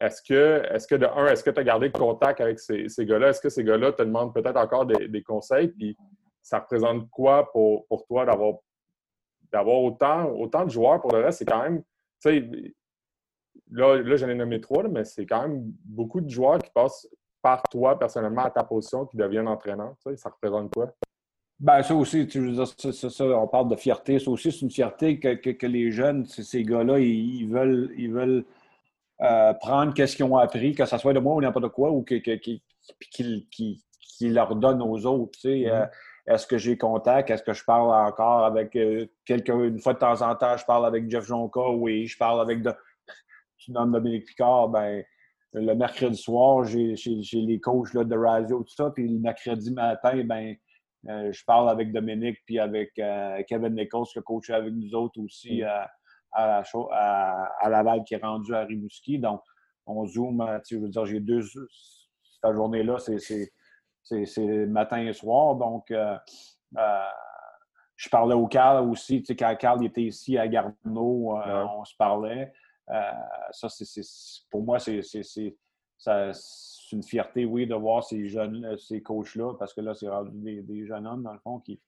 est-ce 0.00 0.22
que, 0.22 0.62
est 0.74 0.88
que 0.88 0.94
de 0.96 1.06
un, 1.06 1.26
est-ce 1.26 1.44
que 1.44 1.50
tu 1.50 1.60
as 1.60 1.64
gardé 1.64 1.92
contact 1.92 2.40
avec 2.40 2.58
ces, 2.58 2.88
gars-là? 3.00 3.28
Est-ce 3.28 3.40
que 3.40 3.50
ces 3.50 3.62
gars-là 3.62 3.92
te 3.92 4.02
demandent 4.02 4.34
peut-être 4.34 4.56
encore 4.56 4.86
des, 4.86 5.22
conseils? 5.22 5.68
Puis 5.68 5.96
ça 6.50 6.58
représente 6.58 7.08
quoi 7.10 7.48
pour, 7.52 7.86
pour 7.86 8.04
toi 8.06 8.26
d'avoir 8.26 8.54
d'avoir 9.52 9.78
autant, 9.78 10.30
autant 10.30 10.64
de 10.64 10.70
joueurs? 10.70 11.00
Pour 11.00 11.12
le 11.12 11.24
reste? 11.24 11.38
C'est 11.38 11.44
quand 11.44 11.62
même, 11.62 11.82
là, 13.70 14.02
là 14.02 14.16
j'en 14.16 14.28
ai 14.28 14.34
nommé 14.34 14.60
trois, 14.60 14.88
mais 14.88 15.04
c'est 15.04 15.26
quand 15.26 15.42
même 15.42 15.62
beaucoup 15.84 16.20
de 16.20 16.28
joueurs 16.28 16.58
qui 16.58 16.70
passent 16.72 17.08
par 17.40 17.62
toi 17.62 17.96
personnellement 17.96 18.42
à 18.42 18.50
ta 18.50 18.64
position 18.64 19.06
qui 19.06 19.16
deviennent 19.16 19.46
entraîneurs. 19.46 19.94
ça 20.16 20.28
représente 20.28 20.74
quoi? 20.74 20.92
Ben, 21.60 21.82
ça 21.84 21.94
aussi, 21.94 22.26
tu 22.26 22.40
veux 22.40 22.52
dire, 22.52 22.66
ça, 22.66 23.24
on 23.24 23.46
parle 23.46 23.68
de 23.68 23.76
fierté. 23.76 24.18
Ça 24.18 24.30
aussi, 24.30 24.50
c'est 24.50 24.62
une 24.62 24.70
fierté 24.72 25.20
que, 25.20 25.66
les 25.66 25.92
jeunes, 25.92 26.26
ces 26.26 26.64
gars-là, 26.64 26.98
ils, 26.98 27.46
veulent, 27.46 27.94
ils 27.96 28.10
veulent 28.10 28.44
euh, 29.20 29.52
prendre 29.54 29.94
ce 29.96 30.16
qu'ils 30.16 30.24
ont 30.24 30.36
appris, 30.36 30.74
que 30.74 30.84
ce 30.84 30.98
soit 30.98 31.12
de 31.12 31.20
moi 31.20 31.36
ou 31.36 31.40
n'importe 31.40 31.68
quoi, 31.68 31.92
ou 31.92 32.02
qu'ils 32.02 32.60
leur 34.20 34.56
donnent 34.56 34.82
aux 34.82 35.06
autres. 35.06 35.38
Tu 35.38 35.40
sais, 35.40 35.70
euh, 35.70 35.84
mm-hmm. 35.84 35.90
Est-ce 36.26 36.46
que 36.46 36.58
j'ai 36.58 36.76
contact? 36.76 37.30
Est-ce 37.30 37.42
que 37.42 37.52
je 37.52 37.64
parle 37.64 37.90
encore 38.06 38.44
avec 38.44 38.76
euh, 38.76 39.06
quelqu'un? 39.24 39.62
Une 39.64 39.80
fois 39.80 39.94
de 39.94 39.98
temps 39.98 40.22
en 40.22 40.34
temps, 40.34 40.56
je 40.56 40.64
parle 40.64 40.86
avec 40.86 41.10
Jeff 41.10 41.24
Jonka, 41.24 41.70
oui, 41.70 42.06
je 42.06 42.16
parle 42.16 42.40
avec 42.40 42.62
tu 43.58 43.72
nommes 43.72 43.92
Dominique 43.92 44.26
Picard, 44.26 44.68
ben, 44.68 45.04
le 45.52 45.74
mercredi 45.74 46.16
soir, 46.16 46.64
j'ai 46.64 46.94
les 47.34 47.60
coachs 47.60 47.92
là, 47.94 48.04
de 48.04 48.16
radio, 48.16 48.62
tout 48.62 48.74
ça. 48.74 48.90
Puis 48.90 49.08
le 49.08 49.18
mercredi 49.18 49.72
matin, 49.72 50.22
ben, 50.24 50.54
euh, 51.08 51.32
je 51.32 51.44
parle 51.44 51.68
avec 51.70 51.92
Dominique 51.92 52.38
puis 52.46 52.58
avec 52.58 52.90
euh, 52.98 53.42
Kevin 53.48 53.74
Nichols, 53.74 54.06
qui 54.12 54.18
a 54.18 54.22
coaché 54.22 54.52
avec 54.52 54.72
nous 54.72 54.94
autres 54.94 55.20
aussi 55.20 55.62
mm. 55.62 55.88
à, 56.32 56.62
à, 56.62 57.68
Laval, 57.68 58.04
qui 58.04 58.14
est 58.14 58.22
rendu 58.22 58.54
à 58.54 58.64
Rimouski. 58.64 59.18
Donc, 59.18 59.40
on 59.86 60.06
zoom, 60.06 60.40
euh, 60.40 60.58
je 60.68 60.76
veux 60.76 60.88
dire, 60.88 61.06
j'ai 61.06 61.20
deux. 61.20 61.40
Cette 61.42 62.54
journée-là, 62.54 62.98
c'est 62.98 63.50
matin 64.66 64.98
et 64.98 65.12
soir. 65.12 65.56
Donc, 65.56 65.92
je 67.96 68.08
parlais 68.08 68.34
au 68.34 68.46
Carl 68.46 68.88
aussi. 68.88 69.22
Quand 69.22 69.56
Carl 69.56 69.84
était 69.84 70.02
ici 70.02 70.38
à 70.38 70.48
Garneau, 70.48 71.36
on 71.36 71.84
se 71.84 71.94
parlait. 71.96 72.52
Euh, 72.90 73.12
ça, 73.52 73.68
c'est, 73.68 74.02
pour 74.50 74.62
moi, 74.62 74.78
c'est, 74.78 75.00
une 76.92 77.02
fierté, 77.02 77.44
oui, 77.44 77.66
de 77.66 77.74
voir 77.74 78.02
ces 78.02 78.28
jeunes, 78.28 78.64
euh, 78.64 78.76
ces 78.76 79.00
coachs-là, 79.02 79.54
parce 79.58 79.72
que 79.74 79.80
là, 79.80 79.94
c'est 79.94 80.08
des, 80.32 80.62
des, 80.62 80.86
jeunes 80.86 81.06
hommes, 81.06 81.22
dans 81.22 81.32
le 81.32 81.38
fond, 81.38 81.60
qui, 81.60 81.80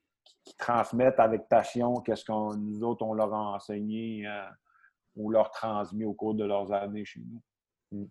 transmettent 0.59 1.21
avec 1.21 1.49
passion 1.49 2.01
qu'est-ce 2.01 2.25
qu'on 2.25 2.55
nous 2.57 2.83
autres, 2.83 3.05
on 3.05 3.15
leur 3.15 3.33
a 3.33 3.55
enseigné 3.55 4.27
euh, 4.27 4.43
ou 5.15 5.31
leur 5.31 5.51
transmis 5.51 6.05
au 6.05 6.15
cours 6.15 6.35
de 6.35 6.45
leurs 6.45 6.73
années 6.73 7.05
chez 7.05 7.21
nous. 7.21 7.41
Hmm. 7.93 8.07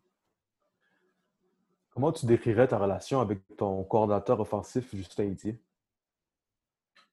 Comment 1.91 2.11
tu 2.11 2.25
décrirais 2.25 2.67
ta 2.67 2.77
relation 2.77 3.19
avec 3.19 3.39
ton 3.57 3.83
coordinateur 3.83 4.39
offensif, 4.39 4.95
Justin 4.95 5.25
Itier? 5.25 5.59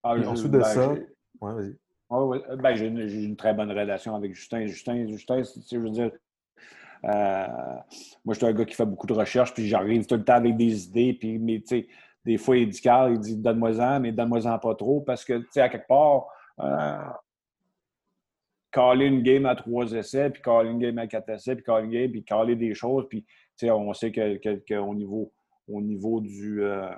Ah, 0.02 0.16
ensuite 0.16 0.52
de 0.52 0.58
ben, 0.58 0.64
ça, 0.64 0.92
ouais, 0.92 1.06
vas-y. 1.40 1.76
Euh, 2.10 2.56
ben, 2.56 2.74
j'ai, 2.74 2.86
une, 2.86 3.36
très 3.36 3.52
bonne 3.52 3.70
relation 3.70 4.14
avec 4.14 4.34
Justin. 4.34 4.66
Justin, 4.66 5.06
Justin 5.08 5.42
je 5.42 5.78
veux 5.78 5.90
dire, 5.90 6.10
euh, 7.04 7.46
moi, 8.24 8.34
je 8.34 8.38
suis 8.38 8.46
un 8.46 8.52
gars 8.52 8.64
qui 8.64 8.74
fait 8.74 8.86
beaucoup 8.86 9.06
de 9.06 9.12
recherches, 9.12 9.52
puis 9.52 9.66
j'arrive 9.66 10.06
tout 10.06 10.16
le 10.16 10.24
temps 10.24 10.34
avec 10.34 10.56
des 10.56 10.86
idées, 10.86 11.12
puis, 11.12 11.38
mais, 11.38 11.60
tu 11.60 11.66
sais, 11.66 11.88
des 12.24 12.38
fois, 12.38 12.56
il 12.56 12.68
dit, 12.68 12.80
il 12.84 13.18
dit, 13.18 13.36
donne-moi-en, 13.36 14.00
mais 14.00 14.12
donne-moi-en 14.12 14.58
pas 14.58 14.74
trop, 14.74 15.00
parce 15.00 15.24
que, 15.24 15.38
tu 15.38 15.48
sais, 15.50 15.60
à 15.60 15.68
quelque 15.68 15.86
part, 15.86 16.28
euh, 16.60 17.10
caler 18.70 19.06
une 19.06 19.22
game 19.22 19.46
à 19.46 19.54
trois 19.54 19.92
essais, 19.92 20.30
puis 20.30 20.42
caler 20.42 20.70
une 20.70 20.78
game 20.78 20.98
à 20.98 21.06
quatre 21.06 21.28
essais, 21.30 21.54
puis 21.54 21.64
caler 21.64 21.84
une 21.86 21.92
game, 21.92 22.10
puis 22.10 22.24
caler 22.24 22.56
des 22.56 22.74
choses, 22.74 23.06
puis, 23.08 23.24
on 23.64 23.92
sait 23.92 24.12
qu'au 24.12 24.94
niveau, 24.94 25.32
au 25.68 25.80
niveau 25.80 26.20
du... 26.20 26.62
Euh, 26.62 26.90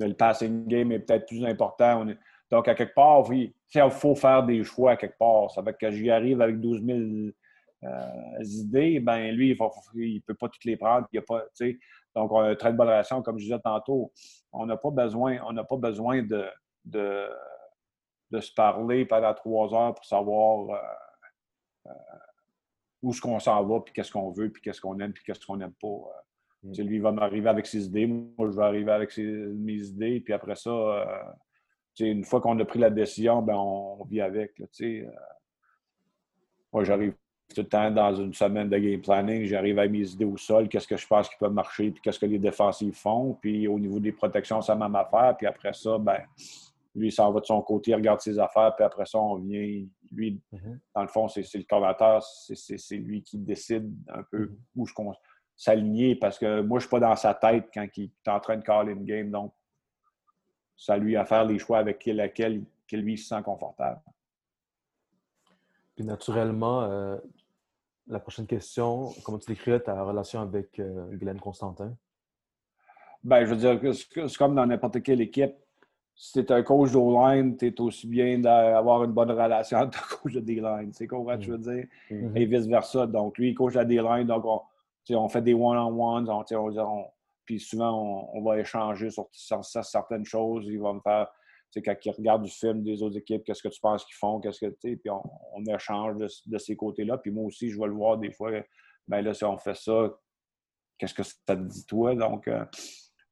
le 0.00 0.14
passing 0.14 0.66
game 0.66 0.90
est 0.92 0.98
peut-être 1.00 1.26
plus 1.26 1.44
important. 1.44 2.04
Donc, 2.50 2.68
à 2.68 2.74
quelque 2.74 2.94
part, 2.94 3.28
oui, 3.28 3.54
il 3.74 3.90
faut 3.90 4.14
faire 4.14 4.42
des 4.42 4.64
choix 4.64 4.92
à 4.92 4.96
quelque 4.96 5.18
part. 5.18 5.50
Ça 5.50 5.62
veut 5.62 5.72
que 5.72 5.90
j'y 5.90 6.10
arrive 6.10 6.40
avec 6.40 6.60
12 6.60 6.84
000 6.84 6.98
euh, 7.84 8.42
idées, 8.42 9.00
ben 9.00 9.30
lui, 9.32 9.56
il 9.94 10.14
ne 10.14 10.20
peut 10.20 10.34
pas 10.34 10.48
toutes 10.48 10.64
les 10.64 10.76
prendre. 10.76 11.06
Donc, 12.14 12.32
on 12.32 12.38
a 12.38 12.50
une 12.50 12.56
très 12.56 12.72
bonne 12.72 12.88
relation, 12.88 13.22
comme 13.22 13.38
je 13.38 13.44
disais 13.44 13.58
tantôt. 13.58 14.12
On 14.52 14.66
n'a 14.66 14.76
pas 14.76 14.90
besoin, 14.90 15.38
on 15.46 15.54
pas 15.64 15.76
besoin 15.76 16.22
de, 16.22 16.46
de, 16.84 18.40
se 18.40 18.52
parler 18.52 19.04
pendant 19.04 19.34
trois 19.34 19.74
heures 19.74 19.94
pour 19.94 20.04
savoir 20.04 20.80
euh, 21.86 21.90
où 23.04 23.10
est-ce 23.10 23.20
qu'on 23.20 23.38
s'en 23.38 23.62
va, 23.64 23.80
puis 23.80 23.92
qu'est-ce 23.92 24.10
qu'on 24.10 24.30
veut, 24.30 24.48
puis 24.50 24.62
qu'est-ce 24.62 24.80
qu'on 24.80 24.98
aime, 24.98 25.12
puis 25.12 25.22
qu'est-ce 25.24 25.44
qu'on 25.44 25.56
n'aime 25.56 25.74
pas. 25.80 26.24
Mm. 26.62 26.82
Lui, 26.82 26.96
il 26.96 27.02
va 27.02 27.12
m'arriver 27.12 27.48
avec 27.48 27.66
ses 27.66 27.84
idées, 27.84 28.06
moi, 28.06 28.50
je 28.50 28.56
vais 28.56 28.62
arriver 28.62 28.90
avec 28.90 29.16
mes 29.16 29.76
idées, 29.76 30.20
puis 30.20 30.32
après 30.32 30.56
ça, 30.56 31.34
une 32.00 32.24
fois 32.24 32.40
qu'on 32.40 32.58
a 32.58 32.64
pris 32.64 32.78
la 32.78 32.90
décision, 32.90 33.42
ben, 33.42 33.54
on, 33.56 34.04
vit 34.04 34.20
avec. 34.20 34.60
Euh. 34.60 35.04
moi, 36.72 36.82
j'arrive 36.84 37.14
tout 37.54 37.60
le 37.60 37.68
temps 37.68 37.90
dans 37.90 38.14
une 38.14 38.32
semaine 38.32 38.70
de 38.70 38.78
game 38.78 39.00
planning, 39.02 39.44
j'arrive 39.44 39.78
à 39.78 39.86
mes 39.86 40.10
idées 40.10 40.24
au 40.24 40.38
sol, 40.38 40.68
qu'est-ce 40.68 40.88
que 40.88 40.96
je 40.96 41.06
pense 41.06 41.28
qui 41.28 41.36
peut 41.38 41.50
marcher, 41.50 41.90
puis 41.90 42.00
qu'est-ce 42.00 42.18
que 42.18 42.26
les 42.26 42.38
défensifs 42.38 42.96
font. 42.96 43.34
Puis 43.40 43.68
au 43.68 43.78
niveau 43.78 44.00
des 44.00 44.12
protections, 44.12 44.62
ça 44.62 44.74
m'a 44.74 44.86
affaire. 44.98 45.36
Puis 45.36 45.46
après 45.46 45.74
ça, 45.74 45.98
ben, 45.98 46.22
lui, 46.94 47.08
il 47.08 47.12
s'en 47.12 47.32
va 47.32 47.40
de 47.40 47.46
son 47.46 47.60
côté, 47.62 47.90
il 47.90 47.94
regarde 47.94 48.20
ses 48.20 48.38
affaires, 48.38 48.74
puis 48.76 48.84
après 48.84 49.06
ça, 49.06 49.18
on 49.18 49.36
vient. 49.36 49.86
Lui, 50.12 50.40
mm-hmm. 50.52 50.78
dans 50.94 51.02
le 51.02 51.08
fond, 51.08 51.28
c'est 51.28 51.42
le 51.54 51.64
coordinateur, 51.64 52.22
c'est 52.22 52.96
lui 52.96 53.22
qui 53.22 53.38
décide 53.38 53.92
un 54.08 54.22
peu 54.30 54.46
mm-hmm. 54.46 54.56
où 54.76 54.86
je 54.86 54.94
s'aligner 55.56 56.16
parce 56.16 56.38
que 56.38 56.60
moi, 56.62 56.78
je 56.78 56.84
ne 56.84 56.88
suis 56.88 56.90
pas 56.90 57.00
dans 57.00 57.16
sa 57.16 57.34
tête 57.34 57.68
quand 57.72 57.86
il 57.96 58.04
est 58.04 58.30
en 58.30 58.40
train 58.40 58.56
de 58.56 58.62
call 58.62 58.90
une 58.90 59.04
game. 59.04 59.30
Donc, 59.30 59.52
ça 60.76 60.96
lui 60.96 61.16
à 61.16 61.24
faire 61.24 61.44
les 61.44 61.58
choix 61.58 61.78
avec 61.78 62.04
lesquels 62.04 62.64
lui 62.92 63.18
se 63.18 63.28
sent 63.28 63.42
confortable. 63.42 64.00
Puis 65.94 66.04
naturellement, 66.04 66.82
euh, 66.82 67.16
la 68.08 68.18
prochaine 68.18 68.46
question, 68.46 69.10
comment 69.24 69.38
tu 69.38 69.50
décrirais 69.52 69.80
ta 69.80 70.02
relation 70.02 70.40
avec 70.40 70.78
euh, 70.80 71.06
Glenn 71.12 71.38
Constantin? 71.38 71.96
Ben, 73.22 73.44
je 73.44 73.54
veux 73.54 73.56
dire 73.56 73.80
que 73.80 73.92
c'est 73.92 74.36
comme 74.36 74.54
dans 74.54 74.66
n'importe 74.66 75.02
quelle 75.02 75.20
équipe. 75.20 75.54
Si 76.16 76.32
tu 76.32 76.40
es 76.40 76.52
un 76.52 76.62
coach 76.62 76.92
d'O-line, 76.92 77.56
tu 77.56 77.66
es 77.66 77.80
aussi 77.80 78.06
bien 78.06 78.38
d'avoir 78.38 79.02
une 79.04 79.12
bonne 79.12 79.32
relation 79.32 79.78
avec 79.78 79.94
ton 79.94 80.16
coach 80.16 80.34
de 80.34 80.40
D-line. 80.40 80.92
C'est 80.92 81.08
quoi 81.08 81.38
je 81.40 81.52
veux 81.52 81.58
dire? 81.58 81.86
Mm-hmm. 82.10 82.36
Et 82.38 82.46
vice-versa. 82.46 83.06
Donc, 83.06 83.36
lui, 83.38 83.50
il 83.50 83.54
coach 83.54 83.74
la 83.74 83.84
D-line, 83.84 84.26
donc 84.26 84.44
on, 84.44 84.60
on, 85.10 85.28
fait 85.28 85.42
des 85.42 85.54
one-on-ones, 85.54 86.28
on, 86.30 86.44
on, 86.52 87.06
puis 87.44 87.60
souvent, 87.60 88.30
on, 88.32 88.42
va 88.42 88.58
échanger 88.58 89.10
sur, 89.10 89.28
certaines 89.62 90.24
choses. 90.24 90.66
Il 90.66 90.80
va 90.80 90.92
me 90.92 91.00
faire, 91.00 91.28
tu 91.70 91.80
sais, 91.80 91.82
quand 91.82 91.94
il 92.04 92.10
regarde 92.12 92.42
du 92.42 92.50
film 92.50 92.82
des 92.82 93.02
autres 93.02 93.18
équipes, 93.18 93.44
qu'est-ce 93.44 93.62
que 93.62 93.68
tu 93.68 93.80
penses 93.80 94.04
qu'ils 94.04 94.16
font, 94.16 94.40
qu'est-ce 94.40 94.60
que, 94.60 94.70
tu 94.70 94.90
sais, 94.90 94.96
puis 94.96 95.10
on, 95.10 95.64
échange 95.66 96.16
de, 96.16 96.58
ces 96.58 96.76
côtés-là. 96.76 97.18
Puis 97.18 97.30
moi 97.30 97.44
aussi, 97.44 97.70
je 97.70 97.78
vais 97.78 97.86
le 97.86 97.92
voir 97.92 98.18
des 98.18 98.30
fois, 98.30 98.50
ben 99.08 99.20
là, 99.20 99.34
si 99.34 99.44
on 99.44 99.58
fait 99.58 99.76
ça, 99.76 100.14
qu'est-ce 100.98 101.14
que 101.14 101.22
ça 101.22 101.34
te 101.46 101.52
dit, 101.54 101.84
toi? 101.86 102.14
Donc, 102.14 102.48
euh, 102.48 102.64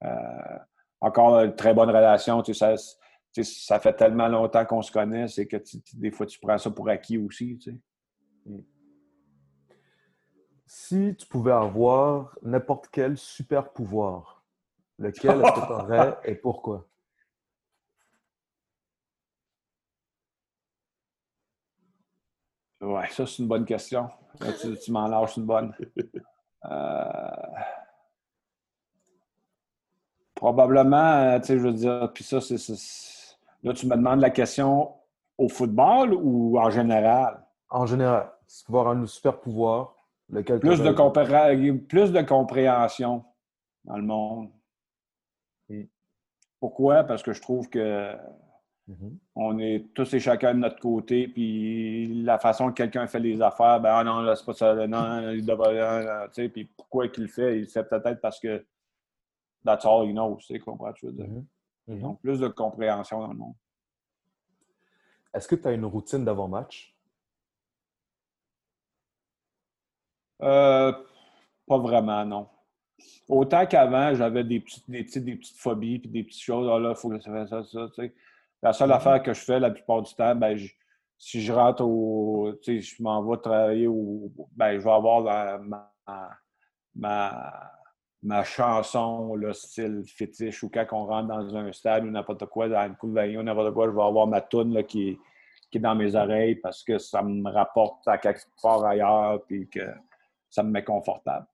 euh, 0.05 0.59
encore 1.03 1.41
une 1.41 1.55
très 1.55 1.75
bonne 1.75 1.89
relation, 1.91 2.43
tu 2.43 2.55
sais, 2.55 2.77
ça, 2.77 3.43
ça 3.43 3.81
fait 3.81 3.93
tellement 3.95 4.29
longtemps 4.29 4.65
qu'on 4.65 4.83
se 4.83 4.93
connaît, 4.93 5.27
c'est 5.27 5.47
que 5.47 5.57
des 5.95 6.13
fois, 6.13 6.27
tu 6.27 6.39
prends 6.39 6.57
ça 6.59 6.71
pour 6.71 6.89
acquis 6.89 7.19
aussi, 7.19 7.59
tu 7.59 7.73
sais. 7.73 7.79
Mm. 8.47 8.61
Si 10.65 11.17
tu 11.17 11.27
pouvais 11.27 11.53
avoir 11.53 12.39
n'importe 12.41 12.89
quel 12.91 13.19
super 13.19 13.73
pouvoir, 13.73 14.43
lequel 14.99 15.43
est-ce 15.43 15.61
que 15.61 15.67
tu 15.67 15.73
aurais 15.73 16.17
et 16.25 16.35
pourquoi? 16.35 16.87
Ouais, 22.81 23.09
ça, 23.11 23.27
c'est 23.27 23.43
une 23.43 23.49
bonne 23.49 23.65
question. 23.65 24.09
tu, 24.83 24.93
m'en 24.93 25.09
lâches 25.09 25.37
une 25.37 25.47
bonne. 25.47 25.75
Euh, 26.65 27.11
probablement, 30.43 31.39
tu 31.39 31.47
sais, 31.47 31.59
je 31.59 31.63
veux 31.63 31.73
dire, 31.73 32.11
puis 32.13 32.25
ça, 32.25 32.41
c'est. 32.41 32.57
Là, 33.63 33.73
tu 33.75 33.87
me 33.87 33.95
demandes 33.95 34.21
la 34.21 34.31
question 34.31 34.93
au 35.39 35.49
football 35.49 36.15
ou 36.15 36.59
en 36.59 36.69
général? 36.69 37.41
En 37.71 37.87
général. 37.87 38.29
Tu 38.49 38.65
avoir 38.69 38.89
un 38.89 39.07
super 39.07 39.39
pouvoir, 39.39 39.95
lequel 40.29 40.59
plus 40.59 40.81
de, 40.81 41.71
plus 41.77 42.13
de 42.13 42.23
compréhension 42.23 43.25
dans 43.85 43.97
le 43.97 44.03
monde. 44.03 44.51
Pourquoi? 46.59 47.05
Parce 47.05 47.23
que 47.23 47.33
je 47.33 47.41
trouve 47.41 47.69
que 47.69 48.13
mm-hmm. 48.89 49.13
on 49.37 49.59
est 49.61 49.95
tous 49.95 50.13
et 50.13 50.19
chacun 50.19 50.55
de 50.55 50.59
notre 50.59 50.81
côté, 50.81 51.29
puis 51.29 52.25
la 52.25 52.41
façon 52.41 52.71
que 52.71 52.75
quelqu'un 52.75 53.07
fait 53.07 53.21
les 53.21 53.41
affaires, 53.41 53.81
ben 53.81 53.95
ah 53.95 54.03
non, 54.03 54.23
là, 54.23 54.35
c'est 54.35 54.45
pas 54.45 54.55
ça, 54.55 54.75
non, 54.89 55.31
il 55.31 55.47
devrait, 55.47 56.27
tu 56.35 56.43
sais, 56.43 56.49
puis 56.49 56.65
pourquoi 56.65 57.07
qu'il 57.09 57.25
le 57.25 57.29
fait? 57.29 57.59
Il 57.59 57.63
le 57.63 57.69
fait 57.69 57.85
peut-être 57.85 58.21
parce 58.21 58.41
que 58.41 58.65
that's 59.65 59.85
all 59.85 60.07
he 60.07 60.13
knows, 60.13 60.37
tu 60.39 60.55
sais, 60.55 60.59
comprends, 60.59 60.93
tu 60.93 61.07
veux 61.07 61.13
dire. 61.13 61.27
Mm-hmm. 61.27 61.45
Mm-hmm. 61.89 62.01
Donc, 62.01 62.21
plus 62.21 62.39
de 62.39 62.49
compréhension 62.49 63.21
dans 63.21 63.29
le 63.29 63.39
monde. 63.39 63.55
Est-ce 65.35 65.49
que 65.49 65.55
tu 65.55 65.69
as 65.69 65.73
une 65.73 65.85
routine 65.85 66.25
d'avant-match? 66.25 66.95
Euh, 70.43 70.93
pas 71.67 71.79
vraiment, 71.79 72.25
non. 72.25 72.49
Autant 73.29 73.67
qu'avant, 73.67 74.15
j'avais 74.15 74.45
des 74.45 74.61
petites, 74.61 74.89
des, 74.91 75.05
des, 75.05 75.37
petites 75.37 75.59
phobies 75.59 75.99
puis 75.99 76.11
des 76.11 76.25
petites 76.25 76.43
choses. 76.43 76.69
Ah 76.71 76.79
là, 76.79 76.91
il 76.91 76.97
faut 76.97 77.09
que 77.09 77.21
ça 77.21 77.31
fasse 77.31 77.51
ça, 77.51 77.65
ça. 77.65 77.89
Tu 77.95 78.03
sais. 78.03 78.15
La 78.63 78.73
seule 78.73 78.91
mm-hmm. 78.91 78.95
affaire 78.95 79.23
que 79.23 79.33
je 79.33 79.41
fais 79.41 79.59
la 79.59 79.71
plupart 79.71 80.03
du 80.03 80.15
temps, 80.15 80.35
ben, 80.35 80.59
si 81.19 81.41
je 81.41 81.53
rentre 81.53 81.85
au. 81.85 82.53
Tu 82.63 82.81
sais, 82.81 82.97
je 82.97 83.03
m'en 83.03 83.23
vais 83.25 83.39
travailler 83.39 83.87
ou 83.87 84.33
ben, 84.53 84.79
je 84.79 84.85
vais 84.85 84.91
avoir 84.91 85.61
ma, 85.61 85.91
ma, 86.95 87.73
ma, 88.23 88.45
chanson, 88.45 89.35
le 89.35 89.53
style 89.53 90.05
fétiche, 90.07 90.63
ou 90.63 90.71
quand 90.71 90.87
on 90.93 91.07
rentre 91.07 91.29
dans 91.29 91.57
un 91.57 91.73
stade 91.73 92.05
ou 92.05 92.11
n'importe 92.11 92.47
quoi, 92.47 92.69
dans 92.69 92.87
une 92.87 92.97
coupe 92.97 93.11
ou 93.11 93.43
n'importe 93.43 93.75
quoi, 93.75 93.87
je 93.87 93.93
vais 93.93 94.03
avoir 94.03 94.27
ma 94.27 94.41
toune 94.41 94.75
là, 94.75 94.83
qui, 94.83 95.19
qui 95.71 95.79
est 95.79 95.81
dans 95.81 95.95
mes 95.95 96.15
oreilles 96.15 96.57
parce 96.57 96.83
que 96.83 96.99
ça 96.99 97.23
me 97.23 97.51
rapporte 97.51 98.07
à 98.07 98.19
quelque 98.19 98.43
part 98.63 98.85
ailleurs 98.85 99.43
puis 99.47 99.69
que 99.69 99.81
ça 100.51 100.63
me 100.63 100.71
met 100.71 100.85
confortable. 100.85 101.47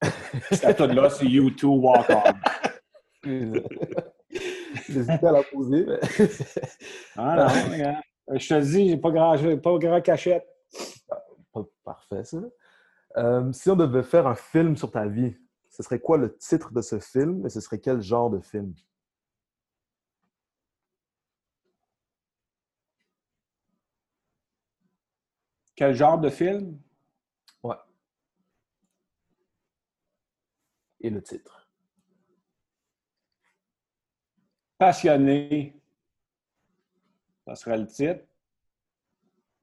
Cette 0.50 0.80
là 0.80 1.08
c'est 1.08 1.26
U2 1.26 1.64
Walk 1.66 2.10
On. 2.10 2.22
J'hésitais 4.88 5.26
à 5.26 5.32
la 5.32 5.42
poser. 5.44 5.86
Mais... 5.86 5.98
ah 7.16 7.36
non, 7.36 7.46
regarde. 7.72 7.96
Je 8.28 8.48
te 8.48 8.60
dis, 8.60 8.88
j'ai 8.88 8.96
pas 8.96 9.10
grand, 9.10 9.36
pas 9.58 9.78
grand 9.78 10.00
cachette. 10.00 10.46
Parfait, 11.84 12.24
ça. 12.24 12.38
Euh, 13.16 13.52
si 13.52 13.70
on 13.70 13.76
devait 13.76 14.02
faire 14.02 14.26
un 14.26 14.34
film 14.34 14.76
sur 14.76 14.90
ta 14.90 15.06
vie, 15.06 15.36
ce 15.70 15.82
serait 15.82 16.00
quoi 16.00 16.18
le 16.18 16.36
titre 16.36 16.72
de 16.72 16.80
ce 16.80 16.98
film 16.98 17.46
et 17.46 17.48
ce 17.48 17.60
serait 17.60 17.78
quel 17.78 18.00
genre 18.00 18.30
de 18.30 18.40
film? 18.40 18.74
Quel 25.76 25.94
genre 25.94 26.18
de 26.18 26.30
film? 26.30 26.78
Ouais. 27.62 27.76
Et 31.00 31.10
le 31.10 31.22
titre? 31.22 31.68
Passionné. 34.78 35.80
Ça 37.44 37.54
serait 37.56 37.78
le 37.78 37.86
titre. 37.86 38.24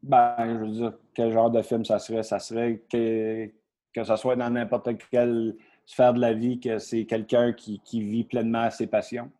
Ben, 0.03 0.35
je 0.39 0.65
veux 0.65 0.71
dire, 0.71 0.93
quel 1.13 1.31
genre 1.31 1.51
de 1.51 1.61
film 1.61 1.85
ça 1.85 1.99
serait? 1.99 2.23
Ça 2.23 2.39
serait 2.39 2.83
que, 2.89 3.51
que 3.93 4.03
ce 4.03 4.15
soit 4.15 4.35
dans 4.35 4.49
n'importe 4.49 4.89
quelle 5.11 5.55
sphère 5.85 6.13
de 6.13 6.19
la 6.19 6.33
vie, 6.33 6.59
que 6.59 6.79
c'est 6.79 7.05
quelqu'un 7.05 7.53
qui, 7.53 7.79
qui 7.81 8.01
vit 8.01 8.23
pleinement 8.23 8.69
ses 8.71 8.87
passions. 8.87 9.31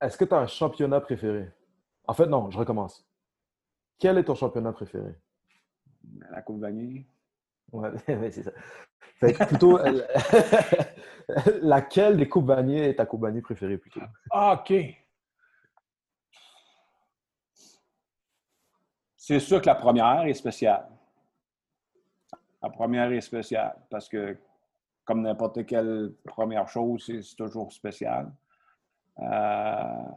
Est-ce 0.00 0.16
que 0.16 0.24
tu 0.24 0.34
as 0.34 0.38
un 0.38 0.46
championnat 0.46 1.00
préféré? 1.00 1.48
En 2.06 2.14
fait, 2.14 2.26
non, 2.26 2.50
je 2.50 2.58
recommence. 2.58 3.06
Quel 3.98 4.18
est 4.18 4.24
ton 4.24 4.34
championnat 4.34 4.72
préféré? 4.72 5.14
La 6.30 6.42
Coupe 6.42 6.60
Vanier. 6.60 7.06
Ouais, 7.70 7.90
c'est 8.30 8.42
ça. 8.42 8.50
Fait 9.20 9.32
plutôt, 9.46 9.78
euh, 9.78 10.02
laquelle 11.62 12.16
des 12.16 12.28
Coupes 12.28 12.46
Vanier 12.46 12.88
est 12.88 12.96
ta 12.96 13.06
Coupe 13.06 13.22
Vanier 13.22 13.40
préférée 13.40 13.78
plutôt? 13.78 14.00
Ah, 14.30 14.60
OK. 14.60 14.74
C'est 19.24 19.38
sûr 19.38 19.60
que 19.60 19.66
la 19.66 19.76
première 19.76 20.26
est 20.26 20.34
spéciale. 20.34 20.84
La 22.60 22.70
première 22.70 23.12
est 23.12 23.20
spéciale 23.20 23.76
parce 23.88 24.08
que, 24.08 24.36
comme 25.04 25.22
n'importe 25.22 25.64
quelle 25.64 26.12
première 26.24 26.68
chose, 26.68 27.04
c'est 27.06 27.36
toujours 27.36 27.72
spécial. 27.72 28.32
Euh, 29.20 30.08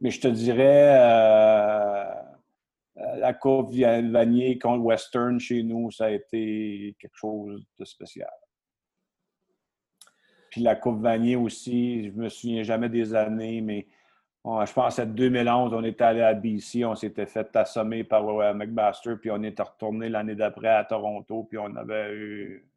mais 0.00 0.10
je 0.10 0.18
te 0.22 0.28
dirais, 0.28 0.98
euh, 0.98 2.14
la 3.16 3.34
Coupe 3.34 3.74
Vanier 3.74 4.58
contre 4.58 4.82
Western 4.82 5.38
chez 5.38 5.62
nous, 5.62 5.90
ça 5.90 6.06
a 6.06 6.10
été 6.10 6.96
quelque 6.98 7.16
chose 7.16 7.66
de 7.78 7.84
spécial. 7.84 8.32
Puis 10.50 10.62
la 10.62 10.74
Coupe 10.74 11.02
Vanier 11.02 11.36
aussi, 11.36 12.06
je 12.06 12.12
me 12.12 12.30
souviens 12.30 12.62
jamais 12.62 12.88
des 12.88 13.14
années, 13.14 13.60
mais 13.60 13.86
je 14.64 14.72
pense 14.72 14.98
à 14.98 15.04
2011, 15.04 15.74
on 15.74 15.84
était 15.84 16.04
allé 16.04 16.22
à 16.22 16.32
BC, 16.32 16.84
on 16.84 16.94
s'était 16.94 17.26
fait 17.26 17.54
assommer 17.54 18.04
par 18.04 18.24
McMaster, 18.54 19.16
puis 19.20 19.30
on 19.30 19.42
était 19.42 19.62
retourné 19.62 20.08
l'année 20.08 20.34
d'après 20.34 20.68
à 20.68 20.84
Toronto, 20.84 21.44
puis 21.44 21.58
on 21.58 21.74
avait 21.76 22.14
eu 22.14 22.68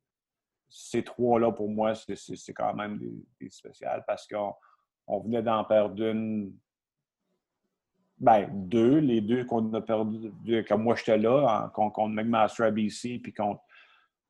ces 0.70 1.04
trois-là, 1.04 1.52
pour 1.52 1.70
moi, 1.70 1.94
c'est 1.96 2.54
quand 2.54 2.74
même 2.74 2.98
des, 2.98 3.50
spéciales 3.50 4.04
parce 4.08 4.28
qu'on 4.28 4.54
on 5.08 5.20
venait 5.20 5.42
d'en 5.42 5.64
perdre 5.64 6.04
une 6.04 6.54
ben, 8.18 8.48
deux, 8.52 9.00
les 9.00 9.22
deux 9.22 9.46
qu'on 9.46 9.74
a 9.74 9.82
perdu, 9.82 10.32
comme 10.68 10.84
moi 10.84 10.96
j'étais 10.96 11.18
là, 11.18 11.72
contre, 11.74 12.08
McMaster 12.08 12.66
à 12.66 12.72
BC, 12.72 13.20
puis 13.20 13.34
contre 13.34 13.64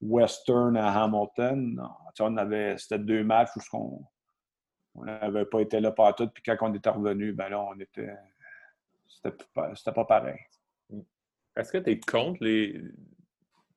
Western 0.02 0.78
à 0.78 1.04
Hamilton. 1.04 1.82
On 2.20 2.38
avait, 2.38 2.78
c'était 2.78 3.00
deux 3.00 3.24
matchs 3.24 3.50
où 3.58 3.78
on 3.78 4.06
n'avait 4.96 5.46
pas 5.46 5.62
été 5.62 5.80
là 5.80 5.92
par 5.92 6.16
tout, 6.16 6.28
puis 6.28 6.44
quand 6.44 6.58
on 6.62 6.74
était 6.74 6.90
revenu, 6.90 7.34
ben 7.34 7.50
là, 7.50 7.62
on 7.62 7.80
était. 7.80 8.14
C'était 9.08 9.36
pas, 9.54 9.74
pas 9.94 10.06
pareil. 10.06 10.40
Est-ce 11.56 11.72
que 11.72 11.78
tu 11.78 11.92
es 11.92 12.00
contre 12.00 12.44
les. 12.44 12.82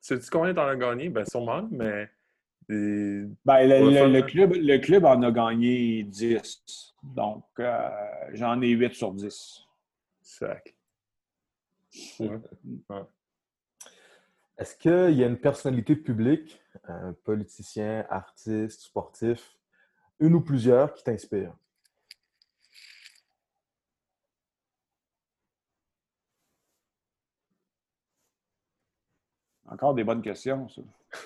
Sais-tu 0.01 0.29
combien 0.31 0.55
t'en 0.55 0.67
as 0.67 0.77
gagné? 0.77 1.09
Ben 1.09 1.25
sûrement, 1.25 1.69
mais. 1.71 2.09
Ben, 2.67 3.37
le, 3.45 4.23
club, 4.23 4.55
le 4.55 4.79
club 4.79 5.05
en 5.05 5.21
a 5.23 5.31
gagné 5.31 6.03
10. 6.03 6.95
Donc, 7.03 7.45
euh, 7.61 7.91
j'en 8.33 8.61
ai 8.63 8.71
8 8.71 8.95
sur 8.95 9.13
10. 9.13 9.67
Est-ce 14.57 14.77
qu'il 14.77 15.19
y 15.19 15.25
a 15.25 15.27
une 15.27 15.39
personnalité 15.39 15.95
publique, 15.97 16.61
un 16.85 17.13
politicien, 17.13 18.07
artiste, 18.09 18.83
sportif, 18.83 19.54
une 20.21 20.35
ou 20.35 20.41
plusieurs 20.41 20.95
qui 20.95 21.05
t'inspirent? 21.05 21.55
Encore 29.67 29.95
des 29.95 30.05
bonnes 30.05 30.23
questions, 30.23 30.69
ça. 30.69 30.83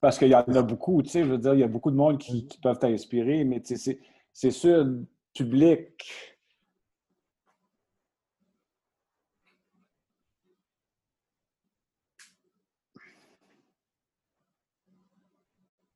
Parce 0.00 0.18
qu'il 0.18 0.28
y 0.28 0.34
en 0.34 0.42
a 0.42 0.62
beaucoup, 0.62 1.02
tu 1.02 1.08
sais, 1.08 1.24
je 1.24 1.30
veux 1.30 1.38
dire, 1.38 1.54
il 1.54 1.60
y 1.60 1.64
a 1.64 1.68
beaucoup 1.68 1.90
de 1.90 1.96
monde 1.96 2.18
qui, 2.18 2.46
peuvent 2.62 2.78
t'inspirer, 2.78 3.44
mais 3.44 3.62
c'est 3.64 4.50
sûr, 4.50 4.86
public, 5.34 6.34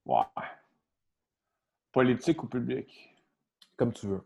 Ouais. 0.08 0.57
Politique 1.92 2.42
ou 2.42 2.46
public? 2.46 3.14
Comme 3.76 3.92
tu 3.92 4.06
veux. 4.06 4.22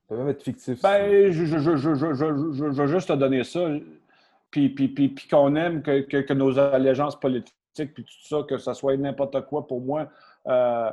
Ça 0.00 0.08
peut 0.08 0.16
même 0.16 0.28
être 0.28 0.42
fictif. 0.42 0.82
Ben, 0.82 1.30
je, 1.30 1.44
je, 1.44 1.58
je, 1.58 1.76
je, 1.76 2.64
vais 2.82 2.88
juste 2.88 3.08
te 3.08 3.12
donner 3.12 3.44
ça. 3.44 3.68
Puis, 4.50 4.68
puis, 4.70 4.88
puis, 4.88 5.08
puis 5.08 5.28
qu'on 5.28 5.54
aime 5.54 5.82
que, 5.82 6.00
que, 6.00 6.32
nos 6.32 6.58
allégeances 6.58 7.18
politiques, 7.18 7.54
puis 7.94 8.04
tout 8.04 8.26
ça, 8.28 8.42
que 8.48 8.58
ce 8.58 8.74
soit 8.74 8.96
n'importe 8.96 9.46
quoi 9.46 9.66
pour 9.66 9.80
moi, 9.80 10.08
euh, 10.48 10.90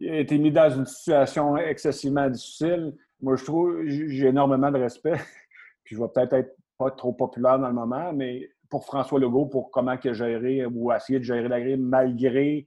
été 0.00 0.38
mis 0.38 0.52
dans 0.52 0.70
une 0.70 0.86
situation 0.86 1.56
excessivement 1.56 2.28
difficile. 2.28 2.94
Moi, 3.20 3.36
je 3.36 3.44
trouve, 3.44 3.84
j'ai 3.86 4.26
énormément 4.26 4.70
de 4.70 4.78
respect. 4.78 5.18
puis 5.84 5.96
je 5.96 6.00
vais 6.00 6.08
peut-être 6.08 6.34
être 6.34 6.56
pas 6.78 6.90
trop 6.90 7.12
populaire 7.12 7.58
dans 7.58 7.68
le 7.68 7.74
moment, 7.74 8.12
mais 8.12 8.48
pour 8.68 8.84
François 8.84 9.18
Legault 9.18 9.46
pour 9.46 9.70
comment 9.70 9.96
il 10.02 10.10
a 10.10 10.12
géré 10.12 10.66
ou 10.66 10.92
essayer 10.92 11.18
de 11.18 11.24
gérer 11.24 11.48
la 11.48 11.60
grille 11.60 11.76
malgré 11.76 12.66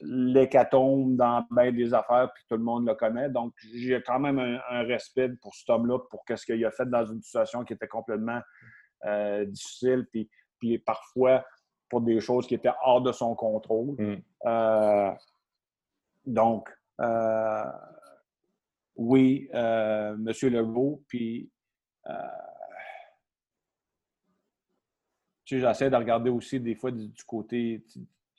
l'hécatombe 0.00 1.16
dans 1.16 1.46
bien 1.50 1.72
des 1.72 1.94
affaires, 1.94 2.30
puis 2.34 2.44
tout 2.48 2.56
le 2.56 2.62
monde 2.62 2.86
le 2.86 2.94
connaît. 2.94 3.30
Donc, 3.30 3.54
j'ai 3.74 4.02
quand 4.02 4.18
même 4.18 4.38
un, 4.38 4.82
respect 4.82 5.30
pour 5.40 5.54
cet 5.54 5.70
homme-là, 5.70 5.98
pour 6.10 6.24
ce 6.28 6.44
qu'il 6.44 6.64
a 6.64 6.70
fait 6.70 6.88
dans 6.88 7.06
une 7.06 7.22
situation 7.22 7.64
qui 7.64 7.72
était 7.72 7.88
complètement 7.88 8.40
euh, 9.04 9.44
difficile, 9.46 10.06
puis, 10.10 10.28
puis 10.58 10.78
parfois 10.78 11.44
pour 11.88 12.00
des 12.00 12.20
choses 12.20 12.46
qui 12.46 12.54
étaient 12.54 12.72
hors 12.82 13.00
de 13.00 13.12
son 13.12 13.34
contrôle. 13.34 13.96
Mm. 13.98 15.16
donc, 16.26 16.68
oui, 18.96 19.48
M. 19.52 20.26
Legault, 20.42 21.02
puis 21.06 21.50
j'essaie 25.54 25.90
de 25.90 25.96
regarder 25.96 26.30
aussi 26.30 26.58
des 26.60 26.74
fois 26.74 26.90
du, 26.90 27.12
côté, 27.24 27.84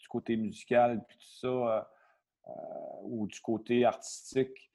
du 0.07 0.09
côté 0.09 0.37
musical, 0.37 1.03
puis 1.07 1.17
tout 1.17 1.39
ça, 1.41 1.89
ou 3.03 3.27
du 3.27 3.39
côté 3.41 3.85
artistique. 3.85 4.71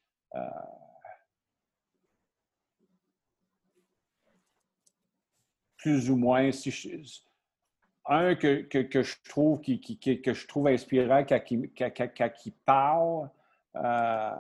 plus 5.82 6.10
ou 6.10 6.16
moins, 6.16 6.52
si 6.52 6.70
un 8.06 8.34
que, 8.34 8.62
que, 8.62 9.02
je 9.02 9.16
trouve 9.28 9.60
qui, 9.60 9.98
que 9.98 10.32
je 10.32 10.46
trouve 10.46 10.68
inspirant 10.68 11.24
quand 11.24 11.40
il 11.50 12.52
parle, 12.64 13.30
euh, 13.76 14.36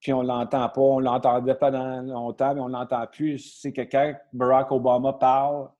puis 0.00 0.12
on 0.12 0.22
l'entend 0.22 0.68
pas, 0.68 0.80
on 0.80 0.98
l'entendait 0.98 1.54
pas 1.54 1.70
dans 1.70 2.02
longtemps, 2.02 2.54
mais 2.54 2.60
on 2.60 2.68
l'entend 2.68 3.06
plus, 3.06 3.38
c'est 3.38 3.72
que 3.72 3.80
quand 3.80 4.14
Barack 4.32 4.70
Obama 4.72 5.14
parle, 5.14 5.70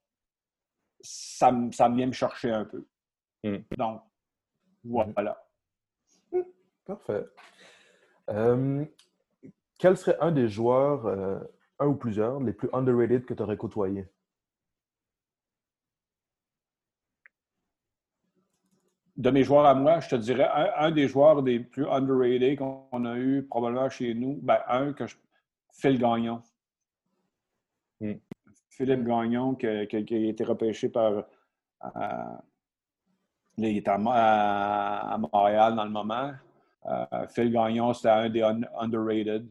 ça, 1.01 1.53
ça 1.73 1.89
vient 1.91 2.07
me 2.07 2.13
chercher 2.13 2.51
un 2.51 2.65
peu. 2.65 2.87
Hmm. 3.45 3.59
Donc, 3.77 4.01
voilà. 4.83 5.47
Hmm. 6.33 6.41
Parfait. 6.87 7.25
Euh, 8.31 8.85
quel 9.79 9.97
serait 9.97 10.17
un 10.21 10.33
des 10.33 10.49
joueurs, 10.49 11.07
euh, 11.07 11.39
un 11.79 11.87
ou 11.87 11.95
plusieurs, 11.95 12.41
les 12.41 12.55
plus 12.55 12.71
underrated 12.73 13.27
que 13.27 13.35
tu 13.35 13.43
aurais 13.43 13.57
côtoyé? 13.57 14.07
de 19.17 19.31
mes 19.31 19.45
joueurs 19.45 19.65
à 19.65 19.75
moi, 19.75 20.01
je 20.01 20.09
te 20.09 20.17
dirais 20.17 20.49
un, 20.77 20.91
des 20.91 21.07
joueurs 21.07 21.43
des 21.45 21.61
plus 21.61 21.87
underrated 21.87 22.59
qu'on 22.59 23.05
a 23.05 23.17
eu 23.17 23.45
probablement 23.45 23.89
chez 23.89 24.13
nous, 24.13 24.41
ben, 24.43 24.59
un 24.67 24.93
que 24.93 25.07
je, 25.07 25.15
Phil 25.73 25.99
Gagnon. 25.99 26.43
Hmm. 28.01 28.15
Philippe 28.71 29.05
Gagnon 29.05 29.55
qui, 29.55 29.67
a 29.69 29.83
été 29.83 30.43
repêché 30.43 30.89
par. 30.89 31.27
Euh, 33.59 33.69
il 33.69 33.77
est 33.77 33.89
à, 33.89 33.99
Montréal 35.19 35.75
dans 35.75 35.85
le 35.85 35.91
moment. 35.91 36.33
Euh, 36.87 37.27
Phil 37.29 37.51
Gagnon, 37.53 37.93
c'était 37.95 38.09
un 38.11 38.29
des 38.29 38.43
underrated. 38.43 39.49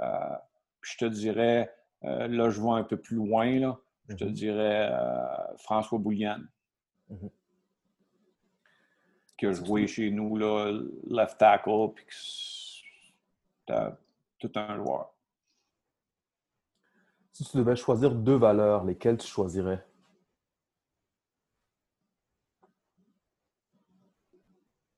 Euh, 0.00 0.36
je 0.82 0.96
te 0.98 1.04
dirais, 1.06 1.72
là, 2.02 2.50
je 2.50 2.60
vois 2.60 2.78
un 2.78 2.84
peu 2.84 2.96
plus 2.96 3.16
loin, 3.16 3.58
là, 3.58 3.78
je 4.08 4.14
te 4.14 4.24
mm-hmm. 4.24 4.32
dirais 4.32 4.92
François 5.56 5.98
Bouillane. 5.98 6.46
Mm-hmm 7.10 7.30
qui 9.36 9.46
a 9.46 9.52
joué 9.52 9.86
chez 9.86 10.10
nous, 10.10 10.36
là, 10.36 10.72
left 11.08 11.38
tackle, 11.38 11.92
puis 11.94 12.06
tout 13.66 14.52
un 14.54 14.76
joueur. 14.76 15.12
Si 17.32 17.44
tu 17.44 17.58
devais 17.58 17.76
choisir 17.76 18.14
deux 18.14 18.36
valeurs, 18.36 18.84
lesquelles 18.84 19.18
tu 19.18 19.26
choisirais? 19.26 19.85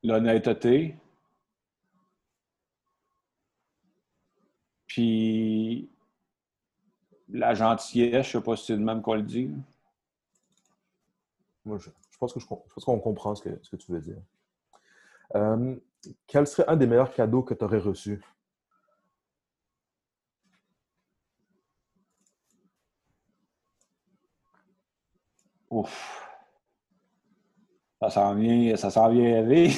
L'honnêteté. 0.03 0.97
Puis 4.87 5.91
la 7.29 7.55
gentillesse, 7.55 8.27
je 8.27 8.39
ne 8.39 8.43
sais 8.43 8.45
pas 8.45 8.57
si 8.57 8.67
c'est 8.67 8.77
le 8.77 8.85
même 8.85 9.03
qu'on 9.03 9.15
le 9.15 9.23
dit. 9.23 9.51
Moi, 11.65 11.79
je, 11.79 11.91
je 12.11 12.19
pense 12.19 12.33
que 12.33 12.41
je, 12.41 12.47
qu'on 12.47 12.99
comprend 12.99 13.35
ce 13.35 13.43
que, 13.43 13.59
ce 13.63 13.71
que, 13.71 13.77
tu 13.77 13.93
veux 13.93 14.01
dire. 14.01 14.17
Euh, 15.35 15.77
quel 16.27 16.47
serait 16.47 16.69
un 16.69 16.77
des 16.77 16.87
meilleurs 16.87 17.13
cadeaux 17.13 17.43
que 17.43 17.55
tu 17.55 17.65
aurais 17.65 17.79
reçu? 17.79 18.21
Ouf. 25.71 26.18
Ça 28.01 28.11
s'en 28.11 28.35
vient, 28.35 28.77
ça 28.77 28.91
s'en 28.91 29.11
vient 29.11 29.43
rêver. 29.43 29.71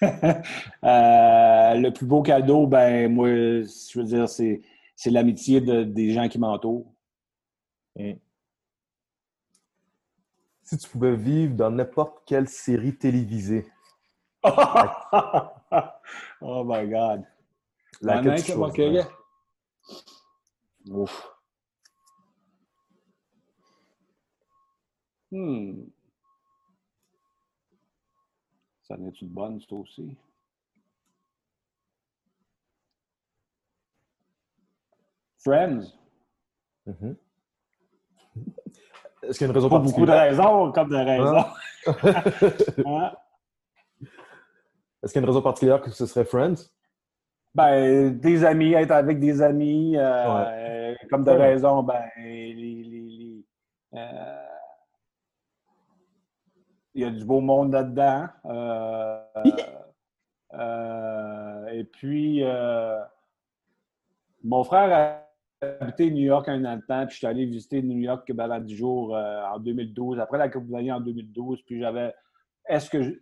Euh, 0.84 1.74
le 1.74 1.90
plus 1.90 2.06
beau 2.06 2.22
cadeau, 2.22 2.66
ben 2.66 3.10
moi, 3.10 3.28
je 3.28 3.98
veux 3.98 4.04
dire, 4.04 4.28
c'est, 4.28 4.60
c'est 4.94 5.10
l'amitié 5.10 5.60
des 5.60 6.10
gens 6.12 6.28
qui 6.28 6.38
m'entourent. 6.38 6.92
Mm 7.96 8.12
si 10.64 10.78
tu 10.78 10.88
pouvais 10.88 11.14
vivre 11.14 11.54
dans 11.54 11.70
n'importe 11.70 12.22
quelle 12.26 12.48
série 12.48 12.96
télévisée. 12.96 13.70
oh 14.44 14.50
my 16.64 16.88
God. 16.88 17.24
Laquelle 18.00 18.42
tu? 18.42 18.52
Ouf. 20.90 21.30
Hmm. 25.30 25.84
Ça 28.84 28.96
n'est 28.98 29.10
une 29.10 29.28
bonne, 29.28 29.60
ça 29.60 29.74
aussi? 29.74 30.16
Friends. 35.38 35.92
Mm 36.86 36.92
-hmm. 36.92 37.16
Est-ce 39.22 39.38
qu'il 39.38 39.46
y 39.46 39.48
a 39.48 39.50
une 39.50 39.56
raison 39.56 39.70
Pas 39.70 39.78
beaucoup 39.78 40.06
de 40.06 40.12
raisons, 40.12 40.72
comme 40.72 40.90
de 40.90 40.96
raisons. 40.96 41.46
Est-ce 45.02 45.12
qu'il 45.12 45.20
y 45.20 45.24
a 45.24 45.26
une 45.26 45.32
raison 45.32 45.42
particulière 45.42 45.80
que 45.82 45.90
ce 45.90 46.06
serait 46.06 46.24
Friends? 46.24 46.70
Ben, 47.54 48.18
des 48.18 48.44
amis, 48.44 48.72
être 48.72 48.90
avec 48.90 49.20
des 49.20 49.40
amis, 49.40 49.96
euh, 49.96 50.94
comme 51.10 51.24
de 51.24 51.30
raison, 51.30 51.82
ben, 51.82 52.02
les, 52.16 53.44
euh, 53.94 54.53
il 56.94 57.02
y 57.02 57.04
a 57.04 57.10
du 57.10 57.24
beau 57.24 57.40
monde 57.40 57.72
là-dedans. 57.72 58.28
Euh, 60.56 61.66
et 61.72 61.84
puis, 61.84 62.42
mon 64.44 64.62
frère 64.64 65.24
habité 65.80 66.10
New 66.10 66.24
York 66.24 66.48
un 66.48 66.64
an 66.64 66.76
de 66.76 66.82
temps, 66.82 67.06
puis 67.06 67.14
je 67.14 67.18
suis 67.18 67.26
allé 67.26 67.46
visiter 67.46 67.82
New 67.82 67.98
York 67.98 68.30
pendant 68.34 68.60
10 68.60 68.76
jours 68.76 69.16
euh, 69.16 69.42
en 69.46 69.58
2012, 69.58 70.18
après 70.18 70.38
la 70.38 70.48
Coupe 70.48 70.68
d'année 70.68 70.92
en 70.92 71.00
2012, 71.00 71.62
puis 71.62 71.80
j'avais. 71.80 72.14
Est-ce 72.68 72.90
que. 72.90 73.02
Je, 73.02 73.12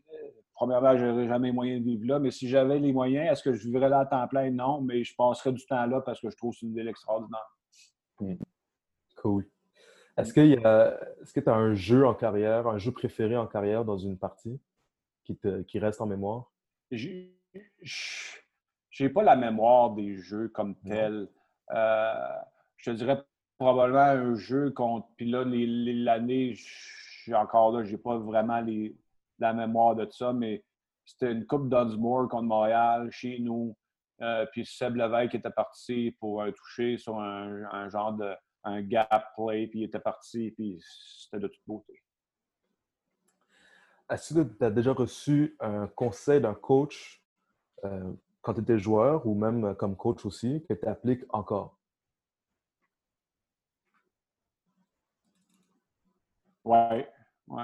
premièrement, 0.55 0.97
je 0.97 1.05
n'aurais 1.05 1.27
jamais 1.27 1.49
les 1.49 1.55
moyens 1.55 1.81
de 1.81 1.91
vivre 1.91 2.07
là, 2.07 2.19
mais 2.19 2.31
si 2.31 2.49
j'avais 2.49 2.79
les 2.79 2.93
moyens, 2.93 3.33
est-ce 3.33 3.43
que 3.43 3.53
je 3.53 3.67
vivrais 3.67 3.89
là 3.89 4.01
à 4.01 4.07
temps 4.07 4.27
plein? 4.29 4.51
Non, 4.51 4.81
mais 4.81 5.03
je 5.03 5.15
passerais 5.17 5.53
du 5.53 5.65
temps 5.67 5.87
là 5.87 6.01
parce 6.01 6.21
que 6.21 6.31
je 6.31 6.37
trouve 6.37 6.53
que 6.53 6.61
c'est 6.61 6.67
une 6.67 6.75
ville 6.75 6.89
extraordinaire. 6.89 7.57
Hmm. 8.21 8.35
Cool. 9.17 9.47
Est-ce 10.17 10.33
que 10.33 11.41
tu 11.41 11.49
as 11.49 11.55
un 11.55 11.75
jeu 11.75 12.07
en 12.07 12.15
carrière, 12.15 12.67
un 12.67 12.79
jeu 12.79 12.93
préféré 12.93 13.37
en 13.37 13.47
carrière 13.47 13.85
dans 13.85 13.99
une 13.99 14.19
partie 14.19 14.61
qui, 15.25 15.37
te, 15.37 15.63
qui 15.63 15.79
reste 15.79 16.01
en 16.01 16.07
mémoire? 16.07 16.51
J'ai 16.91 17.39
pas 19.09 19.23
la 19.23 19.37
mémoire 19.37 19.93
des 19.93 20.17
jeux 20.17 20.49
comme 20.49 20.75
tel. 20.81 21.29
Euh, 21.71 22.15
je 22.77 22.91
te 22.91 22.97
dirais 22.97 23.23
probablement 23.59 24.01
un 24.01 24.35
jeu 24.35 24.71
contre. 24.71 25.07
Puis 25.17 25.31
là, 25.31 25.45
l'année, 25.47 26.55
je 26.55 26.67
suis 27.23 27.35
encore 27.35 27.73
là, 27.73 27.85
je 27.85 27.93
n'ai 27.93 27.99
pas 27.99 28.19
vraiment 28.19 28.61
les, 28.61 28.97
la 29.39 29.53
mémoire 29.53 29.95
de 29.95 30.07
ça, 30.11 30.33
mais 30.33 30.65
c'était 31.05 31.33
une 31.33 31.47
Coupe 31.47 31.69
Dunsmore 31.69 32.29
contre 32.29 32.45
Montréal 32.45 33.09
chez 33.11 33.39
nous. 33.39 33.77
Euh, 34.21 34.47
puis 34.53 34.65
Seb 34.65 34.97
Levesque 34.97 35.35
était 35.35 35.51
parti 35.51 36.17
pour 36.21 36.43
un 36.43 36.53
toucher 36.53 36.97
sur 36.97 37.19
un, 37.19 37.89
genre 37.89 38.13
de 38.13 38.35
un 38.65 38.83
gap 38.83 39.35
play, 39.37 39.67
puis 39.67 39.81
il 39.81 39.85
était 39.85 39.99
parti, 40.01 40.51
puis 40.53 40.81
c'était 41.19 41.41
de 41.41 41.49
toute 41.49 41.63
beauté. 41.67 42.03
Est-ce 44.11 44.35
que 44.35 44.43
tu 44.43 44.65
as 44.65 44.71
déjà 44.71 44.93
reçu 44.93 45.57
un 45.61 45.87
conseil 45.87 46.41
d'un 46.41 46.55
coach 46.55 47.25
euh, 47.85 48.13
quand 48.41 48.55
tu 48.55 48.61
étais 48.61 48.79
joueur 48.79 49.27
ou 49.27 49.35
même 49.35 49.75
comme 49.77 49.97
coach 49.97 50.27
aussi, 50.27 50.65
que 50.69 50.75
tu 50.75 50.87
appliques 50.87 51.25
encore? 51.31 51.79
Oui, 56.65 57.05
oui. 57.49 57.63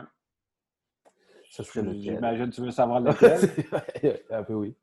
J'imagine 1.51 2.51
que 2.51 2.55
tu 2.55 2.61
veux 2.61 2.71
savoir 2.71 3.01
lequel. 3.01 4.25
Un 4.31 4.43
peu 4.43 4.55
oui. 4.55 4.77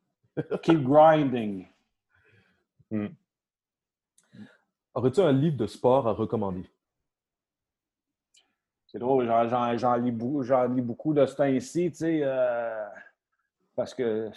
Keep 0.61 0.83
grinding. 0.83 1.67
Hmm. 2.91 3.07
Aurais-tu 4.95 5.19
un 5.19 5.31
livre 5.31 5.57
de 5.57 5.67
sport 5.67 6.07
à 6.07 6.13
recommander? 6.13 6.67
C'est 8.87 8.99
drôle, 8.99 9.25
j'en 9.27 9.95
lis, 9.97 10.05
lis, 10.05 10.81
beaucoup 10.81 11.13
de 11.13 11.25
ce 11.25 11.35
temps-ci, 11.35 11.91
tu 11.91 11.97
sais, 11.97 12.19
euh, 12.23 12.85
parce 13.75 13.93
que 13.93 14.31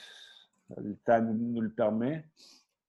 le 0.76 0.96
temps 0.96 1.22
nous 1.22 1.60
le 1.60 1.70
permet. 1.70 2.24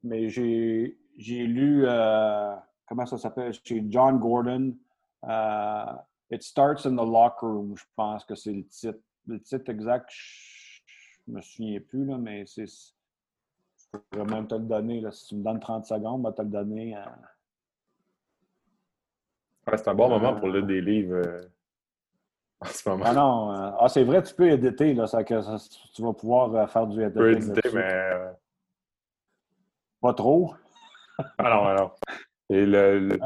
Mais 0.03 0.29
j'ai 0.29 0.97
lu, 1.17 1.83
euh, 1.85 2.55
comment 2.87 3.05
ça 3.05 3.19
s'appelle, 3.19 3.53
chez 3.53 3.85
John 3.87 4.17
Gordon, 4.17 4.75
euh, 5.25 5.93
It 6.31 6.41
Starts 6.41 6.87
in 6.87 6.95
the 6.95 7.07
Locker 7.07 7.45
Room, 7.45 7.77
je 7.77 7.85
pense 7.95 8.25
que 8.25 8.33
c'est 8.35 8.53
le 8.53 8.65
titre. 8.65 8.99
Le 9.27 9.39
titre 9.39 9.69
exact, 9.69 10.09
je 10.09 10.69
je 11.29 11.35
me 11.35 11.41
souviens 11.41 11.79
plus, 11.79 12.05
là, 12.05 12.17
mais 12.17 12.45
c'est. 12.45 12.65
Je 12.65 13.97
pourrais 14.09 14.25
même 14.25 14.47
te 14.47 14.55
le 14.55 14.65
donner. 14.65 15.01
Là. 15.01 15.11
Si 15.11 15.27
tu 15.27 15.35
me 15.35 15.43
donnes 15.43 15.59
30 15.59 15.85
secondes, 15.85 16.21
je 16.23 16.29
vais 16.29 16.35
te 16.35 16.41
le 16.41 16.49
donner. 16.49 16.95
C'est 19.77 19.87
un 19.89 19.95
bon 19.95 20.09
moment 20.09 20.35
pour 20.35 20.49
lire 20.49 20.65
des 20.65 20.81
livres 20.81 21.15
euh, 21.15 21.41
en 22.61 22.65
ce 22.65 22.89
moment. 22.89 23.03
Ah 23.05 23.13
non, 23.13 23.51
euh, 23.51 23.71
ah, 23.79 23.89
c'est 23.89 24.03
vrai, 24.03 24.21
tu 24.23 24.33
peux 24.33 24.49
éditer. 24.49 24.93
Là, 24.93 25.07
ça, 25.07 25.23
que, 25.23 25.35
tu 25.93 26.01
vas 26.01 26.13
pouvoir 26.13 26.53
euh, 26.55 26.67
faire 26.67 26.87
du 26.87 27.01
editing. 27.01 27.13
Tu 27.13 27.19
peux 27.19 27.31
éditer, 27.31 27.69
mais. 27.73 28.11
Pas 30.01 30.13
trop. 30.13 30.53
ah 31.37 31.43
non, 31.43 31.65
alors. 31.65 31.95
Et 32.49 32.65
le, 32.65 33.17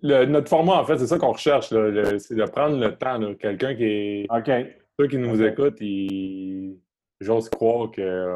notre 0.00 0.48
format, 0.48 0.74
en 0.74 0.84
fait, 0.84 0.98
c'est 0.98 1.06
ça 1.06 1.18
qu'on 1.18 1.32
recherche. 1.32 1.68
C'est 1.68 2.34
de 2.34 2.44
prendre 2.50 2.78
le 2.78 2.96
temps. 2.96 3.34
Quelqu'un 3.34 3.74
qui 3.74 3.84
est. 3.84 4.26
OK. 4.30 4.50
Ceux 4.98 5.08
qui 5.08 5.18
nous 5.18 5.42
écoutent, 5.42 5.80
ils... 5.80 6.80
j'ose 7.20 7.50
croire 7.50 7.90
qu'ils 7.90 8.32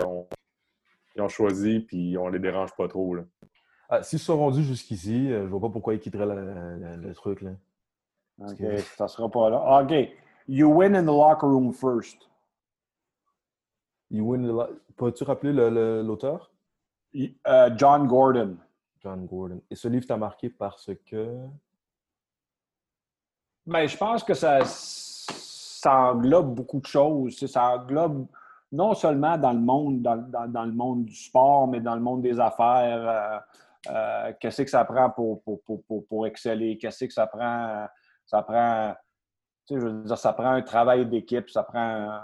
ont 1.23 1.29
choisi 1.29 1.81
puis 1.81 2.19
on 2.19 2.29
les 2.29 2.39
dérange 2.39 2.75
pas 2.77 2.87
trop. 2.87 3.15
Là. 3.15 3.23
Ah, 3.93 4.05
S'ils 4.05 4.21
sont 4.21 4.39
rendus 4.39 4.63
jusqu'ici, 4.63 5.33
euh, 5.33 5.43
je 5.43 5.49
vois 5.49 5.61
pas 5.61 5.69
pourquoi 5.69 5.95
ils 5.95 6.01
quitteraient 6.01 6.25
le 6.25 7.13
truc. 7.15 7.43
Là. 7.43 7.51
OK, 8.39 8.63
ça 8.97 9.09
sera 9.09 9.29
pas 9.29 9.51
là. 9.51 9.83
OK. 9.83 9.93
You 10.47 10.69
win 10.73 10.95
in 10.95 11.03
the 11.03 11.07
locker 11.07 11.47
room 11.47 11.73
first. 11.73 12.29
You 14.11 14.25
win 14.25 14.47
the 14.47 14.81
Peux-tu 14.97 15.25
rappeler 15.25 15.53
l'auteur? 15.53 16.51
Euh, 17.17 17.71
John 17.77 18.07
Gordon. 18.07 18.57
John 19.03 19.27
Gordon. 19.27 19.61
Et 19.71 19.75
ce 19.75 19.89
livre 19.89 20.07
t'a 20.07 20.17
marqué 20.17 20.51
parce 20.51 20.91
que? 21.07 21.47
Ben, 23.67 23.87
je 23.87 23.97
pense 23.97 24.23
que 24.23 24.35
ça, 24.35 24.61
ça 24.65 26.13
englobe 26.13 26.55
beaucoup 26.55 26.81
de 26.81 26.87
choses. 26.87 27.45
Ça 27.47 27.77
englobe 27.77 28.27
non 28.71 28.95
seulement 28.95 29.37
dans 29.37 29.53
le 29.53 29.59
monde, 29.59 30.03
dans, 30.03 30.49
dans, 30.49 30.65
le 30.65 30.73
monde 30.73 31.07
du 31.07 31.15
sport, 31.15 31.67
mais 31.67 31.81
dans 31.81 31.95
le 31.95 32.01
monde 32.01 32.23
des 32.23 32.39
affaires. 32.39 33.09
Euh, 33.09 33.39
euh, 33.89 34.33
qu'est-ce 34.39 34.63
que 34.63 34.71
ça 34.71 34.85
prend 34.85 35.11
pour, 35.11 35.43
pour, 35.43 35.63
pour, 35.65 36.07
pour 36.07 36.27
exceller? 36.27 36.77
Qu'est-ce 36.79 37.05
que 37.05 37.13
ça 37.13 37.27
prend? 37.27 37.87
Ça 38.27 38.43
prend, 38.43 38.95
je 39.71 39.77
veux 39.77 40.05
dire, 40.05 40.19
ça 40.19 40.33
prend 40.33 40.51
un 40.51 40.63
travail 40.63 41.07
d'équipe, 41.07 41.49
ça 41.51 41.63
prend, 41.63 42.21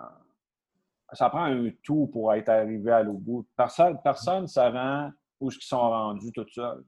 ça 1.12 1.30
prend 1.30 1.44
un 1.44 1.70
tout 1.82 2.08
pour 2.12 2.32
être 2.34 2.48
arrivé 2.48 2.92
à 2.92 3.02
l'au 3.02 3.14
bout. 3.14 3.46
Personne, 3.56 3.98
personne 4.02 4.44
ne 4.44 4.72
rend 4.72 5.10
où 5.40 5.50
ils 5.50 5.62
sont 5.62 5.78
rendus 5.78 6.32
tout 6.32 6.46
seuls. 6.50 6.84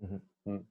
Mhm. 0.00 0.20
Mhm. 0.46 0.64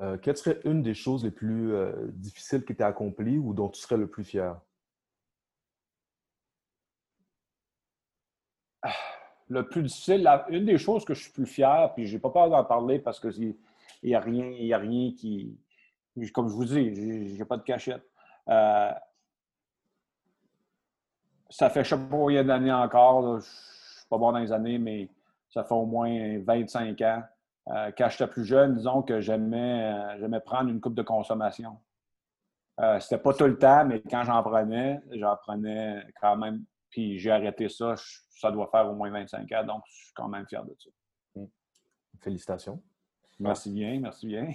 Euh, 0.00 0.16
quelle 0.18 0.36
serait 0.36 0.60
une 0.64 0.82
des 0.82 0.94
choses 0.94 1.24
les 1.24 1.30
plus 1.30 1.74
euh, 1.74 2.08
difficiles 2.12 2.64
qui 2.64 2.74
t'ait 2.74 2.84
accomplie 2.84 3.36
ou 3.38 3.52
dont 3.52 3.68
tu 3.68 3.80
serais 3.80 3.98
le 3.98 4.08
plus 4.08 4.24
fier? 4.24 4.58
Le 9.50 9.66
plus 9.68 9.82
difficile, 9.82 10.28
une 10.48 10.64
des 10.64 10.78
choses 10.78 11.04
que 11.04 11.12
je 11.12 11.22
suis 11.22 11.32
plus 11.32 11.46
fier, 11.46 11.92
puis 11.94 12.06
je 12.06 12.14
n'ai 12.14 12.20
pas 12.20 12.30
peur 12.30 12.48
d'en 12.48 12.64
parler 12.64 12.98
parce 12.98 13.20
qu'il 13.20 13.56
n'y 14.02 14.14
a, 14.14 14.20
rien, 14.20 14.44
a 14.74 14.78
rien 14.78 15.12
qui. 15.12 15.58
Comme 16.32 16.48
je 16.48 16.54
vous 16.54 16.64
dis, 16.64 17.36
j'ai 17.36 17.44
pas 17.44 17.56
de 17.56 17.62
cachette. 17.62 18.02
Euh, 18.48 18.90
ça 21.50 21.68
fait 21.68 21.84
je 21.84 21.90
sais 21.90 21.96
pas 21.96 22.06
combien 22.10 22.44
d'années 22.44 22.72
encore, 22.72 23.22
je 23.22 23.36
ne 23.36 23.40
suis 23.40 24.08
pas 24.08 24.18
bon 24.18 24.32
dans 24.32 24.38
les 24.38 24.52
années, 24.52 24.78
mais 24.78 25.08
ça 25.50 25.64
fait 25.64 25.74
au 25.74 25.84
moins 25.84 26.38
25 26.38 27.00
ans. 27.02 27.22
Euh, 27.68 27.90
quand 27.96 28.08
j'étais 28.08 28.26
plus 28.26 28.44
jeune, 28.44 28.76
disons 28.76 29.02
que 29.02 29.20
j'aimais, 29.20 29.92
euh, 30.22 30.40
prendre 30.40 30.70
une 30.70 30.80
coupe 30.80 30.94
de 30.94 31.02
consommation. 31.02 31.76
Euh, 32.80 32.98
c'était 32.98 33.18
pas 33.18 33.34
tout 33.34 33.44
le 33.44 33.58
temps, 33.58 33.84
mais 33.84 34.00
quand 34.00 34.24
j'en 34.24 34.42
prenais, 34.42 35.00
j'en 35.12 35.36
prenais 35.36 36.04
quand 36.20 36.36
même. 36.36 36.64
Puis 36.90 37.18
j'ai 37.18 37.30
arrêté 37.30 37.68
ça, 37.68 37.94
ça 37.96 38.50
doit 38.50 38.68
faire 38.70 38.90
au 38.90 38.94
moins 38.94 39.10
25 39.10 39.50
ans, 39.52 39.64
donc 39.64 39.82
je 39.86 40.04
suis 40.04 40.14
quand 40.14 40.28
même 40.28 40.46
fier 40.46 40.64
de 40.64 40.74
ça. 40.78 40.90
Hmm. 41.36 41.46
Félicitations. 42.20 42.82
Merci 43.38 43.70
bien, 43.70 43.98
merci 44.00 44.26
bien. 44.26 44.52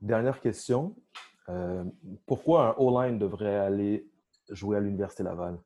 Dernière 0.00 0.40
question. 0.40 0.94
Euh, 1.48 1.84
pourquoi 2.26 2.68
un 2.68 2.74
O-line 2.78 3.18
devrait 3.18 3.56
aller 3.56 4.06
jouer 4.50 4.76
à 4.76 4.80
l'Université 4.80 5.22
Laval? 5.22 5.58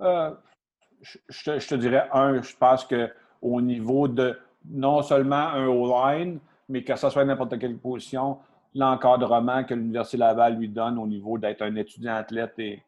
Euh, 0.00 0.34
je, 1.00 1.68
te, 1.68 1.74
dirais 1.74 2.08
un, 2.12 2.40
je 2.40 2.56
pense 2.56 2.84
qu'au 2.84 3.60
niveau 3.60 4.06
de 4.06 4.38
non 4.64 5.02
seulement 5.02 5.36
un 5.36 5.66
O-line, 5.66 6.38
mais 6.68 6.84
que 6.84 6.94
ce 6.94 7.10
soit 7.10 7.24
n'importe 7.24 7.58
quelle 7.58 7.78
position, 7.78 8.38
l'encadrement 8.74 9.64
que 9.64 9.74
l'Université 9.74 10.18
Laval 10.18 10.56
lui 10.56 10.68
donne 10.68 10.98
au 10.98 11.06
niveau 11.06 11.38
d'être 11.38 11.62
un 11.62 11.74
étudiant 11.76 12.16
athlète 12.16 12.58
est, 12.58 12.82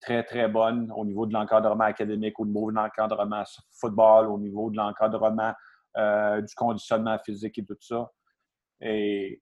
très, 0.00 0.24
très 0.24 0.48
bonne 0.48 0.90
au 0.96 1.04
niveau 1.04 1.26
de 1.26 1.32
l'encadrement 1.32 1.84
académique, 1.84 2.40
au 2.40 2.46
niveau 2.46 2.70
de 2.70 2.76
l'encadrement 2.76 3.44
football, 3.70 4.28
au 4.28 4.38
niveau 4.38 4.70
de 4.70 4.76
l'encadrement 4.76 5.52
euh, 5.96 6.40
du 6.40 6.54
conditionnement 6.54 7.18
physique 7.18 7.58
et 7.58 7.64
tout 7.64 7.76
ça. 7.80 8.10
Et, 8.80 9.40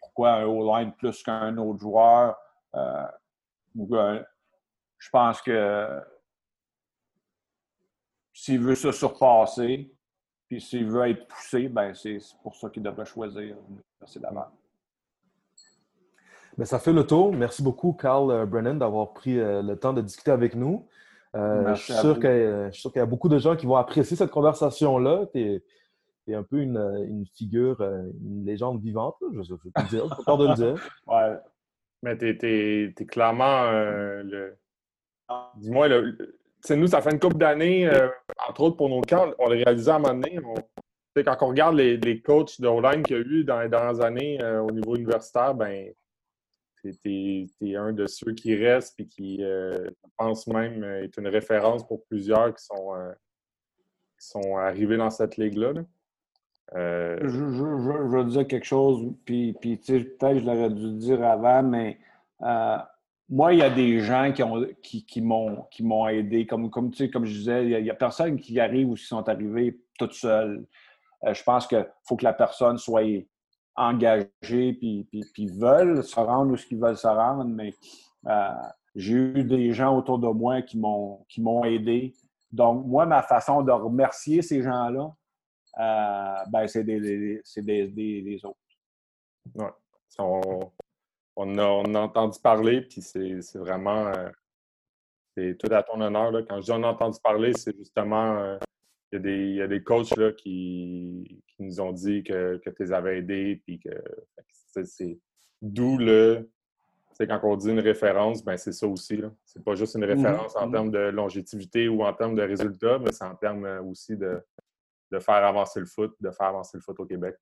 pourquoi 0.00 0.34
un 0.34 0.44
O-line 0.44 0.92
plus 0.92 1.22
qu'un 1.22 1.56
autre 1.58 1.80
joueur? 1.80 2.36
Euh, 2.74 3.06
je 4.98 5.10
pense 5.10 5.42
que 5.42 6.00
s'il 8.32 8.60
veut 8.60 8.74
se 8.74 8.92
surpasser, 8.92 9.92
puis 10.48 10.60
s'il 10.60 10.86
veut 10.86 11.08
être 11.08 11.26
poussé, 11.26 11.68
ben 11.68 11.94
c'est 11.94 12.18
pour 12.42 12.54
ça 12.54 12.70
qu'il 12.70 12.82
devrait 12.82 13.06
choisir 13.06 13.56
Ben, 16.56 16.64
ça 16.64 16.78
fait 16.78 16.92
le 16.92 17.06
tour. 17.06 17.32
Merci 17.32 17.62
beaucoup, 17.62 17.92
Carl 17.92 18.30
euh, 18.30 18.46
Brennan, 18.46 18.78
d'avoir 18.78 19.12
pris 19.12 19.38
euh, 19.38 19.62
le 19.62 19.76
temps 19.76 19.92
de 19.92 20.02
discuter 20.02 20.30
avec 20.30 20.54
nous. 20.54 20.86
Euh, 21.34 21.74
je 21.74 21.82
suis 21.82 21.92
sûr 21.94 22.20
qu'il 22.20 22.96
y 22.96 23.00
a 23.00 23.06
beaucoup 23.06 23.28
de 23.28 23.38
gens 23.38 23.56
qui 23.56 23.66
vont 23.66 23.76
apprécier 23.76 24.16
cette 24.16 24.30
conversation-là. 24.30 25.26
Tu 25.34 25.62
es, 26.28 26.34
un 26.34 26.44
peu 26.44 26.58
une, 26.58 27.24
figure, 27.34 27.82
une 27.82 28.44
légende 28.44 28.80
vivante, 28.80 29.16
je, 29.32 29.42
je, 29.42 29.54
peux 29.54 29.70
te 29.70 29.88
dire, 29.88 30.06
pas 30.24 30.36
de 30.36 30.46
le 30.46 30.54
dire. 30.54 30.90
Ouais. 31.08 31.36
Mais 32.02 32.16
tu 32.16 32.28
es, 32.28 33.04
clairement 33.06 33.70
le, 33.72 34.56
Dis-moi, 35.56 35.88
nous, 36.70 36.86
ça 36.86 37.00
fait 37.00 37.12
une 37.12 37.20
couple 37.20 37.36
d'années, 37.36 37.86
euh, 37.86 38.08
entre 38.48 38.62
autres 38.62 38.76
pour 38.76 38.88
nos 38.88 39.02
camps, 39.02 39.30
on 39.38 39.48
l'a 39.48 39.56
réalisé 39.56 39.90
à 39.90 39.96
un 39.96 39.98
moment 39.98 40.14
donné. 40.14 40.38
Quand 41.22 41.36
on 41.42 41.48
regarde 41.48 41.76
les, 41.76 42.20
coachs 42.20 42.60
de 42.60 42.68
line 42.68 43.02
qu'il 43.02 43.16
y 43.16 43.20
a 43.20 43.22
eu 43.22 43.44
dans 43.44 43.60
les 43.60 43.68
dernières 43.68 44.00
années 44.00 44.42
euh, 44.42 44.60
au 44.60 44.70
niveau 44.70 44.96
universitaire, 44.96 45.54
ben 45.54 45.92
tu 46.82 47.48
es, 47.62 47.76
un 47.76 47.92
de 47.92 48.06
ceux 48.06 48.32
qui 48.32 48.54
restent 48.54 49.00
et 49.00 49.06
qui, 49.06 49.42
euh, 49.42 49.86
je 49.86 50.10
pense 50.18 50.46
même, 50.46 50.84
est 50.84 51.16
une 51.16 51.28
référence 51.28 51.86
pour 51.86 52.04
plusieurs 52.04 52.54
qui 52.54 52.64
sont, 52.64 52.92
qui 54.18 54.26
sont 54.26 54.56
arrivés 54.56 54.98
dans 54.98 55.10
cette 55.10 55.36
ligue-là. 55.36 55.72
Je, 56.74 57.26
veux 57.26 58.24
dire 58.24 58.46
quelque 58.46 58.66
chose, 58.66 59.12
puis, 59.24 59.54
puis 59.54 59.76
peut-être 59.76 60.40
je 60.40 60.44
l'aurais 60.44 60.70
dû 60.70 60.92
dire 60.92 61.24
avant, 61.24 61.62
mais 61.62 61.98
moi, 63.28 63.52
il 63.52 63.60
y 63.60 63.62
a 63.62 63.70
des 63.70 64.00
gens 64.00 64.32
qui, 64.32 64.42
qui, 64.82 65.04
qui 65.04 65.22
m'ont 65.22 66.08
aidé. 66.08 66.46
Comme, 66.46 66.70
comme, 66.70 66.92
comme 67.12 67.24
je 67.24 67.32
disais, 67.32 67.66
il 67.66 67.82
n'y 67.82 67.90
a, 67.90 67.94
personne 67.94 68.38
qui 68.38 68.60
arrive 68.60 68.90
ou 68.90 68.94
qui 68.94 69.04
sont 69.04 69.26
arrivés 69.28 69.78
toutes 69.98 70.12
seules. 70.12 70.64
Euh, 71.26 71.34
je 71.34 71.42
pense 71.42 71.66
qu'il 71.66 71.86
faut 72.06 72.16
que 72.16 72.24
la 72.24 72.32
personne 72.32 72.78
soit 72.78 73.26
engagée 73.76 74.72
puis, 74.74 75.06
puis, 75.10 75.24
puis 75.32 75.46
veulent 75.46 76.02
se 76.02 76.18
rendre 76.18 76.52
où 76.52 76.56
ce 76.56 76.66
qu'ils 76.66 76.78
veulent 76.78 76.96
se 76.96 77.06
rendre. 77.06 77.44
Mais 77.44 77.74
euh, 78.26 78.48
j'ai 78.94 79.14
eu 79.14 79.44
des 79.44 79.72
gens 79.72 79.96
autour 79.96 80.18
de 80.18 80.28
moi 80.28 80.62
qui 80.62 80.78
m'ont 80.78 81.64
aidé. 81.64 82.14
Donc, 82.52 82.86
moi, 82.86 83.06
ma 83.06 83.22
façon 83.22 83.62
de 83.62 83.72
remercier 83.72 84.42
ces 84.42 84.62
gens-là, 84.62 85.12
euh, 85.80 86.44
ben, 86.50 86.68
c'est 86.68 86.84
des, 86.84 87.00
des, 87.00 88.22
des, 88.22 88.44
autres. 88.44 88.58
Ouais 89.54 89.70
on 91.36 91.58
a, 91.58 91.64
on 91.64 91.94
a 91.94 92.00
entendu 92.00 92.38
parler, 92.40 92.82
puis 92.82 93.02
c'est 93.02 93.58
vraiment 93.58 94.12
c'est 95.36 95.58
tout 95.58 95.72
à 95.72 95.82
ton 95.82 96.00
honneur. 96.00 96.30
Là. 96.30 96.42
Quand 96.48 96.60
je 96.60 96.66
dis 96.66 96.72
on 96.72 96.82
a 96.84 96.88
entendu 96.88 97.18
parler, 97.22 97.52
c'est 97.54 97.76
justement 97.76 98.56
il 99.16 99.52
y, 99.52 99.54
y, 99.56 99.62
a 99.62 99.66
des 99.66 99.82
coachs 99.82 100.16
là, 100.16 100.32
qui, 100.32 101.42
qui, 101.46 101.62
nous 101.62 101.80
ont 101.80 101.92
dit 101.92 102.22
que, 102.22 102.58
que 102.58 102.70
tu 102.70 102.84
les 102.84 102.92
avais 102.92 103.18
aidés, 103.18 103.62
puis 103.64 103.78
que 103.78 103.90
c'est 104.82 105.18
d'où 105.62 105.98
le. 105.98 106.50
C'est 107.12 107.28
quand 107.28 107.38
on 107.44 107.56
dit 107.56 107.70
une 107.70 107.80
référence, 107.80 108.44
ben 108.44 108.56
c'est 108.56 108.72
ça 108.72 108.88
aussi. 108.88 109.22
C'est 109.44 109.62
pas 109.62 109.76
juste 109.76 109.94
une 109.94 110.04
mm-hmm. 110.04 110.16
référence 110.16 110.56
en 110.56 110.66
mm-hmm. 110.66 110.72
termes 110.72 110.90
de 110.90 110.98
longévité 110.98 111.88
ou 111.88 112.02
en 112.02 112.12
termes 112.12 112.34
de 112.34 112.42
résultats, 112.42 112.98
mais 112.98 113.12
c'est 113.12 113.24
en 113.24 113.36
termes 113.36 113.64
euh, 113.64 113.82
aussi 113.82 114.16
de, 114.16 114.44
de, 115.12 115.18
faire 115.20 115.44
avancer 115.44 115.78
le 115.78 115.86
foot, 115.86 116.16
de 116.20 116.30
faire 116.32 116.48
avancer 116.48 116.76
le 116.76 116.82
foot 116.82 116.98
au 116.98 117.06
Québec. 117.06 117.36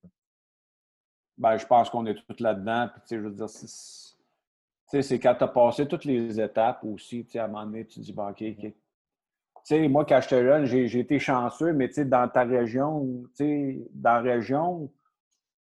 Ben, 1.39 1.57
je 1.57 1.65
pense 1.65 1.89
qu'on 1.89 2.05
est 2.05 2.13
tous 2.13 2.39
là-dedans. 2.39 2.89
je 3.09 3.15
veux 3.15 3.31
dire, 3.31 3.49
c'est 3.49 5.19
quand 5.19 5.33
tu 5.33 5.43
as 5.43 5.47
passé 5.47 5.87
toutes 5.87 6.05
les 6.05 6.39
étapes 6.39 6.83
aussi, 6.83 7.25
à 7.33 7.45
un 7.45 7.47
moment 7.47 7.65
donné, 7.65 7.87
tu 7.87 7.99
te 7.99 8.05
dis, 8.05 8.13
bon, 8.13 8.29
OK, 8.29 8.43
OK. 8.43 8.73
Sais, 9.63 9.87
moi, 9.87 10.05
quand 10.05 10.19
j'étais 10.21 10.43
jeune, 10.43 10.65
j'ai 10.65 10.99
été 10.99 11.19
chanceux, 11.19 11.73
mais 11.73 11.89
dans 12.05 12.27
ta 12.27 12.43
région, 12.43 13.23
dans 13.39 14.13
la 14.13 14.21
région, 14.21 14.91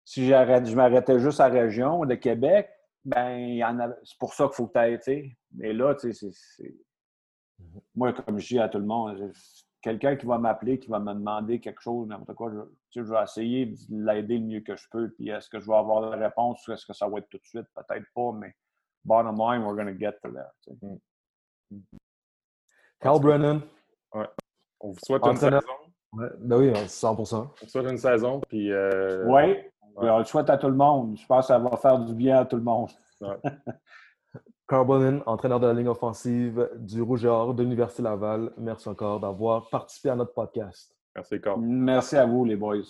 si 0.03 0.27
je 0.27 0.75
m'arrêtais 0.75 1.19
juste 1.19 1.39
à 1.39 1.49
la 1.49 1.61
région 1.61 2.05
de 2.05 2.15
Québec, 2.15 2.69
ben, 3.03 3.93
c'est 4.03 4.17
pour 4.17 4.33
ça 4.33 4.45
qu'il 4.45 4.55
faut 4.55 4.67
que 4.67 4.73
tu 4.73 4.79
ailles, 4.79 4.99
tu 4.99 5.37
Mais 5.53 5.73
là, 5.73 5.95
tu 5.95 6.11
sais, 6.13 6.29
c'est. 6.31 6.75
Mhm. 7.59 7.81
Moi, 7.95 8.13
comme 8.13 8.39
je 8.39 8.47
dis 8.47 8.59
à 8.59 8.67
tout 8.67 8.79
le 8.79 8.85
monde, 8.85 9.31
quelqu'un 9.81 10.15
qui 10.15 10.25
va 10.25 10.39
m'appeler, 10.39 10.79
qui 10.79 10.89
va 10.89 10.99
me 10.99 11.13
demander 11.13 11.59
quelque 11.59 11.81
chose, 11.81 12.07
n'importe 12.07 12.35
quoi, 12.35 12.51
je, 12.51 13.01
je 13.01 13.01
vais 13.01 13.23
essayer 13.23 13.67
de 13.67 13.75
l'aider 13.89 14.39
le 14.39 14.45
mieux 14.45 14.61
que 14.61 14.75
je 14.75 14.89
peux. 14.89 15.09
Puis 15.11 15.29
est-ce 15.29 15.47
que 15.47 15.59
je 15.59 15.67
vais 15.67 15.75
avoir 15.75 16.09
la 16.09 16.17
réponse 16.17 16.67
ou 16.67 16.73
est-ce 16.73 16.85
que 16.85 16.93
ça 16.93 17.07
va 17.07 17.19
être 17.19 17.29
tout 17.29 17.37
de 17.37 17.45
suite? 17.45 17.67
Peut-être 17.75 18.07
pas, 18.13 18.31
mais 18.33 18.55
bottom 19.05 19.37
line, 19.37 19.63
we're 19.63 19.75
going 19.75 19.85
to 19.85 19.97
get 19.97 20.13
to 20.23 20.31
that. 20.31 20.53
Mm. 20.81 20.99
Mm. 21.71 21.97
Carl 22.99 23.19
Brennan? 23.19 23.61
Ouais. 24.15 24.27
On 24.79 24.89
vous 24.89 24.99
souhaite 25.03 25.25
une 25.25 25.35
saison. 25.35 25.59
Ouais. 26.13 26.27
Ben 26.39 26.57
oui, 26.57 26.71
100% 26.71 27.35
On 27.35 27.41
vous 27.61 27.67
souhaite 27.67 27.91
une 27.91 27.97
saison. 27.97 28.41
Puis, 28.47 28.71
euh... 28.71 29.25
Oui, 29.27 29.57
on 29.97 30.17
le 30.17 30.23
souhaite 30.23 30.49
à 30.49 30.57
tout 30.57 30.67
le 30.67 30.75
monde. 30.75 31.17
Je 31.17 31.25
pense 31.25 31.45
que 31.45 31.47
ça 31.47 31.59
va 31.59 31.75
faire 31.77 31.99
du 31.99 32.13
bien 32.13 32.39
à 32.39 32.45
tout 32.45 32.55
le 32.55 32.63
monde. 32.63 32.89
Brennan, 34.67 35.21
entraîneur 35.25 35.59
de 35.59 35.67
la 35.67 35.73
ligne 35.73 35.87
offensive 35.87 36.69
du 36.77 37.01
Rouge 37.01 37.25
et 37.25 37.27
Or 37.27 37.53
de 37.53 37.63
l'Université 37.63 38.01
Laval. 38.01 38.51
Merci 38.57 38.89
encore 38.89 39.19
d'avoir 39.19 39.69
participé 39.69 40.09
à 40.09 40.15
notre 40.15 40.33
podcast. 40.33 40.95
Merci, 41.15 41.39
Carl. 41.39 41.61
Merci 41.61 42.17
à 42.17 42.25
vous, 42.25 42.45
les 42.45 42.55
boys. 42.55 42.83